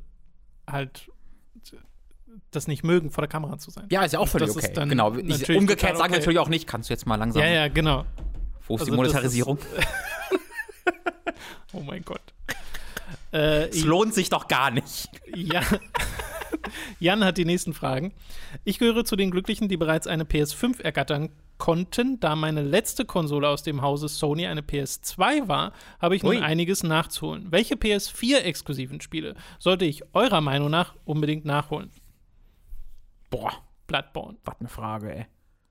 halt 0.69 1.09
das 2.51 2.66
nicht 2.66 2.85
mögen, 2.85 3.11
vor 3.11 3.22
der 3.22 3.28
Kamera 3.28 3.59
zu 3.59 3.70
sein. 3.70 3.87
Ja, 3.91 4.03
ist 4.03 4.12
ja 4.12 4.18
auch 4.18 4.28
völlig 4.28 4.49
ist 4.49 4.57
okay. 4.57 4.89
Genau. 4.89 5.14
Ich, 5.16 5.49
umgekehrt 5.51 5.97
sagen 5.97 6.11
wir 6.12 6.16
okay. 6.16 6.18
natürlich 6.18 6.39
auch 6.39 6.49
nicht, 6.49 6.66
kannst 6.66 6.91
du 6.91 6.95
jetzt 6.95 7.07
mal 7.07 7.16
langsam. 7.16 7.43
Ja, 7.43 7.49
ja, 7.49 7.68
genau. 7.68 8.05
Wo 8.66 8.74
ist 8.74 8.83
Also 8.83 8.93
die 8.93 8.97
Monetarisierung? 8.97 9.59
Oh 11.72 11.81
mein 11.81 12.03
Gott. 12.05 12.20
Äh, 13.33 13.68
Es 13.68 13.85
lohnt 13.85 14.12
sich 14.12 14.28
doch 14.28 14.49
gar 14.49 14.72
nicht. 14.72 15.09
ja. 15.37 15.61
Jan 16.99 17.24
hat 17.24 17.39
die 17.39 17.45
nächsten 17.45 17.74
Fragen. 17.74 18.12
Ich 18.64 18.81
gehöre 18.81 19.05
zu 19.05 19.14
den 19.14 19.31
Glücklichen, 19.31 19.68
die 19.68 19.76
bereits 19.76 20.09
eine 20.09 20.24
PS5 20.24 20.83
ergattern 20.83 21.31
konnten. 21.57 22.18
Da 22.18 22.35
meine 22.35 22.62
letzte 22.62 23.05
Konsole 23.05 23.49
aus 23.49 23.62
dem 23.62 23.83
Hause 23.83 24.09
Sony 24.09 24.47
eine 24.47 24.62
PS2 24.62 25.47
war, 25.47 25.72
habe 26.01 26.16
ich 26.16 26.24
nun 26.24 26.37
Ui. 26.37 26.43
einiges 26.43 26.83
nachzuholen. 26.83 27.53
Welche 27.53 27.76
PS4-exklusiven 27.76 29.01
Spiele 29.01 29.37
sollte 29.61 29.85
ich 29.85 30.03
eurer 30.12 30.41
Meinung 30.41 30.70
nach 30.70 30.95
unbedingt 31.05 31.45
nachholen? 31.45 31.91
Boah, 33.31 33.53
Bloodborne. 33.87 34.39
was 34.45 34.57
eine 34.61 34.68
Frage, 34.68 35.14
ey. 35.14 35.26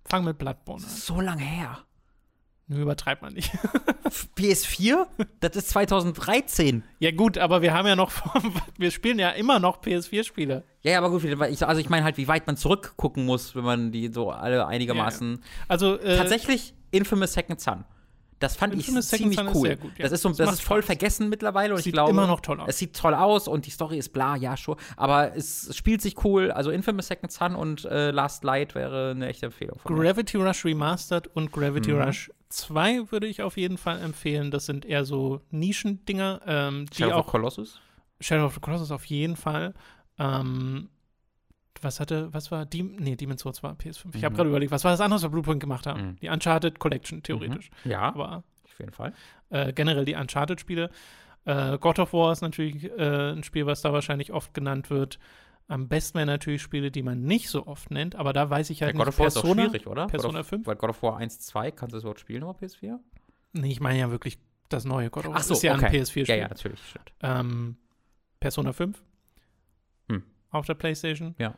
Fang 0.06 0.24
mit 0.24 0.38
Bloodborne 0.38 0.84
an. 0.84 0.90
So 0.90 1.22
lang 1.22 1.38
her. 1.38 1.80
Nur 2.68 2.80
übertreibt 2.82 3.22
man 3.24 3.34
nicht. 3.34 3.52
PS4? 4.38 5.08
Das 5.40 5.56
ist 5.56 5.70
2013. 5.70 6.84
ja, 7.00 7.12
gut, 7.12 7.38
aber 7.38 7.62
wir 7.62 7.74
haben 7.74 7.88
ja 7.88 7.96
noch, 7.96 8.12
wir 8.78 8.92
spielen 8.92 9.18
ja 9.18 9.32
immer 9.32 9.60
noch 9.60 9.82
PS4-Spiele. 9.82 10.64
Ja, 10.82 10.92
ja, 10.92 10.98
aber 11.00 11.10
gut, 11.10 11.26
also 11.42 11.82
ich 11.82 11.90
meine 11.90 12.04
halt, 12.04 12.18
wie 12.18 12.28
weit 12.28 12.46
man 12.46 12.58
zurückgucken 12.58 13.26
muss, 13.26 13.56
wenn 13.56 13.64
man 13.64 13.92
die 13.92 14.10
so 14.14 14.30
alle 14.30 14.68
einigermaßen. 14.68 15.44
Also, 15.68 15.98
äh, 16.00 16.18
Tatsächlich 16.18 16.76
Infamous 16.92 17.34
Second 17.34 17.60
Son. 17.60 17.86
Das 18.40 18.56
fand 18.56 18.74
ich 18.74 18.86
ziemlich 18.86 19.38
cool. 19.54 19.76
gut, 19.76 19.92
ja. 19.98 20.04
Das 20.04 20.14
ist 20.14 20.22
so, 20.22 20.30
Das 20.30 20.38
das, 20.38 20.54
ist 20.54 20.62
voll 20.62 20.78
Spaß. 20.82 20.86
vergessen 20.86 21.28
mittlerweile 21.30 21.74
und 21.74 21.80
Sieht 21.80 21.88
ich 21.88 21.94
glaube, 21.94 22.12
immer 22.12 22.26
noch 22.26 22.40
toll 22.40 22.60
aus. 22.62 22.70
Es 22.70 22.78
sieht 22.78 22.96
toll 22.96 23.14
aus 23.14 23.48
und 23.50 23.66
die 23.66 23.70
Story 23.72 23.98
ist 23.98 24.10
bla, 24.14 24.36
ja 24.38 24.56
schon, 24.56 24.78
aber 24.96 25.36
es 25.36 25.76
spielt 25.76 26.02
sich 26.02 26.24
cool. 26.24 26.50
Also 26.52 26.72
Infamous 26.72 27.08
Second 27.08 27.32
Son 27.32 27.56
und 27.56 27.84
äh, 27.86 28.12
Last 28.12 28.44
Light 28.46 28.76
wäre 28.76 29.12
eine 29.12 29.28
echte 29.28 29.48
Empfehlung 29.48 29.78
von 29.80 29.94
mir. 29.94 30.02
Gravity 30.02 30.38
Rush 30.38 30.64
Remastered 30.66 31.28
und 31.36 31.52
Gravity 31.52 31.92
Mhm. 31.92 32.02
Rush 32.02 32.32
2 32.50 33.12
würde 33.12 33.28
ich 33.28 33.42
auf 33.44 33.58
jeden 33.58 33.78
Fall 33.78 34.00
empfehlen. 34.02 34.52
Das 34.52 34.66
sind 34.66 34.86
eher 34.86 35.04
so 35.06 35.42
Nischendinger, 35.52 36.42
ähm, 36.48 36.86
die 36.92 37.04
Shadow 37.04 37.18
of 37.20 37.26
auch 37.28 37.32
Colossus? 37.32 37.80
Shadow 38.22 38.46
of 38.46 38.54
the 38.56 38.60
Colossus 38.60 38.92
auf 38.92 39.06
jeden 39.06 39.36
Fall. 39.36 39.74
Ähm, 40.18 40.90
was 41.84 42.00
hatte, 42.00 42.34
was 42.34 42.52
war, 42.52 42.66
Dem 42.66 42.96
nee, 42.98 43.16
Demon's 43.16 43.42
Souls 43.42 43.62
war 43.64 43.74
PS5. 43.76 44.16
Ich 44.16 44.24
habe 44.24 44.34
Mhm. 44.34 44.38
gerade 44.38 44.50
überlegt, 44.50 44.72
was 44.72 44.84
war 44.84 44.92
das 44.92 45.02
andere, 45.02 45.16
was 45.18 45.24
wir 45.24 45.30
Bluepoint 45.30 45.60
gemacht 45.60 45.86
haben? 45.88 46.02
Mhm. 46.12 46.16
Die 46.22 46.30
Uncharted 46.30 46.80
Collection, 46.80 47.22
theoretisch. 47.24 47.70
Ja, 47.86 48.02
Aber 48.14 48.44
auf 48.66 48.80
jeden 48.80 48.92
Fall. 48.92 49.14
äh, 49.50 49.74
generell 49.74 50.06
die 50.06 50.16
Uncharted-Spiele. 50.16 50.90
Äh, 51.46 51.78
God 51.80 52.00
of 52.00 52.14
War 52.14 52.32
ist 52.32 52.42
natürlich 52.42 52.84
äh, 52.86 53.32
ein 53.32 53.44
Spiel, 53.44 53.66
was 53.66 53.82
da 53.82 53.94
wahrscheinlich 53.94 54.32
oft 54.34 54.54
genannt 54.54 54.90
wird. 54.90 55.20
Am 55.68 55.88
besten 55.88 56.18
wären 56.18 56.28
natürlich 56.28 56.62
Spiele, 56.62 56.90
die 56.92 57.04
man 57.04 57.24
nicht 57.24 57.50
so 57.50 57.68
oft 57.68 57.92
nennt, 57.92 58.16
aber 58.16 58.34
da 58.34 58.50
weiß 58.50 58.72
ich 58.72 58.80
Ja, 58.80 58.88
halt 58.88 58.96
God 58.96 59.06
nicht. 59.06 59.14
of 59.16 59.20
War 59.20 59.28
ist 59.28 59.38
auch 59.38 59.42
Persona, 59.44 59.64
schwierig, 59.70 59.88
oder? 59.88 60.08
Persona 60.08 60.34
God 60.34 60.42
of, 60.42 60.48
5? 60.48 60.68
Weil 60.68 60.76
God 60.76 60.90
of 60.90 61.04
War 61.04 61.18
1, 61.18 61.40
2, 61.42 61.72
kannst 61.72 61.94
du 61.94 61.98
das 61.98 62.04
überhaupt 62.04 62.20
spielen 62.20 62.44
auf 62.44 62.60
PS4? 62.62 62.98
Nee, 63.54 63.72
ich 63.72 63.80
meine 63.80 64.00
ja 64.00 64.10
wirklich 64.12 64.40
das 64.70 64.86
neue 64.86 65.10
God 65.10 65.26
of 65.26 65.32
War. 65.34 65.40
Ach 65.40 65.44
so, 65.44 65.54
ist 65.54 65.62
ja 65.64 65.76
okay. 65.76 65.86
ein 65.86 65.92
PS4-Spiel. 65.94 66.26
Ja, 66.28 66.36
ja, 66.36 66.48
natürlich. 66.48 66.80
Ähm, 67.22 67.78
Persona 68.40 68.74
5 68.74 69.02
Hm. 70.10 70.24
auf 70.52 70.66
der 70.66 70.74
PlayStation. 70.76 71.36
Ja. 71.38 71.54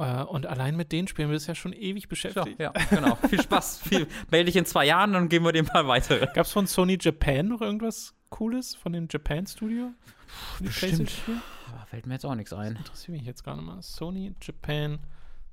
Äh, 0.00 0.22
und 0.24 0.46
allein 0.46 0.76
mit 0.76 0.92
den 0.92 1.06
Spielen 1.08 1.30
bist 1.30 1.46
du 1.46 1.50
ja 1.52 1.54
schon 1.54 1.72
ewig 1.72 2.04
Ja, 2.04 2.08
beschäftigt. 2.08 2.58
ja, 2.60 2.72
genau. 2.90 3.14
Viel 3.28 3.42
Spaß. 3.42 3.80
Viel, 3.80 4.06
melde 4.30 4.46
dich 4.46 4.56
in 4.56 4.64
zwei 4.66 4.86
Jahren, 4.86 5.12
dann 5.12 5.28
gehen 5.28 5.44
wir 5.44 5.52
dem 5.52 5.66
mal 5.72 5.86
weiter. 5.86 6.18
Gab 6.28 6.46
es 6.46 6.52
von 6.52 6.66
Sony 6.66 6.98
Japan 7.00 7.48
noch 7.48 7.60
irgendwas 7.60 8.14
Cooles 8.30 8.74
von 8.74 8.92
dem 8.92 9.08
Japan 9.10 9.46
Studio? 9.46 9.92
Bestimmt. 10.60 11.12
Aber 11.68 11.84
fällt 11.86 12.06
mir 12.06 12.14
jetzt 12.14 12.24
auch 12.24 12.34
nichts 12.34 12.52
ein. 12.52 12.76
Interessiert 12.76 13.16
mich 13.16 13.26
jetzt 13.26 13.44
gerade 13.44 13.60
mal. 13.62 13.82
Sony 13.82 14.34
Japan 14.40 14.98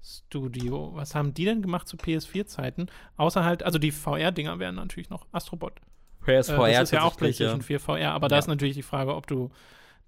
Studio. 0.04 0.91
Was 0.95 1.16
haben 1.16 1.34
die 1.34 1.45
denn 1.45 1.62
gemacht 1.62 1.88
zu 1.88 1.98
PS4-Zeiten? 1.98 2.88
Außer 3.18 3.43
halt, 3.43 3.64
also 3.64 3.80
die 3.80 3.91
VR-Dinger 3.91 4.60
wären 4.60 4.76
natürlich 4.76 5.10
noch 5.10 5.26
Astrobot. 5.32 5.74
PSVR 6.24 6.68
Äh, 6.68 6.74
das 6.74 6.84
ist 6.84 6.91
ja 6.91 7.04
auch 7.04 7.18
PlayStation 7.18 7.62
4 7.62 7.80
VR, 7.80 8.12
aber 8.12 8.28
da 8.28 8.36
Ja. 8.36 8.39
ist 8.39 8.48
natürlich 8.48 8.76
die 8.76 8.84
Frage, 8.84 9.16
ob 9.16 9.28
du 9.28 9.50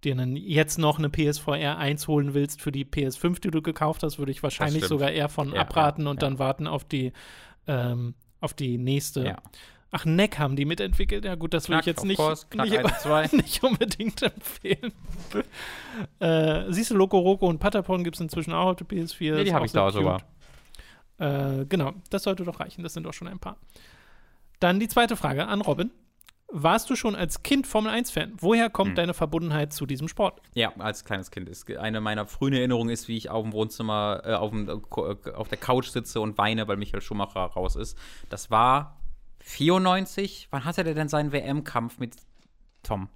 dir 0.04 0.16
dann 0.16 0.36
jetzt 0.36 0.78
noch 0.78 0.98
eine 0.98 1.10
PSVR 1.10 1.78
1 1.78 2.08
holen 2.08 2.34
willst 2.34 2.62
für 2.62 2.72
die 2.72 2.86
PS5, 2.86 3.42
die 3.42 3.52
du 3.52 3.62
gekauft 3.62 4.04
hast, 4.04 4.18
würde 4.20 4.32
ich 4.32 4.44
wahrscheinlich 4.44 4.86
sogar 4.86 5.12
eher 5.12 5.30
von 5.30 5.54
Ja, 5.54 5.62
abraten 5.62 6.04
ja, 6.04 6.12
und 6.12 6.22
ja. 6.22 6.30
dann 6.30 6.40
warten 6.40 6.68
auf 6.68 6.84
die 6.86 7.12
ähm, 7.68 8.16
auf 8.42 8.54
die 8.54 8.78
nächste. 8.78 9.38
Ach, 9.92 10.06
NEC 10.06 10.38
haben 10.38 10.56
die 10.56 10.66
mitentwickelt. 10.66 11.26
Ja 11.26 11.36
gut, 11.36 11.54
das 11.54 11.68
will 11.68 11.76
Knack, 11.76 11.82
ich 11.82 11.88
jetzt 11.88 12.06
nicht, 12.06 12.18
course, 12.18 12.46
nicht, 12.56 12.78
1, 12.78 13.02
2. 13.02 13.30
nicht 13.38 13.64
unbedingt 13.64 14.22
empfehlen. 14.22 14.94
äh, 16.20 16.72
siehst 16.72 16.92
du, 16.92 16.96
Loco 16.96 17.18
Roco 17.18 17.48
und 17.48 17.60
Patapon 17.60 18.04
gibt 18.04 18.16
es 18.16 18.22
inzwischen 18.22 18.54
auch 18.54 18.68
auf 18.68 18.76
der 18.76 18.88
PS4. 18.88 19.36
Nee, 19.36 19.44
die 19.46 19.54
habe 19.54 19.66
ich 19.66 19.72
da 19.72 19.92
sogar. 19.92 20.22
Äh, 21.18 21.66
genau, 21.66 21.94
das 22.12 22.24
sollte 22.24 22.44
doch 22.44 22.60
reichen. 22.60 22.84
Das 22.84 22.94
sind 22.94 23.04
doch 23.04 23.14
schon 23.14 23.28
ein 23.28 23.40
paar. 23.40 23.58
Dann 24.60 24.80
die 24.80 24.88
zweite 24.88 25.16
Frage 25.16 25.48
an 25.48 25.62
Robin. 25.62 25.92
Warst 26.52 26.90
du 26.90 26.96
schon 26.96 27.16
als 27.16 27.44
Kind 27.44 27.68
Formel 27.68 27.92
1-Fan? 27.92 28.34
Woher 28.40 28.70
kommt 28.72 28.90
Hm. 28.90 28.96
deine 28.96 29.14
Verbundenheit 29.14 29.72
zu 29.72 29.86
diesem 29.86 30.08
Sport? 30.08 30.42
Ja, 30.56 30.74
als 30.80 31.06
kleines 31.06 31.30
Kind. 31.30 31.48
Ist 31.48 31.70
eine 31.78 32.02
meiner 32.02 32.26
frühen 32.26 32.54
Erinnerungen 32.54 32.90
ist, 32.90 33.08
wie 33.08 33.18
ich 33.18 33.30
auf 33.30 33.44
dem 33.44 33.54
Wohnzimmer, 33.54 34.22
äh, 34.26 34.34
auf, 34.34 34.50
dem, 34.50 34.68
äh, 34.68 35.32
auf 35.32 35.48
der 35.48 35.58
Couch 35.60 35.90
sitze 35.90 36.20
und 36.22 36.38
weine, 36.40 36.68
weil 36.68 36.78
Michael 36.78 37.02
Schumacher 37.02 37.42
raus 37.42 37.76
ist. 37.76 37.96
Das 38.30 38.50
war 38.50 39.00
94. 39.42 40.48
Wann 40.50 40.66
hatte 40.66 40.84
der 40.84 40.96
denn 40.96 41.08
seinen 41.08 41.32
WM-Kampf 41.32 42.00
mit 42.00 42.16
Tom? 42.82 43.10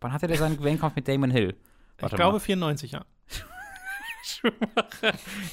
Wann 0.00 0.12
hatte 0.12 0.26
der 0.26 0.38
seinen 0.38 0.58
WM-Kampf 0.62 0.96
mit 0.96 1.08
Damon 1.08 1.30
Hill? 1.30 1.56
ich 2.00 2.10
glaube 2.12 2.40
94, 2.40 2.92
ja. 2.92 3.04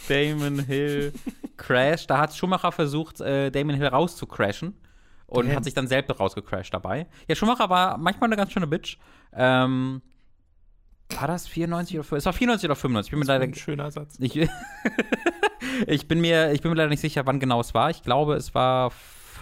Damon 0.07 0.59
Hill 0.59 1.13
Crash. 1.57 2.07
Da 2.07 2.17
hat 2.19 2.35
Schumacher 2.35 2.71
versucht, 2.71 3.21
äh, 3.21 3.49
Damon 3.51 3.75
Hill 3.75 3.87
rauszcrashen 3.87 4.75
und 5.35 5.47
Damn. 5.47 5.57
hat 5.57 5.63
sich 5.63 5.73
dann 5.73 5.87
selbst 5.87 6.19
rausgecrashed 6.19 6.73
dabei. 6.73 7.07
Ja, 7.27 7.35
Schumacher 7.35 7.69
war 7.69 7.97
manchmal 7.97 8.29
eine 8.29 8.35
ganz 8.37 8.51
schöne 8.51 8.67
Bitch. 8.67 8.97
Ähm, 9.33 10.01
war 11.19 11.27
das 11.27 11.47
94 11.47 11.97
oder 11.97 12.03
95? 12.03 12.17
Es 12.17 12.25
war 12.25 12.33
94 12.33 12.67
oder 12.67 12.75
95. 12.75 13.07
Ich 13.07 13.11
bin 13.11 13.19
mir 13.19 13.25
Das 13.25 13.29
war 13.29 13.35
leider 13.39 13.51
ein 13.51 13.53
schöner 13.55 13.91
Satz. 13.91 14.17
ich, 14.19 14.49
ich, 15.87 16.07
bin 16.07 16.21
mir, 16.21 16.51
ich 16.51 16.61
bin 16.61 16.71
mir 16.71 16.77
leider 16.77 16.89
nicht 16.89 17.01
sicher, 17.01 17.25
wann 17.25 17.39
genau 17.39 17.59
es 17.61 17.73
war. 17.73 17.89
Ich 17.89 18.01
glaube, 18.03 18.35
es 18.35 18.55
war 18.55 18.91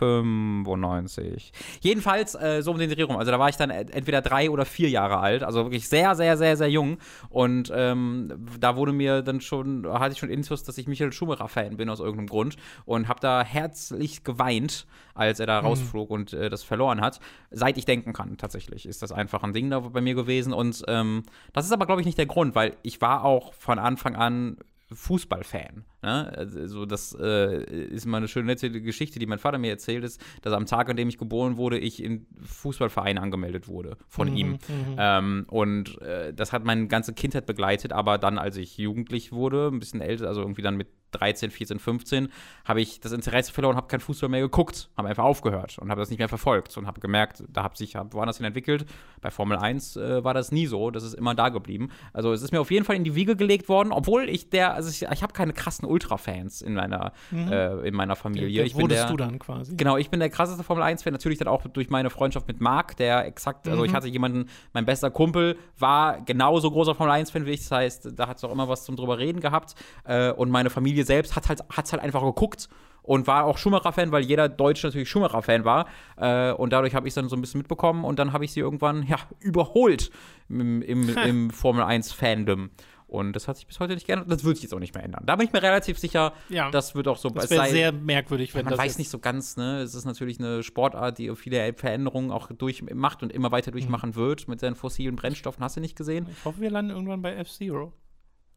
95. 0.03 1.51
Jedenfalls 1.81 2.35
äh, 2.35 2.61
so 2.61 2.71
um 2.71 2.77
den 2.79 2.89
Dreh 2.89 3.03
rum. 3.03 3.17
Also 3.17 3.31
da 3.31 3.39
war 3.39 3.49
ich 3.49 3.57
dann 3.57 3.69
ent- 3.69 3.91
entweder 3.93 4.21
drei 4.21 4.49
oder 4.49 4.65
vier 4.65 4.89
Jahre 4.89 5.17
alt. 5.19 5.43
Also 5.43 5.65
wirklich 5.65 5.87
sehr, 5.87 6.15
sehr, 6.15 6.37
sehr, 6.37 6.57
sehr 6.57 6.69
jung. 6.69 6.97
Und 7.29 7.71
ähm, 7.75 8.47
da 8.59 8.75
wurde 8.75 8.93
mir 8.93 9.21
dann 9.21 9.41
schon, 9.41 9.87
hatte 9.87 10.13
ich 10.13 10.19
schon 10.19 10.29
Infos, 10.29 10.63
dass 10.63 10.77
ich 10.77 10.87
Michael 10.87 11.11
Schumacher-Fan 11.11 11.77
bin 11.77 11.89
aus 11.89 11.99
irgendeinem 11.99 12.27
Grund. 12.27 12.57
Und 12.85 13.07
habe 13.07 13.19
da 13.19 13.43
herzlich 13.43 14.23
geweint, 14.23 14.85
als 15.13 15.39
er 15.39 15.45
da 15.47 15.59
rausflog 15.59 16.09
und 16.09 16.33
äh, 16.33 16.49
das 16.49 16.63
verloren 16.63 17.01
hat. 17.01 17.19
Seit 17.51 17.77
ich 17.77 17.85
denken 17.85 18.13
kann, 18.13 18.37
tatsächlich, 18.37 18.85
ist 18.85 19.01
das 19.03 19.11
einfach 19.11 19.43
ein 19.43 19.53
Ding 19.53 19.69
da 19.69 19.79
bei 19.79 20.01
mir 20.01 20.15
gewesen. 20.15 20.53
Und 20.53 20.83
ähm, 20.87 21.23
das 21.53 21.65
ist 21.65 21.71
aber, 21.71 21.85
glaube 21.85 22.01
ich, 22.01 22.05
nicht 22.05 22.17
der 22.17 22.25
Grund, 22.25 22.55
weil 22.55 22.75
ich 22.83 23.01
war 23.01 23.23
auch 23.23 23.53
von 23.53 23.79
Anfang 23.79 24.15
an 24.15 24.57
Fußballfan. 24.93 25.85
Ne? 26.01 26.33
Also 26.35 26.85
das 26.85 27.15
äh, 27.19 27.63
ist 27.63 28.05
mal 28.05 28.17
eine 28.17 28.27
schöne 28.27 28.47
nette 28.47 28.69
Geschichte, 28.81 29.19
die 29.19 29.25
mein 29.25 29.39
Vater 29.39 29.57
mir 29.57 29.69
erzählt 29.71 30.03
ist, 30.03 30.21
dass 30.41 30.53
am 30.53 30.65
Tag, 30.65 30.89
an 30.89 30.95
dem 30.97 31.09
ich 31.09 31.17
geboren 31.17 31.57
wurde, 31.57 31.77
ich 31.77 32.03
in 32.03 32.25
Fußballvereine 32.41 33.21
angemeldet 33.21 33.67
wurde 33.67 33.97
von 34.07 34.29
Mhm, 34.29 34.35
ihm. 34.37 34.49
mhm. 34.51 34.59
Ähm, 34.97 35.45
und 35.49 36.01
äh, 36.01 36.33
das 36.33 36.51
hat 36.53 36.63
meine 36.65 36.87
ganze 36.87 37.13
Kindheit 37.13 37.45
begleitet, 37.45 37.93
aber 37.93 38.17
dann, 38.17 38.37
als 38.37 38.57
ich 38.57 38.77
jugendlich 38.77 39.31
wurde, 39.31 39.67
ein 39.67 39.79
bisschen 39.79 40.01
älter, 40.01 40.27
also 40.27 40.41
irgendwie 40.41 40.61
dann 40.61 40.77
mit 40.77 40.87
13, 41.13 41.51
14, 41.51 41.79
15, 41.79 42.29
habe 42.65 42.81
ich 42.81 42.99
das 42.99 43.11
Interesse 43.11 43.51
verloren, 43.51 43.75
habe 43.75 43.87
kein 43.87 43.99
Fußball 43.99 44.29
mehr 44.29 44.41
geguckt, 44.41 44.89
habe 44.97 45.07
einfach 45.09 45.23
aufgehört 45.23 45.77
und 45.79 45.89
habe 45.89 46.01
das 46.01 46.09
nicht 46.09 46.19
mehr 46.19 46.29
verfolgt 46.29 46.77
und 46.77 46.87
habe 46.87 46.99
gemerkt, 46.99 47.43
da 47.47 47.63
hat 47.63 47.77
sich 47.77 47.95
hab 47.95 48.13
woanders 48.13 48.37
hin 48.37 48.45
entwickelt. 48.45 48.85
Bei 49.21 49.31
Formel 49.31 49.57
1 49.57 49.95
äh, 49.95 50.23
war 50.23 50.33
das 50.33 50.51
nie 50.51 50.65
so, 50.65 50.91
das 50.91 51.03
ist 51.03 51.13
immer 51.13 51.35
da 51.35 51.49
geblieben. 51.49 51.89
Also 52.11 52.33
es 52.33 52.41
ist 52.41 52.51
mir 52.51 52.59
auf 52.61 52.71
jeden 52.71 52.85
Fall 52.85 52.95
in 52.95 53.03
die 53.03 53.15
Wiege 53.15 53.35
gelegt 53.35 53.69
worden, 53.69 53.91
obwohl 53.91 54.29
ich 54.29 54.49
der, 54.49 54.73
also 54.73 54.89
ich, 54.89 55.03
ich 55.03 55.23
habe 55.23 55.33
keine 55.33 55.53
krassen 55.53 55.87
Ultra-Fans 55.87 56.61
in 56.61 56.73
meiner, 56.73 57.13
äh, 57.33 57.87
in 57.87 57.93
meiner 57.95 58.15
Familie. 58.15 58.49
Der 58.51 58.65
ich 58.65 58.73
bin 58.73 58.83
wurdest 58.83 59.03
der, 59.03 59.09
du 59.09 59.17
dann 59.17 59.39
quasi. 59.39 59.75
Genau, 59.75 59.97
ich 59.97 60.09
bin 60.09 60.19
der 60.19 60.29
krasseste 60.29 60.63
Formel 60.63 60.83
1-Fan, 60.83 61.13
natürlich 61.13 61.39
dann 61.39 61.47
auch 61.47 61.65
durch 61.67 61.89
meine 61.89 62.09
Freundschaft 62.09 62.47
mit 62.47 62.59
Marc, 62.59 62.97
der 62.97 63.25
exakt, 63.25 63.67
also 63.67 63.81
Mhm. 63.81 63.85
ich 63.85 63.93
hatte 63.93 64.07
jemanden, 64.07 64.49
mein 64.73 64.85
bester 64.85 65.11
Kumpel 65.11 65.57
war 65.77 66.21
genauso 66.21 66.69
großer 66.71 66.95
Formel 66.95 67.13
1-Fan 67.13 67.45
wie 67.45 67.51
ich, 67.51 67.61
das 67.61 67.71
heißt, 67.71 68.09
da 68.15 68.27
hat 68.27 68.37
es 68.37 68.43
auch 68.43 68.51
immer 68.51 68.67
was 68.67 68.83
zum 68.85 68.95
drüber 68.95 69.17
reden 69.17 69.39
gehabt. 69.39 69.75
Äh, 70.05 70.31
und 70.31 70.49
meine 70.49 70.69
Familie 70.69 71.02
selbst 71.03 71.35
hat 71.35 71.49
halt, 71.49 71.61
hat's 71.69 71.91
halt 71.93 72.01
einfach 72.01 72.21
geguckt 72.23 72.69
und 73.01 73.27
war 73.27 73.43
auch 73.45 73.57
Schumacher-Fan, 73.57 74.11
weil 74.11 74.23
jeder 74.23 74.47
Deutsche 74.49 74.87
natürlich 74.87 75.09
Schumacher-Fan 75.09 75.65
war. 75.65 75.87
Äh, 76.17 76.51
und 76.53 76.71
dadurch 76.71 76.95
habe 76.95 77.07
ich 77.07 77.11
es 77.11 77.15
dann 77.15 77.27
so 77.29 77.35
ein 77.35 77.41
bisschen 77.41 77.57
mitbekommen 77.59 78.05
und 78.05 78.17
dann 78.19 78.31
habe 78.33 78.45
ich 78.45 78.51
sie 78.53 78.61
irgendwann, 78.61 79.03
ja, 79.03 79.17
überholt 79.41 80.09
im, 80.49 80.81
im, 80.81 81.09
im 81.17 81.49
Formel 81.49 81.83
1-Fandom. 81.83 82.69
Und 83.07 83.33
das 83.33 83.47
hat 83.47 83.57
sich 83.57 83.67
bis 83.67 83.79
heute 83.79 83.93
nicht 83.93 84.07
geändert. 84.07 84.31
Das 84.31 84.43
wird 84.43 84.55
sich 84.55 84.63
jetzt 84.63 84.73
auch 84.73 84.79
nicht 84.79 84.95
mehr 84.95 85.03
ändern. 85.03 85.21
Da 85.27 85.35
bin 85.35 85.45
ich 85.45 85.53
mir 85.53 85.61
relativ 85.61 85.99
sicher, 85.99 86.33
Ja. 86.49 86.71
das 86.71 86.95
wird 86.95 87.07
auch 87.07 87.17
so 87.17 87.29
Das 87.29 87.47
wäre 87.51 87.67
sehr 87.67 87.91
merkwürdig, 87.91 88.55
wenn 88.55 88.65
man 88.65 88.71
das 88.71 88.79
weiß 88.79 88.85
jetzt- 88.93 88.97
nicht 88.97 89.09
so 89.11 89.19
ganz, 89.19 89.55
ne? 89.55 89.81
Es 89.81 89.93
ist 89.93 90.05
natürlich 90.05 90.39
eine 90.39 90.63
Sportart, 90.63 91.19
die 91.19 91.35
viele 91.35 91.73
Veränderungen 91.75 92.31
auch 92.31 92.47
durchmacht 92.51 93.21
und 93.21 93.31
immer 93.31 93.51
weiter 93.51 93.69
durchmachen 93.69 94.11
Mhm. 94.11 94.15
wird 94.15 94.47
mit 94.47 94.59
seinen 94.61 94.73
fossilen 94.75 95.15
Brennstoffen. 95.15 95.63
Hast 95.63 95.77
du 95.77 95.81
nicht 95.81 95.95
gesehen? 95.95 96.25
Ich 96.31 96.43
hoffe, 96.43 96.59
wir 96.61 96.71
landen 96.71 96.89
irgendwann 96.91 97.21
bei 97.21 97.35
F-Zero. 97.35 97.93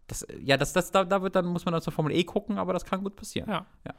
Das, 0.06 0.26
ja, 0.40 0.56
das, 0.56 0.72
das, 0.72 0.90
da, 0.90 1.04
da 1.04 1.22
wird 1.22 1.34
dann, 1.34 1.46
muss 1.46 1.64
man 1.64 1.72
dann 1.72 1.82
zur 1.82 1.92
Formel 1.92 2.12
E 2.12 2.24
gucken, 2.24 2.58
aber 2.58 2.72
das 2.72 2.84
kann 2.84 3.02
gut 3.02 3.16
passieren. 3.16 3.50
Ja. 3.50 3.66
Ja. 3.84 3.94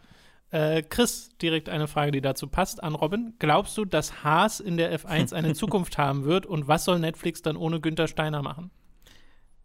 Äh, 0.49 0.83
Chris, 0.83 1.29
direkt 1.41 1.67
eine 1.67 1.87
Frage, 1.87 2.11
die 2.11 2.21
dazu 2.21 2.47
passt, 2.47 2.81
an 2.81 2.95
Robin. 2.95 3.33
Glaubst 3.39 3.77
du, 3.77 3.83
dass 3.83 4.23
Haas 4.23 4.59
in 4.61 4.77
der 4.77 4.97
F1 4.97 5.33
eine 5.33 5.53
Zukunft 5.55 5.97
haben 5.97 6.23
wird 6.23 6.45
und 6.45 6.67
was 6.67 6.85
soll 6.85 6.99
Netflix 6.99 7.41
dann 7.41 7.57
ohne 7.57 7.81
Günther 7.81 8.07
Steiner 8.07 8.41
machen? 8.41 8.71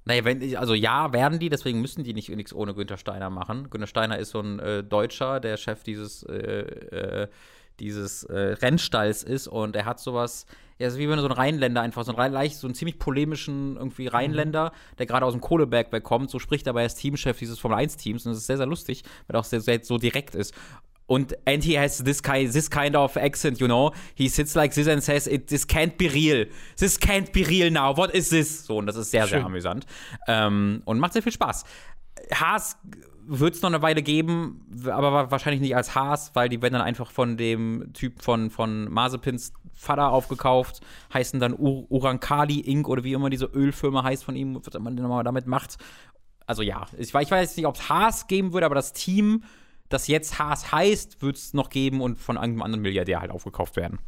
Naja, 0.04 0.24
wenn, 0.24 0.56
also 0.56 0.74
ja, 0.74 1.12
werden 1.12 1.38
die, 1.38 1.48
deswegen 1.48 1.80
müssen 1.80 2.02
die 2.02 2.12
nicht 2.12 2.28
nichts 2.28 2.52
ohne 2.52 2.74
Günther 2.74 2.96
Steiner 2.96 3.30
machen. 3.30 3.70
Günther 3.70 3.86
Steiner 3.86 4.18
ist 4.18 4.30
so 4.30 4.40
ein 4.40 4.58
äh, 4.58 4.82
Deutscher, 4.82 5.38
der 5.38 5.56
Chef 5.56 5.84
dieses, 5.84 6.24
äh, 6.24 6.34
äh, 6.34 7.28
dieses 7.82 8.24
äh, 8.24 8.34
Rennstalls 8.34 9.22
ist 9.22 9.48
und 9.48 9.76
er 9.76 9.84
hat 9.84 10.00
sowas, 10.00 10.46
ja, 10.78 10.88
ist 10.88 10.98
wie 10.98 11.08
wenn 11.08 11.18
so 11.18 11.26
ein 11.26 11.32
Rheinländer 11.32 11.82
einfach, 11.82 12.04
so 12.04 12.14
ein 12.14 12.32
leicht, 12.32 12.56
so 12.56 12.66
einen 12.66 12.74
ziemlich 12.74 12.98
polemischen 12.98 13.76
irgendwie 13.76 14.06
Rheinländer, 14.06 14.72
der 14.98 15.06
gerade 15.06 15.26
aus 15.26 15.32
dem 15.32 15.40
Kohleberg 15.40 15.92
wegkommt, 15.92 16.30
so 16.30 16.38
spricht 16.38 16.66
er 16.66 16.70
aber 16.70 16.80
als 16.80 16.94
Teamchef 16.94 17.38
dieses 17.38 17.58
Formel-1-Teams 17.58 18.24
und 18.24 18.32
das 18.32 18.38
ist 18.38 18.46
sehr, 18.46 18.56
sehr 18.56 18.66
lustig, 18.66 19.02
weil 19.26 19.36
er 19.36 19.40
auch 19.40 19.44
sehr, 19.44 19.60
sehr 19.60 19.80
so 19.82 19.98
direkt 19.98 20.34
ist. 20.34 20.54
Und 21.06 21.36
and 21.46 21.62
he 21.64 21.78
has 21.78 22.02
this 22.02 22.22
kind, 22.22 22.52
this 22.52 22.70
kind 22.70 22.96
of 22.96 23.16
accent, 23.16 23.58
you 23.58 23.66
know. 23.66 23.92
He 24.14 24.28
sits 24.28 24.54
like 24.54 24.72
this 24.72 24.88
and 24.88 25.02
says, 25.02 25.26
it, 25.26 25.48
this 25.48 25.66
can't 25.66 25.98
be 25.98 26.08
real. 26.08 26.46
This 26.78 26.98
can't 26.98 27.32
be 27.32 27.46
real 27.46 27.70
now. 27.70 27.94
What 27.94 28.14
is 28.14 28.30
this? 28.30 28.64
So, 28.64 28.78
und 28.78 28.86
das 28.86 28.96
ist 28.96 29.10
sehr, 29.10 29.22
Schön. 29.22 29.40
sehr 29.40 29.44
amüsant. 29.44 29.84
Ähm, 30.26 30.80
und 30.86 31.00
macht 31.00 31.12
sehr 31.12 31.22
viel 31.22 31.32
Spaß. 31.32 31.64
Haas 32.32 32.78
wird 33.26 33.54
es 33.54 33.62
noch 33.62 33.70
eine 33.70 33.82
Weile 33.82 34.02
geben, 34.02 34.66
aber 34.86 35.30
wahrscheinlich 35.30 35.60
nicht 35.60 35.76
als 35.76 35.94
Haas, 35.94 36.34
weil 36.34 36.48
die 36.48 36.60
werden 36.62 36.74
dann 36.74 36.82
einfach 36.82 37.10
von 37.10 37.36
dem 37.36 37.92
Typ 37.92 38.22
von, 38.22 38.50
von 38.50 38.90
Mazepins 38.90 39.52
Vater 39.74 40.10
aufgekauft, 40.10 40.80
heißen 41.12 41.40
dann 41.40 41.54
Ur 41.58 41.90
Urankali 41.90 42.60
Inc. 42.60 42.88
oder 42.88 43.04
wie 43.04 43.12
immer 43.12 43.30
diese 43.30 43.46
Ölfirma 43.46 44.02
heißt 44.04 44.24
von 44.24 44.36
ihm, 44.36 44.60
was 44.62 44.80
man 44.80 44.94
nochmal 44.94 45.24
damit 45.24 45.46
macht. 45.46 45.78
Also 46.46 46.62
ja, 46.62 46.86
ich, 46.98 47.14
ich 47.14 47.30
weiß 47.30 47.56
nicht, 47.56 47.66
ob 47.66 47.76
es 47.76 47.88
Haas 47.88 48.26
geben 48.26 48.52
würde, 48.52 48.66
aber 48.66 48.74
das 48.74 48.92
Team, 48.92 49.44
das 49.88 50.06
jetzt 50.08 50.38
Haas 50.38 50.72
heißt, 50.72 51.22
wird 51.22 51.36
es 51.36 51.54
noch 51.54 51.70
geben 51.70 52.00
und 52.00 52.18
von 52.18 52.36
irgendeinem 52.36 52.62
anderen 52.62 52.82
Milliardär 52.82 53.20
halt 53.20 53.30
aufgekauft 53.30 53.76
werden. 53.76 53.98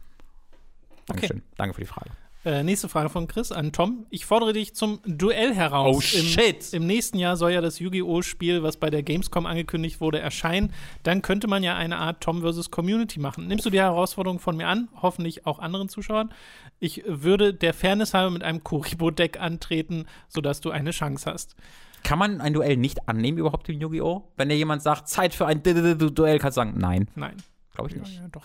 Dankeschön. 1.06 1.42
Danke 1.56 1.74
für 1.74 1.80
die 1.80 1.86
Frage. 1.86 2.10
Äh, 2.44 2.62
nächste 2.62 2.90
Frage 2.90 3.08
von 3.08 3.26
Chris 3.26 3.52
an 3.52 3.72
Tom. 3.72 4.06
Ich 4.10 4.26
fordere 4.26 4.52
dich 4.52 4.74
zum 4.74 5.00
Duell 5.06 5.54
heraus. 5.54 5.96
Oh, 5.96 6.00
shit. 6.02 6.72
Im, 6.74 6.82
Im 6.82 6.86
nächsten 6.86 7.18
Jahr 7.18 7.36
soll 7.38 7.52
ja 7.52 7.62
das 7.62 7.78
Yu-Gi-Oh! 7.78 8.20
Spiel, 8.20 8.62
was 8.62 8.76
bei 8.76 8.90
der 8.90 9.02
Gamescom 9.02 9.46
angekündigt 9.46 10.00
wurde, 10.00 10.18
erscheinen. 10.18 10.72
Dann 11.04 11.22
könnte 11.22 11.46
man 11.48 11.62
ja 11.62 11.74
eine 11.76 11.96
Art 11.96 12.20
Tom 12.22 12.42
vs. 12.42 12.70
Community 12.70 13.18
machen. 13.18 13.46
Nimmst 13.46 13.64
du 13.64 13.70
die 13.70 13.80
Herausforderung 13.80 14.40
von 14.40 14.56
mir 14.58 14.68
an? 14.68 14.88
Hoffentlich 15.00 15.46
auch 15.46 15.58
anderen 15.58 15.88
Zuschauern. 15.88 16.32
Ich 16.80 17.02
würde 17.06 17.54
der 17.54 17.72
Fairness 17.72 18.12
halber 18.12 18.30
mit 18.30 18.42
einem 18.42 18.62
Kuribo-Deck 18.62 19.40
antreten, 19.40 20.04
sodass 20.28 20.60
du 20.60 20.70
eine 20.70 20.90
Chance 20.90 21.30
hast. 21.32 21.56
Kann 22.02 22.18
man 22.18 22.42
ein 22.42 22.52
Duell 22.52 22.76
nicht 22.76 23.08
annehmen 23.08 23.38
überhaupt 23.38 23.70
im 23.70 23.80
Yu-Gi-Oh? 23.80 24.22
Wenn 24.36 24.50
dir 24.50 24.56
jemand 24.56 24.82
sagt, 24.82 25.08
Zeit 25.08 25.32
für 25.32 25.46
ein 25.46 25.62
Duell, 25.62 26.38
kannst 26.38 26.58
du 26.58 26.60
sagen, 26.60 26.74
nein. 26.76 27.08
Nein. 27.14 27.36
Glaube 27.74 27.88
ich 27.88 27.96
Ja, 27.96 28.02
nicht. 28.02 28.16
ja, 28.16 28.28
doch. 28.30 28.44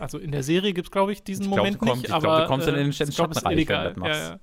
Also 0.00 0.18
in 0.18 0.30
der 0.32 0.42
Serie 0.42 0.72
gibt 0.72 0.88
es, 0.88 0.90
glaube 0.90 1.12
ich, 1.12 1.22
diesen 1.22 1.44
Ich 1.44 1.48
glaub, 1.48 1.58
Moment 1.58 1.78
kommst- 1.78 1.94
nicht. 1.96 2.04
ich 2.04 2.08
glaub, 2.10 2.24
aber, 2.24 2.40
du 2.42 2.46
kommst 2.46 2.66
dann 2.66 2.74
in 2.76 2.80
den 2.84 2.90
äh, 2.90 2.94
glaub, 2.94 3.02
es 3.02 3.08
ist 3.10 3.16
Schattenreich, 3.16 3.56
wenn 3.56 3.66
du 3.66 3.84
das 3.88 3.96
machst. 3.96 4.20
Ja, 4.20 4.28
ja. 4.30 4.40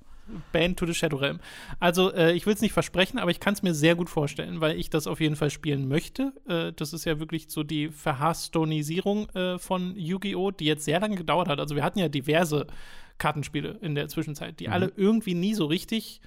Band 0.50 0.76
to 0.76 0.86
the 0.86 0.94
Shadow 0.94 1.18
Realm. 1.18 1.38
Also, 1.78 2.12
äh, 2.12 2.32
ich 2.32 2.46
will 2.46 2.54
es 2.54 2.60
nicht 2.60 2.72
versprechen, 2.72 3.18
aber 3.20 3.30
ich 3.30 3.38
kann 3.38 3.54
es 3.54 3.62
mir 3.62 3.74
sehr 3.74 3.94
gut 3.94 4.10
vorstellen, 4.10 4.60
weil 4.60 4.76
ich 4.76 4.90
das 4.90 5.06
auf 5.06 5.20
jeden 5.20 5.36
Fall 5.36 5.50
spielen 5.50 5.86
möchte. 5.86 6.32
Äh, 6.48 6.72
das 6.74 6.92
ist 6.92 7.04
ja 7.04 7.20
wirklich 7.20 7.46
so 7.48 7.62
die 7.62 7.90
Verhasstonisierung 7.90 9.28
äh, 9.30 9.58
von 9.58 9.94
Yu-Gi-Oh!, 9.96 10.50
die 10.50 10.64
jetzt 10.64 10.84
sehr 10.84 11.00
lange 11.00 11.16
gedauert 11.16 11.48
hat. 11.48 11.60
Also, 11.60 11.76
wir 11.76 11.84
hatten 11.84 11.98
ja 12.00 12.08
diverse 12.08 12.66
Kartenspiele 13.18 13.78
in 13.82 13.94
der 13.94 14.08
Zwischenzeit, 14.08 14.52
Mhm. 14.52 14.56
die 14.56 14.68
alle 14.68 14.92
irgendwie 14.96 15.34
nie 15.34 15.54
so 15.54 15.66
richtig 15.66 16.20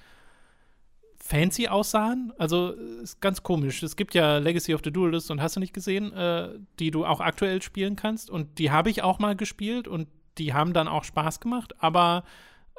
fancy 1.30 1.68
aussahen. 1.68 2.32
Also 2.38 2.70
ist 3.02 3.20
ganz 3.20 3.42
komisch. 3.42 3.82
Es 3.82 3.96
gibt 3.96 4.14
ja 4.14 4.38
Legacy 4.38 4.74
of 4.74 4.80
the 4.84 4.90
Duelist 4.90 5.30
und 5.30 5.40
hast 5.40 5.56
du 5.56 5.60
nicht 5.60 5.72
gesehen, 5.72 6.12
äh, 6.12 6.48
die 6.78 6.90
du 6.90 7.06
auch 7.06 7.20
aktuell 7.20 7.62
spielen 7.62 7.96
kannst. 7.96 8.30
Und 8.30 8.58
die 8.58 8.70
habe 8.70 8.90
ich 8.90 9.02
auch 9.02 9.20
mal 9.20 9.36
gespielt 9.36 9.86
und 9.86 10.08
die 10.38 10.52
haben 10.52 10.72
dann 10.72 10.88
auch 10.88 11.04
Spaß 11.04 11.40
gemacht, 11.40 11.74
aber 11.78 12.24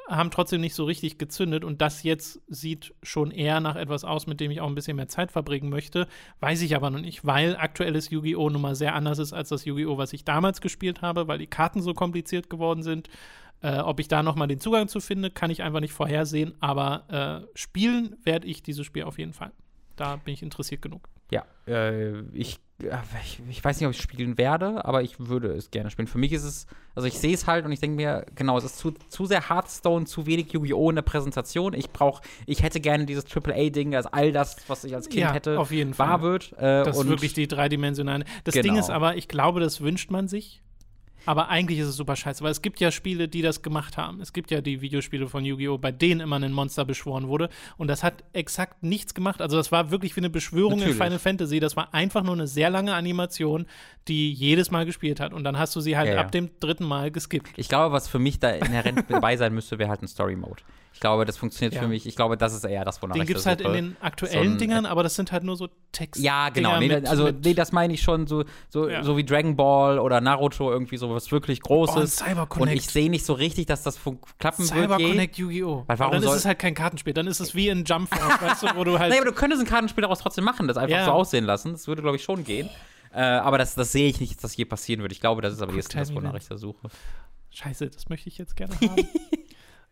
haben 0.08 0.30
trotzdem 0.30 0.60
nicht 0.60 0.74
so 0.74 0.84
richtig 0.84 1.16
gezündet. 1.16 1.64
Und 1.64 1.80
das 1.80 2.02
jetzt 2.02 2.42
sieht 2.48 2.92
schon 3.02 3.30
eher 3.30 3.60
nach 3.60 3.76
etwas 3.76 4.04
aus, 4.04 4.26
mit 4.26 4.40
dem 4.40 4.50
ich 4.50 4.60
auch 4.60 4.66
ein 4.68 4.74
bisschen 4.74 4.96
mehr 4.96 5.08
Zeit 5.08 5.32
verbringen 5.32 5.70
möchte. 5.70 6.06
Weiß 6.40 6.60
ich 6.60 6.76
aber 6.76 6.90
noch 6.90 7.00
nicht, 7.00 7.24
weil 7.24 7.56
aktuelles 7.56 8.10
Yu-Gi-Oh! 8.10 8.50
nun 8.50 8.62
mal 8.62 8.74
sehr 8.74 8.94
anders 8.94 9.18
ist 9.18 9.32
als 9.32 9.48
das 9.48 9.64
Yu-Gi-Oh! 9.64 9.96
was 9.96 10.12
ich 10.12 10.24
damals 10.24 10.60
gespielt 10.60 11.00
habe, 11.00 11.28
weil 11.28 11.38
die 11.38 11.46
Karten 11.46 11.80
so 11.80 11.94
kompliziert 11.94 12.50
geworden 12.50 12.82
sind. 12.82 13.08
Äh, 13.62 13.78
ob 13.78 14.00
ich 14.00 14.08
da 14.08 14.22
noch 14.22 14.34
mal 14.36 14.46
den 14.48 14.60
Zugang 14.60 14.88
zu 14.88 15.00
finde, 15.00 15.30
kann 15.30 15.50
ich 15.50 15.62
einfach 15.62 15.80
nicht 15.80 15.92
vorhersehen. 15.92 16.54
Aber 16.60 17.44
äh, 17.46 17.58
spielen 17.58 18.16
werde 18.24 18.46
ich 18.46 18.62
dieses 18.62 18.84
Spiel 18.86 19.04
auf 19.04 19.18
jeden 19.18 19.32
Fall. 19.32 19.52
Da 19.96 20.16
bin 20.16 20.34
ich 20.34 20.42
interessiert 20.42 20.82
genug. 20.82 21.08
Ja, 21.30 21.44
äh, 21.66 22.20
ich, 22.32 22.58
äh, 22.82 22.88
ich, 23.24 23.40
ich 23.48 23.64
weiß 23.64 23.78
nicht, 23.80 23.86
ob 23.86 23.94
ich 23.94 24.00
spielen 24.02 24.36
werde, 24.36 24.84
aber 24.84 25.02
ich 25.02 25.18
würde 25.18 25.48
es 25.52 25.70
gerne 25.70 25.90
spielen. 25.90 26.08
Für 26.08 26.18
mich 26.18 26.32
ist 26.32 26.44
es, 26.44 26.66
also 26.94 27.06
ich 27.08 27.18
sehe 27.18 27.32
es 27.32 27.46
halt 27.46 27.64
und 27.64 27.72
ich 27.72 27.80
denke 27.80 27.96
mir, 27.96 28.26
genau, 28.34 28.58
es 28.58 28.64
ist 28.64 28.78
zu, 28.78 28.90
zu 29.08 29.24
sehr 29.26 29.48
Hearthstone, 29.48 30.04
zu 30.04 30.26
wenig 30.26 30.52
Yu-Gi-Oh! 30.52 30.90
in 30.90 30.96
der 30.96 31.02
Präsentation. 31.02 31.72
Ich 31.72 31.90
brauche, 31.90 32.22
ich 32.46 32.62
hätte 32.62 32.80
gerne 32.80 33.06
dieses 33.06 33.24
AAA-Ding, 33.34 33.92
dass 33.92 34.06
all 34.06 34.32
das, 34.32 34.56
was 34.68 34.84
ich 34.84 34.94
als 34.94 35.08
Kind 35.08 35.20
Ja, 35.22 35.32
hätte, 35.32 35.58
auf 35.58 35.70
jeden 35.70 35.96
wahr 35.98 36.18
Fall. 36.18 36.22
wird. 36.22 36.52
Äh, 36.58 36.84
Das 36.84 36.98
ist 36.98 37.08
wirklich 37.08 37.32
die 37.32 37.46
dreidimensionale. 37.48 38.24
Das 38.44 38.54
Genau. 38.54 38.64
Ding 38.64 38.76
ist 38.76 38.90
aber, 38.90 39.16
ich 39.16 39.28
glaube, 39.28 39.60
das 39.60 39.80
wünscht 39.80 40.10
man 40.10 40.28
sich. 40.28 40.62
Aber 41.26 41.48
eigentlich 41.48 41.78
ist 41.78 41.88
es 41.88 41.96
super 41.96 42.16
scheiße, 42.16 42.42
weil 42.42 42.50
es 42.50 42.62
gibt 42.62 42.80
ja 42.80 42.90
Spiele, 42.90 43.28
die 43.28 43.42
das 43.42 43.62
gemacht 43.62 43.96
haben. 43.96 44.20
Es 44.20 44.32
gibt 44.32 44.50
ja 44.50 44.60
die 44.60 44.80
Videospiele 44.80 45.28
von 45.28 45.44
Yu-Gi-Oh!, 45.44 45.78
bei 45.78 45.92
denen 45.92 46.20
immer 46.20 46.36
ein 46.40 46.52
Monster 46.52 46.84
beschworen 46.84 47.28
wurde. 47.28 47.48
Und 47.76 47.88
das 47.88 48.02
hat 48.02 48.24
exakt 48.32 48.82
nichts 48.82 49.14
gemacht. 49.14 49.40
Also, 49.40 49.56
das 49.56 49.70
war 49.72 49.90
wirklich 49.90 50.16
wie 50.16 50.20
eine 50.20 50.30
Beschwörung 50.30 50.78
Natürlich. 50.78 50.96
in 50.98 51.02
Final 51.02 51.18
Fantasy. 51.18 51.60
Das 51.60 51.76
war 51.76 51.94
einfach 51.94 52.22
nur 52.22 52.34
eine 52.34 52.46
sehr 52.46 52.70
lange 52.70 52.94
Animation, 52.94 53.66
die 54.08 54.32
jedes 54.32 54.70
Mal 54.70 54.84
gespielt 54.86 55.20
hat. 55.20 55.32
Und 55.32 55.44
dann 55.44 55.58
hast 55.58 55.74
du 55.76 55.80
sie 55.80 55.96
halt 55.96 56.08
Ja, 56.08 56.14
ja. 56.14 56.20
ab 56.20 56.32
dem 56.32 56.50
dritten 56.60 56.84
Mal 56.84 57.10
geskippt. 57.10 57.50
Ich 57.56 57.68
glaube, 57.68 57.92
was 57.92 58.08
für 58.08 58.18
mich 58.18 58.40
da 58.40 58.50
inhärent 58.50 59.04
dabei 59.08 59.36
sein 59.36 59.54
müsste, 59.54 59.78
wäre 59.78 59.90
halt 59.90 60.02
ein 60.02 60.08
Story-Mode. 60.08 60.62
Ich 60.94 61.00
glaube, 61.00 61.24
das 61.24 61.36
funktioniert 61.36 61.74
Ja. 61.74 61.80
für 61.80 61.88
mich. 61.88 62.06
Ich 62.06 62.14
glaube, 62.16 62.36
das 62.36 62.54
ist 62.54 62.64
eher 62.64 62.84
das, 62.84 63.02
wonach 63.02 63.14
Den 63.14 63.22
ich 63.22 63.28
gibt 63.28 63.40
es 63.40 63.46
halt 63.46 63.60
in 63.60 63.72
den 63.72 63.96
aktuellen 64.00 64.32
So 64.44 64.50
ein- 64.52 64.58
Dingern, 64.58 64.86
aber 64.86 65.02
das 65.02 65.14
sind 65.16 65.32
halt 65.32 65.42
nur 65.42 65.56
so 65.56 65.68
Text. 65.90 66.22
Ja, 66.22 66.48
genau. 66.50 66.78
Nee, 66.78 66.88
mit, 66.88 67.08
also, 67.08 67.30
nee, 67.30 67.54
das 67.54 67.72
meine 67.72 67.92
ich 67.94 68.02
schon 68.02 68.26
so, 68.26 68.44
so, 68.68 68.88
Ja. 68.88 69.02
so 69.02 69.16
wie 69.16 69.24
Dragon 69.24 69.56
Ball 69.56 69.98
oder 69.98 70.20
Naruto, 70.20 70.70
irgendwie 70.70 70.96
sowas 70.96 71.32
wirklich 71.32 71.60
Großes. 71.60 71.96
Oh, 71.96 72.00
und 72.00 72.06
Cyber 72.08 72.42
und 72.42 72.48
Connect. 72.50 72.76
ich 72.78 72.86
sehe 72.86 73.10
nicht 73.10 73.24
so 73.26 73.32
richtig, 73.32 73.66
dass 73.66 73.82
das 73.82 73.98
klappen 74.38 74.64
Cyber 74.64 74.90
wird. 74.90 75.00
je. 75.00 75.08
Connect 75.10 75.38
Yu-Gi-Oh! 75.38 75.84
Weil 75.86 75.98
warum 75.98 76.12
dann 76.12 76.22
ist 76.22 76.30
es 76.30 76.44
halt 76.44 76.58
kein 76.58 76.74
Kartenspiel, 76.74 77.14
dann 77.14 77.26
ist 77.26 77.40
es 77.40 77.54
wie 77.54 77.68
in 77.68 77.84
Jump 77.84 78.10
weißt 78.40 78.62
du, 78.62 78.66
wo 78.76 78.84
du 78.84 78.98
halt. 78.98 79.10
Nee, 79.12 79.18
aber 79.18 79.26
du 79.26 79.32
könntest 79.34 79.62
ein 79.62 79.66
Kartenspiel 79.68 80.02
daraus 80.02 80.20
trotzdem 80.20 80.44
machen, 80.44 80.68
das 80.68 80.76
einfach 80.76 80.96
Ja. 80.96 81.04
so 81.06 81.10
aussehen 81.12 81.44
lassen. 81.44 81.72
Das 81.72 81.86
würde, 81.88 82.02
glaube 82.02 82.16
ich, 82.16 82.22
schon 82.22 82.44
gehen. 82.44 82.68
Äh, 83.14 83.20
aber 83.22 83.58
das, 83.58 83.74
das 83.74 83.92
sehe 83.92 84.08
ich 84.08 84.20
nicht, 84.20 84.34
dass 84.36 84.42
das 84.42 84.56
je 84.56 84.64
passieren 84.64 85.02
wird. 85.02 85.12
Ich 85.12 85.20
glaube, 85.20 85.42
das 85.42 85.52
ist 85.52 85.60
aber 85.62 85.74
jetzt 85.74 85.94
das, 85.94 86.14
wonach 86.14 86.34
ich 86.34 86.46
da 86.48 86.56
suche. 86.56 86.88
Scheiße, 87.50 87.90
das 87.90 88.08
möchte 88.08 88.28
ich 88.30 88.38
jetzt 88.38 88.56
gerne 88.56 88.74
haben. 88.80 88.96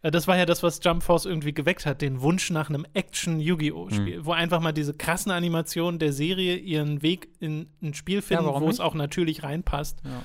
Äh, 0.03 0.11
Das 0.11 0.27
war 0.29 0.37
ja 0.37 0.47
das, 0.47 0.63
was 0.63 0.81
Jump 0.83 1.03
Force 1.03 1.27
irgendwie 1.27 1.53
geweckt 1.53 1.87
hat, 1.87 2.01
den 2.03 2.21
Wunsch 2.21 2.51
nach 2.51 2.69
einem 2.69 2.87
Action-Yu-Gi-Oh!-Spiel, 2.95 4.19
Mhm. 4.21 4.25
wo 4.27 4.33
einfach 4.33 4.61
mal 4.61 4.73
diese 4.73 4.95
krassen 4.95 5.31
Animationen 5.33 5.99
der 5.99 6.13
Serie 6.13 6.57
ihren 6.57 7.03
Weg 7.03 7.29
in 7.41 7.69
ein 7.83 7.95
Spiel 7.95 8.23
finden, 8.23 8.47
warum 8.47 8.63
wo 8.63 8.69
es 8.69 8.81
auch 8.81 8.95
natürlich 8.95 9.43
reinpasst. 9.43 10.03
Ja. 10.05 10.23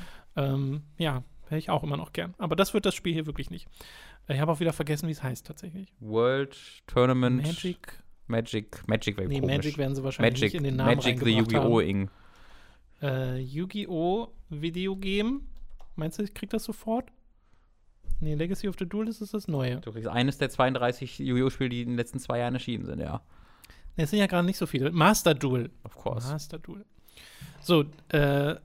Ähm, 0.54 0.82
ja, 0.98 1.24
hätte 1.46 1.58
ich 1.58 1.70
auch 1.70 1.84
immer 1.84 1.98
noch 1.98 2.14
gern. 2.14 2.34
Aber 2.38 2.56
das 2.56 2.74
wird 2.74 2.86
das 2.86 2.96
Spiel 2.96 3.14
hier 3.14 3.26
wirklich 3.26 3.50
nicht. 3.50 3.68
Äh, 4.28 4.36
Ich 4.36 4.40
habe 4.40 4.52
auch 4.52 4.60
wieder 4.60 4.74
vergessen, 4.74 5.08
wie 5.08 5.12
es 5.14 5.24
heißt 5.24 5.46
tatsächlich. 5.46 5.94
World 6.00 6.58
Tournament 6.88 7.44
Magic? 7.44 8.02
Magic 8.28 8.82
Magic 8.88 9.18
wäre 9.18 9.28
Nee, 9.30 9.40
komisch. 9.40 9.56
Magic 9.58 9.78
werden 9.78 9.96
sie 9.96 10.04
wahrscheinlich 10.04 10.34
Magic, 10.34 10.54
nicht 10.54 10.56
in 10.56 10.64
den 10.64 10.76
Namen 10.78 10.96
Magic 10.96 11.20
the 11.24 11.30
Yu-Gi-Oh! 11.38 11.80
Ing. 11.80 12.10
Äh, 13.02 13.40
Yu-Gi-Oh! 13.40 14.30
Videogame. 14.50 15.42
Meinst 15.96 16.18
du, 16.20 16.24
ich 16.24 16.34
krieg 16.34 16.50
das 16.50 16.64
sofort? 16.64 17.10
Nee, 18.22 18.36
Legacy 18.36 18.68
of 18.68 18.76
the 18.80 18.86
Duelist 18.86 19.22
ist 19.22 19.34
das 19.34 19.48
neue. 19.48 19.78
Du 19.82 19.92
kriegst 19.92 20.08
eines 20.08 20.38
der 20.38 20.50
32 20.50 21.20
Yu-Gi-Oh! 21.20 21.50
Spiele, 21.50 21.70
die 21.70 21.82
in 21.82 21.90
den 21.90 21.98
letzten 21.98 22.20
zwei 22.20 22.40
Jahren 22.40 22.54
erschienen 22.54 22.86
sind, 22.86 23.00
ja. 23.00 23.22
Nee, 23.98 24.04
es 24.04 24.10
sind 24.10 24.20
ja 24.20 24.28
gerade 24.28 24.46
nicht 24.46 24.58
so 24.58 24.66
viele. 24.66 24.92
Master 24.92 25.34
Duel. 25.34 25.70
Of 25.84 25.96
course. 25.96 26.30
Master 26.32 26.60
Duel. 26.60 26.86
So, 27.62 27.86
äh, 28.10 28.56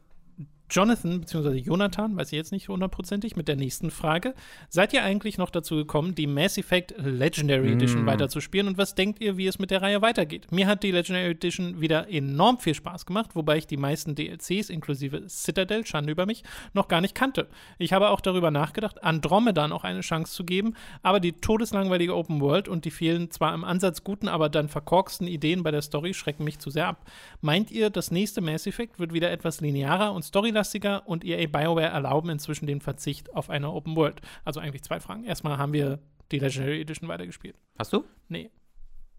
Jonathan, 0.70 1.20
beziehungsweise 1.20 1.56
Jonathan, 1.56 2.16
weiß 2.16 2.28
ich 2.32 2.36
jetzt 2.36 2.52
nicht 2.52 2.68
hundertprozentig, 2.68 3.36
mit 3.36 3.48
der 3.48 3.56
nächsten 3.56 3.90
Frage. 3.90 4.34
Seid 4.68 4.92
ihr 4.92 5.02
eigentlich 5.02 5.36
noch 5.38 5.50
dazu 5.50 5.76
gekommen, 5.76 6.14
die 6.14 6.26
Mass 6.26 6.56
Effect 6.58 6.94
Legendary 6.98 7.72
Edition 7.72 8.04
Mm. 8.04 8.06
weiterzuspielen? 8.06 8.68
Und 8.68 8.78
was 8.78 8.94
denkt 8.94 9.20
ihr, 9.20 9.36
wie 9.36 9.46
es 9.46 9.58
mit 9.58 9.70
der 9.70 9.82
Reihe 9.82 10.00
weitergeht? 10.02 10.50
Mir 10.52 10.66
hat 10.66 10.82
die 10.82 10.92
Legendary 10.92 11.30
Edition 11.30 11.80
wieder 11.80 12.08
enorm 12.10 12.58
viel 12.58 12.74
Spaß 12.74 13.06
gemacht, 13.06 13.30
wobei 13.34 13.58
ich 13.58 13.66
die 13.66 13.76
meisten 13.76 14.14
DLCs, 14.14 14.70
inklusive 14.70 15.28
Citadel, 15.28 15.84
Schande 15.86 16.12
über 16.12 16.26
mich, 16.26 16.44
noch 16.72 16.88
gar 16.88 17.00
nicht 17.00 17.14
kannte. 17.14 17.48
Ich 17.78 17.92
habe 17.92 18.10
auch 18.10 18.20
darüber 18.20 18.50
nachgedacht, 18.50 19.02
Andromeda 19.02 19.68
noch 19.68 19.84
eine 19.84 20.00
Chance 20.00 20.32
zu 20.32 20.44
geben, 20.44 20.74
aber 21.02 21.20
die 21.20 21.32
todeslangweilige 21.32 22.14
Open 22.14 22.40
World 22.40 22.68
und 22.68 22.84
die 22.84 22.90
vielen 22.90 23.30
zwar 23.30 23.54
im 23.54 23.64
Ansatz 23.64 24.04
guten, 24.04 24.28
aber 24.28 24.48
dann 24.48 24.68
verkorksten 24.68 25.26
Ideen 25.26 25.62
bei 25.62 25.70
der 25.70 25.82
Story 25.82 26.14
schrecken 26.14 26.44
mich 26.44 26.58
zu 26.58 26.70
sehr 26.70 26.86
ab. 26.86 27.04
Meint 27.40 27.70
ihr, 27.70 27.90
das 27.90 28.10
nächste 28.10 28.40
Mass 28.40 28.66
Effect 28.66 28.98
wird 28.98 29.12
wieder 29.12 29.30
etwas 29.30 29.60
linearer 29.60 30.12
und 30.12 30.24
storylastiger 30.64 31.06
und 31.08 31.24
EA 31.24 31.46
BioWare 31.46 31.86
erlauben 31.88 32.30
inzwischen 32.30 32.66
den 32.66 32.80
Verzicht 32.80 33.34
auf 33.34 33.50
eine 33.50 33.70
Open 33.70 33.96
World? 33.96 34.20
Also 34.44 34.60
eigentlich 34.60 34.82
zwei 34.82 35.00
Fragen. 35.00 35.24
Erstmal 35.24 35.58
haben 35.58 35.72
wir 35.72 35.98
die 36.30 36.38
Legendary 36.38 36.80
Edition 36.80 37.08
weitergespielt. 37.08 37.56
Hast 37.78 37.92
du? 37.92 38.04
Nee, 38.28 38.50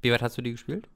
Wie 0.01 0.11
weit 0.11 0.21
hast 0.21 0.37
du 0.37 0.41
die 0.41 0.51
gespielt? 0.51 0.87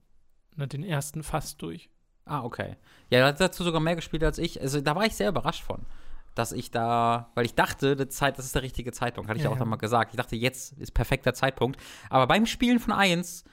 na, 0.58 0.66
den 0.68 0.84
ersten 0.84 1.22
fast 1.22 1.62
durch. 1.62 1.90
Ah, 2.24 2.42
okay. 2.44 2.78
Ja, 3.10 3.20
du 3.20 3.26
hast 3.34 3.42
dazu 3.42 3.64
sogar 3.64 3.82
mehr 3.82 3.96
gespielt 3.96 4.24
als 4.24 4.38
ich. 4.38 4.62
Also 4.62 4.80
da 4.82 4.96
war 4.96 5.06
ich 5.06 5.14
sehr 5.16 5.30
überrascht 5.30 5.64
von. 5.64 5.86
Dass 6.34 6.52
ich 6.54 6.72
da, 6.72 7.30
weil 7.36 7.46
ich 7.46 7.56
dachte, 7.56 7.96
die 7.96 8.08
Zeit, 8.08 8.38
das 8.38 8.46
ist 8.46 8.56
der 8.56 8.62
richtige 8.64 8.92
Zeitpunkt, 8.92 9.30
hatte 9.30 9.38
ich 9.38 9.44
Ja, 9.44 9.50
auch 9.50 9.56
ja. 9.56 9.60
noch 9.60 9.68
mal 9.68 9.76
gesagt. 9.76 10.12
Ich 10.12 10.18
dachte, 10.18 10.36
jetzt 10.36 10.74
ist 10.80 10.94
perfekter 10.94 11.34
Zeitpunkt. 11.34 11.80
Aber 12.10 12.26
beim 12.28 12.46
Spielen 12.46 12.80
von 12.80 12.94
1 12.94 13.44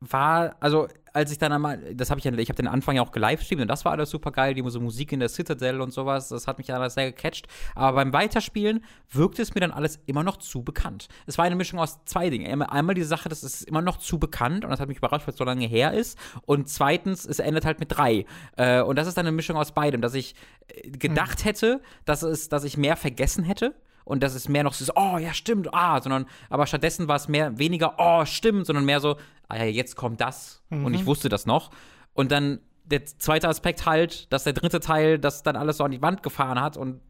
war, 0.00 0.56
also 0.60 0.88
als 1.16 1.32
ich 1.32 1.38
dann 1.38 1.50
einmal, 1.50 1.78
das 1.94 2.10
habe 2.10 2.18
ich 2.18 2.24
ja, 2.24 2.32
ich 2.32 2.50
habe 2.50 2.56
den 2.56 2.68
Anfang 2.68 2.96
ja 2.96 3.02
auch 3.02 3.10
gelivestreamt 3.10 3.62
und 3.62 3.68
das 3.68 3.86
war 3.86 3.92
alles 3.92 4.10
super 4.10 4.30
geil, 4.30 4.52
die 4.52 4.60
Musik 4.60 5.12
in 5.12 5.20
der 5.20 5.30
Citadel 5.30 5.80
und 5.80 5.90
sowas, 5.90 6.28
das 6.28 6.46
hat 6.46 6.58
mich 6.58 6.72
alles 6.74 6.92
sehr 6.92 7.10
gecatcht. 7.10 7.46
Aber 7.74 7.96
beim 7.96 8.12
Weiterspielen 8.12 8.84
wirkte 9.10 9.40
es 9.40 9.54
mir 9.54 9.62
dann 9.62 9.70
alles 9.70 9.98
immer 10.04 10.22
noch 10.22 10.36
zu 10.36 10.62
bekannt. 10.62 11.08
Es 11.24 11.38
war 11.38 11.46
eine 11.46 11.56
Mischung 11.56 11.80
aus 11.80 12.04
zwei 12.04 12.28
Dingen. 12.28 12.60
Einmal 12.62 12.94
die 12.94 13.02
Sache, 13.02 13.30
das 13.30 13.42
ist 13.42 13.62
immer 13.62 13.80
noch 13.80 13.96
zu 13.96 14.18
bekannt 14.18 14.64
und 14.64 14.70
das 14.70 14.78
hat 14.78 14.88
mich 14.88 14.98
überrascht, 14.98 15.26
weil 15.26 15.32
es 15.32 15.38
so 15.38 15.44
lange 15.44 15.66
her 15.66 15.94
ist. 15.94 16.18
Und 16.42 16.68
zweitens, 16.68 17.24
es 17.24 17.38
endet 17.38 17.64
halt 17.64 17.80
mit 17.80 17.96
drei. 17.96 18.26
Äh, 18.58 18.82
und 18.82 18.96
das 18.96 19.08
ist 19.08 19.16
dann 19.16 19.26
eine 19.26 19.34
Mischung 19.34 19.56
aus 19.56 19.72
beidem, 19.72 20.02
dass 20.02 20.12
ich 20.12 20.34
äh, 20.68 20.90
gedacht 20.90 21.46
hätte, 21.46 21.80
dass, 22.04 22.22
es, 22.22 22.50
dass 22.50 22.64
ich 22.64 22.76
mehr 22.76 22.96
vergessen 22.96 23.42
hätte 23.42 23.74
und 24.06 24.22
dass 24.22 24.36
es 24.36 24.48
mehr 24.48 24.62
noch 24.62 24.72
so, 24.72 24.90
oh 24.94 25.18
ja, 25.18 25.34
stimmt, 25.34 25.74
ah, 25.74 26.00
sondern, 26.00 26.26
aber 26.48 26.66
stattdessen 26.66 27.08
war 27.08 27.16
es 27.16 27.26
mehr, 27.26 27.58
weniger, 27.58 27.96
oh, 27.98 28.24
stimmt, 28.24 28.64
sondern 28.64 28.84
mehr 28.84 29.00
so, 29.00 29.16
ah 29.48 29.56
ja, 29.56 29.64
jetzt 29.64 29.96
kommt 29.96 30.20
das 30.20 30.62
mhm. 30.70 30.86
und 30.86 30.94
ich 30.94 31.02
mhm. 31.02 31.06
wusste 31.06 31.28
das 31.28 31.44
noch. 31.44 31.70
Und 32.14 32.30
dann 32.30 32.60
der 32.84 33.04
zweite 33.04 33.48
Aspekt 33.48 33.84
halt, 33.84 34.32
dass 34.32 34.44
der 34.44 34.52
dritte 34.52 34.78
Teil 34.78 35.18
das 35.18 35.42
dann 35.42 35.56
alles 35.56 35.78
so 35.78 35.84
an 35.84 35.90
die 35.90 36.00
Wand 36.02 36.22
gefahren 36.22 36.60
hat 36.60 36.76
und 36.76 37.00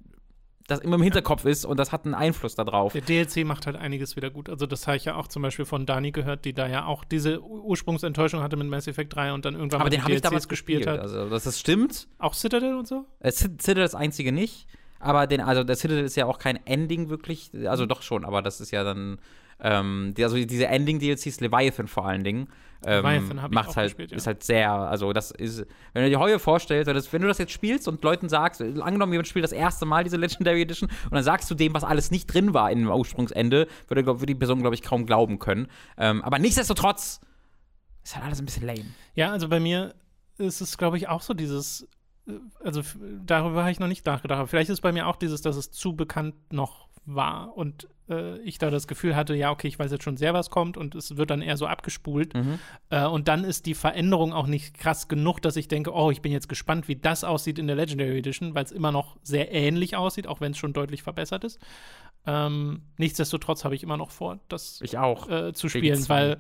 das 0.69 0.79
immer 0.81 0.97
im 0.97 1.03
Hinterkopf 1.03 1.45
ist 1.45 1.67
und 1.67 1.79
das 1.79 1.93
hat 1.93 2.07
einen 2.07 2.15
Einfluss 2.15 2.55
darauf. 2.55 2.95
Der 2.95 3.03
DLC 3.03 3.45
macht 3.45 3.67
halt 3.67 3.77
einiges 3.77 4.17
wieder 4.17 4.31
gut. 4.31 4.49
Also 4.49 4.67
das 4.67 4.87
habe 4.87 4.97
ich 4.97 5.05
ja 5.05 5.17
auch 5.17 5.29
zum 5.29 5.43
Beispiel 5.43 5.67
von 5.67 5.85
Dani 5.85 6.13
gehört, 6.13 6.47
die 6.47 6.55
da 6.55 6.67
ja 6.67 6.87
auch 6.87 7.05
diese 7.05 7.43
Ursprungsenttäuschung 7.43 8.43
hatte 8.43 8.57
mit 8.57 8.69
Mass 8.69 8.89
Effect 8.89 9.15
3 9.15 9.35
und 9.35 9.45
dann 9.45 9.55
irgendwann 9.55 9.83
Aber 9.83 9.91
den 9.91 10.03
habe 10.03 10.15
ich 10.15 10.23
damals 10.23 10.49
gespielt. 10.49 10.85
gespielt. 10.85 10.99
Hat. 10.99 11.03
Also 11.03 11.29
das, 11.29 11.45
das 11.45 11.61
stimmt. 11.61 12.09
Auch 12.19 12.33
Citadel 12.33 12.75
und 12.75 12.89
so? 12.89 13.05
Äh, 13.21 13.33
Citadel 13.33 13.83
das 13.83 13.95
einzige 13.95 14.33
nicht. 14.33 14.67
Aber 15.01 15.27
den, 15.27 15.41
also 15.41 15.65
der 15.65 15.77
Citadel 15.77 16.05
ist 16.05 16.17
ja 16.17 16.27
auch 16.27 16.39
kein 16.39 16.65
Ending 16.67 17.09
wirklich, 17.09 17.51
also 17.67 17.85
mhm. 17.85 17.89
doch 17.89 18.03
schon, 18.03 18.25
aber 18.25 18.43
das 18.43 18.61
ist 18.61 18.71
ja 18.71 18.85
dann, 18.85 19.19
ähm, 19.61 20.15
die, 20.17 20.25
also 20.25 20.37
diese 20.37 20.67
Ending-DLCs, 20.67 21.41
Leviathan 21.41 21.89
vor 21.89 22.07
allen 22.07 22.25
Dingen, 22.25 22.49
ähm, 22.85 23.41
macht 23.51 23.77
halt, 23.77 23.89
gespielt, 23.89 24.11
ja. 24.11 24.17
ist 24.17 24.27
halt 24.27 24.43
sehr, 24.43 24.71
also 24.71 25.13
das 25.13 25.31
ist, 25.31 25.67
wenn 25.93 26.05
du 26.05 26.11
dir 26.11 26.19
heute 26.19 26.39
vorstellst, 26.39 26.89
das, 26.89 27.13
wenn 27.13 27.23
du 27.23 27.29
das 27.29 27.39
jetzt 27.39 27.53
spielst 27.53 27.89
und 27.89 28.03
Leuten 28.05 28.29
sagst, 28.29 28.61
angenommen, 28.61 29.13
jemand 29.13 29.29
spielt 29.29 29.45
das 29.45 29.53
erste 29.53 29.87
Mal 29.87 30.05
diese 30.05 30.17
Legendary 30.17 30.63
Edition 30.63 30.91
und 31.05 31.13
dann 31.13 31.25
sagst 31.25 31.51
du 31.51 31.55
dem, 31.55 31.75
was 31.75 31.85
alles 31.85 32.11
nicht 32.11 32.27
drin 32.27 32.55
war 32.55 32.71
dem 32.71 32.89
Ursprungsende, 32.89 33.67
würde, 33.89 34.07
würde 34.07 34.27
die 34.27 34.35
Person, 34.35 34.61
glaube 34.61 34.75
ich, 34.75 34.83
kaum 34.83 35.07
glauben 35.07 35.39
können. 35.39 35.69
Ähm, 35.97 36.23
aber 36.23 36.39
nichtsdestotrotz 36.39 37.21
ist 38.05 38.15
halt 38.15 38.25
alles 38.25 38.41
ein 38.41 38.45
bisschen 38.45 38.67
lame. 38.67 38.85
Ja, 39.15 39.33
also 39.33 39.49
bei 39.49 39.59
mir 39.59 39.95
ist 40.39 40.61
es, 40.61 40.79
glaube 40.79 40.97
ich, 40.97 41.09
auch 41.09 41.23
so 41.23 41.35
dieses 41.35 41.89
also 42.63 42.83
darüber 43.25 43.61
habe 43.61 43.71
ich 43.71 43.81
noch 43.81 43.89
nicht 43.89 44.07
nachgedacht. 44.07 44.39
Aber 44.39 44.49
vielleicht 44.49 44.71
ist 44.71 44.81
bei 44.81 44.93
mir 44.93 45.07
auch 45.07 45.17
dieses, 45.17 45.43
dass 45.43 45.57
es 45.57 45.71
zu 45.71 45.95
bekannt 45.95 46.35
noch 46.53 46.89
war 47.05 47.57
und 47.57 47.89
äh, 48.09 48.39
ich 48.39 48.59
da 48.59 48.71
das 48.71 48.87
Gefühl 48.87 49.17
hatte, 49.17 49.35
ja, 49.35 49.51
okay, 49.51 49.69
ich 49.69 49.79
weiß 49.79 49.91
jetzt 49.91 50.05
schon 50.05 50.17
sehr, 50.17 50.35
was 50.35 50.51
kommt 50.51 50.77
und 50.77 50.95
es 50.95 51.17
wird 51.17 51.31
dann 51.31 51.43
eher 51.43 51.57
so 51.57 51.67
abgespult. 51.67 52.35
Mhm. 52.35 52.59
Äh, 52.91 53.07
und 53.07 53.29
dann 53.29 53.45
ist 53.45 53.67
die 53.67 53.75
Veränderung 53.75 54.33
auch 54.33 54.47
nicht 54.47 54.79
krass 54.79 55.09
genug, 55.09 55.41
dass 55.41 55.57
ich 55.57 55.69
denke, 55.69 55.93
oh, 55.93 56.11
ich 56.11 56.23
bin 56.23 56.33
jetzt 56.33 56.49
gespannt, 56.49 56.89
wie 56.89 56.97
das 56.97 57.25
aussieht 57.25 57.59
in 57.59 57.67
der 57.67 57.77
Legendary 57.77 58.19
Edition, 58.19 58.55
weil 58.55 58.65
es 58.65 58.73
immer 58.73 58.93
noch 58.93 59.17
sehr 59.23 59.53
ähnlich 59.53 59.97
aussieht, 59.97 60.27
auch 60.27 60.41
wenn 60.41 60.53
es 60.53 60.59
schon 60.59 60.73
deutlich 60.73 61.03
verbessert 61.03 61.45
ist. 61.45 61.59
Ähm, 62.29 62.83
nichtsdestotrotz 62.99 63.65
habe 63.65 63.77
ich 63.77 63.85
immer 63.85 63.97
noch 63.97 64.11
vor, 64.11 64.41
das 64.49 64.81
ich 64.83 64.99
auch. 64.99 65.31
Äh, 65.31 65.53
zu 65.53 65.69
spielen, 65.69 66.09
weil 66.09 66.39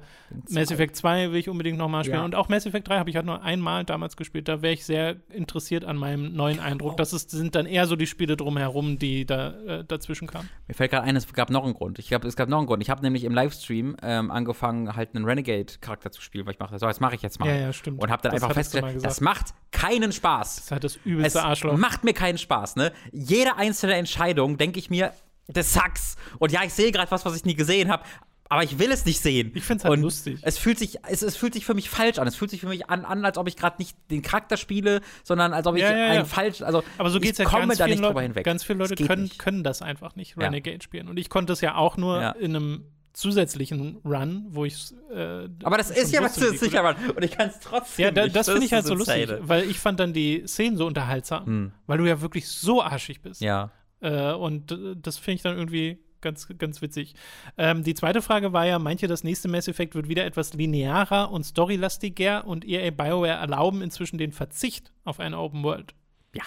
Mass 0.50 0.72
Effect 0.72 0.96
2 0.96 1.30
will 1.30 1.38
ich 1.38 1.48
unbedingt 1.48 1.78
nochmal 1.78 2.02
spielen. 2.02 2.18
Ja. 2.18 2.24
Und 2.24 2.34
auch 2.34 2.48
Mass 2.48 2.66
Effect 2.66 2.88
3 2.88 2.98
habe 2.98 3.08
ich 3.08 3.14
halt 3.14 3.24
nur 3.24 3.40
einmal 3.42 3.84
damals 3.84 4.16
gespielt. 4.16 4.48
Da 4.48 4.62
wäre 4.62 4.74
ich 4.74 4.84
sehr 4.84 5.16
interessiert 5.30 5.84
an 5.84 5.96
meinem 5.96 6.34
neuen 6.34 6.58
Eindruck. 6.58 6.94
Oh. 6.94 6.96
Das 6.96 7.12
ist, 7.12 7.30
sind 7.30 7.54
dann 7.54 7.66
eher 7.66 7.86
so 7.86 7.94
die 7.94 8.08
Spiele 8.08 8.36
drumherum, 8.36 8.98
die 8.98 9.26
da 9.26 9.50
äh, 9.60 9.84
dazwischen 9.84 10.26
kamen. 10.26 10.48
Mir 10.66 10.74
fällt 10.74 10.90
gerade 10.90 11.04
ein, 11.04 11.14
es 11.14 11.32
gab 11.32 11.50
noch 11.56 11.64
einen 11.64 11.74
Grund. 11.74 11.98
Ich 11.98 12.08
glaube, 12.08 12.28
es 12.28 12.36
gab 12.36 12.48
noch 12.48 12.58
einen 12.58 12.66
Grund. 12.66 12.82
Ich 12.82 12.90
habe 12.90 13.02
nämlich 13.02 13.24
im 13.24 13.34
Livestream 13.34 13.96
ähm, 14.02 14.30
angefangen, 14.30 14.94
halt 14.94 15.14
einen 15.14 15.24
Renegade-Charakter 15.24 16.10
zu 16.12 16.20
spielen, 16.20 16.46
weil 16.46 16.52
ich 16.52 16.58
mache, 16.58 16.78
so, 16.78 16.86
das 16.86 17.00
mache 17.00 17.14
ich 17.14 17.22
jetzt 17.22 17.40
mal. 17.40 17.48
Ja, 17.48 17.56
ja, 17.56 17.72
stimmt. 17.72 18.02
Und 18.02 18.10
habe 18.10 18.22
dann 18.22 18.32
das 18.32 18.42
einfach 18.42 18.54
festgestellt, 18.54 19.04
das 19.04 19.20
macht 19.20 19.54
keinen 19.72 20.12
Spaß. 20.12 20.56
Das 20.56 20.64
ist 20.64 20.70
halt 20.70 20.84
das 20.84 20.96
übelste 21.04 21.38
es 21.38 21.44
Arschloch. 21.44 21.76
macht 21.76 22.04
mir 22.04 22.12
keinen 22.12 22.38
Spaß, 22.38 22.76
ne? 22.76 22.92
Jede 23.12 23.56
einzelne 23.56 23.94
Entscheidung, 23.94 24.58
denke 24.58 24.78
ich 24.78 24.90
mir, 24.90 25.12
das 25.48 25.72
sucks. 25.72 26.16
Und 26.38 26.52
ja, 26.52 26.62
ich 26.64 26.72
sehe 26.74 26.92
gerade 26.92 27.10
was, 27.10 27.24
was 27.24 27.36
ich 27.36 27.44
nie 27.44 27.54
gesehen 27.54 27.90
habe. 27.90 28.04
Aber 28.48 28.62
ich 28.62 28.78
will 28.78 28.90
es 28.90 29.04
nicht 29.04 29.20
sehen. 29.20 29.52
Ich 29.54 29.64
finde 29.64 29.80
es 29.80 29.84
halt 29.84 29.92
und 29.94 30.02
lustig. 30.02 30.38
Es 30.42 30.58
fühlt, 30.58 30.78
sich, 30.78 30.98
es, 31.08 31.22
es 31.22 31.36
fühlt 31.36 31.54
sich 31.54 31.64
für 31.64 31.74
mich 31.74 31.90
falsch 31.90 32.18
an. 32.18 32.26
Es 32.26 32.36
fühlt 32.36 32.50
sich 32.50 32.60
für 32.60 32.68
mich 32.68 32.88
an, 32.88 33.04
an 33.04 33.24
als 33.24 33.38
ob 33.38 33.48
ich 33.48 33.56
gerade 33.56 33.76
nicht 33.78 33.96
den 34.10 34.22
Charakter 34.22 34.56
spiele, 34.56 35.00
sondern 35.24 35.52
als 35.52 35.66
ob 35.66 35.76
ich 35.76 35.82
ja, 35.82 35.90
ja, 35.90 35.96
ja. 35.96 36.06
einen 36.06 36.26
falsch. 36.26 36.62
Also 36.62 36.82
Aber 36.98 37.10
so 37.10 37.20
geht 37.20 37.32
es 37.32 37.38
ja 37.38 37.44
komme 37.44 37.68
ganz 37.68 37.78
da 37.78 37.86
nicht 37.86 37.98
Leute, 37.98 38.08
drüber 38.08 38.22
hinweg. 38.22 38.44
Ganz 38.44 38.64
viele 38.64 38.78
Leute 38.78 38.94
können, 38.94 39.30
können 39.38 39.64
das 39.64 39.82
einfach 39.82 40.16
nicht, 40.16 40.36
Renegade 40.36 40.82
spielen. 40.82 41.08
Und 41.08 41.18
ich 41.18 41.28
konnte 41.28 41.52
es 41.52 41.60
ja 41.60 41.74
auch 41.76 41.96
nur 41.96 42.36
in 42.36 42.54
einem 42.56 42.84
zusätzlichen 43.16 43.96
Run, 44.04 44.44
wo 44.50 44.66
ich 44.66 44.92
äh, 45.10 45.48
Aber 45.62 45.78
das 45.78 45.90
ist 45.90 46.12
ja 46.12 46.22
was 46.22 46.34
zusätzlicher 46.34 46.82
Run 46.82 46.96
und 47.16 47.24
ich 47.24 47.30
kann 47.30 47.48
es 47.48 47.58
trotzdem 47.60 48.04
Ja, 48.04 48.10
da, 48.10 48.24
das, 48.24 48.32
das 48.32 48.50
finde 48.50 48.66
ich 48.66 48.72
halt 48.74 48.84
so 48.84 48.94
lustig, 48.94 49.30
weil 49.40 49.64
ich 49.64 49.78
fand 49.78 49.98
dann 50.00 50.12
die 50.12 50.42
Szenen 50.46 50.76
so 50.76 50.86
unterhaltsam, 50.86 51.46
hm. 51.46 51.72
weil 51.86 51.96
du 51.96 52.04
ja 52.04 52.20
wirklich 52.20 52.46
so 52.46 52.82
arschig 52.82 53.22
bist. 53.22 53.40
Ja. 53.40 53.70
Äh, 54.00 54.32
und 54.32 54.78
das 54.96 55.16
finde 55.16 55.36
ich 55.36 55.42
dann 55.42 55.56
irgendwie 55.56 55.98
ganz, 56.20 56.48
ganz 56.58 56.82
witzig. 56.82 57.14
Ähm, 57.56 57.82
die 57.82 57.94
zweite 57.94 58.22
Frage 58.22 58.52
war 58.52 58.66
ja, 58.66 58.78
meint 58.78 59.02
ihr, 59.02 59.08
das 59.08 59.24
nächste 59.24 59.48
Mass 59.48 59.68
Effect 59.68 59.94
wird 59.94 60.08
wieder 60.08 60.24
etwas 60.24 60.54
linearer 60.54 61.30
und 61.30 61.44
storylastiger 61.44 62.46
und 62.46 62.64
EA 62.66 62.90
BioWare 62.90 63.38
erlauben 63.38 63.82
inzwischen 63.82 64.18
den 64.18 64.32
Verzicht 64.32 64.92
auf 65.04 65.20
eine 65.20 65.38
Open 65.38 65.62
World? 65.62 65.94
Ja, 66.34 66.44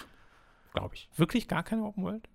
glaube 0.74 0.96
ich. 0.96 1.10
Wirklich 1.16 1.48
gar 1.48 1.64
keine 1.64 1.84
Open 1.84 2.04
World? 2.04 2.28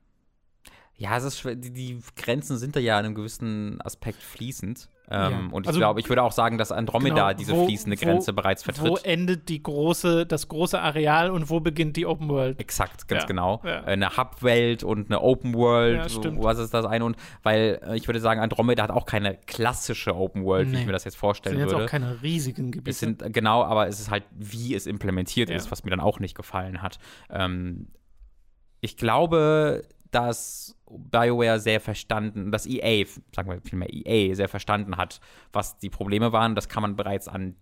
Ja, 0.97 1.17
es 1.17 1.25
ist 1.25 1.39
schwer, 1.39 1.57
die, 1.57 1.73
die, 1.73 2.01
Grenzen 2.17 2.57
sind 2.57 2.77
da 2.77 2.81
ja 2.81 2.99
in 3.01 3.07
einem 3.07 3.15
gewissen 3.15 3.81
Aspekt 3.81 4.23
fließend. 4.23 4.89
Ähm, 5.11 5.33
ja. 5.33 5.39
Und 5.53 5.65
ich 5.65 5.69
also, 5.69 5.81
glaube, 5.81 6.01
ich 6.01 6.09
würde 6.09 6.23
auch 6.23 6.33
sagen, 6.33 6.57
dass 6.57 6.73
Andromeda 6.73 7.33
genau, 7.33 7.39
diese 7.39 7.65
fließende 7.65 7.97
Grenze 7.97 8.33
wo, 8.33 8.37
bereits 8.37 8.63
vertritt. 8.63 8.89
Wo 8.89 8.97
endet 8.97 9.49
die 9.49 9.63
große, 9.63 10.25
das 10.25 10.49
große 10.49 10.81
Areal 10.81 11.31
und 11.31 11.51
wo 11.51 11.61
beginnt 11.61 11.97
die 11.97 12.07
Open 12.07 12.29
World? 12.29 12.59
Exakt, 12.59 13.07
ganz 13.07 13.23
ja. 13.23 13.27
genau. 13.27 13.61
Ja. 13.65 13.85
Eine 13.85 14.17
Hub-Welt 14.17 14.83
und 14.83 15.11
eine 15.11 15.21
Open 15.21 15.55
World. 15.55 16.11
Ja, 16.11 16.43
was 16.43 16.59
ist 16.59 16.73
das 16.73 16.87
eine? 16.87 17.05
Und 17.05 17.17
weil 17.43 17.81
äh, 17.87 17.97
ich 17.97 18.09
würde 18.09 18.21
sagen, 18.21 18.41
Andromeda 18.41 18.83
hat 18.83 18.91
auch 18.91 19.05
keine 19.05 19.37
klassische 19.47 20.17
Open 20.17 20.45
World, 20.45 20.69
nee. 20.69 20.77
wie 20.77 20.81
ich 20.81 20.87
mir 20.87 20.93
das 20.93 21.05
jetzt 21.05 21.17
vorstellen 21.17 21.57
würde. 21.57 21.67
Es 21.67 21.71
sind 21.71 21.81
jetzt 21.81 21.87
auch 21.87 21.91
keine 21.91 22.23
riesigen 22.23 22.71
Gebiete. 22.71 22.91
Es 22.91 23.01
sind, 23.01 23.33
genau, 23.33 23.63
aber 23.63 23.87
es 23.89 24.01
ist 24.01 24.11
halt, 24.11 24.25
wie 24.33 24.75
es 24.75 24.87
implementiert 24.87 25.51
ist, 25.51 25.71
was 25.71 25.85
mir 25.85 25.91
dann 25.91 26.01
auch 26.01 26.19
nicht 26.19 26.35
gefallen 26.35 26.81
hat. 26.81 26.99
Ähm, 27.31 27.89
ich 28.81 28.97
glaube, 28.97 29.83
dass 30.15 30.77
BioWare 30.89 31.59
sehr 31.59 31.81
verstanden, 31.81 32.53
dass 32.53 32.67
EA, 32.67 33.05
sagen 33.35 33.51
wir 33.51 33.61
vielmehr 33.61 33.93
EA, 33.93 34.35
sehr 34.35 34.49
verstanden 34.49 34.97
hat, 34.97 35.21
was 35.53 35.79
die 35.79 35.91
Probleme 35.91 36.33
waren. 36.33 36.55
Das 36.55 36.69
kann 36.69 36.83
man 36.83 36.97
bereits 36.97 37.29
an 37.29 37.57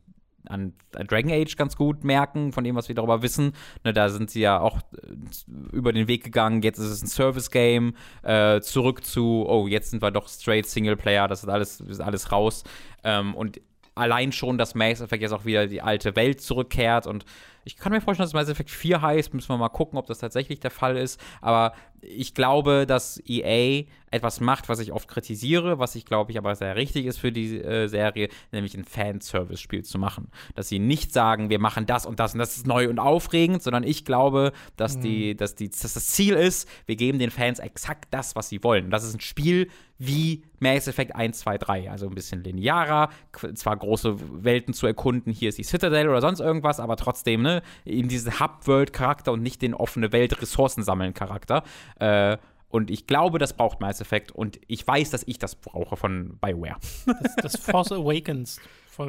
an 0.48 0.74
Dragon 0.90 1.30
Age 1.30 1.56
ganz 1.56 1.76
gut 1.76 2.02
merken, 2.02 2.50
von 2.50 2.64
dem, 2.64 2.74
was 2.74 2.88
wir 2.88 2.96
darüber 2.96 3.22
wissen. 3.22 3.52
Ne, 3.84 3.92
da 3.92 4.08
sind 4.08 4.28
sie 4.28 4.40
ja 4.40 4.58
auch 4.58 4.78
äh, 4.78 5.72
über 5.72 5.92
den 5.92 6.08
Weg 6.08 6.24
gegangen. 6.24 6.62
Jetzt 6.62 6.78
ist 6.78 6.90
es 6.90 7.00
ein 7.00 7.06
Service-Game. 7.06 7.94
Äh, 8.24 8.60
zurück 8.60 9.04
zu, 9.04 9.46
oh, 9.48 9.68
jetzt 9.68 9.90
sind 9.90 10.02
wir 10.02 10.10
doch 10.10 10.28
straight 10.28 10.66
Singleplayer. 10.66 11.28
Das 11.28 11.44
ist 11.44 11.48
alles, 11.48 11.80
ist 11.80 12.00
alles 12.00 12.32
raus. 12.32 12.64
Ähm, 13.04 13.36
und 13.36 13.60
allein 13.94 14.32
schon, 14.32 14.58
dass 14.58 14.74
Mass 14.74 15.00
Effect 15.00 15.22
jetzt 15.22 15.32
auch 15.32 15.44
wieder 15.44 15.66
die 15.66 15.82
alte 15.82 16.16
Welt 16.16 16.40
zurückkehrt 16.40 17.06
und 17.06 17.24
ich 17.64 17.76
kann 17.76 17.92
mir 17.92 18.00
vorstellen, 18.00 18.26
dass 18.26 18.34
Mass 18.34 18.48
Effect 18.48 18.70
4 18.70 19.02
heißt. 19.02 19.34
Müssen 19.34 19.50
wir 19.50 19.56
mal 19.56 19.68
gucken, 19.68 19.98
ob 19.98 20.06
das 20.06 20.18
tatsächlich 20.18 20.60
der 20.60 20.70
Fall 20.70 20.96
ist. 20.96 21.20
Aber 21.40 21.74
ich 22.02 22.34
glaube, 22.34 22.84
dass 22.86 23.22
EA 23.26 23.84
etwas 24.10 24.40
macht, 24.40 24.68
was 24.68 24.78
ich 24.78 24.92
oft 24.92 25.08
kritisiere, 25.08 25.78
was 25.78 25.94
ich 25.94 26.04
glaube 26.04 26.32
ich 26.32 26.38
aber 26.38 26.54
sehr 26.54 26.76
richtig 26.76 27.06
ist 27.06 27.18
für 27.18 27.32
die 27.32 27.58
äh, 27.58 27.88
Serie, 27.88 28.28
nämlich 28.50 28.76
ein 28.76 28.84
Fanservice-Spiel 28.84 29.84
zu 29.84 29.98
machen. 29.98 30.28
Dass 30.54 30.68
sie 30.68 30.78
nicht 30.78 31.12
sagen, 31.12 31.48
wir 31.48 31.58
machen 31.58 31.86
das 31.86 32.04
und 32.04 32.20
das 32.20 32.34
und 32.34 32.38
das 32.38 32.56
ist 32.56 32.66
neu 32.66 32.88
und 32.88 32.98
aufregend, 32.98 33.62
sondern 33.62 33.84
ich 33.84 34.04
glaube, 34.04 34.52
dass, 34.76 34.96
mhm. 34.96 35.00
die, 35.00 35.36
dass, 35.36 35.54
die, 35.54 35.70
dass 35.70 35.94
das 35.94 36.06
Ziel 36.08 36.34
ist, 36.34 36.68
wir 36.86 36.96
geben 36.96 37.18
den 37.18 37.30
Fans 37.30 37.58
exakt 37.58 38.08
das, 38.12 38.36
was 38.36 38.48
sie 38.48 38.62
wollen. 38.62 38.90
Das 38.90 39.04
ist 39.04 39.14
ein 39.14 39.20
Spiel 39.20 39.68
wie 40.04 40.42
Mass 40.58 40.88
Effect 40.88 41.14
1, 41.14 41.38
2, 41.38 41.58
3. 41.58 41.90
Also 41.90 42.06
ein 42.08 42.14
bisschen 42.14 42.42
linearer, 42.42 43.10
zwar 43.54 43.76
große 43.76 44.44
Welten 44.44 44.74
zu 44.74 44.86
erkunden, 44.86 45.32
hier 45.32 45.48
ist 45.48 45.58
die 45.58 45.64
Citadel 45.64 46.08
oder 46.08 46.20
sonst 46.20 46.40
irgendwas, 46.40 46.80
aber 46.80 46.96
trotzdem, 46.96 47.42
ne, 47.42 47.62
in 47.84 48.08
diesen 48.08 48.40
Hub-World-Charakter 48.40 49.32
und 49.32 49.42
nicht 49.42 49.62
den 49.62 49.74
offene 49.74 50.10
Welt 50.12 50.40
Ressourcen 50.42 50.82
sammeln 50.82 51.14
Charakter. 51.14 51.62
Äh, 52.02 52.38
und 52.68 52.90
ich 52.90 53.06
glaube, 53.06 53.38
das 53.38 53.52
braucht 53.52 53.80
Mass 53.80 54.00
Effect 54.00 54.32
und 54.32 54.58
ich 54.66 54.86
weiß, 54.86 55.10
dass 55.10 55.22
ich 55.24 55.38
das 55.38 55.56
brauche 55.56 55.96
von 55.96 56.38
BioWare. 56.40 56.76
Das, 57.22 57.36
das 57.36 57.56
Force 57.58 57.92
Awakens 57.92 58.60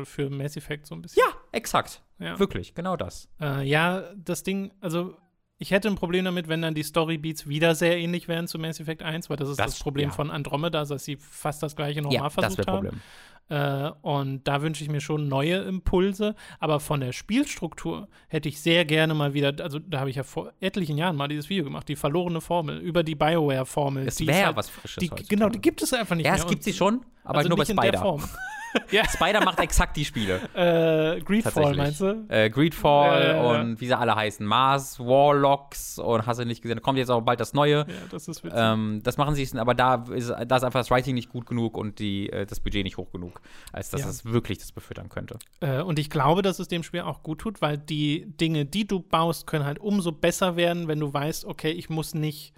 für, 0.05 0.29
Mass 0.29 0.57
Effect 0.57 0.85
so 0.85 0.95
ein 0.95 1.01
bisschen. 1.01 1.23
Ja, 1.25 1.33
exakt. 1.51 2.01
Ja. 2.19 2.37
Wirklich, 2.37 2.75
genau 2.75 2.97
das. 2.97 3.29
Äh, 3.41 3.67
ja, 3.67 4.03
das 4.15 4.43
Ding, 4.43 4.73
also 4.81 5.15
ich 5.57 5.71
hätte 5.71 5.87
ein 5.87 5.95
Problem 5.95 6.25
damit, 6.25 6.49
wenn 6.49 6.61
dann 6.61 6.73
die 6.73 6.83
Storybeats 6.83 7.47
wieder 7.47 7.73
sehr 7.73 7.97
ähnlich 7.97 8.27
wären 8.27 8.47
zu 8.47 8.59
Mass 8.59 8.81
Effect 8.81 9.01
1, 9.01 9.29
weil 9.29 9.37
das 9.37 9.49
ist 9.49 9.59
das, 9.59 9.71
das 9.71 9.79
Problem 9.79 10.09
ja. 10.09 10.15
von 10.15 10.29
Andromeda, 10.29 10.83
dass 10.83 11.05
sie 11.05 11.15
fast 11.15 11.63
das 11.63 11.75
gleiche 11.75 12.01
nochmal 12.01 12.15
ja, 12.15 12.29
versucht 12.29 12.59
das 12.59 12.67
haben. 12.67 12.87
Problem. 12.87 13.01
Äh, 13.49 13.91
und 14.01 14.47
da 14.47 14.61
wünsche 14.61 14.83
ich 14.83 14.89
mir 14.89 15.01
schon 15.01 15.27
neue 15.27 15.57
Impulse. 15.57 16.35
Aber 16.59 16.79
von 16.79 16.99
der 16.99 17.11
Spielstruktur 17.11 18.07
hätte 18.27 18.49
ich 18.49 18.61
sehr 18.61 18.85
gerne 18.85 19.13
mal 19.13 19.33
wieder, 19.33 19.53
also 19.61 19.79
da 19.79 19.99
habe 19.99 20.09
ich 20.09 20.15
ja 20.15 20.23
vor 20.23 20.53
etlichen 20.59 20.97
Jahren 20.97 21.15
mal 21.15 21.27
dieses 21.27 21.49
Video 21.49 21.63
gemacht, 21.63 21.87
die 21.87 21.95
verlorene 21.95 22.41
Formel, 22.41 22.79
über 22.79 23.03
die 23.03 23.15
BioWare-Formel. 23.15 24.07
Es 24.07 24.25
wäre 24.25 24.47
halt, 24.47 24.55
was 24.55 24.69
Frisches. 24.69 25.01
Die, 25.01 25.09
genau, 25.27 25.49
die 25.49 25.59
gibt 25.59 25.81
es 25.81 25.93
einfach 25.93 26.15
nicht 26.15 26.25
ja, 26.25 26.31
mehr. 26.31 26.39
Ja, 26.39 26.45
es 26.45 26.49
gibt 26.49 26.63
sie 26.63 26.73
schon, 26.73 27.05
aber 27.23 27.39
also 27.39 27.49
nur 27.49 27.57
bei 27.57 27.65
Spider. 27.65 28.19
Ja. 28.91 29.07
Spider 29.09 29.43
macht 29.43 29.59
exakt 29.59 29.95
die 29.97 30.05
Spiele. 30.05 30.39
Äh, 30.53 31.21
Greedfall, 31.21 31.75
meinst 31.75 32.01
du? 32.01 32.25
Äh, 32.29 32.49
Greedfall 32.49 33.35
ja. 33.35 33.41
und 33.41 33.81
wie 33.81 33.87
sie 33.87 33.97
alle 33.97 34.15
heißen. 34.15 34.45
Mars, 34.45 34.99
Warlocks 34.99 35.99
und 35.99 36.25
hast 36.25 36.39
du 36.39 36.45
nicht 36.45 36.61
gesehen. 36.61 36.77
Da 36.77 36.81
kommt 36.81 36.97
jetzt 36.97 37.09
auch 37.09 37.21
bald 37.21 37.39
das 37.39 37.53
Neue. 37.53 37.79
Ja, 37.79 37.85
das 38.11 38.27
ist 38.27 38.43
witzig. 38.43 38.59
Ähm, 38.61 39.01
das 39.03 39.17
machen 39.17 39.35
sie, 39.35 39.47
aber 39.57 39.73
da 39.73 40.05
ist, 40.13 40.29
da 40.29 40.55
ist 40.57 40.63
einfach 40.63 40.79
das 40.79 40.91
Writing 40.91 41.15
nicht 41.15 41.29
gut 41.29 41.45
genug 41.45 41.77
und 41.77 41.99
die, 41.99 42.29
äh, 42.29 42.45
das 42.45 42.59
Budget 42.59 42.83
nicht 42.83 42.97
hoch 42.97 43.11
genug, 43.11 43.41
als 43.71 43.89
dass 43.89 44.01
Ja. 44.01 44.09
es 44.09 44.25
wirklich 44.25 44.57
das 44.57 44.71
befüttern 44.71 45.09
könnte. 45.09 45.37
Äh, 45.59 45.81
und 45.81 45.99
ich 45.99 46.09
glaube, 46.09 46.41
dass 46.41 46.59
es 46.59 46.67
dem 46.67 46.83
Spiel 46.83 47.01
auch 47.01 47.23
gut 47.23 47.39
tut, 47.39 47.61
weil 47.61 47.77
die 47.77 48.25
Dinge, 48.39 48.65
die 48.65 48.87
du 48.87 48.99
baust, 48.99 49.47
können 49.47 49.65
halt 49.65 49.79
umso 49.79 50.11
besser 50.11 50.55
werden, 50.55 50.87
wenn 50.87 50.99
du 50.99 51.13
weißt, 51.13 51.45
okay, 51.45 51.71
ich 51.71 51.89
muss 51.89 52.13
nicht 52.13 52.53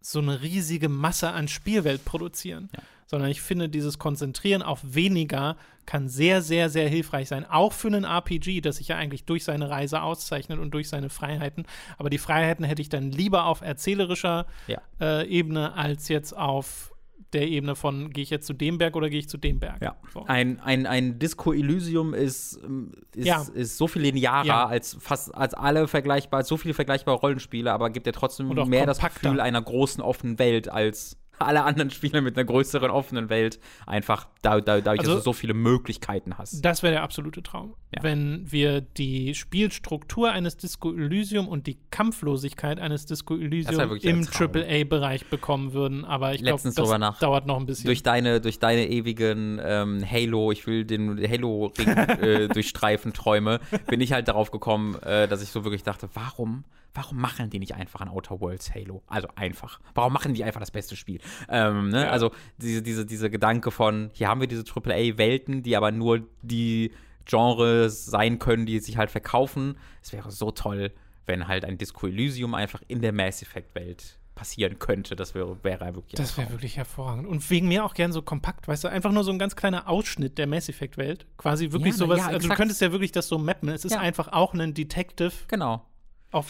so 0.00 0.20
eine 0.20 0.40
riesige 0.42 0.88
Masse 0.88 1.30
an 1.30 1.48
Spielwelt 1.48 2.04
produzieren. 2.04 2.68
Ja. 2.74 2.82
Sondern 3.08 3.30
ich 3.30 3.40
finde, 3.40 3.68
dieses 3.68 3.98
Konzentrieren 3.98 4.62
auf 4.62 4.80
weniger 4.82 5.56
kann 5.86 6.08
sehr, 6.08 6.42
sehr, 6.42 6.68
sehr 6.70 6.88
hilfreich 6.88 7.28
sein. 7.28 7.44
Auch 7.48 7.72
für 7.72 7.86
einen 7.86 8.02
RPG, 8.04 8.60
das 8.60 8.76
sich 8.78 8.88
ja 8.88 8.96
eigentlich 8.96 9.24
durch 9.24 9.44
seine 9.44 9.70
Reise 9.70 10.02
auszeichnet 10.02 10.58
und 10.58 10.72
durch 10.72 10.88
seine 10.88 11.08
Freiheiten. 11.08 11.66
Aber 11.98 12.10
die 12.10 12.18
Freiheiten 12.18 12.64
hätte 12.64 12.82
ich 12.82 12.88
dann 12.88 13.12
lieber 13.12 13.44
auf 13.46 13.60
erzählerischer 13.60 14.46
Ja. 14.66 14.80
äh, 15.00 15.26
Ebene 15.28 15.74
als 15.74 16.08
jetzt 16.08 16.36
auf 16.36 16.92
der 17.32 17.48
Ebene 17.48 17.74
von, 17.76 18.10
gehe 18.10 18.22
ich 18.22 18.30
jetzt 18.30 18.46
zu 18.46 18.54
dem 18.54 18.78
Berg 18.78 18.94
oder 18.96 19.10
gehe 19.10 19.18
ich 19.18 19.28
zu 19.28 19.36
dem 19.36 19.58
Berg. 19.60 19.82
Ja. 19.82 19.96
So. 20.12 20.24
Ein, 20.26 20.58
ein, 20.60 20.86
ein 20.86 21.18
Disco 21.18 21.52
Elysium 21.52 22.14
ist, 22.14 22.58
ähm, 22.64 22.92
ist, 23.14 23.26
Ja. 23.26 23.44
ist 23.54 23.76
so 23.78 23.86
viel 23.88 24.02
linearer 24.02 24.44
Ja. 24.46 24.66
als 24.66 24.96
fast 25.00 25.34
als 25.34 25.52
alle 25.54 25.86
vergleichbar, 25.88 26.38
als 26.38 26.48
so 26.48 26.56
viele 26.56 26.72
vergleichbare 26.74 27.18
Rollenspiele, 27.18 27.72
aber 27.72 27.90
gibt 27.90 28.06
ja 28.06 28.12
trotzdem 28.12 28.48
mehr 28.48 28.86
das 28.86 28.98
kompakter. 28.98 29.20
Gefühl 29.30 29.40
einer 29.40 29.60
großen 29.60 30.02
offenen 30.02 30.38
Welt 30.38 30.68
als 30.68 31.18
alle 31.38 31.64
anderen 31.64 31.90
Spiele 31.90 32.20
mit 32.22 32.36
einer 32.36 32.44
größeren 32.44 32.90
offenen 32.90 33.28
Welt. 33.28 33.58
Einfach 33.86 34.28
da, 34.46 34.60
da, 34.60 34.80
dadurch, 34.80 35.00
Also- 35.00 35.14
dass 35.14 35.24
du 35.24 35.30
so 35.30 35.32
viele 35.32 35.54
Möglichkeiten 35.54 36.38
hast. 36.38 36.64
Das 36.64 36.82
wäre 36.82 36.92
der 36.92 37.02
absolute 37.02 37.42
Traum. 37.42 37.74
Ja. 37.94 38.02
Wenn 38.02 38.50
wir 38.50 38.80
die 38.80 39.34
Spielstruktur 39.34 40.30
eines 40.30 40.56
Disco 40.56 40.92
Elysium 40.92 41.48
und 41.48 41.66
die 41.66 41.78
Kampflosigkeit 41.90 42.78
eines 42.80 43.06
Disco 43.06 43.36
Elysium 43.36 43.96
im. 44.02 44.26
AAA-Bereich 44.26 45.26
bekommen 45.26 45.72
würden. 45.72 46.04
Aber 46.04 46.34
ich 46.34 46.42
glaube, 46.42 46.62
das 46.62 46.74
dauert 46.74 47.46
noch 47.46 47.58
ein 47.58 47.66
bisschen. 47.66 47.86
durch 47.86 48.02
deine, 48.02 48.40
durch 48.40 48.58
deine 48.58 48.88
ewigen 48.88 49.60
ähm, 49.62 50.04
Halo, 50.08 50.52
ich 50.52 50.66
will 50.66 50.84
den 50.84 51.18
Halo-Ring 51.18 51.88
äh, 51.88 52.48
durchstreifen 52.52 53.12
Träume, 53.12 53.60
bin 53.86 54.00
ich 54.00 54.12
halt 54.12 54.28
darauf 54.28 54.50
gekommen, 54.50 54.94
äh, 55.02 55.28
dass 55.28 55.42
ich 55.42 55.50
so 55.50 55.64
wirklich 55.64 55.82
dachte, 55.82 56.08
warum, 56.14 56.64
warum 56.94 57.18
machen 57.20 57.50
die 57.50 57.58
nicht 57.58 57.74
einfach 57.74 58.00
ein 58.00 58.08
Outer 58.08 58.40
Worlds 58.40 58.74
Halo? 58.74 59.02
Also 59.06 59.28
einfach. 59.36 59.80
Warum 59.94 60.12
machen 60.12 60.34
die 60.34 60.44
einfach 60.44 60.60
das 60.60 60.70
beste 60.70 60.96
Spiel? 60.96 61.20
Ähm, 61.48 61.88
ne? 61.90 62.02
Ja. 62.04 62.10
Also 62.10 62.30
diese, 62.58 62.82
diese, 62.82 63.06
diese 63.06 63.30
Gedanke 63.30 63.70
von, 63.70 64.10
hier 64.12 64.28
haben 64.28 64.35
wir 64.40 64.46
diese 64.48 64.64
AAA-Welten, 64.64 65.62
die 65.62 65.76
aber 65.76 65.90
nur 65.92 66.20
die 66.42 66.92
Genres 67.24 68.06
sein 68.06 68.38
können, 68.38 68.66
die 68.66 68.78
sich 68.78 68.96
halt 68.96 69.10
verkaufen. 69.10 69.76
Es 70.02 70.12
wäre 70.12 70.30
so 70.30 70.50
toll, 70.50 70.92
wenn 71.26 71.48
halt 71.48 71.64
ein 71.64 71.76
Disco 71.78 72.06
Elysium 72.06 72.54
einfach 72.54 72.82
in 72.88 73.00
der 73.02 73.12
Mass 73.12 73.42
Effect-Welt 73.42 74.18
passieren 74.36 74.78
könnte. 74.78 75.16
Das 75.16 75.34
wäre, 75.34 75.56
wäre 75.64 75.80
wirklich 75.94 76.14
das 76.14 76.36
wäre 76.36 76.50
wirklich 76.50 76.76
hervorragend. 76.76 77.26
Und 77.26 77.48
wegen 77.50 77.68
mir 77.68 77.84
auch 77.84 77.94
gern 77.94 78.12
so 78.12 78.20
kompakt, 78.22 78.68
weißt 78.68 78.84
du, 78.84 78.88
einfach 78.88 79.10
nur 79.10 79.24
so 79.24 79.32
ein 79.32 79.38
ganz 79.38 79.56
kleiner 79.56 79.88
Ausschnitt 79.88 80.36
der 80.38 80.46
Mass 80.46 80.68
Effect-Welt. 80.68 81.26
Quasi 81.38 81.72
wirklich 81.72 81.94
Ja, 81.94 81.98
sowas, 81.98 82.18
ja, 82.20 82.26
also 82.28 82.46
du 82.48 82.54
könntest 82.54 82.80
ja 82.82 82.92
wirklich 82.92 83.12
das 83.12 83.28
so 83.28 83.38
mappen. 83.38 83.70
Es 83.70 83.84
ist 83.84 83.92
Ja. 83.92 84.00
einfach 84.00 84.28
auch 84.32 84.52
ein 84.54 84.74
Detective 84.74 85.32
Genau. 85.48 85.84
auf 86.32 86.48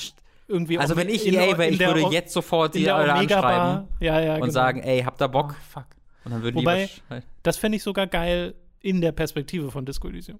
irgendwie 0.48 0.78
Also 0.78 0.94
wenn 0.96 1.08
ich 1.08 1.26
in 1.26 1.34
EA 1.34 1.56
wäre, 1.58 1.68
ich 1.70 1.78
würde 1.80 2.02
jetzt 2.12 2.32
sofort 2.32 2.74
die 2.74 2.88
alle 2.90 3.12
anschreiben. 3.14 3.88
Ja, 4.00 4.20
ja, 4.20 4.34
und 4.34 4.40
genau. 4.42 4.52
sagen, 4.52 4.80
ey, 4.82 5.02
habt 5.02 5.20
ihr 5.22 5.26
Oh, 5.26 5.32
Bock? 5.32 5.54
fuck. 5.70 5.86
Und 6.26 6.32
dann 6.32 6.42
würden 6.42 6.56
Wobei- 6.56 6.86
die 7.08 7.14
wahrsch- 7.14 7.22
Das 7.42 7.56
fände 7.56 7.76
ich 7.76 7.82
sogar 7.82 8.06
geil 8.06 8.54
in 8.80 9.00
der 9.00 9.12
Perspektive 9.12 9.70
von 9.70 9.86
Disco 9.86 10.08
Elysium. 10.08 10.38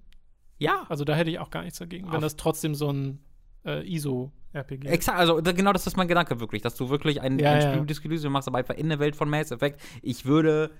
Ja, 0.59 0.85
Also 0.89 1.03
da 1.05 1.15
hätte 1.15 1.29
ich 1.31 1.39
auch 1.39 1.49
gar 1.49 1.63
nichts 1.63 1.79
dagegen, 1.79 2.07
wenn 2.07 2.15
Auf- 2.17 2.21
das 2.21 2.35
trotzdem 2.35 2.75
so 2.75 2.91
ein 2.91 3.19
äh, 3.65 3.83
ISO-RPG 3.91 4.85
ist. 4.87 4.93
exakt, 4.93 5.17
also 5.19 5.41
da, 5.41 5.51
genau 5.51 5.73
das 5.73 5.87
ist 5.87 5.97
mein 5.97 6.07
Gedanke 6.07 6.39
wirklich, 6.39 6.61
dass 6.61 6.75
du 6.75 6.89
wirklich 6.89 7.21
ein, 7.21 7.37
Ja, 7.39 7.51
ein 7.53 7.61
ja. 7.61 7.67
Spiel 7.69 7.79
mit 7.81 7.89
Disco 7.89 8.07
Elysium 8.07 8.31
machst, 8.33 8.47
aber 8.47 8.57
einfach 8.59 8.75
in 8.75 8.87
der 8.89 8.99
Welt 8.99 9.15
von 9.15 9.29
Mass 9.29 9.51
Effect. 9.51 9.81
Ich 10.01 10.25
würde, 10.25 10.71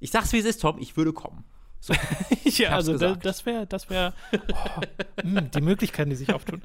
ich 0.00 0.10
sag's 0.10 0.32
wie 0.32 0.38
es 0.38 0.44
ist, 0.46 0.60
Tom, 0.62 0.78
ich 0.78 0.96
würde 0.96 1.12
kommen. 1.12 1.44
ja, 2.44 2.70
hab's 2.70 2.88
also 2.88 2.92
gesagt. 2.92 3.24
das 3.26 3.44
wäre, 3.46 3.66
das 3.66 3.90
wäre 3.90 4.14
oh, 4.32 4.80
mh, 5.22 5.40
die 5.42 5.60
Möglichkeiten, 5.60 6.10
die 6.10 6.16
sich 6.16 6.32
auftun. 6.32 6.62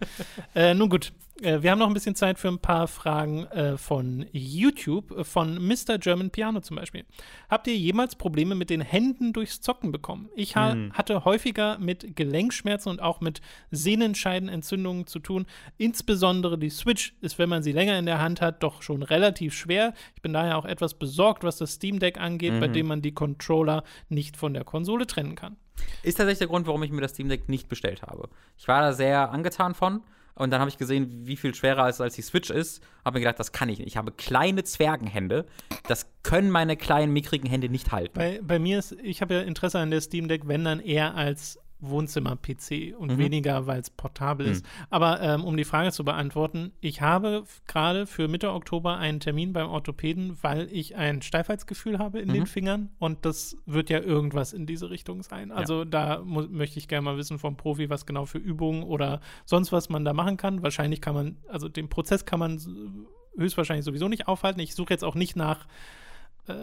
äh, 0.55 0.73
nun 0.73 0.89
gut, 0.89 1.11
wir 1.41 1.71
haben 1.71 1.79
noch 1.79 1.87
ein 1.87 1.93
bisschen 1.93 2.15
Zeit 2.15 2.37
für 2.37 2.47
ein 2.49 2.59
paar 2.59 2.87
Fragen 2.87 3.45
äh, 3.47 3.77
von 3.77 4.25
YouTube, 4.31 5.11
äh, 5.17 5.23
von 5.23 5.55
Mr. 5.65 5.97
German 5.97 6.29
Piano 6.31 6.59
zum 6.61 6.75
Beispiel. 6.77 7.05
Habt 7.49 7.67
ihr 7.67 7.75
jemals 7.77 8.15
Probleme 8.15 8.55
mit 8.55 8.69
den 8.69 8.81
Händen 8.81 9.31
durchs 9.33 9.61
Zocken 9.61 9.91
bekommen? 9.91 10.29
Ich 10.35 10.55
ha 10.55 10.73
Hm. 10.73 10.93
hatte 10.93 11.25
häufiger 11.25 11.77
mit 11.79 12.15
Gelenkschmerzen 12.15 12.89
und 12.89 13.01
auch 13.01 13.21
mit 13.21 13.41
Sehnenscheidenentzündungen 13.71 15.07
zu 15.07 15.19
tun. 15.19 15.45
Insbesondere 15.77 16.57
die 16.57 16.69
Switch 16.69 17.13
ist, 17.21 17.37
wenn 17.39 17.49
man 17.49 17.63
sie 17.63 17.71
länger 17.71 17.97
in 17.99 18.05
der 18.05 18.19
Hand 18.21 18.41
hat, 18.41 18.63
doch 18.63 18.81
schon 18.81 19.03
relativ 19.03 19.53
schwer. 19.53 19.93
Ich 20.15 20.21
bin 20.21 20.33
daher 20.33 20.57
auch 20.57 20.65
etwas 20.65 20.93
besorgt, 20.93 21.43
was 21.43 21.57
das 21.57 21.73
Steam 21.73 21.99
Deck 21.99 22.19
angeht, 22.19 22.59
bei 22.59 22.67
Mhm. 22.67 22.73
dem 22.73 22.87
man 22.87 23.01
die 23.01 23.13
Controller 23.13 23.83
nicht 24.09 24.37
von 24.37 24.53
der 24.53 24.63
Konsole 24.63 25.05
trennen 25.07 25.35
kann. 25.35 25.57
Ist 26.03 26.15
tatsächlich 26.15 26.39
der 26.39 26.47
Grund, 26.47 26.67
warum 26.67 26.83
ich 26.83 26.91
mir 26.91 27.01
das 27.01 27.11
Steam 27.11 27.29
Deck 27.29 27.47
nicht 27.49 27.69
bestellt 27.69 28.01
habe. 28.01 28.29
Ich 28.57 28.67
war 28.67 28.81
da 28.81 28.93
sehr 28.93 29.31
angetan 29.31 29.73
von 29.73 30.01
und 30.35 30.51
dann 30.51 30.59
habe 30.61 30.69
ich 30.69 30.77
gesehen, 30.77 31.27
wie 31.27 31.35
viel 31.35 31.53
schwerer 31.53 31.87
es 31.87 31.99
als 31.99 32.15
die 32.15 32.21
Switch 32.21 32.49
ist. 32.49 32.81
Habe 33.03 33.17
mir 33.17 33.21
gedacht, 33.21 33.39
das 33.39 33.51
kann 33.51 33.69
ich 33.69 33.79
nicht. 33.79 33.87
Ich 33.87 33.97
habe 33.97 34.11
kleine 34.11 34.63
Zwergenhände. 34.63 35.45
Das 35.87 36.07
können 36.23 36.49
meine 36.49 36.77
kleinen, 36.77 37.11
mickrigen 37.11 37.49
Hände 37.49 37.69
nicht 37.69 37.91
halten. 37.91 38.13
Bei, 38.13 38.39
bei 38.41 38.59
mir 38.59 38.79
ist, 38.79 38.93
ich 39.03 39.21
habe 39.21 39.33
ja 39.33 39.41
Interesse 39.41 39.79
an 39.79 39.91
der 39.91 40.01
Steam 40.01 40.27
Deck, 40.27 40.47
wenn 40.47 40.63
dann 40.63 40.79
eher 40.79 41.15
als 41.15 41.59
Wohnzimmer-PC 41.81 42.93
und 42.97 43.13
Mhm. 43.13 43.17
weniger, 43.17 43.67
weil 43.67 43.79
es 43.79 43.89
portabel 43.89 44.47
ist. 44.47 44.65
Aber 44.89 45.21
ähm, 45.21 45.43
um 45.43 45.55
die 45.57 45.63
Frage 45.63 45.91
zu 45.91 46.03
beantworten, 46.03 46.71
ich 46.81 47.01
habe 47.01 47.43
gerade 47.67 48.05
für 48.05 48.27
Mitte 48.27 48.51
Oktober 48.51 48.97
einen 48.97 49.19
Termin 49.19 49.53
beim 49.53 49.67
Orthopäden, 49.69 50.37
weil 50.41 50.67
ich 50.71 50.95
ein 50.95 51.21
Steifheitsgefühl 51.21 51.99
habe 51.99 52.19
in 52.19 52.29
den 52.29 52.41
Mhm. 52.41 52.47
Fingern 52.47 52.89
und 52.99 53.25
das 53.25 53.57
wird 53.65 53.89
ja 53.89 53.99
irgendwas 53.99 54.53
in 54.53 54.65
diese 54.65 54.89
Richtung 54.89 55.23
sein. 55.23 55.51
Also 55.51 55.85
da 55.85 56.21
mu- 56.23 56.47
möchte 56.49 56.79
ich 56.79 56.87
gerne 56.87 57.03
mal 57.05 57.17
wissen 57.17 57.39
vom 57.39 57.55
Profi, 57.57 57.89
was 57.89 58.05
genau 58.05 58.25
für 58.25 58.37
Übungen 58.39 58.83
oder 58.83 59.21
sonst 59.45 59.71
was 59.71 59.89
man 59.89 60.05
da 60.05 60.13
machen 60.13 60.37
kann. 60.37 60.61
Wahrscheinlich 60.63 61.01
kann 61.01 61.13
man, 61.15 61.37
also 61.47 61.69
den 61.69 61.89
Prozess 61.89 62.25
kann 62.25 62.39
man 62.39 62.59
höchstwahrscheinlich 63.37 63.85
sowieso 63.85 64.07
nicht 64.09 64.27
aufhalten. 64.27 64.59
Ich 64.59 64.75
suche 64.75 64.91
jetzt 64.93 65.03
auch 65.03 65.15
nicht 65.15 65.35
nach 65.35 65.67
äh, 66.47 66.53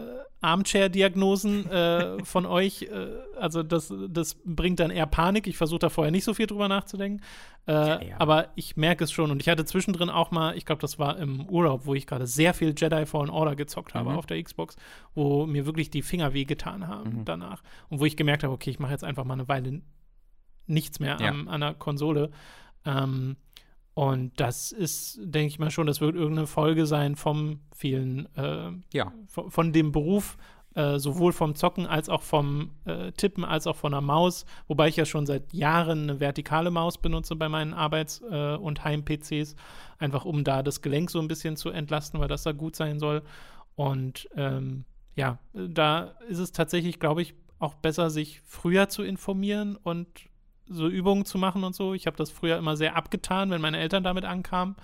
Armchair-Diagnosen 0.41 1.69
äh, 1.69 2.23
von 2.23 2.45
euch. 2.45 2.83
Äh, 2.83 3.07
also 3.39 3.63
das, 3.63 3.93
das 4.09 4.35
bringt 4.45 4.79
dann 4.79 4.91
eher 4.91 5.05
Panik. 5.05 5.47
Ich 5.47 5.57
versuche 5.57 5.79
da 5.79 5.89
vorher 5.89 6.11
nicht 6.11 6.23
so 6.23 6.33
viel 6.33 6.47
drüber 6.47 6.67
nachzudenken. 6.67 7.23
Äh, 7.67 8.09
ja. 8.09 8.15
Aber 8.19 8.49
ich 8.55 8.77
merke 8.77 9.03
es 9.03 9.11
schon. 9.11 9.31
Und 9.31 9.41
ich 9.41 9.49
hatte 9.49 9.65
zwischendrin 9.65 10.09
auch 10.09 10.31
mal, 10.31 10.55
ich 10.57 10.65
glaube, 10.65 10.81
das 10.81 10.99
war 10.99 11.17
im 11.17 11.45
Urlaub, 11.47 11.85
wo 11.85 11.93
ich 11.93 12.07
gerade 12.07 12.27
sehr 12.27 12.53
viel 12.53 12.73
Jedi 12.77 13.05
Fallen 13.05 13.29
Order 13.29 13.55
gezockt 13.55 13.93
habe 13.93 14.11
Mhm. 14.11 14.17
auf 14.17 14.25
der 14.25 14.41
Xbox, 14.41 14.75
wo 15.15 15.45
mir 15.45 15.65
wirklich 15.65 15.89
die 15.89 16.01
Finger 16.01 16.33
wehgetan 16.33 16.87
haben 16.87 17.19
Mhm. 17.19 17.25
danach. 17.25 17.63
Und 17.89 17.99
wo 17.99 18.05
ich 18.05 18.15
gemerkt 18.17 18.43
habe, 18.43 18.53
okay, 18.53 18.69
ich 18.69 18.79
mache 18.79 18.91
jetzt 18.91 19.03
einfach 19.03 19.23
mal 19.25 19.33
eine 19.33 19.47
Weile 19.47 19.81
nichts 20.65 20.99
mehr 20.99 21.17
Ja. 21.19 21.29
am, 21.29 21.47
an 21.47 21.61
der 21.61 21.73
Konsole. 21.73 22.29
Ähm, 22.85 23.37
und 23.97 24.39
das 24.39 24.71
ist, 24.71 25.19
denke 25.23 25.47
ich 25.47 25.57
mal 25.57 25.71
schon, 25.71 25.87
das 25.87 26.01
wird 26.01 26.15
irgendeine 26.15 26.45
Folge 26.45 26.85
sein 26.85 27.15
vom 27.15 27.61
vielen, 27.75 28.27
äh, 28.35 28.69
Ja. 28.93 29.11
von, 29.25 29.49
von 29.49 29.73
dem 29.73 29.91
Beruf, 29.91 30.37
äh, 30.75 30.99
sowohl 30.99 31.33
vom 31.33 31.55
Zocken 31.55 31.87
als 31.87 32.07
auch 32.07 32.21
vom 32.21 32.69
äh, 32.85 33.11
Tippen, 33.13 33.43
als 33.43 33.65
auch 33.65 33.75
von 33.75 33.93
der 33.93 34.01
Maus. 34.01 34.45
Wobei 34.67 34.89
ich 34.89 34.97
ja 34.97 35.05
schon 35.05 35.25
seit 35.25 35.51
Jahren 35.51 36.03
eine 36.03 36.19
vertikale 36.19 36.69
Maus 36.69 36.99
benutze 36.99 37.35
bei 37.35 37.49
meinen 37.49 37.73
Arbeits- 37.73 38.21
äh, 38.29 38.55
und 38.57 38.83
Heim-PCs, 38.83 39.55
einfach 39.97 40.25
um 40.25 40.43
da 40.43 40.61
das 40.61 40.83
Gelenk 40.83 41.09
so 41.09 41.19
ein 41.19 41.27
bisschen 41.27 41.55
zu 41.57 41.69
entlasten, 41.71 42.19
weil 42.19 42.27
das 42.27 42.43
da 42.43 42.51
gut 42.51 42.75
sein 42.75 42.99
soll. 42.99 43.23
Und 43.75 44.29
ähm, 44.35 44.85
ja, 45.15 45.39
da 45.53 46.13
ist 46.29 46.37
es 46.37 46.51
tatsächlich, 46.51 46.99
glaube 46.99 47.23
ich, 47.23 47.33
auch 47.57 47.73
besser, 47.73 48.11
sich 48.11 48.41
früher 48.45 48.89
zu 48.89 49.01
informieren 49.01 49.75
und 49.75 50.07
so 50.69 50.87
Übungen 50.87 51.25
zu 51.25 51.37
machen 51.37 51.63
und 51.63 51.75
so. 51.75 51.93
Ich 51.93 52.07
habe 52.07 52.17
das 52.17 52.29
früher 52.31 52.57
immer 52.57 52.75
sehr 52.77 52.95
abgetan, 52.95 53.49
wenn 53.51 53.61
meine 53.61 53.77
Eltern 53.79 54.03
damit 54.03 54.25
ankamen. 54.25 54.75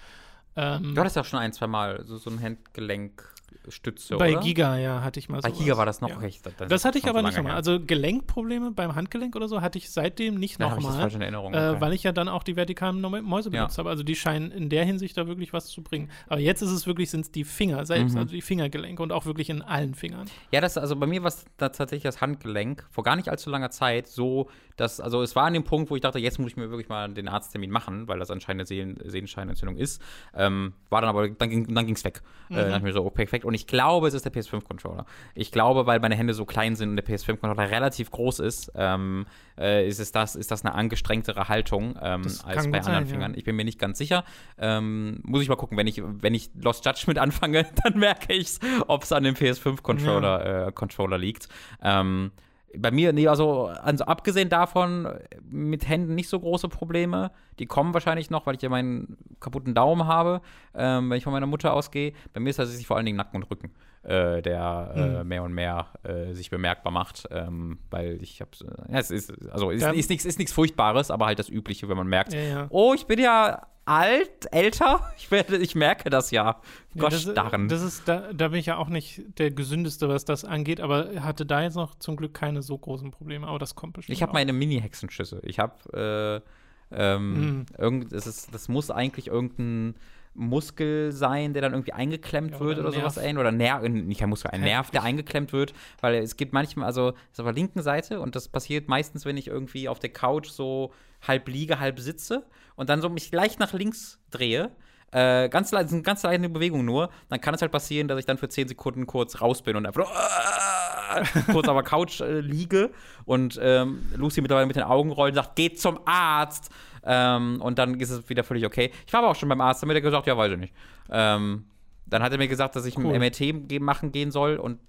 Ähm, 0.56 0.94
Du 0.94 1.00
hattest 1.02 1.16
ja 1.16 1.24
schon 1.24 1.40
ein, 1.40 1.52
zwei 1.54 1.68
Mal 1.68 2.04
so, 2.06 2.18
so 2.18 2.30
ein 2.30 2.40
Handgelenkstütze, 2.40 4.18
bei 4.18 4.34
oder? 4.34 4.42
Giga, 4.42 4.78
ja, 4.78 5.02
hatte 5.02 5.20
ich 5.20 5.30
mal 5.30 5.42
Bei 5.42 5.50
sowas. 5.50 5.60
Giga 5.60 5.78
war 5.78 5.86
das 5.86 6.02
noch 6.02 6.10
ja. 6.10 6.18
recht. 6.18 6.46
Das, 6.46 6.68
Das 6.70 6.86
hatte 6.86 6.98
ich 6.98 7.06
aber 7.08 7.22
so 7.22 7.26
nicht 7.28 7.38
nochmal. 7.38 7.54
Also 7.56 7.80
Gelenkprobleme 7.80 8.72
beim 8.72 8.94
Handgelenk 8.96 9.36
oder 9.36 9.48
so 9.48 9.62
hatte 9.62 9.78
ich 9.78 9.90
seitdem 9.92 10.36
nicht 10.36 10.60
nochmal. 10.60 10.94
falsch 11.00 11.16
in 11.16 11.22
Erinnerung. 11.22 11.54
Äh, 11.54 11.70
okay. 11.70 11.82
weil 11.82 11.94
ich 11.94 12.04
ja 12.04 12.12
dann 12.12 12.28
auch 12.30 12.44
die 12.44 12.56
vertikalen 12.56 13.02
Mäuse 13.02 13.50
Ja. 13.50 13.62
benutzt 13.62 13.78
habe. 13.78 13.90
Also 13.90 14.04
die 14.04 14.16
scheinen 14.16 14.52
in 14.52 14.70
der 14.70 14.86
Hinsicht 14.86 15.18
da 15.18 15.28
wirklich 15.28 15.54
was 15.54 15.68
zu 15.68 15.82
bringen. 15.82 16.10
Aber 16.28 16.40
jetzt 16.40 16.62
ist 16.62 16.72
es 16.72 16.86
wirklich, 16.88 17.10
sind 17.10 17.22
es 17.22 17.32
die 17.32 17.44
Finger 17.46 17.86
selbst, 17.86 18.14
Mhm. 18.14 18.20
also 18.20 18.32
die 18.34 18.42
Fingergelenke 18.42 19.02
und 19.02 19.12
auch 19.12 19.26
wirklich 19.26 19.50
in 19.50 19.62
allen 19.64 19.96
Fingern. 19.96 20.30
Ja, 20.52 20.62
das, 20.62 20.78
also 20.78 20.96
bei 20.96 21.08
mir 21.08 21.22
war 21.24 21.30
es 21.30 21.46
tatsächlich 21.58 22.04
das 22.04 22.22
Handgelenk 22.22 22.86
vor 22.92 23.04
gar 23.04 23.16
nicht 23.16 23.30
allzu 23.30 23.50
langer 23.50 23.72
Zeit 23.72 24.08
so, 24.08 24.50
dass, 24.78 25.00
also 25.00 25.22
es 25.24 25.36
war 25.36 25.46
an 25.46 25.54
dem 25.54 25.64
Punkt, 25.64 25.90
wo 25.90 25.96
ich 25.96 26.02
dachte, 26.02 26.20
jetzt 26.20 26.40
muss 26.40 26.52
ich 26.52 26.58
mir 26.58 26.70
wirklich 26.70 26.90
mal 26.90 27.12
den 27.12 27.28
Arzttermin 27.28 27.72
machen, 27.72 28.08
weil 28.08 28.20
das 28.20 28.30
anscheinend 28.30 28.62
eine 28.62 28.68
Sehnen, 28.68 29.00
Sehenscheinentzündung 29.04 29.78
ist. 29.78 30.02
Äh, 30.34 30.44
Ähm, 30.44 30.74
war 30.90 31.02
dann 31.02 31.10
aber, 31.10 31.30
dann 31.30 31.50
ging 31.50 31.74
dann 31.74 31.86
ging's 31.86 32.04
weg. 32.04 32.22
Mhm. 32.50 32.56
Äh, 32.56 32.60
dann 32.60 32.68
dachte 32.70 32.78
ich 32.80 32.84
mir 32.84 32.94
so, 32.94 33.06
oh, 33.06 33.10
perfekt. 33.10 33.46
Und 33.46 33.54
ich 33.54 33.68
glaube, 33.68 34.08
es 34.08 34.14
ist 34.14 34.26
der 34.26 34.34
PS5-Controller. 34.34 35.06
Ich 35.36 35.52
glaube, 35.52 35.86
weil 35.86 36.00
meine 36.00 36.16
Hände 36.16 36.34
so 36.34 36.46
klein 36.46 36.76
sind 36.76 36.90
und 36.90 36.96
der 36.98 37.06
PS5-Controller 37.06 37.70
relativ 37.70 38.12
groß 38.12 38.40
ist, 38.40 38.72
ähm, 38.76 39.26
äh, 39.58 39.88
ist, 39.88 40.00
es 40.00 40.12
das, 40.12 40.36
ist 40.36 40.52
das 40.52 40.66
eine 40.66 40.76
angestrengtere 40.76 41.48
Haltung 41.48 41.98
ähm, 42.02 42.24
als 42.24 42.44
bei 42.44 42.56
anderen 42.58 42.84
sein, 42.84 43.06
ja. 43.06 43.06
Fingern. 43.06 43.34
Ich 43.36 43.44
bin 43.44 43.56
mir 43.56 43.66
nicht 43.66 43.80
ganz 43.80 43.98
sicher. 43.98 44.24
Ähm, 44.58 45.20
muss 45.24 45.42
ich 45.42 45.50
mal 45.50 45.56
gucken, 45.56 45.78
wenn 45.78 45.88
ich, 45.88 46.02
wenn 46.04 46.34
ich 46.34 46.52
Lost 46.62 46.86
Judgment 46.86 47.20
anfange, 47.20 47.66
dann 47.84 47.98
merke 47.98 48.34
ich 48.34 48.60
ob 48.88 49.04
es 49.04 49.12
an 49.12 49.24
dem 49.24 49.36
PS5-Controller 49.36 50.68
äh, 50.68 50.72
Controller 50.72 51.18
liegt. 51.18 51.48
Ähm, 51.82 52.32
bei 52.78 52.92
mir, 52.92 53.14
nee, 53.14 53.28
also, 53.28 53.68
also 53.68 54.06
abgesehen 54.06 54.50
davon, 54.50 55.08
mit 55.50 55.88
Händen 55.88 56.16
nicht 56.16 56.28
so 56.30 56.40
große 56.40 56.70
Probleme. 56.70 57.32
Die 57.60 57.66
kommen 57.66 57.94
wahrscheinlich 57.94 58.30
noch, 58.30 58.46
weil 58.46 58.56
ich 58.56 58.62
ja 58.62 58.70
meinen 58.70 59.18
kaputten 59.40 59.74
Daumen 59.76 60.08
habe, 60.08 60.42
ähm, 60.74 61.10
wenn 61.10 61.18
ich 61.18 61.24
von 61.24 61.34
meiner 61.34 61.46
Mutter 61.46 61.74
ausgehe. 61.74 62.14
Bei 62.34 62.40
mir 62.40 62.50
ist 62.50 62.58
das 62.60 62.66
tatsächlich 62.66 62.88
vor 62.88 62.98
allen 62.98 63.06
Dingen 63.06 63.18
Nacken 63.18 63.42
und 63.44 63.50
Rücken, 63.52 63.72
äh, 64.04 64.42
der 64.42 64.92
äh, 64.96 65.20
Hm. 65.20 65.28
mehr 65.28 65.44
und 65.44 65.54
mehr 65.54 65.88
äh, 66.04 66.34
sich 66.34 66.50
bemerkbar 66.50 66.92
macht. 66.92 67.28
Ähm, 67.32 67.78
weil 67.92 68.22
ich 68.24 68.42
habe, 68.42 68.52
ja, 68.90 68.98
es 69.00 69.12
ist, 69.12 69.32
also 69.52 69.70
ist, 69.70 69.82
Ja. 69.84 69.92
ist 69.92 70.10
nichts 70.10 70.26
ist 70.26 70.40
nichts 70.40 70.54
Furchtbares, 70.54 71.12
aber 71.12 71.28
halt 71.28 71.38
das 71.40 71.50
Übliche, 71.50 71.88
wenn 71.90 71.98
man 71.98 72.08
merkt, 72.08 72.34
Ja, 72.34 72.40
ja. 72.42 72.68
oh, 72.70 72.94
ich 72.96 73.06
bin 73.06 73.20
ja 73.20 73.68
alt, 73.86 74.48
älter, 74.52 75.02
ich, 75.18 75.30
werde, 75.32 75.58
ich 75.58 75.76
merke 75.76 76.10
das 76.10 76.32
ja. 76.32 76.62
Ja, 76.96 77.02
Gosh, 77.10 77.26
das, 77.26 77.52
das 77.68 77.82
ist, 77.82 78.08
da, 78.08 78.32
da 78.34 78.50
bin 78.50 78.60
ich 78.60 78.68
ja 78.68 78.78
auch 78.78 78.90
nicht 78.90 79.22
der 79.40 79.52
gesündeste, 79.52 80.08
was 80.10 80.26
das 80.26 80.46
angeht, 80.46 80.80
aber 80.80 81.10
hatte 81.24 81.46
da 81.46 81.62
jetzt 81.64 81.76
noch 81.76 81.96
zum 81.96 82.16
Glück 82.16 82.34
keine 82.34 82.62
so 82.62 82.78
großen 82.78 83.12
Probleme, 83.12 83.48
aber 83.48 83.60
das 83.60 83.76
kommt 83.76 83.94
bestimmt. 83.94 84.16
Ich 84.16 84.22
habe 84.22 84.34
meine 84.34 84.54
Mini-Hexenschüsse. 84.54 85.42
Ich 85.44 85.60
habe, 85.60 86.44
äh, 86.92 86.96
ähm, 86.96 87.34
Mhm. 87.34 87.66
irgend, 87.78 88.14
es 88.14 88.28
ist, 88.28 88.54
das 88.54 88.68
muss 88.70 88.92
eigentlich 88.92 89.28
irgendein 89.28 89.96
Muskel 90.36 91.12
sein, 91.12 91.54
der 91.54 91.62
dann 91.62 91.74
irgendwie 91.74 91.94
eingeklemmt 91.94 92.54
Ja, 92.54 92.60
wird 92.60 92.80
oder 92.80 92.92
sowas 92.92 93.16
Nerv. 93.16 93.26
ähnlich. 93.28 93.40
Oder 93.42 93.52
Nerv, 93.52 93.84
nicht 93.88 94.22
ein 94.24 94.30
Muskel, 94.30 94.52
ein? 94.52 94.62
Nerv, 94.62 94.90
der 94.92 95.04
eingeklemmt 95.04 95.54
wird. 95.54 95.74
Weil 96.02 96.16
es 96.16 96.38
gibt 96.38 96.54
manchmal, 96.54 96.86
also 96.88 97.12
das 97.12 97.20
ist 97.34 97.40
auf 97.40 97.46
der 97.46 97.54
linken 97.54 97.82
Seite 97.82 98.20
und 98.20 98.36
das 98.36 98.48
passiert 98.48 98.88
meistens, 98.88 99.26
wenn 99.26 99.38
ich 99.38 99.48
irgendwie 99.48 99.88
auf 99.90 100.00
der 100.00 100.12
Couch 100.12 100.50
so 100.50 100.92
halb 101.22 101.48
liege, 101.48 101.80
halb 101.80 102.00
sitze 102.00 102.46
und 102.76 102.90
dann 102.90 103.02
so 103.02 103.10
mich 103.10 103.32
leicht 103.32 103.60
nach 103.60 103.74
links 103.74 104.20
drehe. 104.32 104.72
Äh, 105.12 105.50
ganz 105.50 105.72
leicht, 105.72 105.90
sind 105.90 106.04
ganz 106.04 106.24
leichte 106.24 106.50
Bewegung 106.50 106.86
nur, 106.86 107.10
dann 107.30 107.40
kann 107.40 107.54
es 107.54 107.62
halt 107.62 107.72
passieren, 107.72 108.08
dass 108.08 108.18
ich 108.18 108.26
dann 108.26 108.40
für 108.40 108.50
10 108.50 108.68
Sekunden 108.68 109.06
kurz 109.06 109.42
raus 109.42 109.62
bin 109.62 109.76
und 109.76 109.86
einfach 109.86 110.06
nur, 110.06 111.54
kurz 111.54 111.68
auf 111.68 111.76
der 111.76 111.84
Couch 111.84 112.22
äh, 112.22 112.40
liege 112.40 112.90
und 113.26 113.60
ähm, 113.62 114.04
Lucy 114.16 114.42
mittlerweile 114.42 114.66
mit 114.66 114.76
den 114.76 114.84
Augen 114.84 115.12
rollt 115.12 115.34
und 115.34 115.44
sagt, 115.44 115.56
geht 115.56 115.80
zum 115.80 116.00
Arzt. 116.06 116.72
Ähm, 117.04 117.62
und 117.62 117.78
dann 117.78 118.00
ist 118.00 118.10
es 118.10 118.28
wieder 118.30 118.44
völlig 118.44 118.66
okay. 118.66 118.92
Ich 119.06 119.14
war 119.14 119.20
aber 119.20 119.30
auch 119.30 119.36
schon 119.36 119.50
beim 119.50 119.62
Arzt, 119.62 119.84
damit 119.84 119.96
er 119.96 120.02
gesagt, 120.02 120.26
ja, 120.26 120.36
weiß 120.36 120.54
ich 120.54 120.58
nicht. 120.58 120.74
Ähm, 121.12 121.66
dann 122.06 122.24
hat 122.24 122.32
er 122.32 122.38
mir 122.38 122.48
gesagt, 122.48 122.76
dass 122.76 122.86
ich 122.86 122.98
Cool. 122.98 123.14
ein 123.14 123.20
MRT 123.20 123.80
machen 123.82 124.12
gehen 124.12 124.32
soll 124.32 124.58
und 124.58 124.80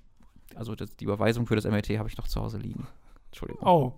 also 0.54 0.74
das, 0.74 0.96
die 0.96 1.04
Überweisung 1.04 1.46
für 1.46 1.56
das 1.56 1.64
MRT 1.64 1.98
habe 1.98 2.08
ich 2.08 2.16
noch 2.16 2.28
zu 2.28 2.40
Hause 2.40 2.58
liegen. 2.58 2.86
Entschuldigung. 3.26 3.66
Oh, 3.66 3.92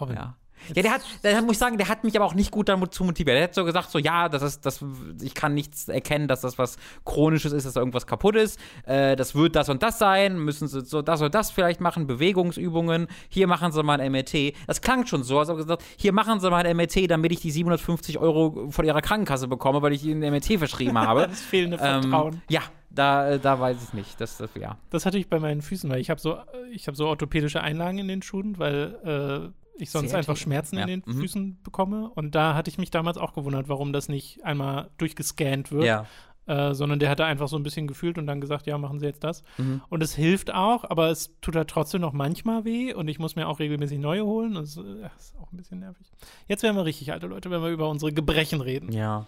Robin. 0.00 0.16
Ja. 0.16 0.36
Ja, 0.74 0.82
der 0.82 0.92
hat, 0.92 1.00
der 1.22 1.36
hat, 1.36 1.44
muss 1.44 1.52
ich 1.52 1.58
sagen, 1.58 1.76
der 1.78 1.88
hat 1.88 2.04
mich 2.04 2.16
aber 2.16 2.24
auch 2.24 2.34
nicht 2.34 2.50
gut 2.50 2.68
dazu 2.68 3.04
motiviert. 3.04 3.36
Der 3.36 3.44
hat 3.44 3.54
so 3.54 3.64
gesagt, 3.64 3.90
so, 3.90 3.98
ja, 3.98 4.28
das 4.28 4.42
ist, 4.42 4.64
das, 4.66 4.84
ich 5.22 5.34
kann 5.34 5.54
nichts 5.54 5.88
erkennen, 5.88 6.28
dass 6.28 6.40
das 6.42 6.58
was 6.58 6.76
Chronisches 7.04 7.52
ist, 7.52 7.66
dass 7.66 7.74
da 7.74 7.80
irgendwas 7.80 8.06
kaputt 8.06 8.36
ist. 8.36 8.58
Äh, 8.86 9.16
das 9.16 9.34
wird 9.34 9.56
das 9.56 9.68
und 9.68 9.82
das 9.82 9.98
sein. 9.98 10.38
Müssen 10.38 10.68
sie 10.68 10.80
so 10.82 11.02
das 11.02 11.20
und 11.22 11.34
das 11.34 11.50
vielleicht 11.50 11.80
machen, 11.80 12.06
Bewegungsübungen. 12.06 13.08
Hier 13.28 13.46
machen 13.46 13.72
sie 13.72 13.82
mal 13.82 14.00
ein 14.00 14.12
MRT. 14.12 14.54
Das 14.66 14.80
klang 14.80 15.06
schon 15.06 15.22
so, 15.24 15.38
als 15.38 15.48
ob 15.48 15.56
er 15.58 15.62
gesagt, 15.62 15.82
hier 15.96 16.12
machen 16.12 16.40
sie 16.40 16.50
mal 16.50 16.64
ein 16.64 16.76
MRT, 16.76 17.10
damit 17.10 17.32
ich 17.32 17.40
die 17.40 17.50
750 17.50 18.18
Euro 18.18 18.68
von 18.70 18.84
ihrer 18.84 19.00
Krankenkasse 19.02 19.48
bekomme, 19.48 19.82
weil 19.82 19.92
ich 19.92 20.04
ihnen 20.04 20.22
ein 20.22 20.32
MRT 20.32 20.58
verschrieben 20.58 20.98
habe. 20.98 21.28
Das 21.34 21.40
fehlende 21.40 21.78
Ähm, 21.80 22.02
Vertrauen. 22.02 22.42
ja, 22.48 22.60
da, 22.90 23.38
da 23.38 23.58
weiß 23.58 23.76
ich 23.82 23.92
nicht. 23.92 24.20
Das, 24.20 24.36
das, 24.36 24.50
ja. 24.58 24.76
Das 24.90 25.04
hatte 25.04 25.18
ich 25.18 25.28
bei 25.28 25.40
meinen 25.40 25.62
Füßen, 25.62 25.90
weil 25.90 26.00
ich 26.00 26.10
habe 26.10 26.20
so, 26.20 26.36
ich 26.72 26.86
habe 26.86 26.96
so 26.96 27.06
orthopädische 27.08 27.60
Einlagen 27.60 27.98
in 27.98 28.08
den 28.08 28.22
Schuhen, 28.22 28.58
weil 28.58 29.52
äh, 29.52 29.63
ich 29.76 29.90
sonst 29.90 30.10
CRT. 30.10 30.18
einfach 30.18 30.36
Schmerzen 30.36 30.76
Ja. 30.76 30.82
in 30.82 30.88
den 30.88 31.02
Mhm. 31.06 31.20
Füßen 31.20 31.62
bekomme. 31.62 32.10
Und 32.10 32.34
da 32.34 32.54
hatte 32.54 32.70
ich 32.70 32.78
mich 32.78 32.90
damals 32.90 33.16
auch 33.18 33.32
gewundert, 33.32 33.68
warum 33.68 33.92
das 33.92 34.08
nicht 34.08 34.44
einmal 34.44 34.90
durchgescannt 34.98 35.72
wird, 35.72 35.84
Ja. 35.84 36.06
äh, 36.46 36.74
sondern 36.74 36.98
der 36.98 37.08
hatte 37.10 37.24
einfach 37.24 37.48
so 37.48 37.56
ein 37.56 37.62
bisschen 37.62 37.86
gefühlt 37.86 38.18
und 38.18 38.26
dann 38.26 38.40
gesagt, 38.40 38.66
ja, 38.66 38.76
machen 38.78 38.98
Sie 39.00 39.06
jetzt 39.06 39.24
das. 39.24 39.42
Mhm. 39.58 39.80
Und 39.88 40.02
es 40.02 40.14
hilft 40.14 40.52
auch, 40.52 40.84
aber 40.88 41.08
es 41.10 41.34
tut 41.40 41.56
halt 41.56 41.68
trotzdem 41.68 42.00
noch 42.02 42.12
manchmal 42.12 42.64
weh 42.64 42.92
und 42.94 43.08
ich 43.08 43.18
muss 43.18 43.34
mir 43.36 43.48
auch 43.48 43.58
regelmäßig 43.60 43.98
neue 43.98 44.24
holen. 44.24 44.54
Das 44.54 44.76
äh, 44.76 44.80
ist 45.18 45.34
auch 45.40 45.50
ein 45.52 45.56
bisschen 45.56 45.80
nervig. 45.80 46.06
Jetzt 46.48 46.62
werden 46.62 46.76
wir 46.76 46.84
richtig 46.84 47.12
alte 47.12 47.26
Leute, 47.26 47.50
wenn 47.50 47.62
wir 47.62 47.70
über 47.70 47.88
unsere 47.88 48.12
Gebrechen 48.12 48.60
reden. 48.60 48.92
Ja. 48.92 49.26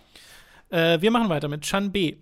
Äh, 0.69 1.01
wir 1.01 1.11
machen 1.11 1.29
weiter 1.29 1.49
mit 1.49 1.63
Chan 1.63 1.93
B. 1.93 2.17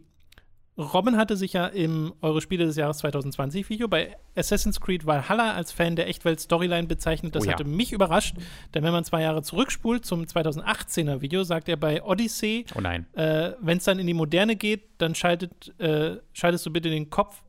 Robin 0.76 1.16
hatte 1.16 1.36
sich 1.36 1.52
ja 1.52 1.66
im 1.68 2.14
Eure 2.20 2.40
Spiele 2.40 2.66
des 2.66 2.74
Jahres 2.74 2.98
2020 2.98 3.68
Video 3.70 3.86
bei 3.86 4.16
Assassin's 4.34 4.80
Creed 4.80 5.06
Valhalla 5.06 5.52
als 5.55 5.70
Fan 5.70 5.94
der 5.94 6.09
Echtwelt-Storyline 6.09 6.88
bezeichnet. 6.88 7.36
Das 7.36 7.44
Oh 7.44 7.46
ja. 7.46 7.52
hatte 7.52 7.62
mich 7.64 7.92
überrascht, 7.92 8.34
denn 8.74 8.82
wenn 8.82 8.90
man 8.92 9.05
zwei 9.05 9.22
Jahre 9.22 9.42
zurückspult 9.42 10.05
zum 10.05 10.22
2018er 10.24 11.20
Video, 11.20 11.44
sagt 11.44 11.68
er 11.68 11.76
bei 11.76 12.02
Odyssey, 12.02 12.66
Oh 12.74 12.80
nein. 12.80 13.06
äh, 13.12 13.52
wenn 13.60 13.78
es 13.78 13.84
dann 13.84 14.01
in 14.01 14.06
die 14.09 14.14
Moderne 14.14 14.56
geht, 14.56 14.82
dann 14.98 15.14
schaltet, 15.14 15.78
äh, 15.78 16.16
schaltest 16.32 16.66
du 16.66 16.72
bitte 16.72 16.90
den 16.90 17.09
Kopf 17.09 17.43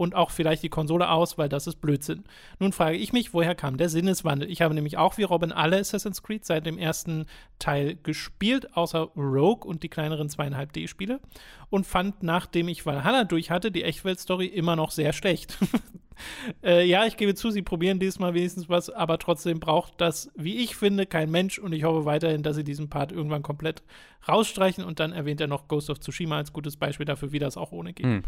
und 0.00 0.14
auch 0.14 0.30
vielleicht 0.30 0.62
die 0.62 0.70
Konsole 0.70 1.10
aus, 1.10 1.36
weil 1.36 1.50
das 1.50 1.66
ist 1.66 1.82
Blödsinn. 1.82 2.24
Nun 2.58 2.72
frage 2.72 2.96
ich 2.96 3.12
mich, 3.12 3.34
woher 3.34 3.54
kam 3.54 3.76
der 3.76 3.90
Sinneswandel? 3.90 4.50
Ich 4.50 4.62
habe 4.62 4.72
nämlich 4.72 4.96
auch 4.96 5.18
wie 5.18 5.24
Robin 5.24 5.52
alle 5.52 5.76
Assassin's 5.76 6.22
Creed 6.22 6.46
seit 6.46 6.64
dem 6.64 6.78
ersten 6.78 7.26
Teil 7.58 7.98
gespielt, 8.02 8.74
außer 8.74 9.10
Rogue 9.14 9.68
und 9.68 9.82
die 9.82 9.90
kleineren 9.90 10.28
2,5D-Spiele 10.28 11.20
und 11.68 11.86
fand, 11.86 12.22
nachdem 12.22 12.68
ich 12.68 12.86
Valhalla 12.86 13.24
durch 13.24 13.50
hatte, 13.50 13.70
die 13.70 13.84
Echtwelt-Story 13.84 14.46
immer 14.46 14.74
noch 14.74 14.90
sehr 14.90 15.12
schlecht. 15.12 15.58
äh, 16.64 16.82
ja, 16.86 17.04
ich 17.04 17.18
gebe 17.18 17.34
zu, 17.34 17.50
sie 17.50 17.60
probieren 17.60 17.98
diesmal 17.98 18.32
wenigstens 18.32 18.70
was, 18.70 18.88
aber 18.88 19.18
trotzdem 19.18 19.60
braucht 19.60 20.00
das, 20.00 20.30
wie 20.34 20.64
ich 20.64 20.76
finde, 20.76 21.04
kein 21.04 21.30
Mensch 21.30 21.58
und 21.58 21.74
ich 21.74 21.84
hoffe 21.84 22.06
weiterhin, 22.06 22.42
dass 22.42 22.56
sie 22.56 22.64
diesen 22.64 22.88
Part 22.88 23.12
irgendwann 23.12 23.42
komplett 23.42 23.82
rausstreichen 24.26 24.82
und 24.82 24.98
dann 24.98 25.12
erwähnt 25.12 25.42
er 25.42 25.46
noch 25.46 25.68
Ghost 25.68 25.90
of 25.90 26.00
Tsushima 26.00 26.38
als 26.38 26.54
gutes 26.54 26.78
Beispiel 26.78 27.04
dafür, 27.04 27.32
wie 27.32 27.38
das 27.38 27.58
auch 27.58 27.70
ohne 27.72 27.92
geht. 27.92 28.06
Hm. 28.06 28.22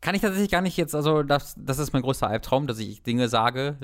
Kann 0.00 0.14
ich 0.14 0.22
tatsächlich 0.22 0.50
gar 0.50 0.62
nicht 0.62 0.78
jetzt, 0.78 0.94
also 0.94 1.22
das, 1.22 1.54
das 1.58 1.78
ist 1.78 1.92
mein 1.92 2.00
größter 2.02 2.26
Albtraum, 2.26 2.66
dass 2.66 2.78
ich 2.78 3.02
Dinge 3.02 3.28
sage, 3.28 3.76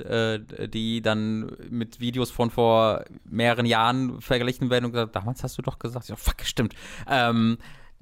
äh, 0.57 0.67
die 0.67 1.01
dann 1.01 1.55
mit 1.69 1.99
Videos 1.99 2.31
von 2.31 2.49
vor 2.49 3.05
mehreren 3.23 3.67
Jahren 3.67 4.19
verglichen 4.19 4.71
werden 4.71 4.85
und 4.85 4.91
gesagt, 4.93 5.15
damals 5.15 5.43
hast 5.43 5.57
du 5.59 5.61
doch 5.61 5.77
gesagt, 5.77 6.09
ja, 6.09 6.15
fuck, 6.15 6.41
stimmt. 6.43 6.73
Ähm, 7.07 7.59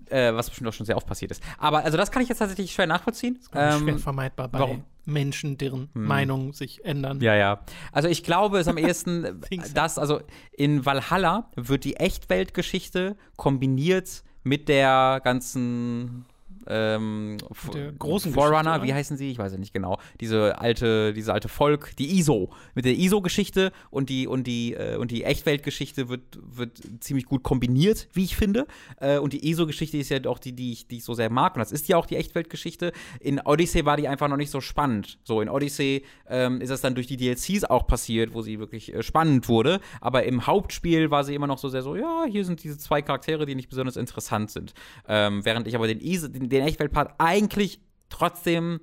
äh, 0.09 0.33
was 0.33 0.49
bestimmt 0.49 0.69
auch 0.69 0.73
schon 0.73 0.85
sehr 0.85 0.97
oft 0.97 1.07
passiert 1.07 1.31
ist. 1.31 1.43
Aber 1.57 1.83
also 1.83 1.97
das 1.97 2.11
kann 2.11 2.21
ich 2.21 2.29
jetzt 2.29 2.37
tatsächlich 2.39 2.71
schwer 2.71 2.87
nachvollziehen. 2.87 3.39
Schwer 3.51 3.73
Ähm, 3.73 3.99
vermeidbar 3.99 4.47
bei 4.47 4.59
warum? 4.59 4.83
Menschen, 5.05 5.57
deren 5.57 5.89
Meinungen 5.93 6.53
sich 6.53 6.83
ändern. 6.83 7.21
ja, 7.21 7.35
ja. 7.35 7.61
Also 7.91 8.07
ich 8.07 8.23
glaube, 8.23 8.59
es 8.59 8.67
am 8.67 8.77
ehesten, 8.77 9.41
Things 9.41 9.73
dass, 9.73 9.97
also 9.97 10.21
in 10.51 10.85
Valhalla 10.85 11.49
wird 11.55 11.83
die 11.83 11.97
Echtweltgeschichte 11.97 13.15
kombiniert 13.35 14.23
mit 14.43 14.69
der 14.69 15.21
ganzen 15.23 16.25
ähm, 16.67 17.37
der 17.73 17.91
großen 17.91 18.33
Forerunner, 18.33 18.83
wie 18.83 18.93
heißen 18.93 19.17
sie? 19.17 19.31
Ich 19.31 19.37
weiß 19.37 19.51
ja 19.51 19.57
nicht 19.57 19.73
genau. 19.73 19.99
Diese 20.19 20.59
alte, 20.59 21.13
diese 21.13 21.33
alte 21.33 21.49
Volk, 21.49 21.95
die 21.97 22.17
ISO. 22.17 22.49
Mit 22.73 22.85
der 22.85 22.93
ISO-Geschichte 22.93 23.71
und 23.89 24.09
die, 24.09 24.27
und 24.27 24.45
die, 24.47 24.73
äh, 24.73 24.97
und 24.97 25.11
die 25.11 25.23
Echtweltgeschichte 25.23 26.09
wird, 26.09 26.21
wird 26.41 26.81
ziemlich 26.99 27.25
gut 27.25 27.43
kombiniert, 27.43 28.07
wie 28.13 28.23
ich 28.23 28.35
finde. 28.35 28.67
Äh, 28.99 29.19
und 29.19 29.33
die 29.33 29.47
ISO-Geschichte 29.49 29.97
ist 29.97 30.09
ja 30.09 30.23
auch 30.25 30.39
die, 30.39 30.53
die 30.53 30.71
ich, 30.71 30.87
die 30.87 30.97
ich 30.97 31.03
so 31.03 31.13
sehr 31.13 31.29
mag. 31.29 31.55
Und 31.55 31.59
das 31.59 31.71
ist 31.71 31.87
ja 31.87 31.97
auch 31.97 32.05
die 32.05 32.15
Echtweltgeschichte. 32.15 32.91
In 33.19 33.39
Odyssey 33.39 33.85
war 33.85 33.97
die 33.97 34.07
einfach 34.07 34.27
noch 34.27 34.37
nicht 34.37 34.51
so 34.51 34.61
spannend. 34.61 35.19
So, 35.23 35.41
in 35.41 35.49
Odyssey 35.49 36.03
ähm, 36.27 36.61
ist 36.61 36.69
das 36.69 36.81
dann 36.81 36.95
durch 36.95 37.07
die 37.07 37.17
DLCs 37.17 37.65
auch 37.65 37.87
passiert, 37.87 38.33
wo 38.33 38.41
sie 38.41 38.59
wirklich 38.59 38.93
äh, 38.93 39.03
spannend 39.03 39.47
wurde. 39.49 39.79
Aber 40.01 40.23
im 40.23 40.47
Hauptspiel 40.47 41.11
war 41.11 41.23
sie 41.23 41.35
immer 41.35 41.47
noch 41.47 41.57
so 41.57 41.69
sehr 41.69 41.81
so, 41.81 41.95
ja, 41.95 42.25
hier 42.29 42.45
sind 42.45 42.63
diese 42.63 42.77
zwei 42.77 43.01
Charaktere, 43.01 43.45
die 43.45 43.55
nicht 43.55 43.69
besonders 43.69 43.97
interessant 43.97 44.51
sind. 44.51 44.73
Ähm, 45.07 45.43
während 45.45 45.67
ich 45.67 45.75
aber 45.75 45.87
den, 45.87 45.99
ISO, 45.99 46.27
den, 46.27 46.49
den 46.55 46.67
Echtweltpart 46.67 47.15
eigentlich 47.17 47.79
trotzdem 48.09 48.79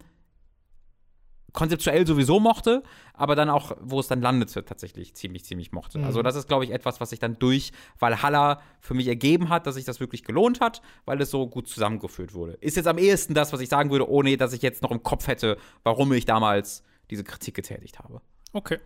konzeptuell 1.53 2.07
sowieso 2.07 2.41
mochte, 2.41 2.83
aber 3.15 3.37
dann 3.37 3.51
auch, 3.51 3.77
wo 3.81 4.01
es 4.01 4.09
dann 4.09 4.21
landete, 4.21 4.65
tatsächlich 4.65 5.15
ziemlich, 5.15 5.45
ziemlich 5.45 5.73
mochte. 5.73 5.99
Mhm. 5.99 6.05
Also 6.05 6.23
das 6.23 6.35
ist, 6.35 6.49
glaube 6.49 6.65
ich, 6.65 6.71
etwas, 6.71 7.01
was 7.01 7.11
sich 7.11 7.19
dann 7.19 7.39
durch 7.39 7.73
Valhalla 7.99 8.61
für 8.81 8.95
mich 8.95 9.07
ergeben 9.07 9.49
hat, 9.51 9.67
dass 9.67 9.75
sich 9.75 9.85
das 9.85 10.01
wirklich 10.01 10.25
gelohnt 10.25 10.61
hat, 10.61 10.83
weil 11.05 11.21
es 11.21 11.31
so 11.31 11.47
gut 11.47 11.69
zusammengeführt 11.69 12.35
wurde. 12.35 12.55
Ist 12.55 12.77
jetzt 12.77 12.87
am 12.87 12.99
ehesten 12.99 13.35
das, 13.35 13.53
was 13.53 13.61
ich 13.61 13.69
sagen 13.69 13.91
würde, 13.91 14.09
ohne 14.09 14.37
dass 14.37 14.53
ich 14.53 14.63
jetzt 14.63 14.83
noch 14.83 14.91
im 14.91 15.03
Kopf 15.03 15.27
hätte, 15.27 15.59
warum 15.83 16.13
ich 16.13 16.25
damals 16.25 16.83
diese 17.11 17.25
Kritik 17.25 17.55
getätigt 17.55 17.99
habe. 17.99 18.23
Okay, 18.53 18.79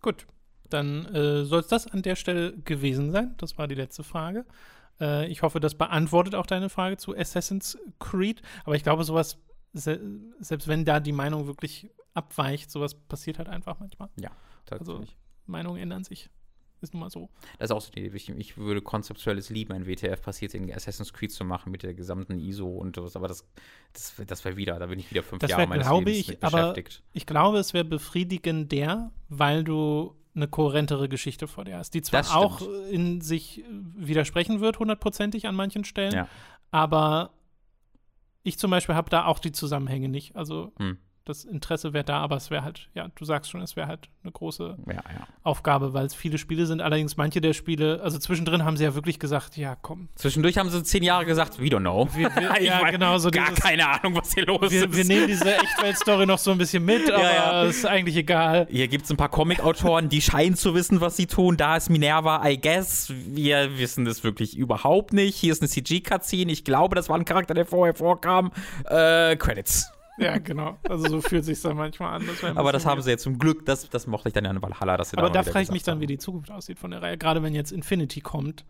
gut. 0.00 0.26
Dann 0.68 1.04
äh, 1.14 1.44
soll 1.44 1.60
es 1.60 1.68
das 1.68 1.86
an 1.86 2.02
der 2.02 2.16
Stelle 2.16 2.56
gewesen 2.56 3.12
sein. 3.12 3.34
Das 3.36 3.58
war 3.58 3.68
die 3.68 3.74
letzte 3.74 4.02
Frage. 4.02 4.46
Äh, 5.02 5.26
ich 5.26 5.42
hoffe, 5.42 5.58
das 5.60 5.74
beantwortet 5.74 6.34
auch 6.36 6.46
deine 6.46 6.68
Frage 6.70 6.96
zu 6.96 7.14
Assassin's 7.16 7.76
Creed. 7.98 8.40
Aber 8.64 8.76
ich 8.76 8.82
glaube, 8.84 9.04
sowas, 9.04 9.36
se 9.74 10.00
selbst 10.40 10.68
wenn 10.68 10.84
da 10.84 11.00
die 11.00 11.12
Meinung 11.12 11.46
wirklich 11.46 11.90
abweicht, 12.14 12.70
sowas 12.70 12.94
passiert 12.94 13.38
halt 13.38 13.48
einfach 13.48 13.80
manchmal. 13.80 14.08
Ja, 14.20 14.30
Also 14.70 14.92
tatsächlich. 14.92 15.16
Meinungen 15.46 15.82
ändern 15.82 16.04
sich 16.04 16.30
Ist 16.82 16.94
nun 16.94 17.00
mal 17.00 17.10
so. 17.10 17.28
Das 17.58 17.70
ist 17.70 17.76
auch 17.76 17.80
so 17.80 17.90
die 17.92 18.04
Idee. 18.04 18.16
Ich, 18.36 18.56
würde 18.56 18.82
konzeptuelles 18.82 19.50
lieben, 19.50 19.72
ein 19.72 19.86
WTF 19.86 20.20
passiert 20.20 20.54
in 20.54 20.72
Assassin's 20.72 21.12
Creed 21.12 21.32
zu 21.32 21.44
machen 21.44 21.70
mit 21.72 21.82
der 21.84 21.94
gesamten 21.94 22.38
ISO 22.38 22.66
und 22.68 22.96
sowas. 22.96 23.16
Aber 23.16 23.28
das, 23.28 23.46
das, 23.92 24.14
das 24.26 24.44
wäre 24.44 24.56
wieder, 24.56 24.78
da 24.78 24.86
bin 24.86 24.98
ich 24.98 25.10
wieder 25.10 25.22
fünf 25.22 25.40
Das 25.40 25.50
Jahre 25.50 25.66
meines 25.68 25.86
glaube 25.86 26.10
Lebens 26.10 26.18
ich, 26.20 26.28
mit 26.28 26.44
aber 26.44 26.72
beschäftigt. 26.72 27.02
ich 27.12 27.24
glaube, 27.26 27.58
es 27.58 27.72
wäre 27.72 27.84
befriedigender, 27.84 29.12
weil 29.28 29.64
du 29.64 30.14
eine 30.34 30.48
kohärentere 30.48 31.08
Geschichte 31.08 31.46
vor 31.46 31.64
dir 31.64 31.76
hast, 31.76 31.94
die 31.94 32.02
zwar 32.02 32.34
auch 32.36 32.62
in 32.90 33.20
sich 33.20 33.64
widersprechen 33.68 34.60
wird, 34.60 34.78
hundertprozentig 34.78 35.46
an 35.46 35.54
manchen 35.54 35.84
Stellen, 35.84 36.14
Ja. 36.14 36.28
aber 36.70 37.30
ich 38.42 38.58
zum 38.58 38.70
Beispiel 38.70 38.94
habe 38.94 39.10
da 39.10 39.26
auch 39.26 39.38
die 39.38 39.52
Zusammenhänge 39.52 40.08
nicht. 40.08 40.34
Also 40.36 40.72
Hm. 40.78 40.98
Das 41.24 41.44
Interesse 41.44 41.92
wäre 41.92 42.04
da, 42.04 42.18
aber 42.18 42.36
es 42.36 42.50
wäre 42.50 42.64
halt, 42.64 42.88
ja, 42.94 43.08
du 43.14 43.24
sagst 43.24 43.50
schon, 43.50 43.60
es 43.62 43.76
wäre 43.76 43.86
halt 43.86 44.08
eine 44.22 44.32
große 44.32 44.76
Ja, 44.86 44.94
ja. 44.94 45.26
Aufgabe, 45.44 45.94
weil 45.94 46.06
es 46.06 46.14
viele 46.14 46.38
Spiele 46.38 46.66
sind. 46.66 46.80
Allerdings 46.80 47.16
manche 47.16 47.40
der 47.40 47.52
Spiele, 47.52 48.00
also 48.02 48.18
zwischendrin 48.18 48.64
haben 48.64 48.76
sie 48.76 48.84
ja 48.84 48.94
wirklich 48.94 49.18
gesagt, 49.18 49.56
ja, 49.56 49.76
komm. 49.80 50.08
Zwischendurch 50.16 50.58
haben 50.58 50.70
sie 50.70 50.82
zehn 50.82 51.02
Jahre 51.02 51.24
gesagt, 51.24 51.60
we 51.60 51.66
don't 51.66 51.80
know. 51.80 52.08
Wir, 52.14 52.34
wir, 52.34 52.62
ja, 52.62 52.90
genau, 52.90 53.18
so 53.18 53.30
Gar 53.30 53.50
dieses, 53.50 53.62
keine 53.62 53.88
Ahnung, 53.88 54.16
was 54.16 54.34
hier 54.34 54.46
los 54.46 54.70
wir, 54.70 54.84
ist. 54.88 54.96
wir 54.96 55.04
nehmen 55.04 55.28
diese 55.28 55.54
Echtwelt-Story 55.56 56.26
noch 56.26 56.38
so 56.38 56.50
ein 56.50 56.58
bisschen 56.58 56.84
mit, 56.84 57.10
aber 57.10 57.22
ja. 57.22 57.62
ist 57.62 57.86
eigentlich 57.86 58.16
egal. 58.16 58.66
Hier 58.70 58.88
gibt 58.88 59.04
es 59.04 59.10
ein 59.10 59.16
paar 59.16 59.28
Comic-Autoren, 59.28 60.08
die 60.08 60.20
scheinen 60.20 60.56
zu 60.56 60.74
wissen, 60.74 61.00
was 61.00 61.16
sie 61.16 61.26
tun. 61.26 61.56
Da 61.56 61.76
ist 61.76 61.88
Minerva, 61.88 62.44
I 62.48 62.60
guess. 62.60 63.12
Wir 63.14 63.78
wissen 63.78 64.04
das 64.04 64.24
wirklich 64.24 64.56
überhaupt 64.56 65.12
nicht. 65.12 65.36
Hier 65.36 65.52
ist 65.52 65.62
eine 65.62 65.68
CG-Cutscene. 65.68 66.50
Ich 66.50 66.64
glaube, 66.64 66.96
das 66.96 67.08
war 67.08 67.16
ein 67.16 67.24
Charakter, 67.24 67.54
der 67.54 67.66
vorher 67.66 67.94
vorkam. 67.94 68.50
Äh, 68.86 69.36
Credits. 69.36 69.90
Ja, 70.18 70.38
genau. 70.38 70.78
Also 70.88 71.08
so 71.08 71.20
fühlt 71.20 71.44
sich 71.44 71.60
dann 71.62 71.76
manchmal 71.76 72.14
an. 72.14 72.26
Das 72.26 72.44
Aber 72.56 72.72
das 72.72 72.84
haben 72.84 73.00
sie 73.00 73.10
jetzt 73.10 73.22
zum 73.22 73.38
Glück. 73.38 73.64
Das, 73.66 73.88
das 73.88 74.06
mochte 74.06 74.28
ich 74.28 74.34
dann 74.34 74.44
ja 74.44 74.50
in 74.50 74.60
Valhalla. 74.60 74.96
Dass 74.96 75.10
sie 75.10 75.18
Aber 75.18 75.30
da 75.30 75.42
frage 75.42 75.62
ich 75.62 75.70
mich 75.70 75.82
dann, 75.82 76.00
wie 76.00 76.06
die 76.06 76.18
Zukunft 76.18 76.50
aussieht 76.50 76.78
von 76.78 76.90
der 76.90 77.02
Reihe. 77.02 77.16
Gerade 77.16 77.42
wenn 77.42 77.54
jetzt 77.54 77.72
Infinity 77.72 78.20
kommt. 78.20 78.64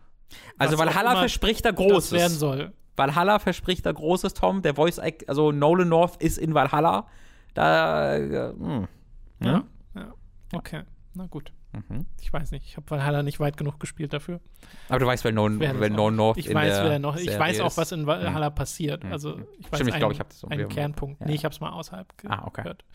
Also 0.57 0.77
Valhalla 0.77 1.15
verspricht 1.17 1.65
da 1.65 1.71
Das 1.71 1.79
werden 1.79 1.91
Großes. 1.91 2.39
soll. 2.39 2.73
Valhalla 2.95 3.39
verspricht 3.39 3.85
da 3.85 3.91
Großes, 3.91 4.33
Tom. 4.33 4.61
Der 4.61 4.75
Voice, 4.75 4.99
Act, 4.99 5.27
also 5.27 5.51
Nolan 5.51 5.89
North 5.89 6.21
ist 6.21 6.37
in 6.37 6.53
Valhalla. 6.53 7.07
Da, 7.53 8.15
äh, 8.15 8.53
hm. 8.53 8.87
Ja. 9.41 9.63
ja. 9.95 10.13
Okay. 10.53 10.83
Na 11.13 11.27
gut. 11.27 11.51
Mhm. 11.73 12.05
Ich 12.21 12.31
weiß 12.31 12.51
nicht. 12.51 12.65
Ich 12.65 12.77
habe 12.77 12.89
Valhalla 12.89 13.23
nicht 13.23 13.39
weit 13.39 13.57
genug 13.57 13.79
gespielt 13.79 14.13
dafür. 14.13 14.39
Aber 14.89 14.99
du 14.99 15.05
weißt, 15.07 15.23
wer 15.23 15.31
Nolan, 15.31 15.59
Wer 15.59 15.73
nicht. 15.73 15.95
North 15.97 16.37
ich 16.37 16.47
in 16.47 16.55
weiß, 16.55 16.73
der 16.75 16.89
wer 16.89 16.99
noch. 16.99 17.15
Ich 17.15 17.23
Serie 17.23 17.39
weiß 17.39 17.59
auch, 17.61 17.75
was 17.77 17.91
in 17.91 18.05
Valhalla 18.05 18.49
passiert. 18.49 19.03
Mhm. 19.03 19.11
Also 19.11 19.39
ich 19.59 19.71
weiß 19.71 19.79
Stimmt, 19.79 19.87
ich 19.89 19.93
einen, 19.95 19.99
glaube, 19.99 20.13
ich 20.13 20.19
habe 20.19 20.29
das 20.29 20.43
einen 20.45 20.69
Kernpunkt. 20.69 21.19
Ja. 21.21 21.27
Nee, 21.27 21.35
ich 21.35 21.45
habe 21.45 21.53
es 21.53 21.59
mal 21.59 21.71
außerhalb 21.71 22.07
Ah, 22.27 22.45
okay. 22.45 22.61
gehört. 22.61 22.85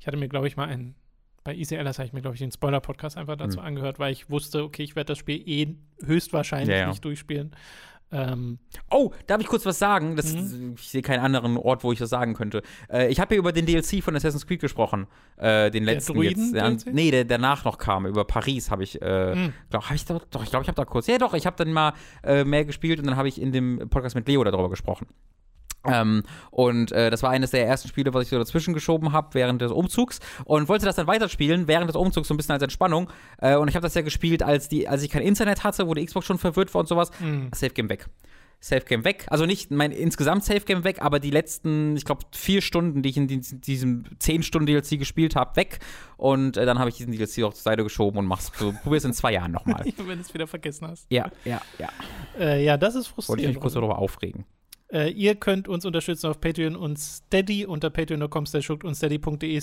Ich 0.00 0.06
hatte 0.06 0.16
mir, 0.16 0.28
glaube 0.28 0.46
ich, 0.48 0.56
mal 0.56 0.68
einen 0.68 0.94
bei 1.44 1.54
Easy 1.54 1.78
Alice 1.78 1.98
habe 1.98 2.06
ich 2.06 2.12
mir, 2.12 2.20
glaube 2.20 2.34
ich, 2.34 2.40
den 2.40 2.52
Spoiler-Podcast 2.52 3.16
einfach 3.16 3.36
dazu 3.36 3.58
Mhm. 3.60 3.64
angehört, 3.64 3.98
weil 3.98 4.12
ich 4.12 4.28
wusste, 4.28 4.62
okay, 4.64 4.82
ich 4.82 4.96
werde 4.96 5.08
das 5.12 5.18
Spiel 5.18 5.40
eh 5.48 5.76
höchstwahrscheinlich 6.04 6.68
Ja, 6.68 6.76
ja. 6.82 6.88
nicht 6.88 7.02
durchspielen. 7.02 7.52
Ähm, 8.10 8.58
Oh, 8.90 9.12
darf 9.26 9.40
ich 9.40 9.46
kurz 9.46 9.66
was 9.66 9.78
sagen? 9.78 10.16
Das, 10.16 10.32
Mhm. 10.34 10.74
Ich 10.78 10.88
sehe 10.88 11.02
keinen 11.02 11.20
anderen 11.20 11.56
Ort, 11.58 11.84
wo 11.84 11.92
ich 11.92 11.98
das 11.98 12.08
sagen 12.10 12.34
könnte. 12.34 12.62
Äh, 12.90 13.08
ich 13.08 13.20
habe 13.20 13.34
hier 13.34 13.38
über 13.38 13.52
den 13.52 13.66
DLC 13.66 14.02
von 14.02 14.16
Assassin's 14.16 14.46
Creed 14.46 14.60
gesprochen. 14.60 15.06
Äh, 15.36 15.70
den 15.70 15.84
letzten 15.84 16.20
jetzt. 16.22 16.54
Der, 16.54 16.76
nee, 16.92 17.10
der 17.10 17.24
danach 17.26 17.64
noch 17.64 17.76
kam. 17.78 18.06
Über 18.06 18.24
Paris 18.24 18.70
habe 18.70 18.82
ich, 18.82 19.00
äh, 19.02 19.34
Mhm. 19.34 19.52
glaub, 19.70 19.84
hab 19.88 19.94
ich 19.94 20.04
doch, 20.06 20.24
doch, 20.30 20.42
ich 20.42 20.50
glaube, 20.50 20.62
ich 20.62 20.68
habe 20.68 20.76
da 20.76 20.84
kurz. 20.86 21.06
Ja, 21.06 21.18
doch, 21.18 21.34
ich 21.34 21.44
habe 21.46 21.56
dann 21.56 21.72
mal 21.72 21.92
äh, 22.24 22.44
mehr 22.44 22.64
gespielt 22.64 22.98
und 22.98 23.06
dann 23.06 23.16
habe 23.16 23.28
ich 23.28 23.40
in 23.40 23.52
dem 23.52 23.88
Podcast 23.90 24.14
mit 24.14 24.26
Leo 24.26 24.42
darüber 24.42 24.70
gesprochen. 24.70 25.06
Ähm, 25.86 26.22
und 26.50 26.92
äh, 26.92 27.08
das 27.10 27.22
war 27.22 27.30
eines 27.30 27.52
der 27.52 27.66
ersten 27.66 27.88
Spiele, 27.88 28.12
was 28.12 28.24
ich 28.24 28.28
so 28.30 28.38
dazwischen 28.38 28.74
geschoben 28.74 29.12
habe 29.12 29.28
während 29.34 29.62
des 29.62 29.70
Umzugs 29.72 30.18
und 30.44 30.68
wollte 30.68 30.84
das 30.86 30.96
dann 30.96 31.06
weiterspielen 31.06 31.68
während 31.68 31.88
des 31.88 31.96
Umzugs 31.96 32.28
so 32.28 32.34
ein 32.34 32.36
bisschen 32.36 32.52
als 32.52 32.62
Entspannung. 32.62 33.08
Äh, 33.38 33.56
und 33.56 33.68
ich 33.68 33.74
habe 33.76 33.84
das 33.84 33.94
ja 33.94 34.02
gespielt, 34.02 34.42
als 34.42 34.68
die, 34.68 34.88
als 34.88 35.02
ich 35.02 35.10
kein 35.10 35.22
Internet 35.22 35.64
hatte, 35.64 35.86
wo 35.86 35.94
die 35.94 36.04
Xbox 36.04 36.26
schon 36.26 36.38
verwirrt 36.38 36.74
war 36.74 36.80
und 36.80 36.88
sowas. 36.88 37.10
mh. 37.20 37.48
Safe 37.54 37.72
Game 37.72 37.88
weg. 37.88 38.06
Safe 38.60 38.84
Game 38.84 39.04
weg. 39.04 39.24
Also 39.28 39.46
nicht 39.46 39.70
mein 39.70 39.92
insgesamt 39.92 40.42
Safe 40.44 40.60
Game 40.62 40.82
weg, 40.82 41.00
aber 41.00 41.20
die 41.20 41.30
letzten, 41.30 41.96
ich 41.96 42.04
glaube, 42.04 42.22
vier 42.34 42.60
Stunden, 42.60 43.02
die 43.02 43.10
ich 43.10 43.16
in 43.16 43.28
dies- 43.28 43.54
diesem 43.60 44.04
10 44.18 44.42
Stunden 44.42 44.66
DLC 44.66 44.98
gespielt 44.98 45.36
habe, 45.36 45.54
weg. 45.54 45.78
Und 46.16 46.56
äh, 46.56 46.66
dann 46.66 46.80
habe 46.80 46.90
ich 46.90 46.96
diesen 46.96 47.12
DLC 47.12 47.44
auch 47.44 47.54
zur 47.54 47.62
Seite 47.62 47.84
geschoben 47.84 48.18
und 48.18 48.26
mach's. 48.26 48.50
So, 48.58 48.74
probier's 48.82 49.04
in 49.04 49.12
zwei 49.12 49.32
Jahren 49.32 49.52
nochmal. 49.52 49.84
wenn 49.98 50.18
du 50.18 50.22
es 50.22 50.34
wieder 50.34 50.48
vergessen 50.48 50.88
hast. 50.88 51.06
ja, 51.08 51.30
ja, 51.44 51.60
ja. 51.78 51.88
Äh, 52.36 52.64
ja, 52.64 52.76
das 52.76 52.96
ist 52.96 53.06
Wollte 53.06 53.08
ich 53.10 53.14
frustrierend. 53.26 53.54
mich 53.54 53.60
kurz 53.62 53.74
darüber 53.74 53.98
aufregen. 53.98 54.44
Äh, 54.90 55.10
ihr 55.10 55.34
könnt 55.34 55.68
uns 55.68 55.84
unterstützen 55.84 56.28
auf 56.28 56.40
Patreon 56.40 56.74
und 56.74 56.98
Steady 56.98 57.66
unter 57.66 57.90
patreon.com 57.90 58.44
und 58.82 58.94
steady.de. 58.94 59.60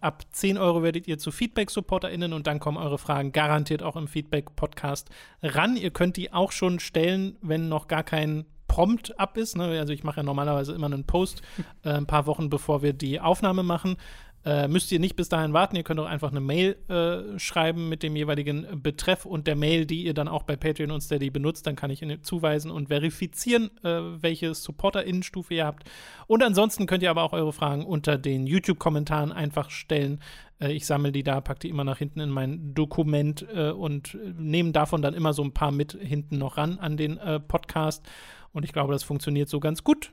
Ab 0.00 0.22
10 0.30 0.58
Euro 0.58 0.82
werdet 0.82 1.06
ihr 1.06 1.18
zu 1.18 1.30
Feedback-SupporterInnen 1.30 2.32
und 2.32 2.46
dann 2.46 2.58
kommen 2.58 2.78
eure 2.78 2.98
Fragen 2.98 3.32
garantiert 3.32 3.82
auch 3.82 3.96
im 3.96 4.08
Feedback-Podcast 4.08 5.10
ran. 5.42 5.76
Ihr 5.76 5.90
könnt 5.90 6.16
die 6.16 6.32
auch 6.32 6.52
schon 6.52 6.80
stellen, 6.80 7.36
wenn 7.42 7.68
noch 7.68 7.86
gar 7.86 8.02
kein 8.02 8.46
Prompt 8.66 9.18
ab 9.20 9.36
ist. 9.36 9.56
Ne? 9.58 9.78
Also 9.78 9.92
ich 9.92 10.04
mache 10.04 10.18
ja 10.18 10.22
normalerweise 10.22 10.72
immer 10.72 10.86
einen 10.86 11.04
Post 11.04 11.42
äh, 11.84 11.90
ein 11.90 12.06
paar 12.06 12.26
Wochen 12.26 12.48
bevor 12.48 12.82
wir 12.82 12.94
die 12.94 13.20
Aufnahme 13.20 13.62
machen. 13.62 13.96
Äh, 14.44 14.66
müsst 14.66 14.90
ihr 14.90 14.98
nicht 14.98 15.14
bis 15.14 15.28
dahin 15.28 15.52
warten, 15.52 15.76
ihr 15.76 15.84
könnt 15.84 16.00
auch 16.00 16.06
einfach 16.06 16.30
eine 16.30 16.40
Mail 16.40 16.76
äh, 16.88 17.38
schreiben 17.38 17.88
mit 17.88 18.02
dem 18.02 18.16
jeweiligen 18.16 18.82
Betreff 18.82 19.24
und 19.24 19.46
der 19.46 19.54
Mail, 19.54 19.86
die 19.86 20.02
ihr 20.02 20.14
dann 20.14 20.26
auch 20.26 20.42
bei 20.42 20.56
Patreon 20.56 20.90
und 20.90 21.00
Steady 21.00 21.30
benutzt. 21.30 21.66
Dann 21.66 21.76
kann 21.76 21.90
ich 21.90 22.02
Ihnen 22.02 22.24
zuweisen 22.24 22.70
und 22.70 22.88
verifizieren, 22.88 23.70
äh, 23.84 24.00
welche 24.20 24.54
SupporterInnenstufe 24.54 25.54
ihr 25.54 25.66
habt. 25.66 25.88
Und 26.26 26.42
ansonsten 26.42 26.86
könnt 26.86 27.04
ihr 27.04 27.10
aber 27.10 27.22
auch 27.22 27.32
eure 27.32 27.52
Fragen 27.52 27.84
unter 27.84 28.18
den 28.18 28.46
YouTube-Kommentaren 28.48 29.30
einfach 29.30 29.70
stellen. 29.70 30.18
Äh, 30.58 30.72
ich 30.72 30.86
sammle 30.86 31.12
die 31.12 31.22
da, 31.22 31.40
packe 31.40 31.60
die 31.60 31.68
immer 31.68 31.84
nach 31.84 31.98
hinten 31.98 32.18
in 32.18 32.30
mein 32.30 32.74
Dokument 32.74 33.46
äh, 33.54 33.70
und 33.70 34.18
nehme 34.38 34.72
davon 34.72 35.02
dann 35.02 35.14
immer 35.14 35.34
so 35.34 35.44
ein 35.44 35.54
paar 35.54 35.70
mit 35.70 35.92
hinten 36.00 36.38
noch 36.38 36.56
ran 36.56 36.78
an 36.78 36.96
den 36.96 37.16
äh, 37.18 37.38
Podcast. 37.38 38.04
Und 38.52 38.64
ich 38.64 38.72
glaube, 38.72 38.92
das 38.92 39.04
funktioniert 39.04 39.48
so 39.48 39.60
ganz 39.60 39.84
gut. 39.84 40.12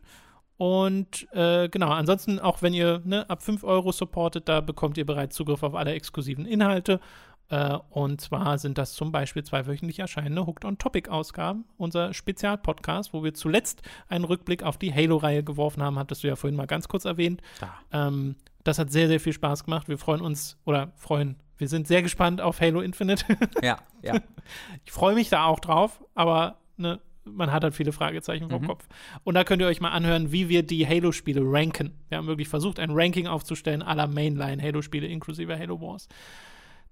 Und 0.59 1.25
äh, 1.31 1.69
genau, 1.69 1.87
ansonsten, 1.87 2.37
auch 2.37 2.61
wenn 2.61 2.73
ihr 2.73 3.01
ne, 3.05 3.29
ab 3.29 3.41
5 3.43 3.63
Euro 3.63 3.93
supportet, 3.93 4.49
da 4.49 4.59
bekommt 4.59 4.97
ihr 4.97 5.05
bereits 5.05 5.37
Zugriff 5.37 5.63
auf 5.63 5.73
alle 5.73 5.93
exklusiven 5.93 6.45
Inhalte. 6.45 6.99
Äh, 7.47 7.77
und 7.91 8.19
zwar 8.19 8.57
sind 8.57 8.77
das 8.77 8.91
zum 8.91 9.13
Beispiel 9.13 9.41
zwei 9.43 9.67
wöchentlich 9.67 9.99
erscheinende 9.99 10.45
Hooked 10.45 10.65
on 10.65 10.77
Topic-Ausgaben, 10.77 11.63
unser 11.77 12.13
Spezialpodcast, 12.13 13.13
wo 13.13 13.23
wir 13.23 13.33
zuletzt 13.33 13.83
einen 14.09 14.25
Rückblick 14.25 14.63
auf 14.63 14.77
die 14.77 14.93
Halo-Reihe 14.93 15.45
geworfen 15.45 15.81
haben, 15.81 15.97
hattest 15.97 16.23
du 16.23 16.27
ja 16.27 16.35
vorhin 16.35 16.57
mal 16.57 16.67
ganz 16.67 16.89
kurz 16.89 17.05
erwähnt. 17.05 17.41
Da. 17.61 18.07
Ähm, 18.07 18.35
das 18.65 18.79
hat 18.79 18.91
sehr, 18.91 19.07
sehr 19.07 19.21
viel 19.21 19.31
Spaß 19.31 19.63
gemacht. 19.63 19.87
Wir 19.87 19.97
freuen 19.97 20.19
uns, 20.19 20.57
oder 20.65 20.91
freuen, 20.97 21.37
wir 21.57 21.69
sind 21.69 21.87
sehr 21.87 22.01
gespannt 22.01 22.41
auf 22.41 22.59
Halo 22.59 22.81
Infinite. 22.81 23.23
Ja, 23.63 23.77
ja. 24.01 24.19
Ich 24.83 24.91
freue 24.91 25.15
mich 25.15 25.29
da 25.29 25.45
auch 25.45 25.61
drauf, 25.61 26.03
aber 26.15 26.57
ne, 26.75 26.99
man 27.33 27.51
hat 27.51 27.63
halt 27.63 27.73
viele 27.75 27.91
Fragezeichen 27.91 28.49
vom 28.49 28.61
Mhm. 28.61 28.67
Kopf. 28.67 28.87
Und 29.23 29.35
da 29.35 29.43
könnt 29.43 29.61
ihr 29.61 29.67
euch 29.67 29.81
mal 29.81 29.89
anhören, 29.91 30.31
wie 30.31 30.49
wir 30.49 30.63
die 30.63 30.87
Halo-Spiele 30.87 31.41
ranken. 31.43 31.93
Wir 32.09 32.17
haben 32.17 32.27
wirklich 32.27 32.47
versucht, 32.49 32.79
ein 32.79 32.91
Ranking 32.91 33.27
aufzustellen 33.27 33.81
aller 33.81 34.07
Mainline-Halo-Spiele 34.07 35.07
inklusive 35.07 35.57
Halo 35.57 35.79
Wars. 35.81 36.07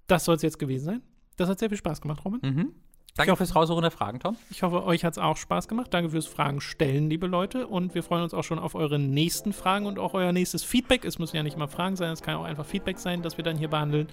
Das 0.08 0.26
soll 0.26 0.36
es 0.36 0.42
jetzt 0.42 0.60
gewesen 0.60 0.86
sein. 0.86 1.02
Das 1.38 1.50
hat 1.50 1.60
sehr 1.60 1.70
viel 1.70 1.78
Spaß 1.78 2.02
gemacht, 2.02 2.24
Roman. 2.26 2.40
Mhm. 2.44 2.72
Danke 3.16 3.36
fürs 3.36 3.56
Raussuchen 3.56 3.82
der 3.82 3.90
Fragen, 3.90 4.20
Tom. 4.20 4.38
Ich 4.52 4.62
hoffe, 4.62 4.84
euch 4.86 5.04
hat 5.04 5.14
es 5.14 5.18
auch 5.18 5.38
Spaß 5.38 5.68
gemacht. 5.68 5.92
Danke 5.92 6.12
fürs 6.12 6.28
Fragen 6.28 6.62
stellen, 6.62 7.10
liebe 7.10 7.26
Leute. 7.26 7.66
Und 7.66 7.96
wir 7.96 8.04
freuen 8.04 8.22
uns 8.22 8.36
auch 8.36 8.44
schon 8.44 8.60
auf 8.60 8.76
eure 8.76 9.00
nächsten 9.00 9.54
Fragen 9.54 9.88
und 9.88 9.98
auch 9.98 10.14
euer 10.14 10.32
nächstes 10.32 10.64
Feedback. 10.64 11.04
Es 11.04 11.18
müssen 11.18 11.36
ja 11.36 11.42
nicht 11.42 11.58
mal 11.58 11.68
Fragen 11.68 11.96
sein, 11.96 12.12
es 12.12 12.22
kann 12.22 12.36
auch 12.36 12.44
einfach 12.44 12.66
Feedback 12.66 13.00
sein, 13.00 13.24
das 13.24 13.38
wir 13.38 13.44
dann 13.44 13.58
hier 13.58 13.70
behandeln. 13.70 14.08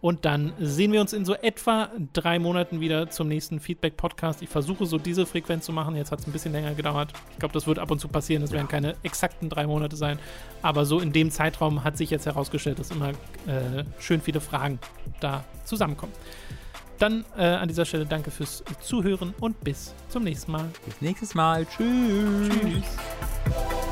Und 0.00 0.24
dann 0.24 0.52
sehen 0.58 0.92
wir 0.92 1.00
uns 1.00 1.12
in 1.12 1.24
so 1.24 1.34
etwa 1.34 1.90
drei 2.12 2.38
Monaten 2.38 2.80
wieder 2.80 3.10
zum 3.10 3.28
nächsten 3.28 3.60
Feedback-Podcast. 3.60 4.40
Ich 4.42 4.48
versuche 4.48 4.86
so 4.86 4.96
diese 4.96 5.26
Frequenz 5.26 5.66
zu 5.66 5.72
machen. 5.72 5.94
Jetzt 5.94 6.10
hat 6.10 6.20
es 6.20 6.26
ein 6.26 6.32
bisschen 6.32 6.52
länger 6.52 6.74
gedauert. 6.74 7.12
Ich 7.32 7.38
glaube, 7.38 7.52
das 7.52 7.66
wird 7.66 7.78
ab 7.78 7.90
und 7.90 7.98
zu 7.98 8.08
passieren. 8.08 8.42
Es 8.42 8.50
werden 8.50 8.68
keine 8.68 8.96
exakten 9.02 9.50
drei 9.50 9.66
Monate 9.66 9.96
sein. 9.96 10.18
Aber 10.62 10.86
so 10.86 11.00
in 11.00 11.12
dem 11.12 11.30
Zeitraum 11.30 11.84
hat 11.84 11.98
sich 11.98 12.10
jetzt 12.10 12.26
herausgestellt, 12.26 12.78
dass 12.78 12.90
immer 12.90 13.10
äh, 13.10 13.84
schön 13.98 14.20
viele 14.22 14.40
Fragen 14.40 14.78
da 15.20 15.44
zusammenkommen. 15.64 16.12
Dann 16.98 17.24
äh, 17.36 17.44
an 17.44 17.68
dieser 17.68 17.84
Stelle 17.86 18.04
danke 18.04 18.30
fürs 18.30 18.62
Zuhören 18.82 19.34
und 19.40 19.58
bis 19.60 19.94
zum 20.08 20.22
nächsten 20.24 20.52
Mal. 20.52 20.68
Bis 20.84 21.00
nächstes 21.00 21.34
Mal. 21.34 21.66
Tschüss. 21.66 22.48
Tschüss. 22.60 23.89